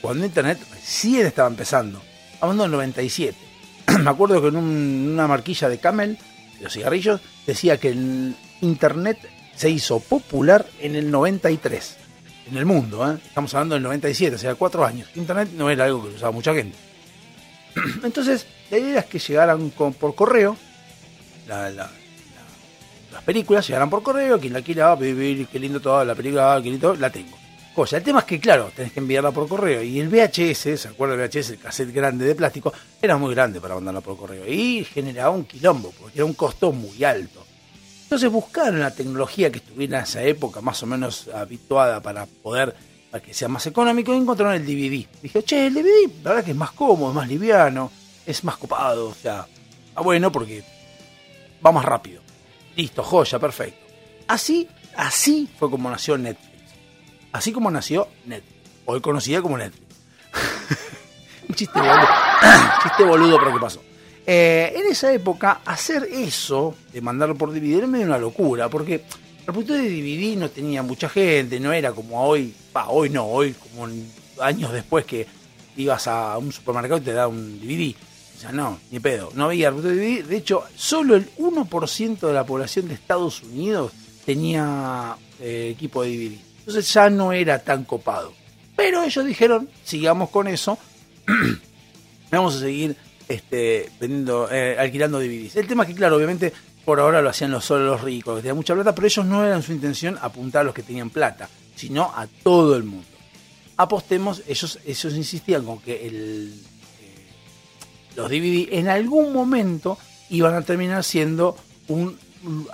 Cuando 0.00 0.24
internet 0.24 0.58
recién 0.70 1.26
estaba 1.26 1.48
empezando, 1.48 2.00
hablando 2.40 2.62
del 2.64 2.72
97. 2.72 3.36
Me 4.02 4.10
acuerdo 4.10 4.40
que 4.42 4.48
en 4.48 4.56
un- 4.56 5.10
una 5.14 5.26
marquilla 5.26 5.68
de 5.68 5.78
Camel, 5.78 6.18
los 6.60 6.72
cigarrillos, 6.72 7.20
decía 7.46 7.78
que 7.78 7.88
el 7.90 8.34
internet 8.60 9.18
se 9.56 9.70
hizo 9.70 10.00
popular 10.00 10.66
en 10.80 10.96
el 10.96 11.10
93. 11.10 11.96
En 12.50 12.56
el 12.56 12.64
mundo, 12.66 13.10
¿eh? 13.12 13.18
estamos 13.26 13.52
hablando 13.54 13.74
del 13.74 13.82
97, 13.82 14.36
o 14.36 14.38
sea, 14.38 14.54
cuatro 14.54 14.84
años. 14.84 15.08
Internet 15.16 15.50
no 15.54 15.68
era 15.70 15.84
algo 15.84 16.02
que 16.08 16.14
usaba 16.14 16.32
mucha 16.32 16.54
gente. 16.54 16.76
Entonces, 18.04 18.46
la 18.70 18.78
idea 18.78 19.00
es 19.00 19.06
que 19.06 19.18
llegaran 19.18 19.70
con- 19.70 19.92
por 19.94 20.14
correo, 20.14 20.56
la- 21.46 21.68
la- 21.70 21.84
la- 21.84 21.90
las 23.12 23.22
películas 23.22 23.66
llegaran 23.66 23.90
por 23.90 24.02
correo, 24.02 24.38
quien 24.40 24.52
la 24.54 24.62
quiera, 24.62 24.94
vivir, 24.94 25.46
qué 25.48 25.58
lindo 25.58 25.80
todo, 25.80 26.04
la 26.04 26.14
película, 26.14 26.58
qué 26.62 26.70
lindo, 26.70 26.94
la 26.94 27.10
tengo. 27.10 27.36
El 27.78 28.02
tema 28.02 28.20
es 28.20 28.24
que, 28.24 28.40
claro, 28.40 28.72
tenés 28.74 28.92
que 28.92 28.98
enviarla 28.98 29.30
por 29.30 29.46
correo. 29.46 29.82
Y 29.82 30.00
el 30.00 30.08
VHS, 30.08 30.80
¿se 30.80 30.88
acuerda 30.88 31.14
el 31.14 31.20
VHS? 31.20 31.50
El 31.50 31.58
cassette 31.58 31.94
grande 31.94 32.24
de 32.24 32.34
plástico, 32.34 32.72
era 33.00 33.16
muy 33.16 33.32
grande 33.34 33.60
para 33.60 33.76
mandarla 33.76 34.00
por 34.00 34.16
correo. 34.16 34.50
Y 34.50 34.84
generaba 34.84 35.30
un 35.30 35.44
quilombo, 35.44 35.92
porque 36.00 36.18
era 36.18 36.24
un 36.24 36.34
costo 36.34 36.72
muy 36.72 37.04
alto. 37.04 37.44
Entonces 38.02 38.30
buscaron 38.32 38.80
la 38.80 38.92
tecnología 38.92 39.52
que 39.52 39.58
estuviera 39.58 39.98
en 39.98 40.04
esa 40.04 40.22
época 40.24 40.60
más 40.60 40.82
o 40.82 40.86
menos 40.86 41.28
habituada 41.28 42.00
para 42.00 42.26
poder, 42.26 42.74
para 43.12 43.22
que 43.22 43.32
sea 43.32 43.46
más 43.46 43.64
económico, 43.66 44.12
y 44.12 44.16
encontraron 44.16 44.54
el 44.54 44.66
DVD. 44.66 45.06
Dije, 45.22 45.42
che, 45.44 45.66
el 45.68 45.74
DVD, 45.74 46.10
la 46.24 46.30
verdad 46.30 46.44
que 46.44 46.50
es 46.50 46.56
más 46.56 46.72
cómodo, 46.72 47.10
es 47.10 47.14
más 47.14 47.28
liviano, 47.28 47.92
es 48.26 48.42
más 48.42 48.56
copado, 48.56 49.10
o 49.10 49.14
sea, 49.14 49.46
está 49.88 50.00
bueno 50.00 50.32
porque 50.32 50.64
va 51.64 51.70
más 51.70 51.84
rápido. 51.84 52.22
Listo, 52.74 53.04
joya, 53.04 53.38
perfecto. 53.38 53.86
Así, 54.26 54.66
así 54.96 55.48
fue 55.58 55.70
como 55.70 55.88
nació 55.88 56.18
Netflix. 56.18 56.47
Así 57.32 57.52
como 57.52 57.70
nació 57.70 58.08
Netflix. 58.24 58.56
Hoy 58.86 59.00
conocida 59.00 59.42
como 59.42 59.58
Netflix. 59.58 59.86
Un 61.48 61.54
chiste 61.54 61.78
boludo. 61.78 62.08
chiste 62.82 63.04
boludo, 63.04 63.38
pero 63.38 63.54
¿qué 63.54 63.60
pasó? 63.60 63.82
Eh, 64.26 64.74
en 64.76 64.90
esa 64.90 65.10
época, 65.12 65.62
hacer 65.64 66.04
eso, 66.12 66.74
de 66.92 67.00
mandarlo 67.00 67.34
por 67.34 67.50
DVD, 67.50 67.78
era 67.78 67.86
medio 67.86 68.04
una 68.04 68.18
locura, 68.18 68.68
porque 68.68 69.04
el 69.46 69.54
punto 69.54 69.72
de 69.72 69.88
DVD 69.88 70.36
no 70.36 70.50
tenía 70.50 70.82
mucha 70.82 71.08
gente, 71.08 71.58
no 71.58 71.72
era 71.72 71.92
como 71.92 72.22
hoy, 72.22 72.54
pa, 72.70 72.88
hoy 72.88 73.08
no, 73.08 73.24
hoy 73.24 73.54
como 73.54 73.88
años 74.40 74.70
después 74.70 75.06
que 75.06 75.26
ibas 75.78 76.06
a 76.06 76.36
un 76.36 76.52
supermercado 76.52 77.00
y 77.00 77.04
te 77.04 77.12
da 77.12 77.26
un 77.26 77.58
DVD. 77.58 77.94
O 78.36 78.40
sea, 78.40 78.52
no, 78.52 78.78
ni 78.90 79.00
pedo, 79.00 79.30
no 79.34 79.46
había 79.46 79.70
reproductor 79.70 79.96
de 79.96 80.22
DVD. 80.22 80.28
De 80.28 80.36
hecho, 80.36 80.64
solo 80.76 81.16
el 81.16 81.34
1% 81.38 82.18
de 82.20 82.32
la 82.32 82.44
población 82.44 82.86
de 82.88 82.94
Estados 82.94 83.42
Unidos 83.42 83.92
tenía 84.26 85.16
eh, 85.40 85.70
equipo 85.74 86.02
de 86.02 86.10
DVD. 86.10 86.38
Entonces 86.68 86.92
ya 86.92 87.08
no 87.08 87.32
era 87.32 87.58
tan 87.60 87.84
copado. 87.84 88.34
Pero 88.76 89.02
ellos 89.02 89.24
dijeron, 89.24 89.70
sigamos 89.84 90.28
con 90.28 90.46
eso, 90.48 90.76
vamos 92.30 92.56
a 92.56 92.60
seguir 92.60 92.94
este, 93.26 93.88
vendiendo, 93.98 94.50
eh, 94.52 94.76
alquilando 94.78 95.18
DVDs. 95.18 95.56
El 95.56 95.66
tema 95.66 95.84
es 95.84 95.88
que, 95.88 95.94
claro, 95.94 96.16
obviamente 96.16 96.52
por 96.84 97.00
ahora 97.00 97.22
lo 97.22 97.30
hacían 97.30 97.52
los 97.52 97.64
solo 97.64 97.86
los 97.86 98.02
ricos, 98.02 98.36
que 98.36 98.42
tenían 98.42 98.56
mucha 98.56 98.74
plata, 98.74 98.94
pero 98.94 99.06
ellos 99.06 99.24
no 99.24 99.42
eran 99.46 99.62
su 99.62 99.72
intención 99.72 100.18
apuntar 100.20 100.60
a 100.60 100.64
los 100.64 100.74
que 100.74 100.82
tenían 100.82 101.08
plata, 101.08 101.48
sino 101.74 102.02
a 102.14 102.26
todo 102.42 102.76
el 102.76 102.82
mundo. 102.84 103.06
Apostemos, 103.78 104.42
ellos, 104.46 104.78
ellos 104.84 105.14
insistían 105.14 105.64
con 105.64 105.78
que 105.80 106.06
el, 106.06 106.52
eh, 107.00 108.14
los 108.14 108.28
DVD 108.30 108.68
en 108.74 108.88
algún 108.88 109.32
momento 109.32 109.96
iban 110.28 110.54
a 110.54 110.60
terminar 110.60 111.02
siendo 111.02 111.56
un, 111.88 112.00
un- 112.00 112.18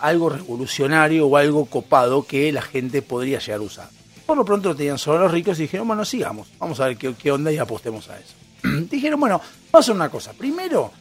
algo 0.01 0.29
revolucionario 0.29 1.27
o 1.27 1.37
algo 1.37 1.67
copado 1.67 2.27
que 2.27 2.53
la 2.53 2.63
gente 2.63 3.03
podría 3.03 3.39
llegar 3.39 3.61
a 3.61 3.65
usar. 3.65 3.89
Por 4.27 4.37
lo 4.37 4.45
pronto 4.45 4.71
lo 4.71 4.77
tenían 4.77 4.99
solo 4.99 5.21
los 5.21 5.33
ricos 5.33 5.59
y 5.59 5.63
dijeron, 5.63 5.87
bueno, 5.87 6.05
sigamos, 6.05 6.49
vamos 6.59 6.81
a 6.81 6.89
ver 6.89 6.97
qué, 6.97 7.33
onda 7.33 7.53
y 7.53 7.59
apostemos 7.59 8.09
a 8.09 8.19
eso. 8.19 8.35
dijeron, 8.91 9.21
bueno, 9.21 9.39
vamos 9.39 9.75
a 9.75 9.79
hacer 9.79 9.95
una 9.95 10.09
cosa. 10.09 10.33
Primero, 10.33 10.93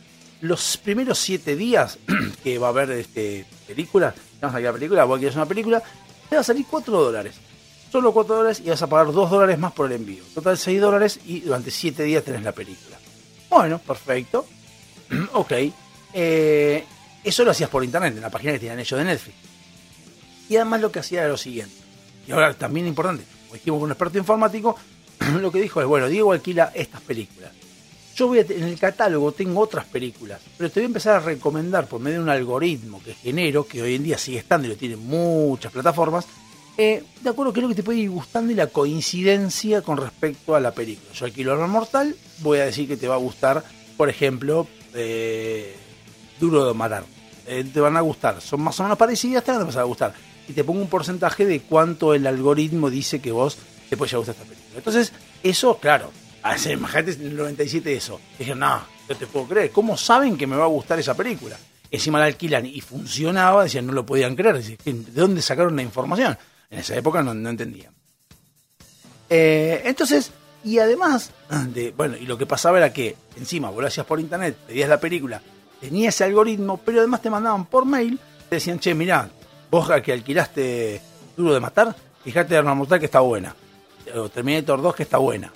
los 0.41 0.77
primeros 0.77 1.19
siete 1.19 1.55
días 1.55 1.97
que 2.43 2.57
va 2.57 2.67
a 2.67 2.69
haber 2.71 2.91
este, 2.91 3.45
película, 3.65 4.13
vamos 4.41 4.55
a 4.55 4.57
ver 4.57 4.65
la 4.65 4.73
película, 4.73 5.03
vos 5.05 5.19
quieres 5.19 5.35
una 5.35 5.45
película, 5.45 5.81
te 6.29 6.35
va 6.35 6.41
a 6.41 6.43
salir 6.43 6.65
4 6.69 7.01
dólares. 7.01 7.35
Solo 7.91 8.11
4 8.11 8.35
dólares 8.35 8.61
y 8.65 8.69
vas 8.69 8.81
a 8.81 8.87
pagar 8.87 9.13
2 9.13 9.29
dólares 9.29 9.59
más 9.59 9.71
por 9.71 9.85
el 9.85 9.93
envío. 9.93 10.23
Total 10.33 10.57
6 10.57 10.81
dólares 10.81 11.19
y 11.25 11.41
durante 11.41 11.71
7 11.71 12.03
días 12.03 12.23
tenés 12.23 12.43
la 12.43 12.51
película. 12.51 12.97
Bueno, 13.49 13.77
perfecto. 13.79 14.45
ok. 15.33 15.51
Eh, 16.13 16.83
eso 17.23 17.43
lo 17.43 17.51
hacías 17.51 17.69
por 17.69 17.83
internet, 17.83 18.15
en 18.15 18.21
la 18.21 18.29
página 18.29 18.53
que 18.53 18.59
tenían 18.59 18.79
ellos 18.79 18.97
de 18.97 19.05
Netflix. 19.05 19.37
Y 20.49 20.55
además 20.55 20.81
lo 20.81 20.91
que 20.91 20.99
hacía 20.99 21.21
era 21.21 21.29
lo 21.29 21.37
siguiente. 21.37 21.75
Y 22.27 22.31
ahora 22.31 22.53
también 22.53 22.87
importante, 22.87 23.23
como 23.43 23.55
dijimos 23.55 23.79
con 23.79 23.85
un 23.85 23.91
experto 23.91 24.17
informático, 24.17 24.77
lo 25.39 25.51
que 25.51 25.61
dijo 25.61 25.81
es, 25.81 25.87
bueno, 25.87 26.07
Diego 26.07 26.31
alquila 26.31 26.71
estas 26.73 27.01
películas. 27.01 27.51
Yo 28.15 28.27
voy 28.27 28.39
a 28.39 28.41
en 28.41 28.63
el 28.63 28.77
catálogo 28.77 29.31
tengo 29.31 29.59
otras 29.59 29.85
películas, 29.85 30.39
pero 30.55 30.69
te 30.69 30.79
voy 30.79 30.85
a 30.85 30.87
empezar 30.87 31.15
a 31.15 31.19
recomendar 31.19 31.87
por 31.87 31.99
medio 31.99 32.17
de 32.17 32.23
un 32.23 32.29
algoritmo 32.29 33.01
que 33.03 33.15
genero, 33.15 33.65
que 33.65 33.81
hoy 33.81 33.95
en 33.95 34.03
día 34.03 34.19
sigue 34.19 34.37
estando 34.37 34.67
y 34.67 34.69
lo 34.69 34.77
tienen 34.77 34.99
muchas 34.99 35.71
plataformas, 35.71 36.27
eh, 36.77 37.03
de 37.21 37.29
acuerdo 37.29 37.53
es 37.55 37.61
lo 37.61 37.69
que 37.69 37.75
te 37.75 37.83
puede 37.83 37.99
ir 37.99 38.09
gustando 38.09 38.51
y 38.51 38.55
la 38.55 38.67
coincidencia 38.67 39.81
con 39.81 39.97
respecto 39.97 40.55
a 40.55 40.59
la 40.59 40.73
película. 40.73 41.11
Yo 41.13 41.25
alquilo 41.25 41.53
Arma 41.53 41.67
Mortal, 41.67 42.15
voy 42.39 42.59
a 42.59 42.65
decir 42.65 42.87
que 42.87 42.97
te 42.97 43.07
va 43.07 43.15
a 43.15 43.19
gustar, 43.19 43.63
por 43.97 44.09
ejemplo, 44.09 44.67
eh, 44.93 45.75
Duro 46.39 46.65
de 46.65 46.73
Matar. 46.73 47.03
Eh, 47.45 47.65
te 47.71 47.79
van 47.79 47.97
a 47.97 48.01
gustar, 48.01 48.41
son 48.41 48.61
más 48.61 48.79
o 48.79 48.83
menos 48.83 48.97
parecidas, 48.97 49.43
te 49.43 49.51
van 49.51 49.69
a 49.69 49.79
a 49.79 49.83
gustar. 49.83 50.13
Y 50.47 50.53
te 50.53 50.63
pongo 50.63 50.81
un 50.81 50.87
porcentaje 50.87 51.45
de 51.45 51.61
cuánto 51.61 52.13
el 52.13 52.25
algoritmo 52.27 52.89
dice 52.89 53.21
que 53.21 53.31
vos 53.31 53.57
te 53.89 53.97
puede 53.97 54.11
llegar 54.11 54.27
a 54.27 54.31
esta 54.31 54.43
película. 54.43 54.77
Entonces, 54.77 55.11
eso, 55.41 55.77
claro, 55.77 56.11
hace, 56.43 56.73
imagínate 56.73 57.13
en 57.13 57.27
el 57.27 57.37
97 57.37 57.93
eso. 57.95 58.19
Dije, 58.37 58.55
no, 58.55 58.81
no 59.09 59.15
te 59.15 59.27
puedo 59.27 59.47
creer. 59.47 59.71
¿Cómo 59.71 59.97
saben 59.97 60.37
que 60.37 60.47
me 60.47 60.55
va 60.55 60.65
a 60.65 60.67
gustar 60.67 60.99
esa 60.99 61.15
película? 61.15 61.57
Encima 61.91 62.19
la 62.19 62.25
alquilan 62.25 62.65
y 62.65 62.81
funcionaba, 62.81 63.63
decían, 63.63 63.85
no 63.85 63.93
lo 63.93 64.05
podían 64.05 64.35
creer. 64.35 64.63
¿de 64.63 65.11
dónde 65.11 65.41
sacaron 65.41 65.75
la 65.75 65.83
información? 65.83 66.37
En 66.69 66.79
esa 66.79 66.95
época 66.95 67.21
no, 67.21 67.33
no 67.33 67.49
entendían. 67.49 67.93
Eh, 69.29 69.81
entonces, 69.85 70.31
y 70.63 70.79
además, 70.79 71.31
de, 71.73 71.91
bueno, 71.91 72.15
y 72.17 72.25
lo 72.25 72.37
que 72.37 72.45
pasaba 72.45 72.77
era 72.77 72.93
que 72.93 73.15
encima 73.37 73.69
vos 73.69 73.81
lo 73.81 73.87
hacías 73.87 74.05
por 74.05 74.19
internet, 74.19 74.57
pedías 74.67 74.89
la 74.89 74.99
película, 74.99 75.41
tenía 75.83 76.09
ese 76.09 76.23
algoritmo, 76.23 76.77
pero 76.77 76.99
además 76.99 77.21
te 77.21 77.29
mandaban 77.29 77.65
por 77.65 77.85
mail, 77.85 78.17
te 78.47 78.55
decían, 78.55 78.79
che, 78.79 78.95
mirá, 78.95 79.29
vos 79.69 79.91
que 80.01 80.13
alquilaste 80.13 81.01
Duro 81.35 81.53
de 81.53 81.59
Matar, 81.59 81.93
fíjate 82.23 82.55
Arma 82.55 82.73
Mortal 82.73 82.99
que 82.99 83.07
está 83.07 83.19
buena. 83.19 83.53
O 84.15 84.29
Terminator 84.29 84.81
2 84.81 84.95
que 84.95 85.03
está 85.03 85.17
buena. 85.17 85.51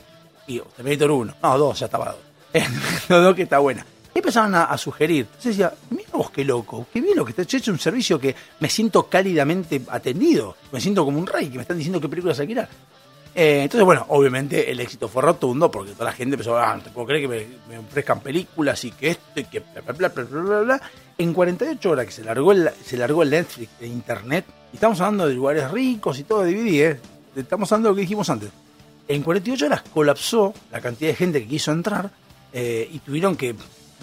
Y 0.46 0.60
Terminator 0.60 1.12
1, 1.12 1.34
no, 1.42 1.58
2, 1.58 1.80
ya 1.80 1.86
estaba 1.86 2.12
2. 2.12 2.16
Terminator 2.52 3.24
2 3.24 3.36
que 3.36 3.44
está 3.44 3.60
buena. 3.60 3.86
Y 4.14 4.18
empezaban 4.18 4.54
a, 4.56 4.78
sugerir. 4.78 5.28
Entonces 5.28 5.58
decía, 5.58 5.74
mira 5.92 6.10
vos 6.12 6.30
qué 6.30 6.44
loco, 6.44 6.88
qué 6.92 7.00
bien 7.00 7.16
lo 7.16 7.24
que 7.24 7.32
está 7.32 7.44
hecho, 7.44 7.56
hecho 7.56 7.72
un 7.72 7.80
servicio 7.80 8.20
que 8.20 8.36
me 8.60 8.70
siento 8.70 9.04
cálidamente 9.08 9.82
atendido. 9.88 10.58
Me 10.74 10.82
siento 10.82 11.06
como 11.06 11.20
un 11.20 11.28
rey, 11.28 11.48
que 11.48 11.56
me 11.56 11.62
están 11.62 11.78
diciendo 11.78 12.02
qué 12.02 12.10
películas 12.10 12.38
alquilar. 12.38 12.68
Eh, 13.40 13.62
entonces, 13.62 13.86
bueno, 13.86 14.04
obviamente 14.10 14.72
el 14.72 14.80
éxito 14.80 15.08
fue 15.08 15.22
rotundo 15.22 15.70
porque 15.70 15.92
toda 15.92 16.06
la 16.06 16.12
gente 16.12 16.34
empezó 16.34 16.58
a, 16.58 16.72
ah, 16.72 16.78
no 16.78 16.82
te 16.82 16.90
puedo 16.90 17.06
creer 17.06 17.22
que 17.22 17.28
me, 17.28 17.46
me 17.70 17.78
ofrezcan 17.78 18.20
películas 18.20 18.84
y 18.84 18.90
que 18.92 19.10
esto 19.12 19.40
y 19.40 19.44
que 19.44 19.60
bla, 19.60 19.82
bla, 19.94 19.94
bla, 20.10 20.24
bla, 20.24 20.42
bla, 20.42 20.60
bla. 20.62 20.82
En 21.20 21.34
48 21.34 21.88
horas 21.92 22.06
que 22.08 22.12
se 22.12 22.24
largó 22.24 22.52
el, 22.52 22.70
se 22.84 22.98
largó 22.98 23.22
el 23.22 23.30
Netflix 23.30 23.70
de 23.80 23.86
internet, 23.88 24.46
y 24.74 24.78
estamos 24.78 25.00
hablando 25.02 25.28
de 25.28 25.36
lugares 25.36 25.70
ricos 25.70 26.18
y 26.18 26.24
todo 26.24 26.42
de 26.44 26.52
DVD, 26.54 26.92
¿eh? 26.94 27.00
estamos 27.36 27.72
hablando 27.72 27.90
de 27.90 27.92
lo 27.92 27.96
que 27.96 28.02
dijimos 28.02 28.28
antes. 28.32 28.50
En 29.08 29.22
48 29.22 29.66
horas 29.68 29.84
colapsó 29.94 30.54
la 30.72 30.82
cantidad 30.82 31.12
de 31.12 31.16
gente 31.16 31.40
que 31.42 31.48
quiso 31.48 31.72
entrar 31.72 32.10
eh, 32.54 32.90
y 32.92 32.98
tuvieron 33.00 33.36
que 33.38 33.54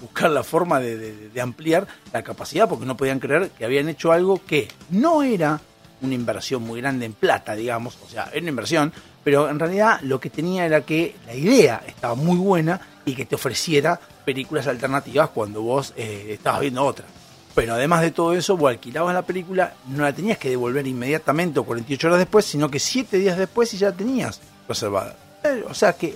buscar 0.00 0.30
la 0.30 0.44
forma 0.44 0.78
de- 0.78 1.28
de 1.28 1.40
ampliar 1.40 1.88
la 2.12 2.22
capacidad 2.22 2.68
porque 2.68 2.86
no 2.86 2.96
podían 2.96 3.18
creer 3.18 3.50
que 3.50 3.64
habían 3.64 3.88
hecho 3.88 4.12
algo 4.12 4.40
que 4.46 4.68
no 4.90 5.24
era 5.24 5.60
una 6.02 6.14
inversión 6.14 6.62
muy 6.62 6.80
grande 6.80 7.06
en 7.06 7.12
plata, 7.14 7.54
digamos, 7.54 7.96
o 8.04 8.08
sea, 8.08 8.24
era 8.32 8.40
una 8.40 8.50
inversión, 8.50 8.92
pero 9.24 9.48
en 9.48 9.58
realidad 9.58 10.00
lo 10.02 10.20
que 10.20 10.30
tenía 10.30 10.66
era 10.66 10.82
que 10.82 11.16
la 11.26 11.34
idea 11.34 11.82
estaba 11.86 12.14
muy 12.14 12.36
buena 12.36 12.80
y 13.04 13.14
que 13.14 13.24
te 13.24 13.34
ofreciera 13.34 13.98
películas 14.24 14.66
alternativas 14.66 15.30
cuando 15.30 15.62
vos 15.62 15.92
eh, 15.96 16.26
estabas 16.30 16.60
viendo 16.60 16.84
otra. 16.84 17.06
Pero 17.54 17.74
además 17.74 18.02
de 18.02 18.10
todo 18.10 18.32
eso, 18.34 18.56
vos 18.56 18.70
alquilabas 18.70 19.14
la 19.14 19.22
película, 19.22 19.74
no 19.88 20.02
la 20.02 20.12
tenías 20.12 20.38
que 20.38 20.50
devolver 20.50 20.86
inmediatamente 20.86 21.60
o 21.60 21.64
48 21.64 22.06
horas 22.08 22.18
después, 22.18 22.44
sino 22.44 22.68
que 22.70 22.78
7 22.78 23.16
días 23.18 23.38
después 23.38 23.72
y 23.74 23.78
ya 23.78 23.90
la 23.90 23.96
tenías 23.96 24.40
reservada. 24.68 25.16
Eh, 25.44 25.64
O 25.68 25.74
sea 25.74 25.92
que 25.92 26.14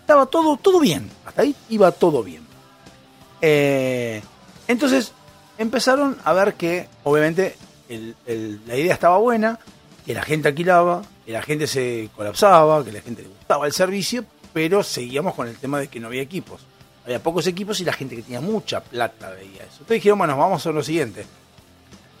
estaba 0.00 0.26
todo, 0.26 0.56
todo 0.56 0.80
bien. 0.80 1.10
Hasta 1.26 1.42
ahí 1.42 1.54
iba 1.68 1.90
todo 1.92 2.22
bien. 2.22 2.42
Eh, 3.42 4.22
entonces 4.68 5.12
empezaron 5.58 6.16
a 6.24 6.32
ver 6.32 6.54
que, 6.54 6.88
obviamente, 7.04 7.56
la 8.66 8.76
idea 8.76 8.94
estaba 8.94 9.18
buena, 9.18 9.58
que 10.10 10.14
la 10.14 10.22
gente 10.22 10.48
alquilaba, 10.48 11.02
que 11.24 11.30
la 11.30 11.40
gente 11.40 11.68
se 11.68 12.10
colapsaba, 12.16 12.84
que 12.84 12.90
la 12.90 13.00
gente 13.00 13.22
le 13.22 13.28
gustaba 13.28 13.64
el 13.66 13.72
servicio, 13.72 14.24
pero 14.52 14.82
seguíamos 14.82 15.36
con 15.36 15.46
el 15.46 15.56
tema 15.56 15.78
de 15.78 15.86
que 15.86 16.00
no 16.00 16.08
había 16.08 16.20
equipos. 16.20 16.62
Había 17.04 17.22
pocos 17.22 17.46
equipos 17.46 17.78
y 17.78 17.84
la 17.84 17.92
gente 17.92 18.16
que 18.16 18.22
tenía 18.22 18.40
mucha 18.40 18.80
plata 18.80 19.30
veía 19.30 19.62
eso. 19.62 19.74
Entonces 19.74 19.94
dijeron, 19.94 20.18
bueno, 20.18 20.36
vamos 20.36 20.54
a 20.54 20.56
hacer 20.56 20.74
lo 20.74 20.82
siguiente. 20.82 21.24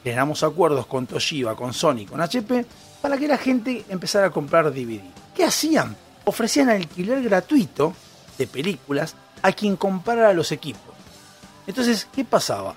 Generamos 0.04 0.40
acuerdos 0.44 0.86
con 0.86 1.08
Toshiba, 1.08 1.56
con 1.56 1.74
Sony, 1.74 2.06
con 2.08 2.20
HP, 2.20 2.64
para 3.02 3.18
que 3.18 3.26
la 3.26 3.38
gente 3.38 3.84
empezara 3.88 4.28
a 4.28 4.30
comprar 4.30 4.72
DVD. 4.72 5.00
¿Qué 5.34 5.42
hacían? 5.42 5.96
Ofrecían 6.26 6.68
alquiler 6.68 7.20
gratuito 7.24 7.92
de 8.38 8.46
películas 8.46 9.16
a 9.42 9.50
quien 9.50 9.74
comprara 9.74 10.32
los 10.32 10.52
equipos. 10.52 10.94
Entonces, 11.66 12.06
¿qué 12.14 12.24
pasaba? 12.24 12.76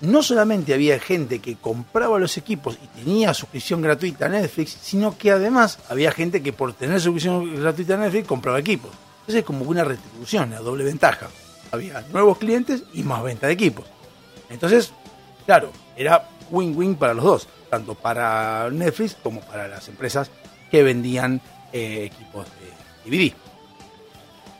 No 0.00 0.22
solamente 0.22 0.74
había 0.74 0.98
gente 0.98 1.38
que 1.38 1.56
compraba 1.56 2.18
los 2.18 2.36
equipos 2.36 2.78
y 2.82 2.86
tenía 2.98 3.32
suscripción 3.32 3.80
gratuita 3.80 4.26
a 4.26 4.28
Netflix, 4.28 4.76
sino 4.82 5.16
que 5.16 5.30
además 5.30 5.78
había 5.88 6.12
gente 6.12 6.42
que 6.42 6.52
por 6.52 6.74
tener 6.74 7.00
suscripción 7.00 7.60
gratuita 7.60 7.94
a 7.94 7.98
Netflix 7.98 8.28
compraba 8.28 8.58
equipos. 8.58 8.90
Entonces 9.20 9.40
es 9.40 9.44
como 9.44 9.64
una 9.64 9.84
retribución, 9.84 10.48
una 10.50 10.60
doble 10.60 10.84
ventaja. 10.84 11.28
Había 11.72 12.04
nuevos 12.12 12.38
clientes 12.38 12.84
y 12.92 13.02
más 13.02 13.22
venta 13.22 13.46
de 13.46 13.54
equipos. 13.54 13.86
Entonces, 14.50 14.92
claro, 15.46 15.72
era 15.96 16.28
win-win 16.50 16.94
para 16.94 17.14
los 17.14 17.24
dos, 17.24 17.48
tanto 17.70 17.94
para 17.94 18.70
Netflix 18.70 19.16
como 19.22 19.40
para 19.40 19.66
las 19.66 19.88
empresas 19.88 20.30
que 20.70 20.82
vendían 20.82 21.40
eh, 21.72 22.10
equipos 22.12 22.46
de 22.46 23.10
DVD. 23.10 23.34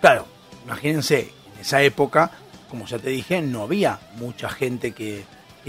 Claro, 0.01 0.27
imagínense, 0.65 1.33
en 1.55 1.61
esa 1.61 1.83
época, 1.83 2.31
como 2.68 2.86
ya 2.86 2.98
te 2.98 3.10
dije, 3.10 3.40
no 3.43 3.62
había 3.62 3.98
mucha 4.16 4.48
gente 4.48 4.93
que, 4.93 5.24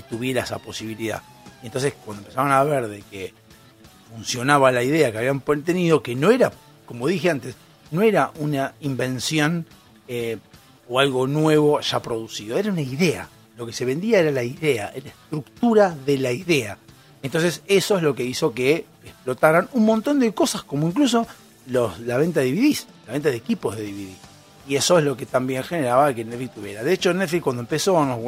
tuviera 0.09 0.43
esa 0.43 0.59
posibilidad. 0.59 1.23
Y 1.63 1.65
entonces, 1.65 1.95
cuando 2.05 2.21
empezaron 2.21 2.51
a 2.51 2.63
ver 2.63 2.87
de 2.87 3.01
que 3.01 3.33
funcionaba 4.13 4.71
la 4.71 4.83
idea 4.83 5.11
que 5.11 5.17
habían 5.17 5.41
tenido, 5.41 6.03
que 6.03 6.15
no 6.15 6.29
era, 6.29 6.51
como 6.85 7.07
dije 7.07 7.31
antes, 7.31 7.55
no 7.89 8.03
era 8.03 8.31
una 8.37 8.75
invención 8.81 9.65
eh, 10.07 10.37
o 10.87 10.99
algo 10.99 11.25
nuevo 11.25 11.81
ya 11.81 11.99
producido, 11.99 12.59
era 12.59 12.71
una 12.71 12.81
idea. 12.81 13.27
Lo 13.57 13.65
que 13.65 13.73
se 13.73 13.85
vendía 13.85 14.19
era 14.19 14.29
la 14.29 14.43
idea, 14.43 14.93
la 14.93 15.09
estructura 15.09 15.95
de 16.05 16.19
la 16.19 16.31
idea. 16.31 16.77
Entonces 17.23 17.63
eso 17.65 17.97
es 17.97 18.03
lo 18.03 18.13
que 18.13 18.23
hizo 18.23 18.53
que 18.53 18.85
explotaran 19.03 19.67
un 19.73 19.85
montón 19.85 20.19
de 20.19 20.31
cosas, 20.31 20.61
como 20.63 20.87
incluso 20.87 21.25
los, 21.65 21.99
la 22.01 22.17
venta 22.17 22.41
de 22.41 22.51
DVDs, 22.51 22.87
la 23.07 23.13
venta 23.13 23.29
de 23.29 23.35
equipos 23.35 23.75
de 23.75 23.83
DVD. 23.83 24.26
Y 24.67 24.75
eso 24.75 24.99
es 24.99 25.05
lo 25.05 25.15
que 25.15 25.25
también 25.25 25.63
generaba 25.63 26.13
que 26.13 26.25
Netflix 26.25 26.55
tuviera. 26.55 26.83
De 26.83 26.93
hecho, 26.93 27.13
Netflix 27.13 27.43
cuando 27.43 27.61
empezó, 27.61 28.03
no 28.03 28.19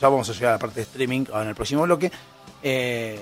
ya 0.00 0.08
vamos 0.08 0.28
a 0.30 0.32
llegar 0.32 0.50
a 0.50 0.52
la 0.52 0.58
parte 0.58 0.76
de 0.76 0.82
streaming 0.82 1.24
en 1.34 1.48
el 1.48 1.54
próximo 1.54 1.82
bloque, 1.82 2.10
eh, 2.62 3.18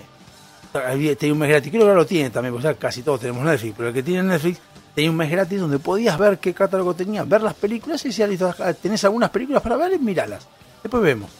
tenía 1.18 1.32
un 1.32 1.38
mes 1.38 1.48
gratis, 1.48 1.70
creo 1.70 1.82
que 1.82 1.88
ahora 1.88 2.00
lo 2.00 2.06
tiene 2.06 2.30
también, 2.30 2.52
porque 2.52 2.68
ya 2.68 2.74
casi 2.74 3.02
todos 3.02 3.20
tenemos 3.20 3.44
Netflix, 3.44 3.74
pero 3.76 3.88
el 3.88 3.94
que 3.94 4.02
tiene 4.02 4.22
Netflix 4.24 4.60
tenía 4.94 5.10
un 5.10 5.16
mes 5.16 5.30
gratis 5.30 5.60
donde 5.60 5.78
podías 5.78 6.18
ver 6.18 6.38
qué 6.38 6.52
catálogo 6.52 6.94
tenía, 6.94 7.24
ver 7.24 7.42
las 7.42 7.54
películas 7.54 8.04
y 8.04 8.26
listo, 8.26 8.48
acá 8.48 8.74
tenés 8.74 9.04
algunas 9.04 9.30
películas 9.30 9.62
para 9.62 9.76
ver, 9.76 9.98
míralas. 9.98 10.46
Después 10.82 11.02
vemos. 11.02 11.30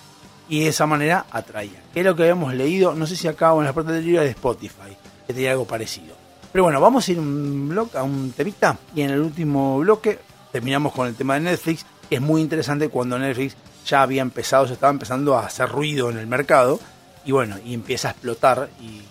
Y 0.49 0.61
de 0.61 0.69
esa 0.69 0.87
manera 0.87 1.27
atraía. 1.31 1.83
Que 1.93 2.01
es 2.01 2.07
lo 2.07 2.15
que 2.15 2.23
habíamos 2.23 2.55
leído, 2.55 2.95
no 2.95 3.07
sé 3.07 3.17
si 3.17 3.29
acá 3.29 3.53
o 3.53 3.61
en 3.61 3.67
la 3.67 3.73
parte 3.73 3.93
del 3.93 4.05
libro 4.05 4.23
de 4.23 4.31
Spotify, 4.31 4.97
que 5.27 5.35
tenía 5.35 5.53
algo 5.53 5.67
parecido. 5.67 6.15
Pero 6.53 6.65
bueno, 6.65 6.81
vamos 6.81 7.07
a 7.07 7.13
ir 7.13 7.19
un 7.19 7.69
bloque, 7.69 7.99
a 7.99 8.03
un 8.03 8.33
temita 8.33 8.79
y 8.95 9.03
en 9.03 9.11
el 9.11 9.21
último 9.21 9.79
bloque 9.79 10.19
terminamos 10.53 10.93
con 10.93 11.07
el 11.07 11.15
tema 11.15 11.35
de 11.35 11.41
Netflix, 11.41 11.87
es 12.11 12.21
muy 12.21 12.41
interesante 12.41 12.89
cuando 12.89 13.19
Netflix 13.19 13.57
ya 13.87 14.03
había 14.03 14.23
empezado, 14.23 14.67
ya 14.67 14.75
estaba 14.75 14.93
empezando 14.93 15.37
a 15.37 15.47
hacer 15.47 15.69
ruido 15.69 16.11
en 16.11 16.19
el 16.19 16.27
mercado 16.27 16.81
y 17.25 17.33
bueno, 17.33 17.57
y 17.65 17.75
empieza 17.75 18.09
a 18.09 18.11
explotar 18.13 18.69
y 18.81 19.03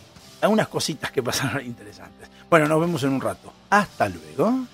algunas 0.41 0.67
cositas 0.67 1.11
que 1.11 1.21
pasaron 1.23 1.65
interesantes. 1.65 2.29
Bueno, 2.49 2.67
nos 2.67 2.79
vemos 2.79 3.03
en 3.03 3.09
un 3.09 3.21
rato. 3.21 3.51
Hasta 3.69 4.09
luego. 4.09 4.65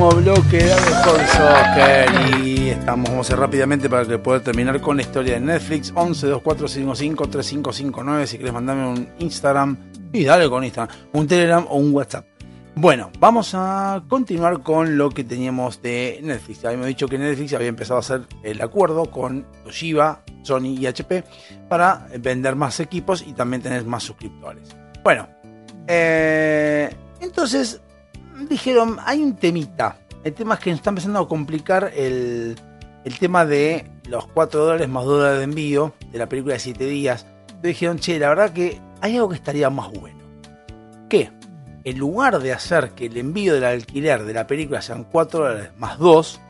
Último 0.00 0.22
bloque 0.22 0.56
de 0.56 0.74
Mejor 0.74 1.20
Soccer 1.26 2.46
y 2.46 2.70
estamos, 2.70 3.10
vamos 3.10 3.26
a 3.26 3.28
hacer 3.28 3.38
rápidamente 3.38 3.90
para 3.90 4.06
que 4.06 4.18
pueda 4.18 4.40
terminar 4.40 4.80
con 4.80 4.96
la 4.96 5.02
historia 5.02 5.34
de 5.34 5.40
Netflix 5.40 5.92
11 5.94 6.26
2455 6.26 7.28
3559 7.28 8.26
si 8.26 8.36
quieres 8.36 8.54
mandarme 8.54 8.88
un 8.88 9.08
Instagram 9.18 9.76
y 10.12 10.24
dale 10.24 10.48
con 10.48 10.64
Instagram, 10.64 10.96
un 11.12 11.26
Telegram 11.26 11.66
o 11.68 11.76
un 11.76 11.92
WhatsApp. 11.92 12.26
Bueno, 12.76 13.10
vamos 13.18 13.50
a 13.54 14.02
continuar 14.08 14.62
con 14.62 14.96
lo 14.96 15.10
que 15.10 15.22
teníamos 15.22 15.82
de 15.82 16.20
Netflix. 16.22 16.64
Habíamos 16.64 16.86
dicho 16.86 17.06
que 17.06 17.18
Netflix 17.18 17.52
había 17.52 17.68
empezado 17.68 17.98
a 17.98 18.00
hacer 18.00 18.22
el 18.42 18.62
acuerdo 18.62 19.10
con 19.10 19.44
Toshiba, 19.64 20.22
Sony 20.42 20.78
y 20.78 20.86
HP 20.86 21.24
para 21.68 22.06
vender 22.18 22.56
más 22.56 22.80
equipos 22.80 23.22
y 23.26 23.34
también 23.34 23.60
tener 23.60 23.84
más 23.84 24.04
suscriptores. 24.04 24.74
Bueno, 25.04 25.28
eh, 25.86 26.88
entonces 27.20 27.82
dijeron, 28.50 28.98
hay 29.04 29.22
un 29.22 29.36
temita. 29.36 29.96
El 30.22 30.34
tema 30.34 30.54
es 30.54 30.60
que 30.60 30.70
está 30.70 30.90
empezando 30.90 31.20
a 31.20 31.28
complicar 31.28 31.92
el, 31.96 32.56
el 33.04 33.18
tema 33.18 33.46
de 33.46 33.90
los 34.08 34.26
4 34.26 34.64
dólares 34.64 34.88
más 34.88 35.04
dólares 35.04 35.38
de 35.38 35.44
envío 35.44 35.94
de 36.12 36.18
la 36.18 36.28
película 36.28 36.54
de 36.54 36.60
7 36.60 36.84
días. 36.84 37.26
Entonces 37.42 37.62
dijeron, 37.62 37.98
che, 37.98 38.18
la 38.18 38.28
verdad 38.28 38.52
que 38.52 38.78
hay 39.00 39.16
algo 39.16 39.30
que 39.30 39.36
estaría 39.36 39.70
más 39.70 39.90
bueno. 39.92 40.18
¿Qué? 41.08 41.30
En 41.84 41.98
lugar 41.98 42.40
de 42.40 42.52
hacer 42.52 42.90
que 42.90 43.06
el 43.06 43.16
envío 43.16 43.54
del 43.54 43.64
alquiler 43.64 44.24
de 44.24 44.34
la 44.34 44.46
película 44.46 44.82
sean 44.82 45.04
4 45.04 45.40
dólares 45.40 45.70
más 45.78 45.98
2, 45.98 46.40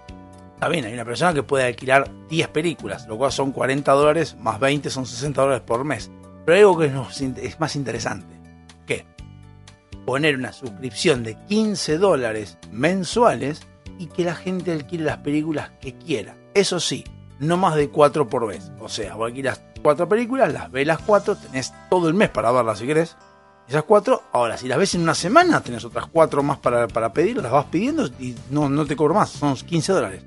está 0.54 0.68
bien, 0.68 0.84
hay 0.84 0.94
una 0.94 1.04
persona 1.04 1.32
que 1.32 1.44
puede 1.44 1.64
alquilar 1.64 2.10
10 2.28 2.48
películas, 2.48 3.06
lo 3.06 3.16
cual 3.16 3.30
son 3.30 3.52
40 3.52 3.92
dólares 3.92 4.36
más 4.40 4.58
20 4.58 4.90
son 4.90 5.06
60 5.06 5.40
dólares 5.40 5.62
por 5.64 5.84
mes. 5.84 6.10
Pero 6.44 6.56
hay 6.56 6.60
algo 6.62 6.78
que 6.78 6.88
nos 6.88 7.20
es 7.20 7.60
más 7.60 7.76
interesante. 7.76 8.39
Poner 10.06 10.36
una 10.36 10.52
suscripción 10.52 11.22
de 11.22 11.36
15 11.48 11.98
dólares 11.98 12.58
mensuales 12.72 13.62
y 13.98 14.06
que 14.06 14.24
la 14.24 14.34
gente 14.34 14.72
alquile 14.72 15.04
las 15.04 15.18
películas 15.18 15.70
que 15.80 15.94
quiera. 15.94 16.36
Eso 16.54 16.80
sí, 16.80 17.04
no 17.38 17.56
más 17.56 17.74
de 17.76 17.90
4 17.90 18.28
por 18.28 18.46
vez. 18.46 18.70
O 18.80 18.88
sea, 18.88 19.14
vos 19.14 19.28
alquilas 19.28 19.62
4 19.82 20.08
películas, 20.08 20.52
las 20.52 20.70
ves 20.70 20.86
las 20.86 20.98
4, 21.00 21.36
tenés 21.36 21.72
todo 21.88 22.08
el 22.08 22.14
mes 22.14 22.30
para 22.30 22.50
verlas 22.50 22.78
si 22.78 22.86
querés. 22.86 23.16
Esas 23.68 23.84
4, 23.84 24.22
ahora 24.32 24.56
si 24.56 24.66
las 24.66 24.78
ves 24.78 24.94
en 24.94 25.02
una 25.02 25.14
semana, 25.14 25.60
tenés 25.60 25.84
otras 25.84 26.06
4 26.06 26.42
más 26.42 26.58
para, 26.58 26.88
para 26.88 27.12
pedir, 27.12 27.36
las 27.36 27.52
vas 27.52 27.66
pidiendo 27.66 28.06
y 28.18 28.34
no, 28.50 28.68
no 28.68 28.84
te 28.84 28.96
cobro 28.96 29.14
más, 29.14 29.30
son 29.30 29.54
15 29.54 29.92
dólares. 29.92 30.24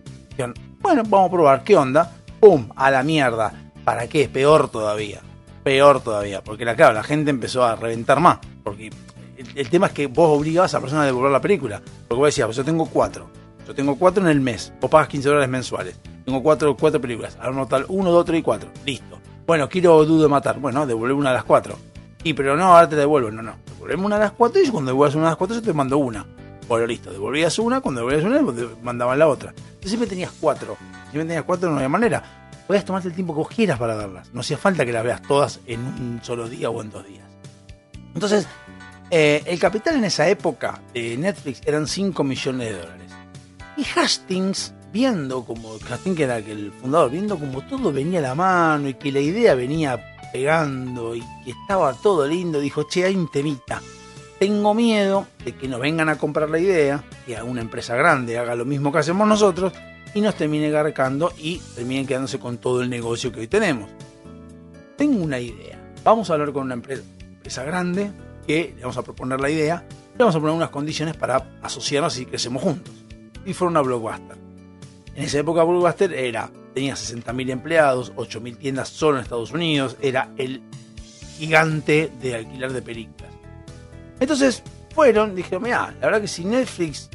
Bueno, 0.80 1.04
vamos 1.08 1.28
a 1.28 1.32
probar, 1.32 1.64
¿qué 1.64 1.76
onda? 1.76 2.12
¡Pum! 2.40 2.70
A 2.76 2.90
la 2.92 3.04
mierda. 3.04 3.72
¿Para 3.84 4.08
qué? 4.08 4.28
Peor 4.30 4.70
todavía. 4.70 5.22
Peor 5.64 6.02
todavía. 6.02 6.44
Porque 6.44 6.66
la, 6.66 6.74
la 6.74 7.04
gente 7.04 7.30
empezó 7.30 7.64
a 7.64 7.76
reventar 7.76 8.20
más. 8.20 8.40
Porque 8.64 8.90
el, 9.38 9.70
tema 9.70 9.88
es 9.88 9.94
que 9.94 10.08
vos 10.08 10.38
obligabas 10.38 10.74
a 10.74 10.78
la 10.78 10.82
persona 10.82 11.02
a 11.04 11.06
devolver 11.06 11.32
la 11.32 11.42
película. 11.42 11.82
Porque 12.08 12.20
vos 12.20 12.28
decías, 12.28 12.48
pues 12.48 12.58
yo 12.58 12.64
tengo 12.64 12.86
4. 12.86 13.30
Yo 13.68 13.76
tengo 13.76 13.96
4 13.96 14.24
en 14.24 14.30
el 14.30 14.42
mes. 14.42 14.74
Vos 14.82 14.90
pagas 14.90 15.08
15 15.08 15.30
dólares 15.30 15.50
mensuales. 15.50 16.00
Tengo 16.26 16.42
4 16.42 16.76
cuatro 16.78 17.02
películas. 17.02 17.38
Ahora 17.42 17.64
total 17.64 17.86
1, 17.88 18.12
2, 18.12 18.26
3 18.26 18.40
y 18.40 18.44
4. 18.44 18.70
Listo. 18.86 19.20
Bueno, 19.46 19.68
quiero 19.70 20.04
Dudo 20.06 20.24
de 20.24 20.30
Matar. 20.30 20.60
Bueno, 20.60 20.86
devolver 20.86 21.16
una 21.16 21.30
de 21.30 21.36
las 21.36 21.44
4. 21.44 21.78
Y 22.24 22.34
pero 22.34 22.56
no, 22.56 22.66
ahora 22.66 22.88
te 22.88 22.96
devuelvo. 22.96 23.32
No, 23.32 23.42
no. 23.42 23.56
Devolveme 23.74 24.06
una 24.06 24.16
de 24.16 24.24
las 24.24 24.32
4 24.32 24.62
y 24.62 24.70
cuando 24.70 24.92
devuelvas 24.92 25.16
una 25.16 25.26
de 25.26 25.30
las 25.32 25.38
4 25.38 25.56
yo 25.58 25.62
te 25.62 25.74
mando 25.74 25.98
una. 25.98 26.26
Bueno, 26.68 26.88
listo. 26.88 27.12
Devolvías 27.12 27.60
una, 27.60 27.82
cuando 27.82 28.00
devolvías 28.00 28.24
una, 28.24 28.54
te 28.54 28.82
mandaban 28.82 29.20
la 29.20 29.28
otra. 29.28 29.50
Entonces 29.50 29.90
siempre 29.90 30.08
tenías 30.08 30.32
4. 30.40 30.78
Siempre 31.12 31.26
tenías 31.26 31.44
4 31.44 31.70
no 31.70 31.76
había 31.76 31.90
manera. 31.90 32.24
Podías 32.66 32.86
tomarte 32.86 33.10
el 33.10 33.14
tiempo 33.14 33.34
que 33.34 33.40
vos 33.40 33.50
quieras 33.50 33.78
para 33.78 33.96
verlas. 33.96 34.34
No 34.34 34.40
hacía 34.40 34.58
falta 34.58 34.86
que 34.86 34.94
las 34.94 35.04
veas 35.04 35.22
todas 35.22 35.60
en 35.68 35.82
un 35.82 36.20
solo 36.24 36.48
día 36.48 36.70
o 36.70 36.82
en 36.82 36.90
dos 36.92 37.06
días. 37.06 37.28
Entonces, 38.14 38.48
eh, 39.16 39.44
el 39.46 39.60
capital 39.60 39.98
en 39.98 40.06
esa 40.06 40.28
época 40.28 40.82
de 40.92 41.16
Netflix 41.16 41.62
eran 41.68 41.86
5 41.86 42.24
millones 42.24 42.68
de 42.68 42.80
dólares. 42.80 43.12
Y 43.78 43.86
Hastings, 43.96 44.74
viendo 44.92 45.46
como, 45.46 45.76
Hastings 45.76 46.20
era 46.20 46.40
el 46.40 46.72
fundador, 46.72 47.12
viendo 47.12 47.38
como 47.38 47.62
todo 47.62 47.94
venía 47.94 48.18
a 48.18 48.24
la 48.24 48.34
mano 48.34 48.90
y 48.90 48.96
que 48.96 49.12
la 49.12 49.20
idea 49.20 49.54
venía 49.54 50.04
pegando 50.34 51.14
y 51.14 51.22
que 51.46 51.52
estaba 51.52 51.94
todo 51.94 52.26
lindo, 52.26 52.60
dijo, 52.60 52.88
che, 52.90 53.06
hay 53.06 53.16
un 53.16 53.30
temita. 53.30 53.84
Tengo 54.40 54.74
miedo 54.74 55.28
de 55.46 55.56
que 55.56 55.68
nos 55.68 55.80
vengan 55.80 56.10
a 56.10 56.18
comprar 56.18 56.50
la 56.50 56.58
idea, 56.58 57.04
que 57.28 57.38
a 57.38 57.44
una 57.44 57.62
empresa 57.62 57.96
grande 57.96 58.40
haga 58.40 58.56
lo 58.56 58.66
mismo 58.66 58.92
que 58.92 58.98
hacemos 58.98 59.28
nosotros 59.28 59.74
y 60.16 60.22
nos 60.22 60.34
termine 60.34 60.72
garcando 60.72 61.32
y 61.38 61.60
terminen 61.76 62.08
quedándose 62.08 62.40
con 62.40 62.58
todo 62.58 62.82
el 62.82 62.90
negocio 62.90 63.32
que 63.32 63.42
hoy 63.42 63.48
tenemos. 63.48 63.92
Tengo 64.98 65.24
una 65.24 65.40
idea. 65.40 65.80
Vamos 66.04 66.32
a 66.32 66.34
hablar 66.34 66.52
con 66.52 66.64
una 66.64 66.74
empresa, 66.74 67.04
empresa 67.20 67.64
grande 67.64 68.12
que 68.46 68.74
le 68.76 68.82
vamos 68.82 68.98
a 68.98 69.04
proponer 69.04 69.40
la 69.40 69.50
idea, 69.50 69.86
le 70.14 70.20
vamos 70.20 70.36
a 70.36 70.40
poner 70.40 70.56
unas 70.56 70.70
condiciones 70.70 71.16
para 71.16 71.58
asociarnos 71.62 72.18
y 72.20 72.26
crecemos 72.26 72.62
juntos. 72.62 72.94
Y 73.46 73.54
fueron 73.54 73.78
a 73.78 73.82
Blockbuster. 73.82 74.38
En 75.16 75.24
esa 75.24 75.40
época 75.40 75.64
Blockbuster 75.64 76.14
era, 76.14 76.50
tenía 76.74 76.94
60.000 76.94 77.50
empleados, 77.52 78.14
8.000 78.16 78.58
tiendas 78.58 78.90
solo 78.90 79.18
en 79.18 79.24
Estados 79.24 79.52
Unidos, 79.52 79.98
era 80.02 80.30
el 80.38 80.62
gigante 81.38 82.12
de 82.22 82.36
alquiler 82.36 82.74
de 82.74 82.82
películas. 82.82 83.32
Entonces 84.20 84.64
fueron, 84.94 85.36
dijeron, 85.36 85.64
mira, 85.64 85.94
la 86.00 86.08
verdad 86.08 86.22
que 86.22 86.28
si 86.28 86.46
Netflix 86.46 87.10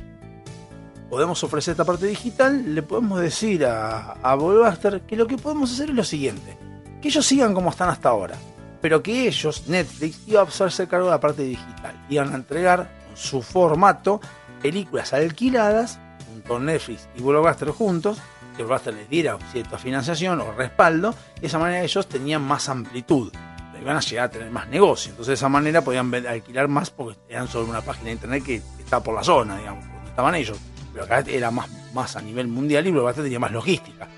podemos 1.09 1.43
ofrecer 1.43 1.73
esta 1.73 1.85
parte 1.85 2.07
digital, 2.07 2.75
le 2.75 2.83
podemos 2.83 3.21
decir 3.21 3.65
a, 3.65 4.13
a 4.13 4.35
Blockbuster 4.35 5.03
que 5.03 5.17
lo 5.17 5.27
que 5.27 5.37
podemos 5.37 5.73
hacer 5.73 5.91
es 5.91 5.95
lo 5.95 6.05
siguiente, 6.05 6.57
que 7.01 7.09
ellos 7.09 7.25
sigan 7.25 7.55
como 7.55 7.71
están 7.71 7.89
hasta 7.89 8.11
ahora, 8.11 8.37
pero 8.81 9.03
que 9.03 9.27
ellos, 9.27 9.67
Netflix, 9.67 10.21
iba 10.27 10.41
a 10.41 10.45
hacerse 10.45 10.89
cargo 10.89 11.07
de 11.07 11.13
la 11.13 11.21
parte 11.21 11.43
digital, 11.43 12.07
iban 12.09 12.33
a 12.33 12.37
entregar 12.37 12.91
con 13.07 13.17
su 13.17 13.43
formato 13.43 14.21
películas 14.63 15.13
alquiladas 15.13 15.99
junto 16.31 16.57
a 16.57 16.61
Netflix 16.61 17.09
y 17.17 17.23
Blockbuster 17.23 17.71
juntos, 17.71 18.19
que 18.57 18.63
Blockbuster 18.63 18.95
les 18.95 19.09
diera 19.09 19.39
cierta 19.53 19.79
financiación 19.79 20.41
o 20.41 20.53
respaldo, 20.53 21.15
y 21.37 21.41
de 21.41 21.47
esa 21.47 21.59
manera 21.59 21.83
ellos 21.83 22.09
tenían 22.09 22.43
más 22.43 22.69
amplitud, 22.69 23.33
iban 23.81 23.97
a 23.97 24.01
llegar 24.01 24.27
a 24.27 24.31
tener 24.31 24.51
más 24.51 24.69
negocio, 24.69 25.11
entonces 25.11 25.29
de 25.29 25.35
esa 25.35 25.49
manera 25.49 25.83
podían 25.83 26.13
alquilar 26.27 26.69
más 26.69 26.91
porque 26.91 27.19
eran 27.29 27.49
sobre 27.49 27.71
una 27.71 27.81
página 27.81 28.07
de 28.07 28.13
internet 28.13 28.45
que 28.45 28.63
está 28.79 29.03
por 29.03 29.15
la 29.15 29.23
zona, 29.23 29.57
digamos, 29.57 29.85
donde 29.87 30.11
estaban 30.11 30.35
ellos, 30.35 30.59
pero 30.93 31.05
acá 31.05 31.21
era 31.29 31.51
más, 31.51 31.69
más 31.95 32.17
a 32.17 32.21
nivel 32.21 32.49
mundial 32.49 32.87
y 32.87 32.91
Blockbuster 32.91 33.25
tenía 33.25 33.39
más 33.39 33.53
logística. 33.53 34.09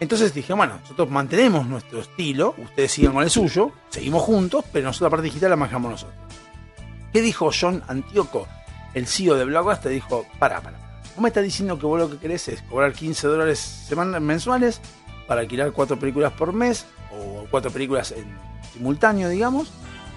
Entonces 0.00 0.32
dije, 0.32 0.52
bueno, 0.52 0.78
nosotros 0.80 1.10
mantenemos 1.10 1.66
nuestro 1.66 2.00
estilo, 2.00 2.54
ustedes 2.58 2.92
sigan 2.92 3.14
con 3.14 3.22
el 3.24 3.30
suyo, 3.30 3.72
seguimos 3.88 4.22
juntos, 4.22 4.64
pero 4.72 4.86
nosotros 4.86 5.06
la 5.06 5.10
parte 5.10 5.24
digital 5.24 5.50
la 5.50 5.56
manejamos 5.56 5.90
nosotros. 5.90 6.18
¿Qué 7.12 7.20
dijo 7.20 7.50
John 7.58 7.82
Antioco, 7.88 8.46
el 8.94 9.06
CEO 9.06 9.34
de 9.34 9.44
Blockbuster? 9.44 9.90
Dijo, 9.90 10.24
para, 10.38 10.60
para. 10.60 10.78
Vos 11.14 11.22
me 11.22 11.28
estás 11.28 11.42
diciendo 11.42 11.78
que 11.78 11.86
vos 11.86 11.98
lo 11.98 12.10
que 12.10 12.18
querés 12.18 12.46
es 12.48 12.62
cobrar 12.62 12.92
15 12.92 13.26
dólares 13.26 13.88
mensuales 14.20 14.80
para 15.26 15.40
alquilar 15.40 15.72
cuatro 15.72 15.98
películas 15.98 16.32
por 16.32 16.52
mes, 16.52 16.86
o 17.12 17.46
cuatro 17.50 17.70
películas 17.70 18.12
en 18.12 18.24
simultáneo, 18.72 19.28
digamos, 19.28 19.72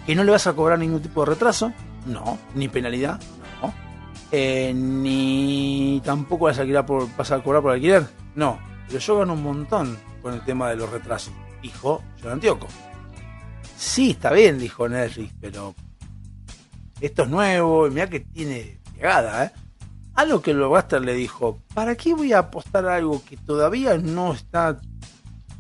que 0.06 0.16
no 0.16 0.24
le 0.24 0.32
vas 0.32 0.48
a 0.48 0.54
cobrar 0.54 0.78
ningún 0.78 1.02
tipo 1.02 1.22
de 1.22 1.32
retraso, 1.32 1.74
no, 2.06 2.38
ni 2.56 2.68
penalidad, 2.68 3.20
no. 3.62 3.74
Eh, 4.32 4.74
ni 4.74 6.02
tampoco 6.06 6.46
vas 6.46 6.58
a, 6.58 6.62
alquilar 6.62 6.86
por, 6.86 7.08
vas 7.16 7.32
a 7.32 7.42
cobrar 7.42 7.62
por 7.62 7.72
alquiler, 7.72 8.06
no. 8.36 8.60
Pero 8.92 9.00
yo 9.00 9.20
gano 9.20 9.34
un 9.34 9.44
montón 9.44 9.98
con 10.22 10.34
el 10.34 10.42
tema 10.42 10.70
de 10.70 10.76
los 10.76 10.90
retrasos, 10.90 11.34
dijo 11.62 12.04
John 12.22 12.34
Antioco. 12.34 12.68
Sí, 13.78 14.12
está 14.12 14.34
bien, 14.34 14.60
dijo 14.60 14.90
Netflix, 14.90 15.34
pero 15.40 15.74
esto 17.00 17.24
es 17.24 17.30
nuevo, 17.30 17.88
y 17.88 17.92
mira 17.92 18.10
que 18.10 18.20
tiene 18.20 18.82
llegada, 18.94 19.46
¿eh? 19.46 19.52
A 20.16 20.26
lo 20.26 20.42
que 20.42 20.54
Blockbuster 20.54 21.02
le 21.02 21.14
dijo, 21.14 21.62
¿para 21.74 21.96
qué 21.96 22.14
voy 22.14 22.34
a 22.34 22.40
apostar 22.40 22.86
algo 22.86 23.24
que 23.24 23.38
todavía 23.38 23.98
no 23.98 24.34
está 24.34 24.78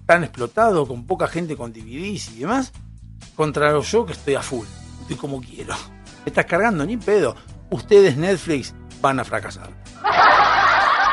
tan 0.06 0.26
explotado, 0.26 0.86
con 0.86 1.08
poca 1.08 1.28
gente 1.28 1.56
con 1.56 1.72
DVDs 1.72 2.32
y 2.32 2.40
demás, 2.40 2.74
contra 3.38 3.80
yo 3.80 4.06
que 4.06 4.12
estoy 4.12 4.36
a 4.36 4.42
full, 4.42 4.66
estoy 5.04 5.16
como 5.16 5.40
quiero? 5.40 5.74
Me 6.26 6.32
estás 6.32 6.46
cargando, 6.46 6.86
ni 6.86 6.98
pedo. 6.98 7.38
Ustedes, 7.70 8.18
Netflix, 8.18 8.76
van 9.00 9.22
a 9.22 9.24
fracasar. 9.24 9.70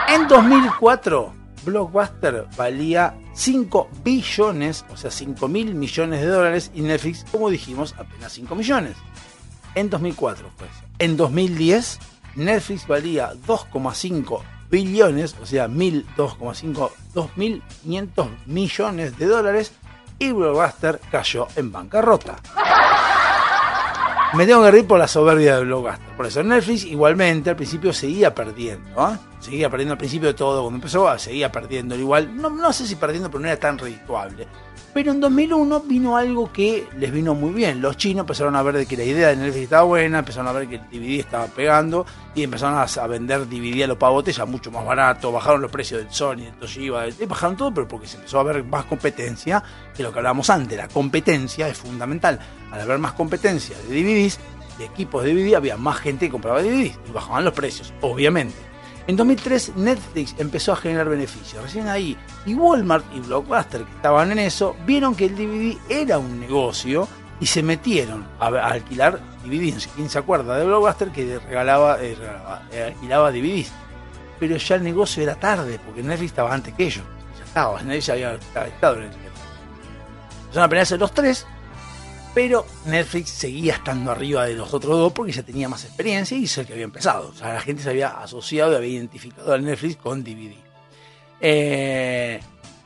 En 0.09 0.27
2004, 0.27 1.38
Blockbuster 1.65 2.47
valía 2.57 3.15
5 3.35 3.89
billones, 4.05 4.85
o 4.91 4.97
sea, 4.97 5.11
5 5.11 5.49
mil 5.49 5.75
millones 5.75 6.21
de 6.21 6.27
dólares, 6.27 6.71
y 6.75 6.81
Netflix, 6.81 7.25
como 7.31 7.51
dijimos, 7.51 7.95
apenas 7.99 8.33
5 8.33 8.55
millones. 8.55 8.97
En 9.75 9.91
2004, 9.91 10.51
pues. 10.57 10.71
En 10.99 11.17
2010, 11.17 11.99
Netflix 12.37 12.87
valía 12.87 13.33
2,5 13.47 14.41
billones, 14.71 15.37
o 15.41 15.47
sea, 15.47 15.69
1.2,5, 15.69 16.91
2.500 17.15 18.29
millones 18.47 19.19
de 19.19 19.27
dólares, 19.27 19.73
y 20.19 20.33
Blockbuster 20.33 21.01
cayó 21.11 21.47
en 21.57 21.71
bancarrota. 21.71 22.37
Me 24.35 24.47
tengo 24.47 24.63
que 24.63 24.71
reír 24.71 24.87
por 24.87 24.99
la 24.99 25.09
soberbia 25.09 25.57
de 25.57 25.65
Blockbuster. 25.65 26.08
Por 26.19 26.27
eso 26.27 26.43
Netflix 26.43 26.85
igualmente 26.85 27.51
al 27.51 27.55
principio 27.55 27.93
seguía 27.93 28.35
perdiendo, 28.35 29.01
¿ah? 29.01 29.17
seguía 29.39 29.71
perdiendo 29.71 29.93
al 29.93 29.99
principio 29.99 30.27
de 30.27 30.35
todo, 30.35 30.63
cuando 30.63 30.79
empezó 30.79 31.17
seguía 31.17 31.53
perdiendo 31.53 31.95
igual, 31.95 32.37
no, 32.37 32.51
no 32.51 32.73
sé 32.73 32.89
si 32.89 32.97
perdiendo, 32.97 33.31
pero 33.31 33.39
no 33.39 33.47
era 33.47 33.57
tan 33.57 33.79
redituable. 33.79 34.49
Pero 34.93 35.13
en 35.13 35.21
2001 35.21 35.81
vino 35.83 36.17
algo 36.17 36.53
que 36.53 36.89
les 36.99 37.13
vino 37.13 37.37
muy 37.37 37.53
bien. 37.53 37.81
Los 37.81 37.97
chinos 37.97 38.23
empezaron 38.23 38.57
a 38.57 38.63
ver 38.65 38.85
que 38.85 38.97
la 38.97 39.05
idea 39.05 39.29
de 39.29 39.37
Netflix 39.37 39.63
estaba 39.63 39.85
buena, 39.85 40.19
empezaron 40.19 40.49
a 40.49 40.53
ver 40.53 40.67
que 40.67 40.75
el 40.75 40.91
DVD 40.91 41.21
estaba 41.21 41.47
pegando 41.47 42.05
y 42.35 42.43
empezaron 42.43 42.77
a, 42.77 43.07
vender 43.07 43.49
DVD 43.49 43.85
a 43.85 43.87
los 43.87 43.97
pavotes 43.97 44.35
ya 44.35 44.45
mucho 44.45 44.73
más 44.73 44.85
barato. 44.85 45.31
Bajaron 45.31 45.63
los 45.63 45.71
precios 45.71 46.01
del 46.03 46.11
Sony, 46.11 46.39
del 46.39 46.55
Toshiba, 46.55 47.05
bajaron 47.29 47.57
todo, 47.57 47.73
pero 47.73 47.87
porque 47.87 48.09
se 48.09 48.17
empezó 48.17 48.41
a 48.41 48.43
ver 48.43 48.65
más 48.65 48.87
competencia 48.87 49.63
que 49.95 50.03
lo 50.03 50.11
que 50.11 50.19
hablábamos 50.19 50.51
antes. 50.51 50.77
La 50.77 50.89
competencia 50.89 51.69
es 51.69 51.79
fundamental. 51.79 52.41
Al 52.73 52.81
haber 52.81 52.99
más 52.99 53.13
competencia 53.13 53.77
de 53.79 53.85
DVDs, 53.85 54.41
de 54.79 54.85
equipos 54.85 55.25
de 55.25 55.35
DVD, 55.35 55.57
había 55.57 55.77
más 55.77 55.99
gente 55.99 56.27
que 56.27 56.33
compraba 56.33 56.63
DVDs 56.63 56.99
y 57.09 57.13
bajaban 57.13 57.45
los 57.45 57.55
precios, 57.55 57.93
obviamente. 58.01 58.57
En 59.09 59.17
2003 59.17 59.77
Netflix 59.77 60.35
empezó 60.39 60.73
a 60.73 60.77
generar 60.77 61.09
beneficios. 61.09 61.63
Recién 61.63 61.89
ahí, 61.89 62.17
y 62.45 62.55
Walmart 62.55 63.07
y 63.15 63.21
Blockbuster 63.21 63.83
que 63.85 63.97
estaban 63.97 64.33
en 64.33 64.39
eso, 64.39 64.77
vieron 64.85 65.15
que 65.15 65.25
el 65.25 65.35
DVD 65.35 65.79
era 65.89 66.19
un 66.19 66.39
negocio 66.39 67.09
y 67.41 67.47
se 67.47 67.63
metieron 67.63 68.27
a, 68.39 68.49
alquilar 68.49 69.19
DVDs. 69.45 69.89
Quién 69.95 70.11
se 70.11 70.19
acuerda 70.19 70.59
de 70.59 70.67
Blockbuster 70.67 71.09
que 71.11 71.39
regalaba, 71.39 72.03
eh, 72.03 72.17
eh, 72.71 72.93
alquilaba 72.95 73.33
DVDs. 73.33 73.73
Pero 74.39 74.57
ya 74.57 74.77
el 74.77 74.85
negocio 74.85 75.23
era 75.23 75.35
tarde, 75.37 75.81
porque 75.85 76.03
Netflix 76.03 76.33
estaba 76.33 76.53
antes 76.53 76.75
que 76.75 76.85
ellos. 76.85 77.05
Ya 77.39 77.45
estaba, 77.45 77.81
Netflix 77.81 78.07
ya 78.07 78.13
había 78.13 78.35
estado 78.35 78.97
en 78.97 79.03
el 79.05 79.11
tiempo. 79.11 79.29
Empezaron 80.49 80.93
a 80.93 80.97
los 80.97 81.13
tres, 81.13 81.47
pero 82.41 82.65
Netflix 82.87 83.31
seguía 83.31 83.73
estando 83.75 84.13
arriba 84.13 84.47
de 84.47 84.55
los 84.55 84.73
otros 84.73 84.97
dos 84.97 85.13
porque 85.13 85.33
ya 85.33 85.43
tenía 85.43 85.69
más 85.69 85.85
experiencia 85.85 86.39
y 86.39 86.45
es 86.45 86.57
el 86.57 86.67
que 86.69 86.75
había 86.75 86.85
empezado. 86.85 87.31
O 87.31 87.35
sea, 87.35 87.53
la 87.55 87.61
gente 87.61 87.83
se 87.83 87.91
había 87.91 88.11
asociado 88.21 88.75
y 88.75 88.77
había 88.77 88.91
identificado 88.91 89.53
al 89.55 89.65
Netflix 89.65 89.97
con 89.97 90.23
DVD. 90.23 90.55
Eh, 91.41 92.39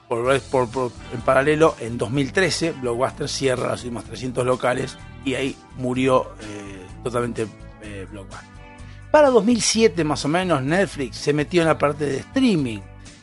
por- 0.08 0.40
por- 0.70 0.92
en 1.12 1.20
paralelo, 1.20 1.76
en 1.80 1.98
2013, 1.98 2.72
Blockbuster 2.80 3.28
cierra 3.28 3.68
los 3.72 3.80
últimos 3.82 4.04
300 4.04 4.46
locales 4.46 4.96
y 5.22 5.34
ahí 5.34 5.54
murió 5.76 6.32
eh, 6.40 6.86
totalmente 7.04 7.46
eh, 7.82 8.06
Blockbuster. 8.10 8.48
Para 9.10 9.28
2007 9.28 10.02
más 10.04 10.24
o 10.24 10.28
menos, 10.28 10.62
Netflix 10.62 11.16
se 11.18 11.34
metió 11.34 11.60
en 11.60 11.68
la 11.68 11.76
parte 11.76 12.06
de 12.06 12.16
streaming 12.20 12.80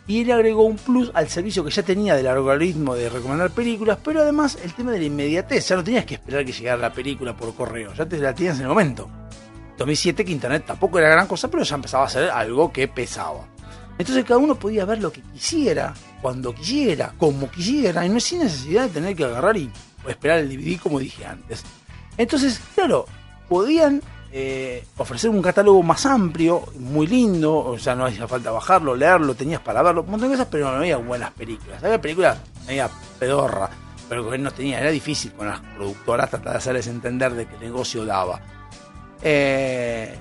y 0.09 0.25
le 0.25 0.33
agregó 0.33 0.63
un 0.63 0.75
plus 0.75 1.11
al 1.13 1.29
servicio 1.29 1.63
que 1.63 1.69
ya 1.69 1.83
tenía 1.83 2.15
del 2.15 2.25
algoritmo 2.25 2.95
de 2.95 3.09
recomendar 3.09 3.51
películas, 3.51 3.99
pero 4.03 4.21
además 4.21 4.57
el 4.63 4.73
tema 4.73 4.91
de 4.91 4.97
la 4.97 5.05
inmediatez, 5.05 5.67
ya 5.67 5.75
no 5.75 5.83
tenías 5.83 6.03
que 6.03 6.15
esperar 6.15 6.43
que 6.43 6.51
llegara 6.51 6.81
la 6.81 6.91
película 6.91 7.37
por 7.37 7.53
correo, 7.53 7.93
ya 7.93 8.07
te 8.07 8.17
la 8.17 8.33
tenías 8.33 8.55
en 8.55 8.63
el 8.63 8.69
momento. 8.69 9.07
2007 9.77 10.25
que 10.25 10.31
internet 10.31 10.63
tampoco 10.65 10.97
era 10.97 11.09
gran 11.09 11.27
cosa, 11.27 11.47
pero 11.47 11.61
ya 11.61 11.75
empezaba 11.75 12.05
a 12.05 12.09
ser 12.09 12.27
algo 12.31 12.73
que 12.73 12.87
pesaba. 12.87 13.47
Entonces 13.99 14.25
cada 14.25 14.39
uno 14.39 14.55
podía 14.55 14.83
ver 14.83 14.99
lo 14.99 15.11
que 15.11 15.21
quisiera, 15.21 15.93
cuando 16.23 16.55
quisiera, 16.55 17.13
como 17.15 17.51
quisiera, 17.51 18.03
y 18.03 18.09
no 18.09 18.19
sin 18.19 18.39
necesidad 18.39 18.87
de 18.87 18.89
tener 18.89 19.15
que 19.15 19.25
agarrar 19.25 19.57
y 19.57 19.69
esperar 20.07 20.39
el 20.39 20.49
DVD 20.49 20.79
como 20.79 20.97
dije 20.97 21.23
antes. 21.23 21.63
Entonces, 22.17 22.59
claro, 22.73 23.05
podían 23.47 24.01
eh, 24.31 24.85
ofrecer 24.97 25.29
un 25.29 25.41
catálogo 25.41 25.81
más 25.81 26.05
amplio, 26.05 26.63
muy 26.77 27.07
lindo, 27.07 27.57
o 27.57 27.79
sea, 27.79 27.95
no 27.95 28.05
hacía 28.05 28.27
falta 28.27 28.51
bajarlo, 28.51 28.95
leerlo, 28.95 29.33
tenías 29.33 29.61
para 29.61 29.81
verlo, 29.81 30.01
un 30.01 30.11
montón 30.11 30.29
de 30.29 30.35
cosas, 30.35 30.47
pero 30.51 30.71
no 30.71 30.77
había 30.77 30.97
buenas 30.97 31.31
películas. 31.31 31.83
Había 31.83 31.99
películas, 31.99 32.37
había 32.67 32.89
pedorra, 33.17 33.69
pero 34.07 34.29
que 34.29 34.37
no 34.37 34.51
tenía, 34.51 34.79
era 34.79 34.91
difícil 34.91 35.33
con 35.33 35.47
las 35.47 35.59
productoras 35.59 36.29
tratar 36.29 36.53
de 36.53 36.57
hacerles 36.57 36.87
entender 36.87 37.33
de 37.33 37.47
qué 37.47 37.57
negocio 37.57 38.05
daba. 38.05 38.39
Eh, 39.21 40.15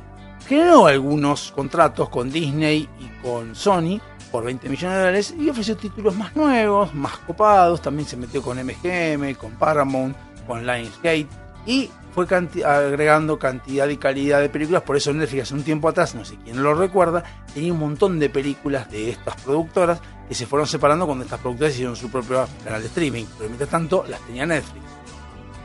generó 0.48 0.86
algunos 0.86 1.52
contratos 1.52 2.08
con 2.08 2.30
Disney 2.30 2.88
y 2.98 3.22
con 3.22 3.54
Sony 3.54 4.00
por 4.32 4.44
20 4.44 4.68
millones 4.68 4.96
de 4.96 5.00
dólares 5.00 5.34
y 5.38 5.48
ofreció 5.48 5.76
títulos 5.76 6.16
más 6.16 6.34
nuevos, 6.34 6.94
más 6.94 7.18
copados. 7.18 7.82
También 7.82 8.08
se 8.08 8.16
metió 8.16 8.42
con 8.42 8.58
MGM, 8.58 9.34
con 9.34 9.52
Paramount, 9.52 10.16
con 10.46 10.66
Lionsgate 10.66 11.28
y 11.66 11.90
fue 12.14 12.26
agregando 12.64 13.38
cantidad 13.38 13.88
y 13.88 13.96
calidad 13.96 14.40
de 14.40 14.48
películas. 14.48 14.82
Por 14.82 14.96
eso 14.96 15.12
Netflix 15.12 15.44
hace 15.44 15.54
un 15.54 15.62
tiempo 15.62 15.88
atrás, 15.88 16.14
no 16.14 16.24
sé 16.24 16.36
quién 16.44 16.62
lo 16.62 16.74
recuerda, 16.74 17.22
tenía 17.54 17.72
un 17.72 17.78
montón 17.78 18.18
de 18.18 18.30
películas 18.30 18.90
de 18.90 19.10
estas 19.10 19.40
productoras 19.42 20.00
que 20.28 20.34
se 20.34 20.46
fueron 20.46 20.66
separando 20.66 21.06
cuando 21.06 21.24
estas 21.24 21.40
productoras 21.40 21.74
hicieron 21.74 21.96
su 21.96 22.10
propio 22.10 22.46
canal 22.64 22.80
de 22.80 22.88
streaming. 22.88 23.24
Pero 23.36 23.48
mientras 23.48 23.70
tanto 23.70 24.04
las 24.08 24.20
tenía 24.20 24.46
Netflix. 24.46 24.84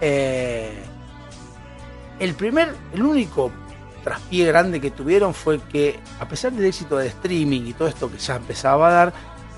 Eh, 0.01 0.83
el 2.19 2.33
primer, 2.35 2.75
el 2.93 3.03
único 3.03 3.51
traspié 4.03 4.45
grande 4.45 4.79
que 4.79 4.91
tuvieron 4.91 5.33
fue 5.33 5.59
que, 5.59 5.99
a 6.19 6.27
pesar 6.27 6.51
del 6.51 6.65
éxito 6.65 6.97
de 6.97 7.07
streaming 7.07 7.61
y 7.61 7.73
todo 7.73 7.87
esto 7.87 8.11
que 8.11 8.17
ya 8.17 8.35
empezaba 8.35 8.89
a 8.89 8.91
dar, 8.91 9.13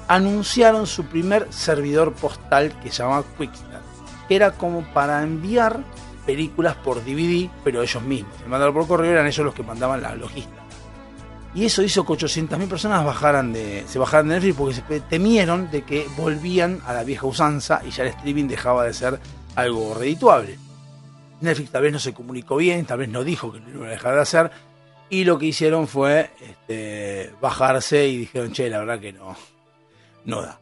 anunciaron 0.08 0.86
su 0.86 1.06
primer 1.06 1.52
servidor 1.52 2.14
postal 2.14 2.78
que 2.80 2.92
se 2.92 3.04
llamaba 3.04 3.24
Quickstart, 3.38 3.84
que 4.28 4.36
era 4.36 4.52
como 4.52 4.84
para 4.94 5.24
enviar 5.24 5.80
películas 6.26 6.76
por 6.76 7.04
DVD, 7.04 7.50
pero 7.64 7.82
ellos 7.82 8.04
mismos. 8.04 8.34
El 8.42 8.50
mandarlo 8.50 8.74
por 8.74 8.88
correo 8.88 9.12
eran 9.12 9.28
ellos 9.28 9.46
los 9.46 9.56
que 9.56 9.64
mandaban 9.64 10.02
la 10.02 10.16
logística. 10.16 10.62
Y 11.54 11.66
eso 11.66 11.82
hizo 11.82 12.06
que 12.06 12.14
800.000 12.14 12.68
personas 12.68 13.06
bajaran 13.06 13.54
de, 13.54 13.86
se 13.88 13.98
bajaran 13.98 14.28
de 14.28 14.36
Netflix 14.36 14.56
porque 14.58 14.74
se 14.76 15.00
temieron 15.00 15.72
de 15.72 15.84
que 15.84 16.06
volvían 16.18 16.82
a 16.86 16.94
la 16.94 17.04
vieja 17.06 17.26
usanza 17.26 17.82
y 17.86 17.92
ya 17.92 18.04
el 18.04 18.10
streaming 18.10 18.48
dejaba 18.48 18.84
de 18.84 18.94
ser 18.94 19.20
algo 19.56 19.94
redituable. 19.94 20.60
Netflix 21.40 21.72
tal 21.72 21.84
vez 21.84 21.94
no 21.94 22.00
se 22.00 22.14
comunicó 22.14 22.58
bien, 22.58 22.86
tal 22.86 23.00
vez 23.00 23.10
no 23.10 23.24
dijo 23.24 23.54
que 23.54 23.60
lo 23.60 23.70
iba 23.70 23.88
a 23.88 23.92
dejar 23.92 24.16
de 24.16 24.22
hacer, 24.22 24.52
y 25.10 25.24
lo 25.24 25.38
que 25.38 25.48
hicieron 25.48 25.88
fue 25.88 26.32
este, 26.42 27.32
bajarse 27.40 28.08
y 28.08 28.18
dijeron, 28.18 28.52
che, 28.52 28.70
la 28.70 28.80
verdad 28.80 29.00
que 29.00 29.14
no, 29.14 29.36
no 30.26 30.42
da. 30.42 30.60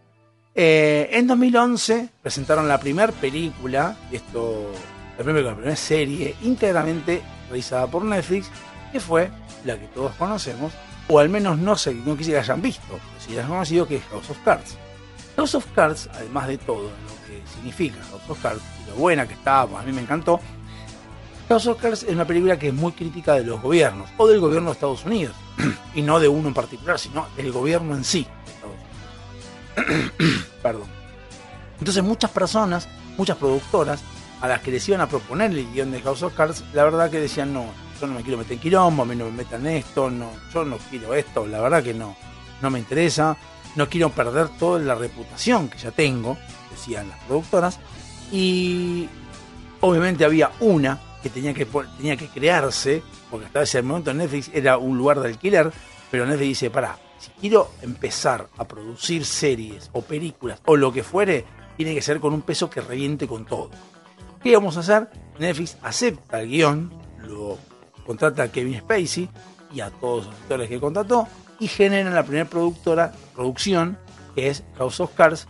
Eh, 0.55 1.09
en 1.11 1.25
2011 1.25 2.09
presentaron 2.21 2.67
la 2.67 2.79
primera 2.79 3.11
película, 3.11 3.97
esto, 4.11 4.71
la 5.17 5.23
primera, 5.23 5.55
la 5.55 5.75
serie 5.75 6.35
íntegramente 6.41 7.21
realizada 7.47 7.87
por 7.87 8.03
Netflix, 8.03 8.49
que 8.91 8.99
fue 8.99 9.29
la 9.65 9.77
que 9.77 9.87
todos 9.87 10.13
conocemos, 10.15 10.73
o 11.07 11.19
al 11.19 11.29
menos 11.29 11.57
no 11.57 11.75
sé, 11.75 11.93
no 11.93 12.17
quisiera 12.17 12.39
que 12.39 12.45
hayan 12.45 12.61
visto, 12.61 12.99
si 13.19 13.33
la 13.33 13.43
han 13.43 13.49
conocido, 13.49 13.87
que 13.87 13.97
es 13.97 14.03
House 14.05 14.29
of 14.29 14.37
Cards. 14.43 14.77
House 15.35 15.55
of 15.55 15.65
Cards, 15.73 16.09
además 16.13 16.47
de 16.47 16.57
todo 16.57 16.83
lo 16.83 17.27
que 17.27 17.41
significa 17.55 17.97
House 18.09 18.29
of 18.29 18.41
Cards 18.41 18.61
y 18.83 18.89
lo 18.89 18.95
buena 18.95 19.27
que 19.27 19.33
está, 19.33 19.65
pues 19.67 19.81
a 19.81 19.85
mí 19.85 19.91
me 19.91 20.01
encantó, 20.01 20.39
House 21.49 21.67
of 21.67 21.81
Cards 21.81 22.03
es 22.03 22.09
una 22.09 22.25
película 22.25 22.57
que 22.57 22.69
es 22.69 22.73
muy 22.73 22.91
crítica 22.93 23.33
de 23.33 23.43
los 23.43 23.61
gobiernos, 23.61 24.09
o 24.17 24.27
del 24.27 24.39
gobierno 24.39 24.69
de 24.69 24.73
Estados 24.73 25.05
Unidos, 25.05 25.35
y 25.95 26.01
no 26.01 26.19
de 26.19 26.27
uno 26.27 26.47
en 26.47 26.53
particular, 26.53 26.97
sino 26.99 27.27
del 27.35 27.51
gobierno 27.51 27.95
en 27.95 28.03
sí. 28.03 28.25
de 28.25 28.51
Estados 28.51 30.11
Unidos. 30.19 30.45
Perdón. 30.61 30.87
Entonces 31.79 32.03
muchas 32.03 32.31
personas, 32.31 32.87
muchas 33.17 33.37
productoras, 33.37 34.01
a 34.43 34.47
las 34.49 34.59
que 34.59 34.71
les 34.71 34.87
iban 34.89 34.99
a 34.99 35.07
proponer 35.07 35.51
el 35.51 35.71
guion 35.71 35.89
de 35.89 36.01
House 36.01 36.21
of 36.21 36.33
Cards, 36.35 36.65
la 36.73 36.83
verdad 36.83 37.09
que 37.09 37.17
decían, 37.17 37.53
no, 37.53 37.65
yo 37.99 38.07
no 38.07 38.15
me 38.15 38.23
quiero 38.23 38.37
meter 38.37 38.51
en 38.51 38.59
quilombo, 38.59 39.03
a 39.03 39.05
mí 39.05 39.15
no 39.15 39.23
me 39.23 39.31
metan 39.31 39.65
esto, 39.65 40.09
no, 40.09 40.31
yo 40.53 40.65
no 40.65 40.77
quiero 40.89 41.13
esto, 41.13 41.47
la 41.47 41.61
verdad 41.61 41.81
que 41.81 41.93
no, 41.93 42.13
no 42.61 42.69
me 42.69 42.77
interesa, 42.77 43.37
no 43.77 43.87
quiero 43.87 44.09
perder 44.09 44.49
toda 44.59 44.79
la 44.79 44.95
reputación 44.95 45.69
que 45.69 45.77
ya 45.77 45.91
tengo, 45.91 46.37
decían 46.69 47.07
las 47.07 47.19
productoras, 47.19 47.79
y 48.33 49.07
obviamente 49.79 50.25
había 50.25 50.51
una 50.59 50.99
que 51.23 51.29
tenía 51.29 51.53
que, 51.53 51.65
tenía 51.95 52.17
que 52.17 52.27
crearse, 52.27 53.01
porque 53.31 53.45
hasta 53.45 53.61
ese 53.61 53.81
momento 53.81 54.13
Netflix 54.13 54.51
era 54.53 54.77
un 54.77 54.97
lugar 54.97 55.21
de 55.21 55.29
alquiler, 55.29 55.71
pero 56.11 56.25
Netflix 56.25 56.47
dice, 56.49 56.69
pará, 56.69 56.99
si 57.17 57.29
quiero 57.39 57.71
empezar 57.81 58.49
a 58.57 58.65
producir 58.65 59.23
series 59.23 59.89
o 59.93 60.01
películas 60.01 60.59
o 60.65 60.75
lo 60.75 60.91
que 60.91 61.01
fuere, 61.01 61.45
tiene 61.77 61.95
que 61.95 62.01
ser 62.01 62.19
con 62.19 62.33
un 62.33 62.41
peso 62.41 62.69
que 62.69 62.81
reviente 62.81 63.25
con 63.25 63.45
todo. 63.45 63.69
¿Qué 64.43 64.53
vamos 64.53 64.75
a 64.75 64.81
hacer? 64.81 65.07
Netflix 65.39 65.77
acepta 65.81 66.41
el 66.41 66.49
guion, 66.49 66.91
lo 67.25 67.57
contrata 68.05 68.43
a 68.43 68.51
Kevin 68.51 68.79
Spacey 68.79 69.29
y 69.73 69.79
a 69.79 69.89
todos 69.89 70.25
los 70.25 70.35
actores 70.35 70.67
que 70.67 70.81
contrató 70.81 71.29
y 71.61 71.67
generan 71.67 72.13
la 72.13 72.23
primera 72.23 72.49
productora, 72.49 73.13
producción, 73.33 73.97
que 74.35 74.49
es 74.49 74.65
House 74.77 74.99
of 74.99 75.13
Cards, 75.15 75.47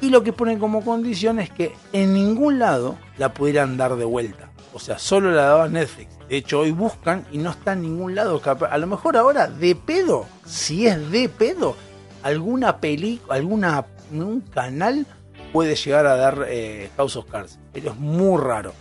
y 0.00 0.10
lo 0.10 0.24
que 0.24 0.32
ponen 0.32 0.58
como 0.58 0.84
condición 0.84 1.38
es 1.38 1.48
que 1.48 1.72
en 1.92 2.12
ningún 2.12 2.58
lado 2.58 2.98
la 3.18 3.32
pudieran 3.32 3.76
dar 3.76 3.94
de 3.94 4.04
vuelta. 4.04 4.50
O 4.72 4.80
sea, 4.80 4.98
solo 4.98 5.30
la 5.30 5.42
daba 5.42 5.68
Netflix. 5.68 6.18
De 6.28 6.36
hecho, 6.36 6.58
hoy 6.58 6.72
buscan 6.72 7.24
y 7.30 7.38
no 7.38 7.50
está 7.50 7.74
en 7.74 7.82
ningún 7.82 8.16
lado. 8.16 8.42
A 8.68 8.78
lo 8.78 8.86
mejor 8.88 9.16
ahora, 9.16 9.46
de 9.46 9.76
pedo, 9.76 10.26
si 10.44 10.88
es 10.88 11.10
de 11.12 11.28
pedo, 11.28 11.76
alguna 12.24 12.78
película, 12.78 13.36
alguna 13.36 13.86
un 14.10 14.40
canal 14.40 15.06
puede 15.52 15.76
llegar 15.76 16.06
a 16.06 16.16
dar 16.16 16.46
eh, 16.48 16.90
House 16.96 17.14
of 17.14 17.30
Cards. 17.30 17.60
Pero 17.74 17.90
es 17.90 17.96
muy 17.96 18.40
raro. 18.40 18.72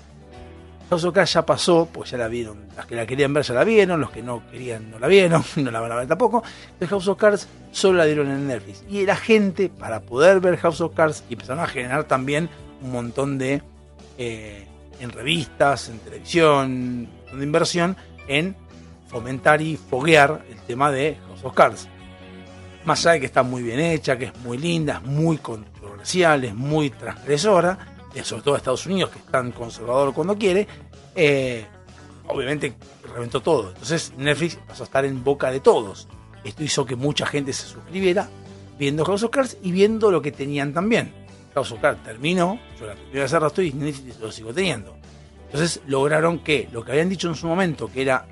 House 0.89 1.03
of 1.03 1.13
Cards 1.13 1.33
ya 1.33 1.45
pasó, 1.45 1.89
pues 1.91 2.11
ya 2.11 2.17
la 2.17 2.29
vieron. 2.29 2.67
Las 2.77 2.85
que 2.85 2.95
la 2.95 3.05
querían 3.05 3.33
ver 3.33 3.43
ya 3.43 3.53
la 3.55 3.65
vieron, 3.65 3.99
los 3.99 4.11
que 4.11 4.21
no 4.21 4.43
querían 4.49 4.89
no 4.91 4.99
la 4.99 5.07
vieron, 5.07 5.43
no 5.57 5.71
la 5.71 5.81
van 5.81 5.91
a 5.91 5.95
ver 5.95 6.07
tampoco. 6.07 6.43
Entonces 6.65 6.89
House 6.89 7.07
of 7.09 7.17
Cards 7.17 7.47
solo 7.71 7.97
la 7.97 8.05
dieron 8.05 8.29
en 8.29 8.47
Netflix. 8.47 8.85
Y 8.87 9.05
la 9.05 9.17
gente, 9.17 9.67
para 9.67 9.99
poder 10.01 10.39
ver 10.39 10.55
House 10.57 10.79
of 10.79 10.93
Cards, 10.93 11.25
y 11.29 11.33
empezaron 11.33 11.61
a 11.61 11.67
generar 11.67 12.05
también 12.05 12.49
un 12.81 12.91
montón 12.93 13.37
de... 13.37 13.61
eh, 14.17 14.67
en 14.99 15.11
revistas, 15.11 15.89
en 15.89 15.99
televisión, 15.99 17.09
de 17.33 17.43
inversión, 17.43 17.97
en 18.27 18.55
fomentar 19.07 19.61
y 19.61 19.75
foguear 19.75 20.45
el 20.49 20.57
tema 20.61 20.91
de 20.91 21.17
House 21.27 21.43
of 21.43 21.53
Cards. 21.53 21.87
Más 22.85 23.05
allá 23.05 23.13
de 23.13 23.19
que 23.21 23.25
está 23.25 23.43
muy 23.43 23.63
bien 23.63 23.79
hecha, 23.79 24.17
que 24.17 24.25
es 24.25 24.37
muy 24.39 24.57
linda, 24.57 25.01
es 25.03 25.09
muy 25.09 25.37
controversial, 25.37 26.43
es 26.45 26.55
muy 26.55 26.89
transgresora, 26.89 27.92
sobre 28.21 28.43
todo 28.43 28.55
Estados 28.55 28.85
Unidos, 28.85 29.09
que 29.09 29.19
es 29.19 29.25
tan 29.25 29.51
conservador 29.51 30.13
cuando 30.13 30.37
quiere, 30.37 30.67
eh, 31.15 31.65
obviamente 32.27 32.73
reventó 33.13 33.41
todo. 33.41 33.69
Entonces 33.69 34.13
Netflix 34.17 34.57
pasó 34.67 34.83
a 34.83 34.85
estar 34.85 35.05
en 35.05 35.23
boca 35.23 35.51
de 35.51 35.59
todos. 35.59 36.07
Esto 36.43 36.63
hizo 36.63 36.85
que 36.85 36.95
mucha 36.95 37.25
gente 37.25 37.53
se 37.53 37.67
suscribiera 37.67 38.29
viendo 38.77 39.05
House 39.05 39.23
of 39.23 39.31
Cards 39.31 39.57
y 39.61 39.71
viendo 39.71 40.11
lo 40.11 40.21
que 40.21 40.31
tenían 40.31 40.73
también. 40.73 41.13
House 41.53 41.71
of 41.71 41.79
Cards 41.79 42.03
terminó, 42.03 42.59
yo 42.79 42.87
la 42.87 42.95
de 42.95 43.23
hacer 43.23 43.41
rato 43.41 43.61
y 43.61 43.71
Netflix 43.71 44.19
lo 44.19 44.31
sigo 44.31 44.53
teniendo. 44.53 44.95
Entonces 45.45 45.81
lograron 45.85 46.39
que 46.39 46.67
lo 46.71 46.83
que 46.83 46.91
habían 46.91 47.09
dicho 47.09 47.27
en 47.27 47.35
su 47.35 47.47
momento, 47.47 47.91
que 47.91 48.01
era 48.01 48.27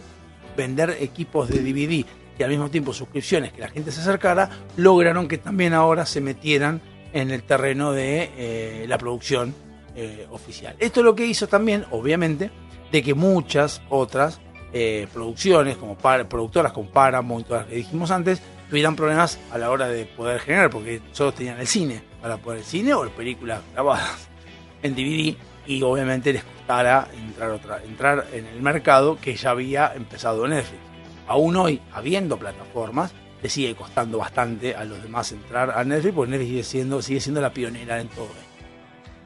vender 0.56 0.96
equipos 1.00 1.48
de 1.48 1.62
DVD 1.62 2.06
y 2.38 2.42
al 2.42 2.50
mismo 2.50 2.70
tiempo 2.70 2.92
suscripciones, 2.92 3.52
que 3.52 3.60
la 3.60 3.68
gente 3.68 3.92
se 3.92 4.00
acercara, 4.00 4.48
lograron 4.76 5.28
que 5.28 5.38
también 5.38 5.74
ahora 5.74 6.06
se 6.06 6.20
metieran 6.20 6.80
en 7.12 7.30
el 7.30 7.42
terreno 7.42 7.92
de 7.92 8.30
eh, 8.36 8.84
la 8.88 8.98
producción 8.98 9.54
eh, 9.94 10.26
oficial. 10.30 10.74
Esto 10.78 11.00
es 11.00 11.04
lo 11.04 11.14
que 11.14 11.26
hizo 11.26 11.46
también, 11.48 11.84
obviamente, 11.90 12.50
de 12.90 13.02
que 13.02 13.14
muchas 13.14 13.82
otras 13.88 14.40
eh, 14.72 15.06
producciones, 15.12 15.76
como 15.76 15.96
par- 15.98 16.28
productoras 16.28 16.72
como 16.72 16.88
Paramount 16.88 17.46
todas 17.46 17.62
las 17.62 17.70
que 17.70 17.76
dijimos 17.76 18.10
antes, 18.10 18.40
tuvieran 18.70 18.96
problemas 18.96 19.38
a 19.50 19.58
la 19.58 19.70
hora 19.70 19.88
de 19.88 20.06
poder 20.06 20.40
generar, 20.40 20.70
porque 20.70 21.02
solo 21.12 21.32
tenían 21.32 21.60
el 21.60 21.66
cine 21.66 22.02
para 22.22 22.38
poder 22.38 22.60
el 22.60 22.64
cine 22.64 22.94
o 22.94 23.06
películas 23.10 23.60
grabadas 23.74 24.28
en 24.82 24.94
DVD 24.94 25.36
y 25.66 25.82
obviamente 25.82 26.32
les 26.32 26.42
costara 26.44 27.06
entrar, 27.14 27.50
otra, 27.50 27.82
entrar 27.84 28.26
en 28.32 28.46
el 28.46 28.62
mercado 28.62 29.18
que 29.20 29.36
ya 29.36 29.50
había 29.50 29.92
empezado 29.94 30.48
Netflix. 30.48 30.80
Aún 31.28 31.54
hoy, 31.56 31.80
habiendo 31.92 32.36
plataformas, 32.38 33.12
le 33.42 33.48
sigue 33.48 33.74
costando 33.74 34.18
bastante 34.18 34.74
a 34.74 34.84
los 34.84 35.02
demás 35.02 35.32
entrar 35.32 35.70
a 35.70 35.82
Netflix, 35.84 36.14
porque 36.14 36.30
Netflix 36.30 36.50
sigue 36.50 36.62
siendo, 36.64 37.02
sigue 37.02 37.20
siendo 37.20 37.40
la 37.40 37.52
pionera 37.52 38.00
en 38.00 38.08
todo 38.08 38.26
esto. 38.26 38.66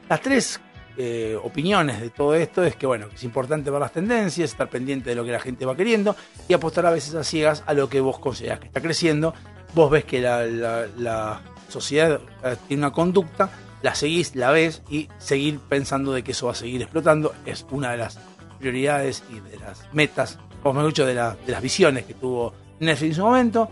Las 0.09 0.21
tres 0.21 0.59
eh, 0.97 1.37
opiniones 1.43 2.01
de 2.01 2.09
todo 2.09 2.33
esto 2.33 2.63
es 2.63 2.75
que, 2.75 2.87
bueno, 2.87 3.07
es 3.13 3.23
importante 3.23 3.69
ver 3.69 3.79
las 3.79 3.91
tendencias, 3.93 4.49
estar 4.51 4.69
pendiente 4.69 5.11
de 5.11 5.15
lo 5.15 5.23
que 5.23 5.31
la 5.31 5.39
gente 5.39 5.65
va 5.65 5.75
queriendo 5.75 6.15
y 6.47 6.53
apostar 6.53 6.85
a 6.85 6.91
veces 6.91 7.13
a 7.15 7.23
ciegas 7.23 7.63
a 7.67 7.73
lo 7.73 7.87
que 7.89 7.99
vos 8.01 8.17
considerás 8.19 8.59
que 8.59 8.67
está 8.67 8.81
creciendo. 8.81 9.33
Vos 9.75 9.91
ves 9.91 10.05
que 10.05 10.19
la, 10.21 10.45
la- 10.45 10.87
la 10.97 11.41
sociedad 11.69 12.19
eh, 12.43 12.55
tiene 12.67 12.81
una 12.83 12.91
conducta, 12.93 13.51
la 13.83 13.93
seguís, 13.93 14.35
la 14.35 14.49
ves 14.49 14.81
y 14.89 15.07
seguir 15.19 15.59
pensando 15.59 16.13
de 16.13 16.23
que 16.23 16.31
eso 16.31 16.47
va 16.47 16.53
a 16.53 16.55
seguir 16.55 16.81
explotando 16.81 17.33
es 17.45 17.65
una 17.69 17.91
de 17.91 17.97
las 17.97 18.17
prioridades 18.57 19.23
y 19.29 19.39
de 19.39 19.57
las 19.59 19.83
metas, 19.93 20.39
o 20.63 20.73
mejor 20.73 20.87
dicho, 20.89 21.05
de, 21.05 21.13
de 21.13 21.51
las 21.51 21.61
visiones 21.61 22.05
que 22.05 22.15
tuvo 22.15 22.53
Netflix 22.79 23.09
en 23.11 23.15
su 23.15 23.21
momento. 23.21 23.69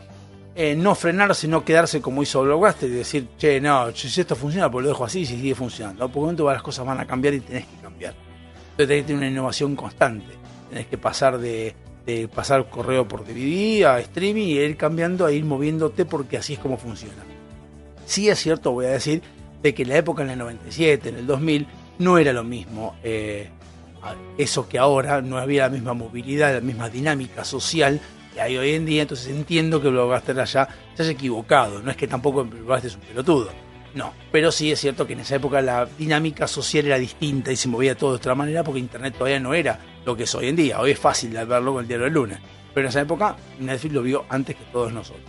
Eh, 0.57 0.73
no 0.73 0.95
frenarse, 0.95 1.49
no 1.49 1.65
quedarse 1.65 1.99
como 1.99 2.23
hizo 2.23 2.41
Blockbuster 2.41 2.89
y 2.89 2.93
decir, 2.93 3.27
che, 3.37 3.59
no, 3.59 3.93
si 3.93 4.21
esto 4.21 4.37
funciona, 4.37 4.71
pues 4.71 4.83
lo 4.83 4.89
dejo 4.89 5.03
así 5.03 5.19
y 5.19 5.25
si 5.25 5.35
sigue 5.35 5.53
funcionando. 5.53 6.07
Por 6.07 6.19
un 6.19 6.23
momento 6.23 6.49
las 6.49 6.61
cosas 6.61 6.85
van 6.85 6.97
a 7.01 7.05
cambiar 7.05 7.33
y 7.33 7.41
tenés 7.41 7.65
que 7.65 7.75
cambiar. 7.81 8.13
Entonces 8.71 8.87
tenés 8.87 9.03
que 9.03 9.07
tener 9.07 9.17
una 9.17 9.27
innovación 9.27 9.75
constante. 9.75 10.33
Tenés 10.69 10.87
que 10.87 10.97
pasar 10.97 11.39
de, 11.39 11.75
pasar 12.33 12.69
correo 12.69 13.05
por 13.05 13.25
DVD 13.25 13.83
a 13.83 13.99
streaming 13.99 14.47
y 14.47 14.59
ir 14.59 14.77
cambiando, 14.77 15.25
a 15.25 15.31
ir 15.33 15.43
moviéndote 15.43 16.05
porque 16.05 16.37
así 16.37 16.53
es 16.53 16.59
como 16.59 16.77
funciona. 16.77 17.25
Sí 18.05 18.29
es 18.29 18.39
cierto, 18.39 18.71
voy 18.71 18.85
a 18.85 18.91
decir, 18.91 19.21
de 19.61 19.73
que 19.73 19.83
la 19.83 19.97
época 19.97 20.23
en 20.23 20.29
el 20.29 20.39
97, 20.39 21.09
en 21.09 21.15
el 21.17 21.27
2000, 21.27 21.67
no 21.99 22.17
era 22.17 22.31
lo 22.31 22.45
mismo 22.45 22.95
eh, 23.03 23.49
eso 24.37 24.69
que 24.69 24.77
ahora, 24.77 25.21
no 25.21 25.37
había 25.37 25.63
la 25.63 25.69
misma 25.69 25.93
movilidad, 25.93 26.53
la 26.53 26.61
misma 26.61 26.89
dinámica 26.89 27.43
social 27.43 27.99
que 28.35 28.41
hay 28.41 28.57
hoy 28.57 28.71
en 28.71 28.85
día, 28.85 29.03
entonces 29.03 29.27
entiendo 29.27 29.81
que 29.81 29.87
Blockbuster 29.87 30.37
allá 30.37 30.67
se 30.93 31.03
haya 31.03 31.11
equivocado, 31.11 31.81
no 31.81 31.89
es 31.89 31.95
que 31.95 32.05
tampoco 32.05 32.43
Blockbuster 32.43 32.89
es 32.89 32.95
un 32.95 33.01
pelotudo, 33.01 33.49
no, 33.93 34.13
pero 34.29 34.51
sí 34.51 34.71
es 34.71 34.79
cierto 34.81 35.07
que 35.07 35.13
en 35.13 35.21
esa 35.21 35.37
época 35.37 35.61
la 35.61 35.87
dinámica 35.97 36.45
social 36.45 36.85
era 36.85 36.99
distinta 36.99 37.53
y 37.53 37.55
se 37.55 37.69
movía 37.69 37.95
todo 37.95 38.11
de 38.11 38.17
otra 38.17 38.35
manera 38.35 38.61
porque 38.61 38.81
Internet 38.81 39.15
todavía 39.17 39.39
no 39.39 39.53
era 39.53 39.79
lo 40.05 40.17
que 40.17 40.23
es 40.23 40.35
hoy 40.35 40.49
en 40.49 40.57
día, 40.57 40.81
hoy 40.81 40.91
es 40.91 40.99
fácil 40.99 41.31
de 41.31 41.45
verlo 41.45 41.73
con 41.73 41.83
el 41.83 41.87
diario 41.87 42.03
del 42.03 42.13
lunes, 42.13 42.39
pero 42.73 42.87
en 42.87 42.89
esa 42.89 43.01
época 43.01 43.37
Netflix 43.57 43.93
lo 43.93 44.01
vio 44.01 44.25
antes 44.27 44.57
que 44.57 44.65
todos 44.65 44.91
nosotros. 44.91 45.23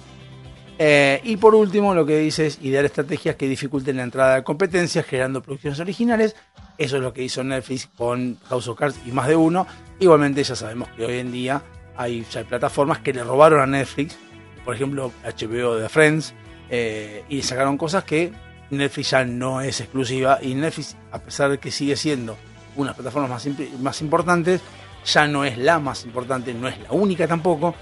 Eh, 0.78 1.20
y 1.24 1.36
por 1.36 1.54
último, 1.54 1.94
lo 1.94 2.04
que 2.04 2.18
dice 2.18 2.48
es 2.48 2.58
idear 2.60 2.84
estrategias 2.84 3.36
que 3.36 3.48
dificulten 3.48 3.96
la 3.96 4.02
entrada 4.02 4.34
de 4.34 4.42
competencias, 4.44 5.06
generando 5.06 5.42
producciones 5.42 5.80
originales. 5.80 6.36
Eso 6.76 6.96
es 6.96 7.02
lo 7.02 7.14
que 7.14 7.22
hizo 7.22 7.42
Netflix 7.42 7.88
con 7.96 8.38
House 8.48 8.68
of 8.68 8.78
Cards 8.78 8.98
y 9.06 9.12
más 9.12 9.26
de 9.26 9.36
uno. 9.36 9.66
Igualmente, 9.98 10.44
ya 10.44 10.54
sabemos 10.54 10.88
que 10.90 11.06
hoy 11.06 11.18
en 11.18 11.32
día 11.32 11.62
hay, 11.96 12.26
plataformas 12.48 12.98
que 12.98 13.12
le 13.12 13.22
robaron 13.24 13.60
a 13.60 13.66
Netflix, 13.66 14.16
por 14.64 14.74
ejemplo, 14.74 15.12
HBO 15.24 15.76
de 15.76 15.88
Friends, 15.88 16.34
eh, 16.70 17.24
y 17.28 17.42
sacaron 17.42 17.78
cosas 17.78 18.04
que 18.04 18.32
Netflix 18.70 19.10
ya 19.10 19.24
no 19.24 19.60
es 19.60 19.80
exclusiva. 19.80 20.38
Y 20.42 20.54
Netflix, 20.54 20.96
a 21.12 21.20
pesar 21.20 21.50
de 21.50 21.58
que 21.58 21.70
sigue 21.70 21.96
siendo 21.96 22.36
una 22.74 22.86
de 22.86 22.88
las 22.90 22.96
plataformas 22.96 23.30
más, 23.30 23.80
más 23.80 24.02
importantes, 24.02 24.60
ya 25.04 25.26
no 25.26 25.44
es 25.44 25.56
la 25.56 25.78
más 25.78 26.04
importante, 26.04 26.52
no 26.52 26.68
es 26.68 26.78
la 26.80 26.92
única 26.92 27.26
tampoco. 27.26 27.74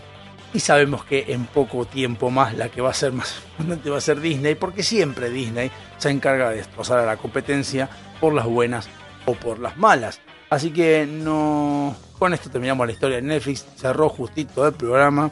Y 0.53 0.61
sabemos 0.61 1.05
que 1.05 1.25
en 1.29 1.47
poco 1.47 1.85
tiempo 1.85 2.31
más 2.31 2.55
la 2.55 2.69
que 2.69 2.81
va 2.81 2.91
a 2.91 2.95
ser 2.95 3.13
más 3.13 3.43
importante 3.59 3.91
va 3.91 3.99
a 3.99 4.01
ser 4.01 4.21
Disney, 4.21 4.55
porque 4.55 4.83
siempre 4.83 5.31
Disney 5.31 5.71
se 5.97 6.11
encarga 6.11 6.51
de 6.51 6.59
destrozar 6.59 7.01
a 7.01 7.07
la 7.07 7.17
competencia 7.17 7.89
por 8.21 8.35
las 8.35 8.47
buenas 8.47 8.89
o 9.27 9.35
por 9.35 9.59
las 9.59 9.77
malas. 9.77 10.21
Así 10.51 10.71
que 10.71 11.07
no. 11.07 11.95
Con 12.19 12.33
esto 12.33 12.51
terminamos 12.51 12.87
la 12.87 12.93
historia 12.93 13.17
de 13.17 13.23
Netflix. 13.23 13.67
Cerró 13.77 14.09
justito 14.09 14.67
el 14.67 14.75
programa. 14.75 15.31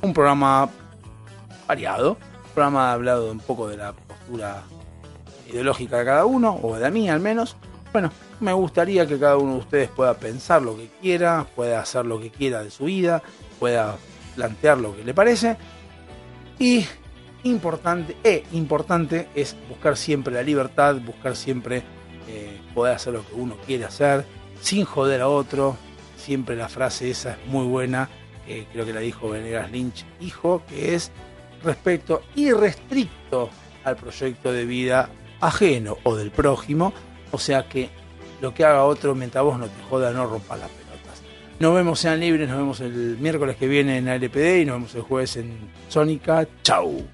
Un 0.00 0.12
programa 0.12 0.68
variado. 1.66 2.12
Un 2.12 2.50
programa 2.54 2.92
hablado 2.92 3.30
un 3.30 3.40
poco 3.40 3.68
de 3.68 3.76
la 3.76 3.92
postura 3.92 4.62
ideológica 5.50 5.98
de 5.98 6.04
cada 6.04 6.24
uno, 6.24 6.58
o 6.62 6.74
de 6.74 6.80
la 6.80 6.90
mía 6.90 7.14
al 7.14 7.20
menos. 7.20 7.56
Bueno, 7.92 8.10
me 8.40 8.52
gustaría 8.52 9.06
que 9.06 9.18
cada 9.18 9.36
uno 9.36 9.52
de 9.54 9.58
ustedes 9.58 9.88
pueda 9.90 10.14
pensar 10.14 10.62
lo 10.62 10.76
que 10.76 10.88
quiera, 11.00 11.46
pueda 11.54 11.80
hacer 11.80 12.06
lo 12.06 12.18
que 12.18 12.30
quiera 12.30 12.62
de 12.62 12.70
su 12.70 12.84
vida, 12.84 13.22
pueda 13.58 13.96
plantear 14.34 14.78
lo 14.78 14.96
que 14.96 15.04
le 15.04 15.12
parece. 15.12 15.56
Y 16.58 16.86
importante, 17.44 18.16
e 18.24 18.44
importante 18.52 19.28
es 19.34 19.56
buscar 19.68 19.96
siempre 19.96 20.32
la 20.32 20.42
libertad, 20.42 20.96
buscar 21.04 21.36
siempre 21.36 21.82
eh, 22.28 22.60
poder 22.74 22.96
hacer 22.96 23.12
lo 23.12 23.26
que 23.26 23.34
uno 23.34 23.56
quiere 23.66 23.84
hacer, 23.84 24.24
sin 24.62 24.84
joder 24.84 25.20
a 25.20 25.28
otro. 25.28 25.76
Siempre 26.16 26.56
la 26.56 26.68
frase 26.68 27.10
esa 27.10 27.32
es 27.32 27.46
muy 27.46 27.66
buena, 27.66 28.08
creo 28.72 28.86
que 28.86 28.92
la 28.92 29.00
dijo 29.00 29.28
Venegas 29.28 29.70
Lynch, 29.70 30.06
hijo, 30.20 30.62
que 30.68 30.94
es 30.94 31.10
respecto 31.62 32.22
irrestricto 32.36 33.50
al 33.84 33.96
proyecto 33.96 34.52
de 34.52 34.64
vida 34.64 35.10
ajeno 35.40 35.98
o 36.04 36.14
del 36.14 36.30
prójimo. 36.30 36.92
O 37.32 37.38
sea 37.38 37.68
que 37.68 37.90
lo 38.40 38.54
que 38.54 38.64
haga 38.64 38.84
otro 38.84 39.14
mientras 39.14 39.42
vos 39.42 39.58
no 39.58 39.66
te 39.66 39.82
joda, 39.90 40.12
no 40.12 40.26
rompa 40.26 40.56
las 40.56 40.70
pelotas. 40.70 41.22
Nos 41.58 41.74
vemos, 41.74 41.98
sean 41.98 42.20
libres, 42.20 42.48
nos 42.48 42.58
vemos 42.58 42.80
el 42.80 43.18
miércoles 43.18 43.56
que 43.56 43.66
viene 43.66 43.98
en 43.98 44.08
ALPD 44.08 44.60
y 44.60 44.64
nos 44.64 44.76
vemos 44.76 44.94
el 44.94 45.02
jueves 45.02 45.36
en 45.36 45.70
Sónica. 45.88 46.46
Chau. 46.62 47.04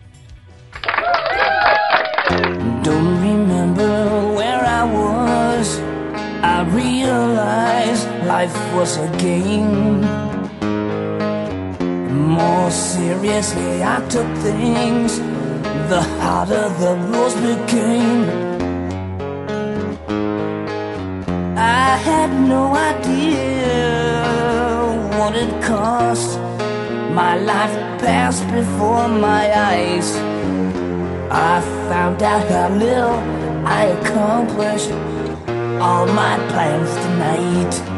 I 6.43 6.62
realized 6.70 8.06
life 8.24 8.55
was 8.73 8.97
a 8.97 9.09
game. 9.19 10.02
More 12.31 12.70
seriously, 12.70 13.82
I 13.82 13.98
took 14.09 14.28
things. 14.36 15.19
The 15.89 16.01
harder 16.20 16.69
the 16.78 16.94
rules 17.10 17.35
became. 17.35 18.23
I 21.56 21.97
had 21.97 22.31
no 22.48 22.73
idea 22.73 23.82
what 25.19 25.35
it 25.35 25.60
cost. 25.60 26.39
My 27.10 27.36
life 27.36 27.74
passed 27.98 28.47
before 28.52 29.09
my 29.09 29.52
eyes. 29.52 30.15
I 31.32 31.60
found 31.90 32.23
out 32.23 32.48
how 32.48 32.69
little 32.69 33.19
I 33.66 33.86
accomplished 33.86 34.93
all 35.80 36.06
my 36.06 36.36
plans 36.48 36.90
tonight. 37.05 37.97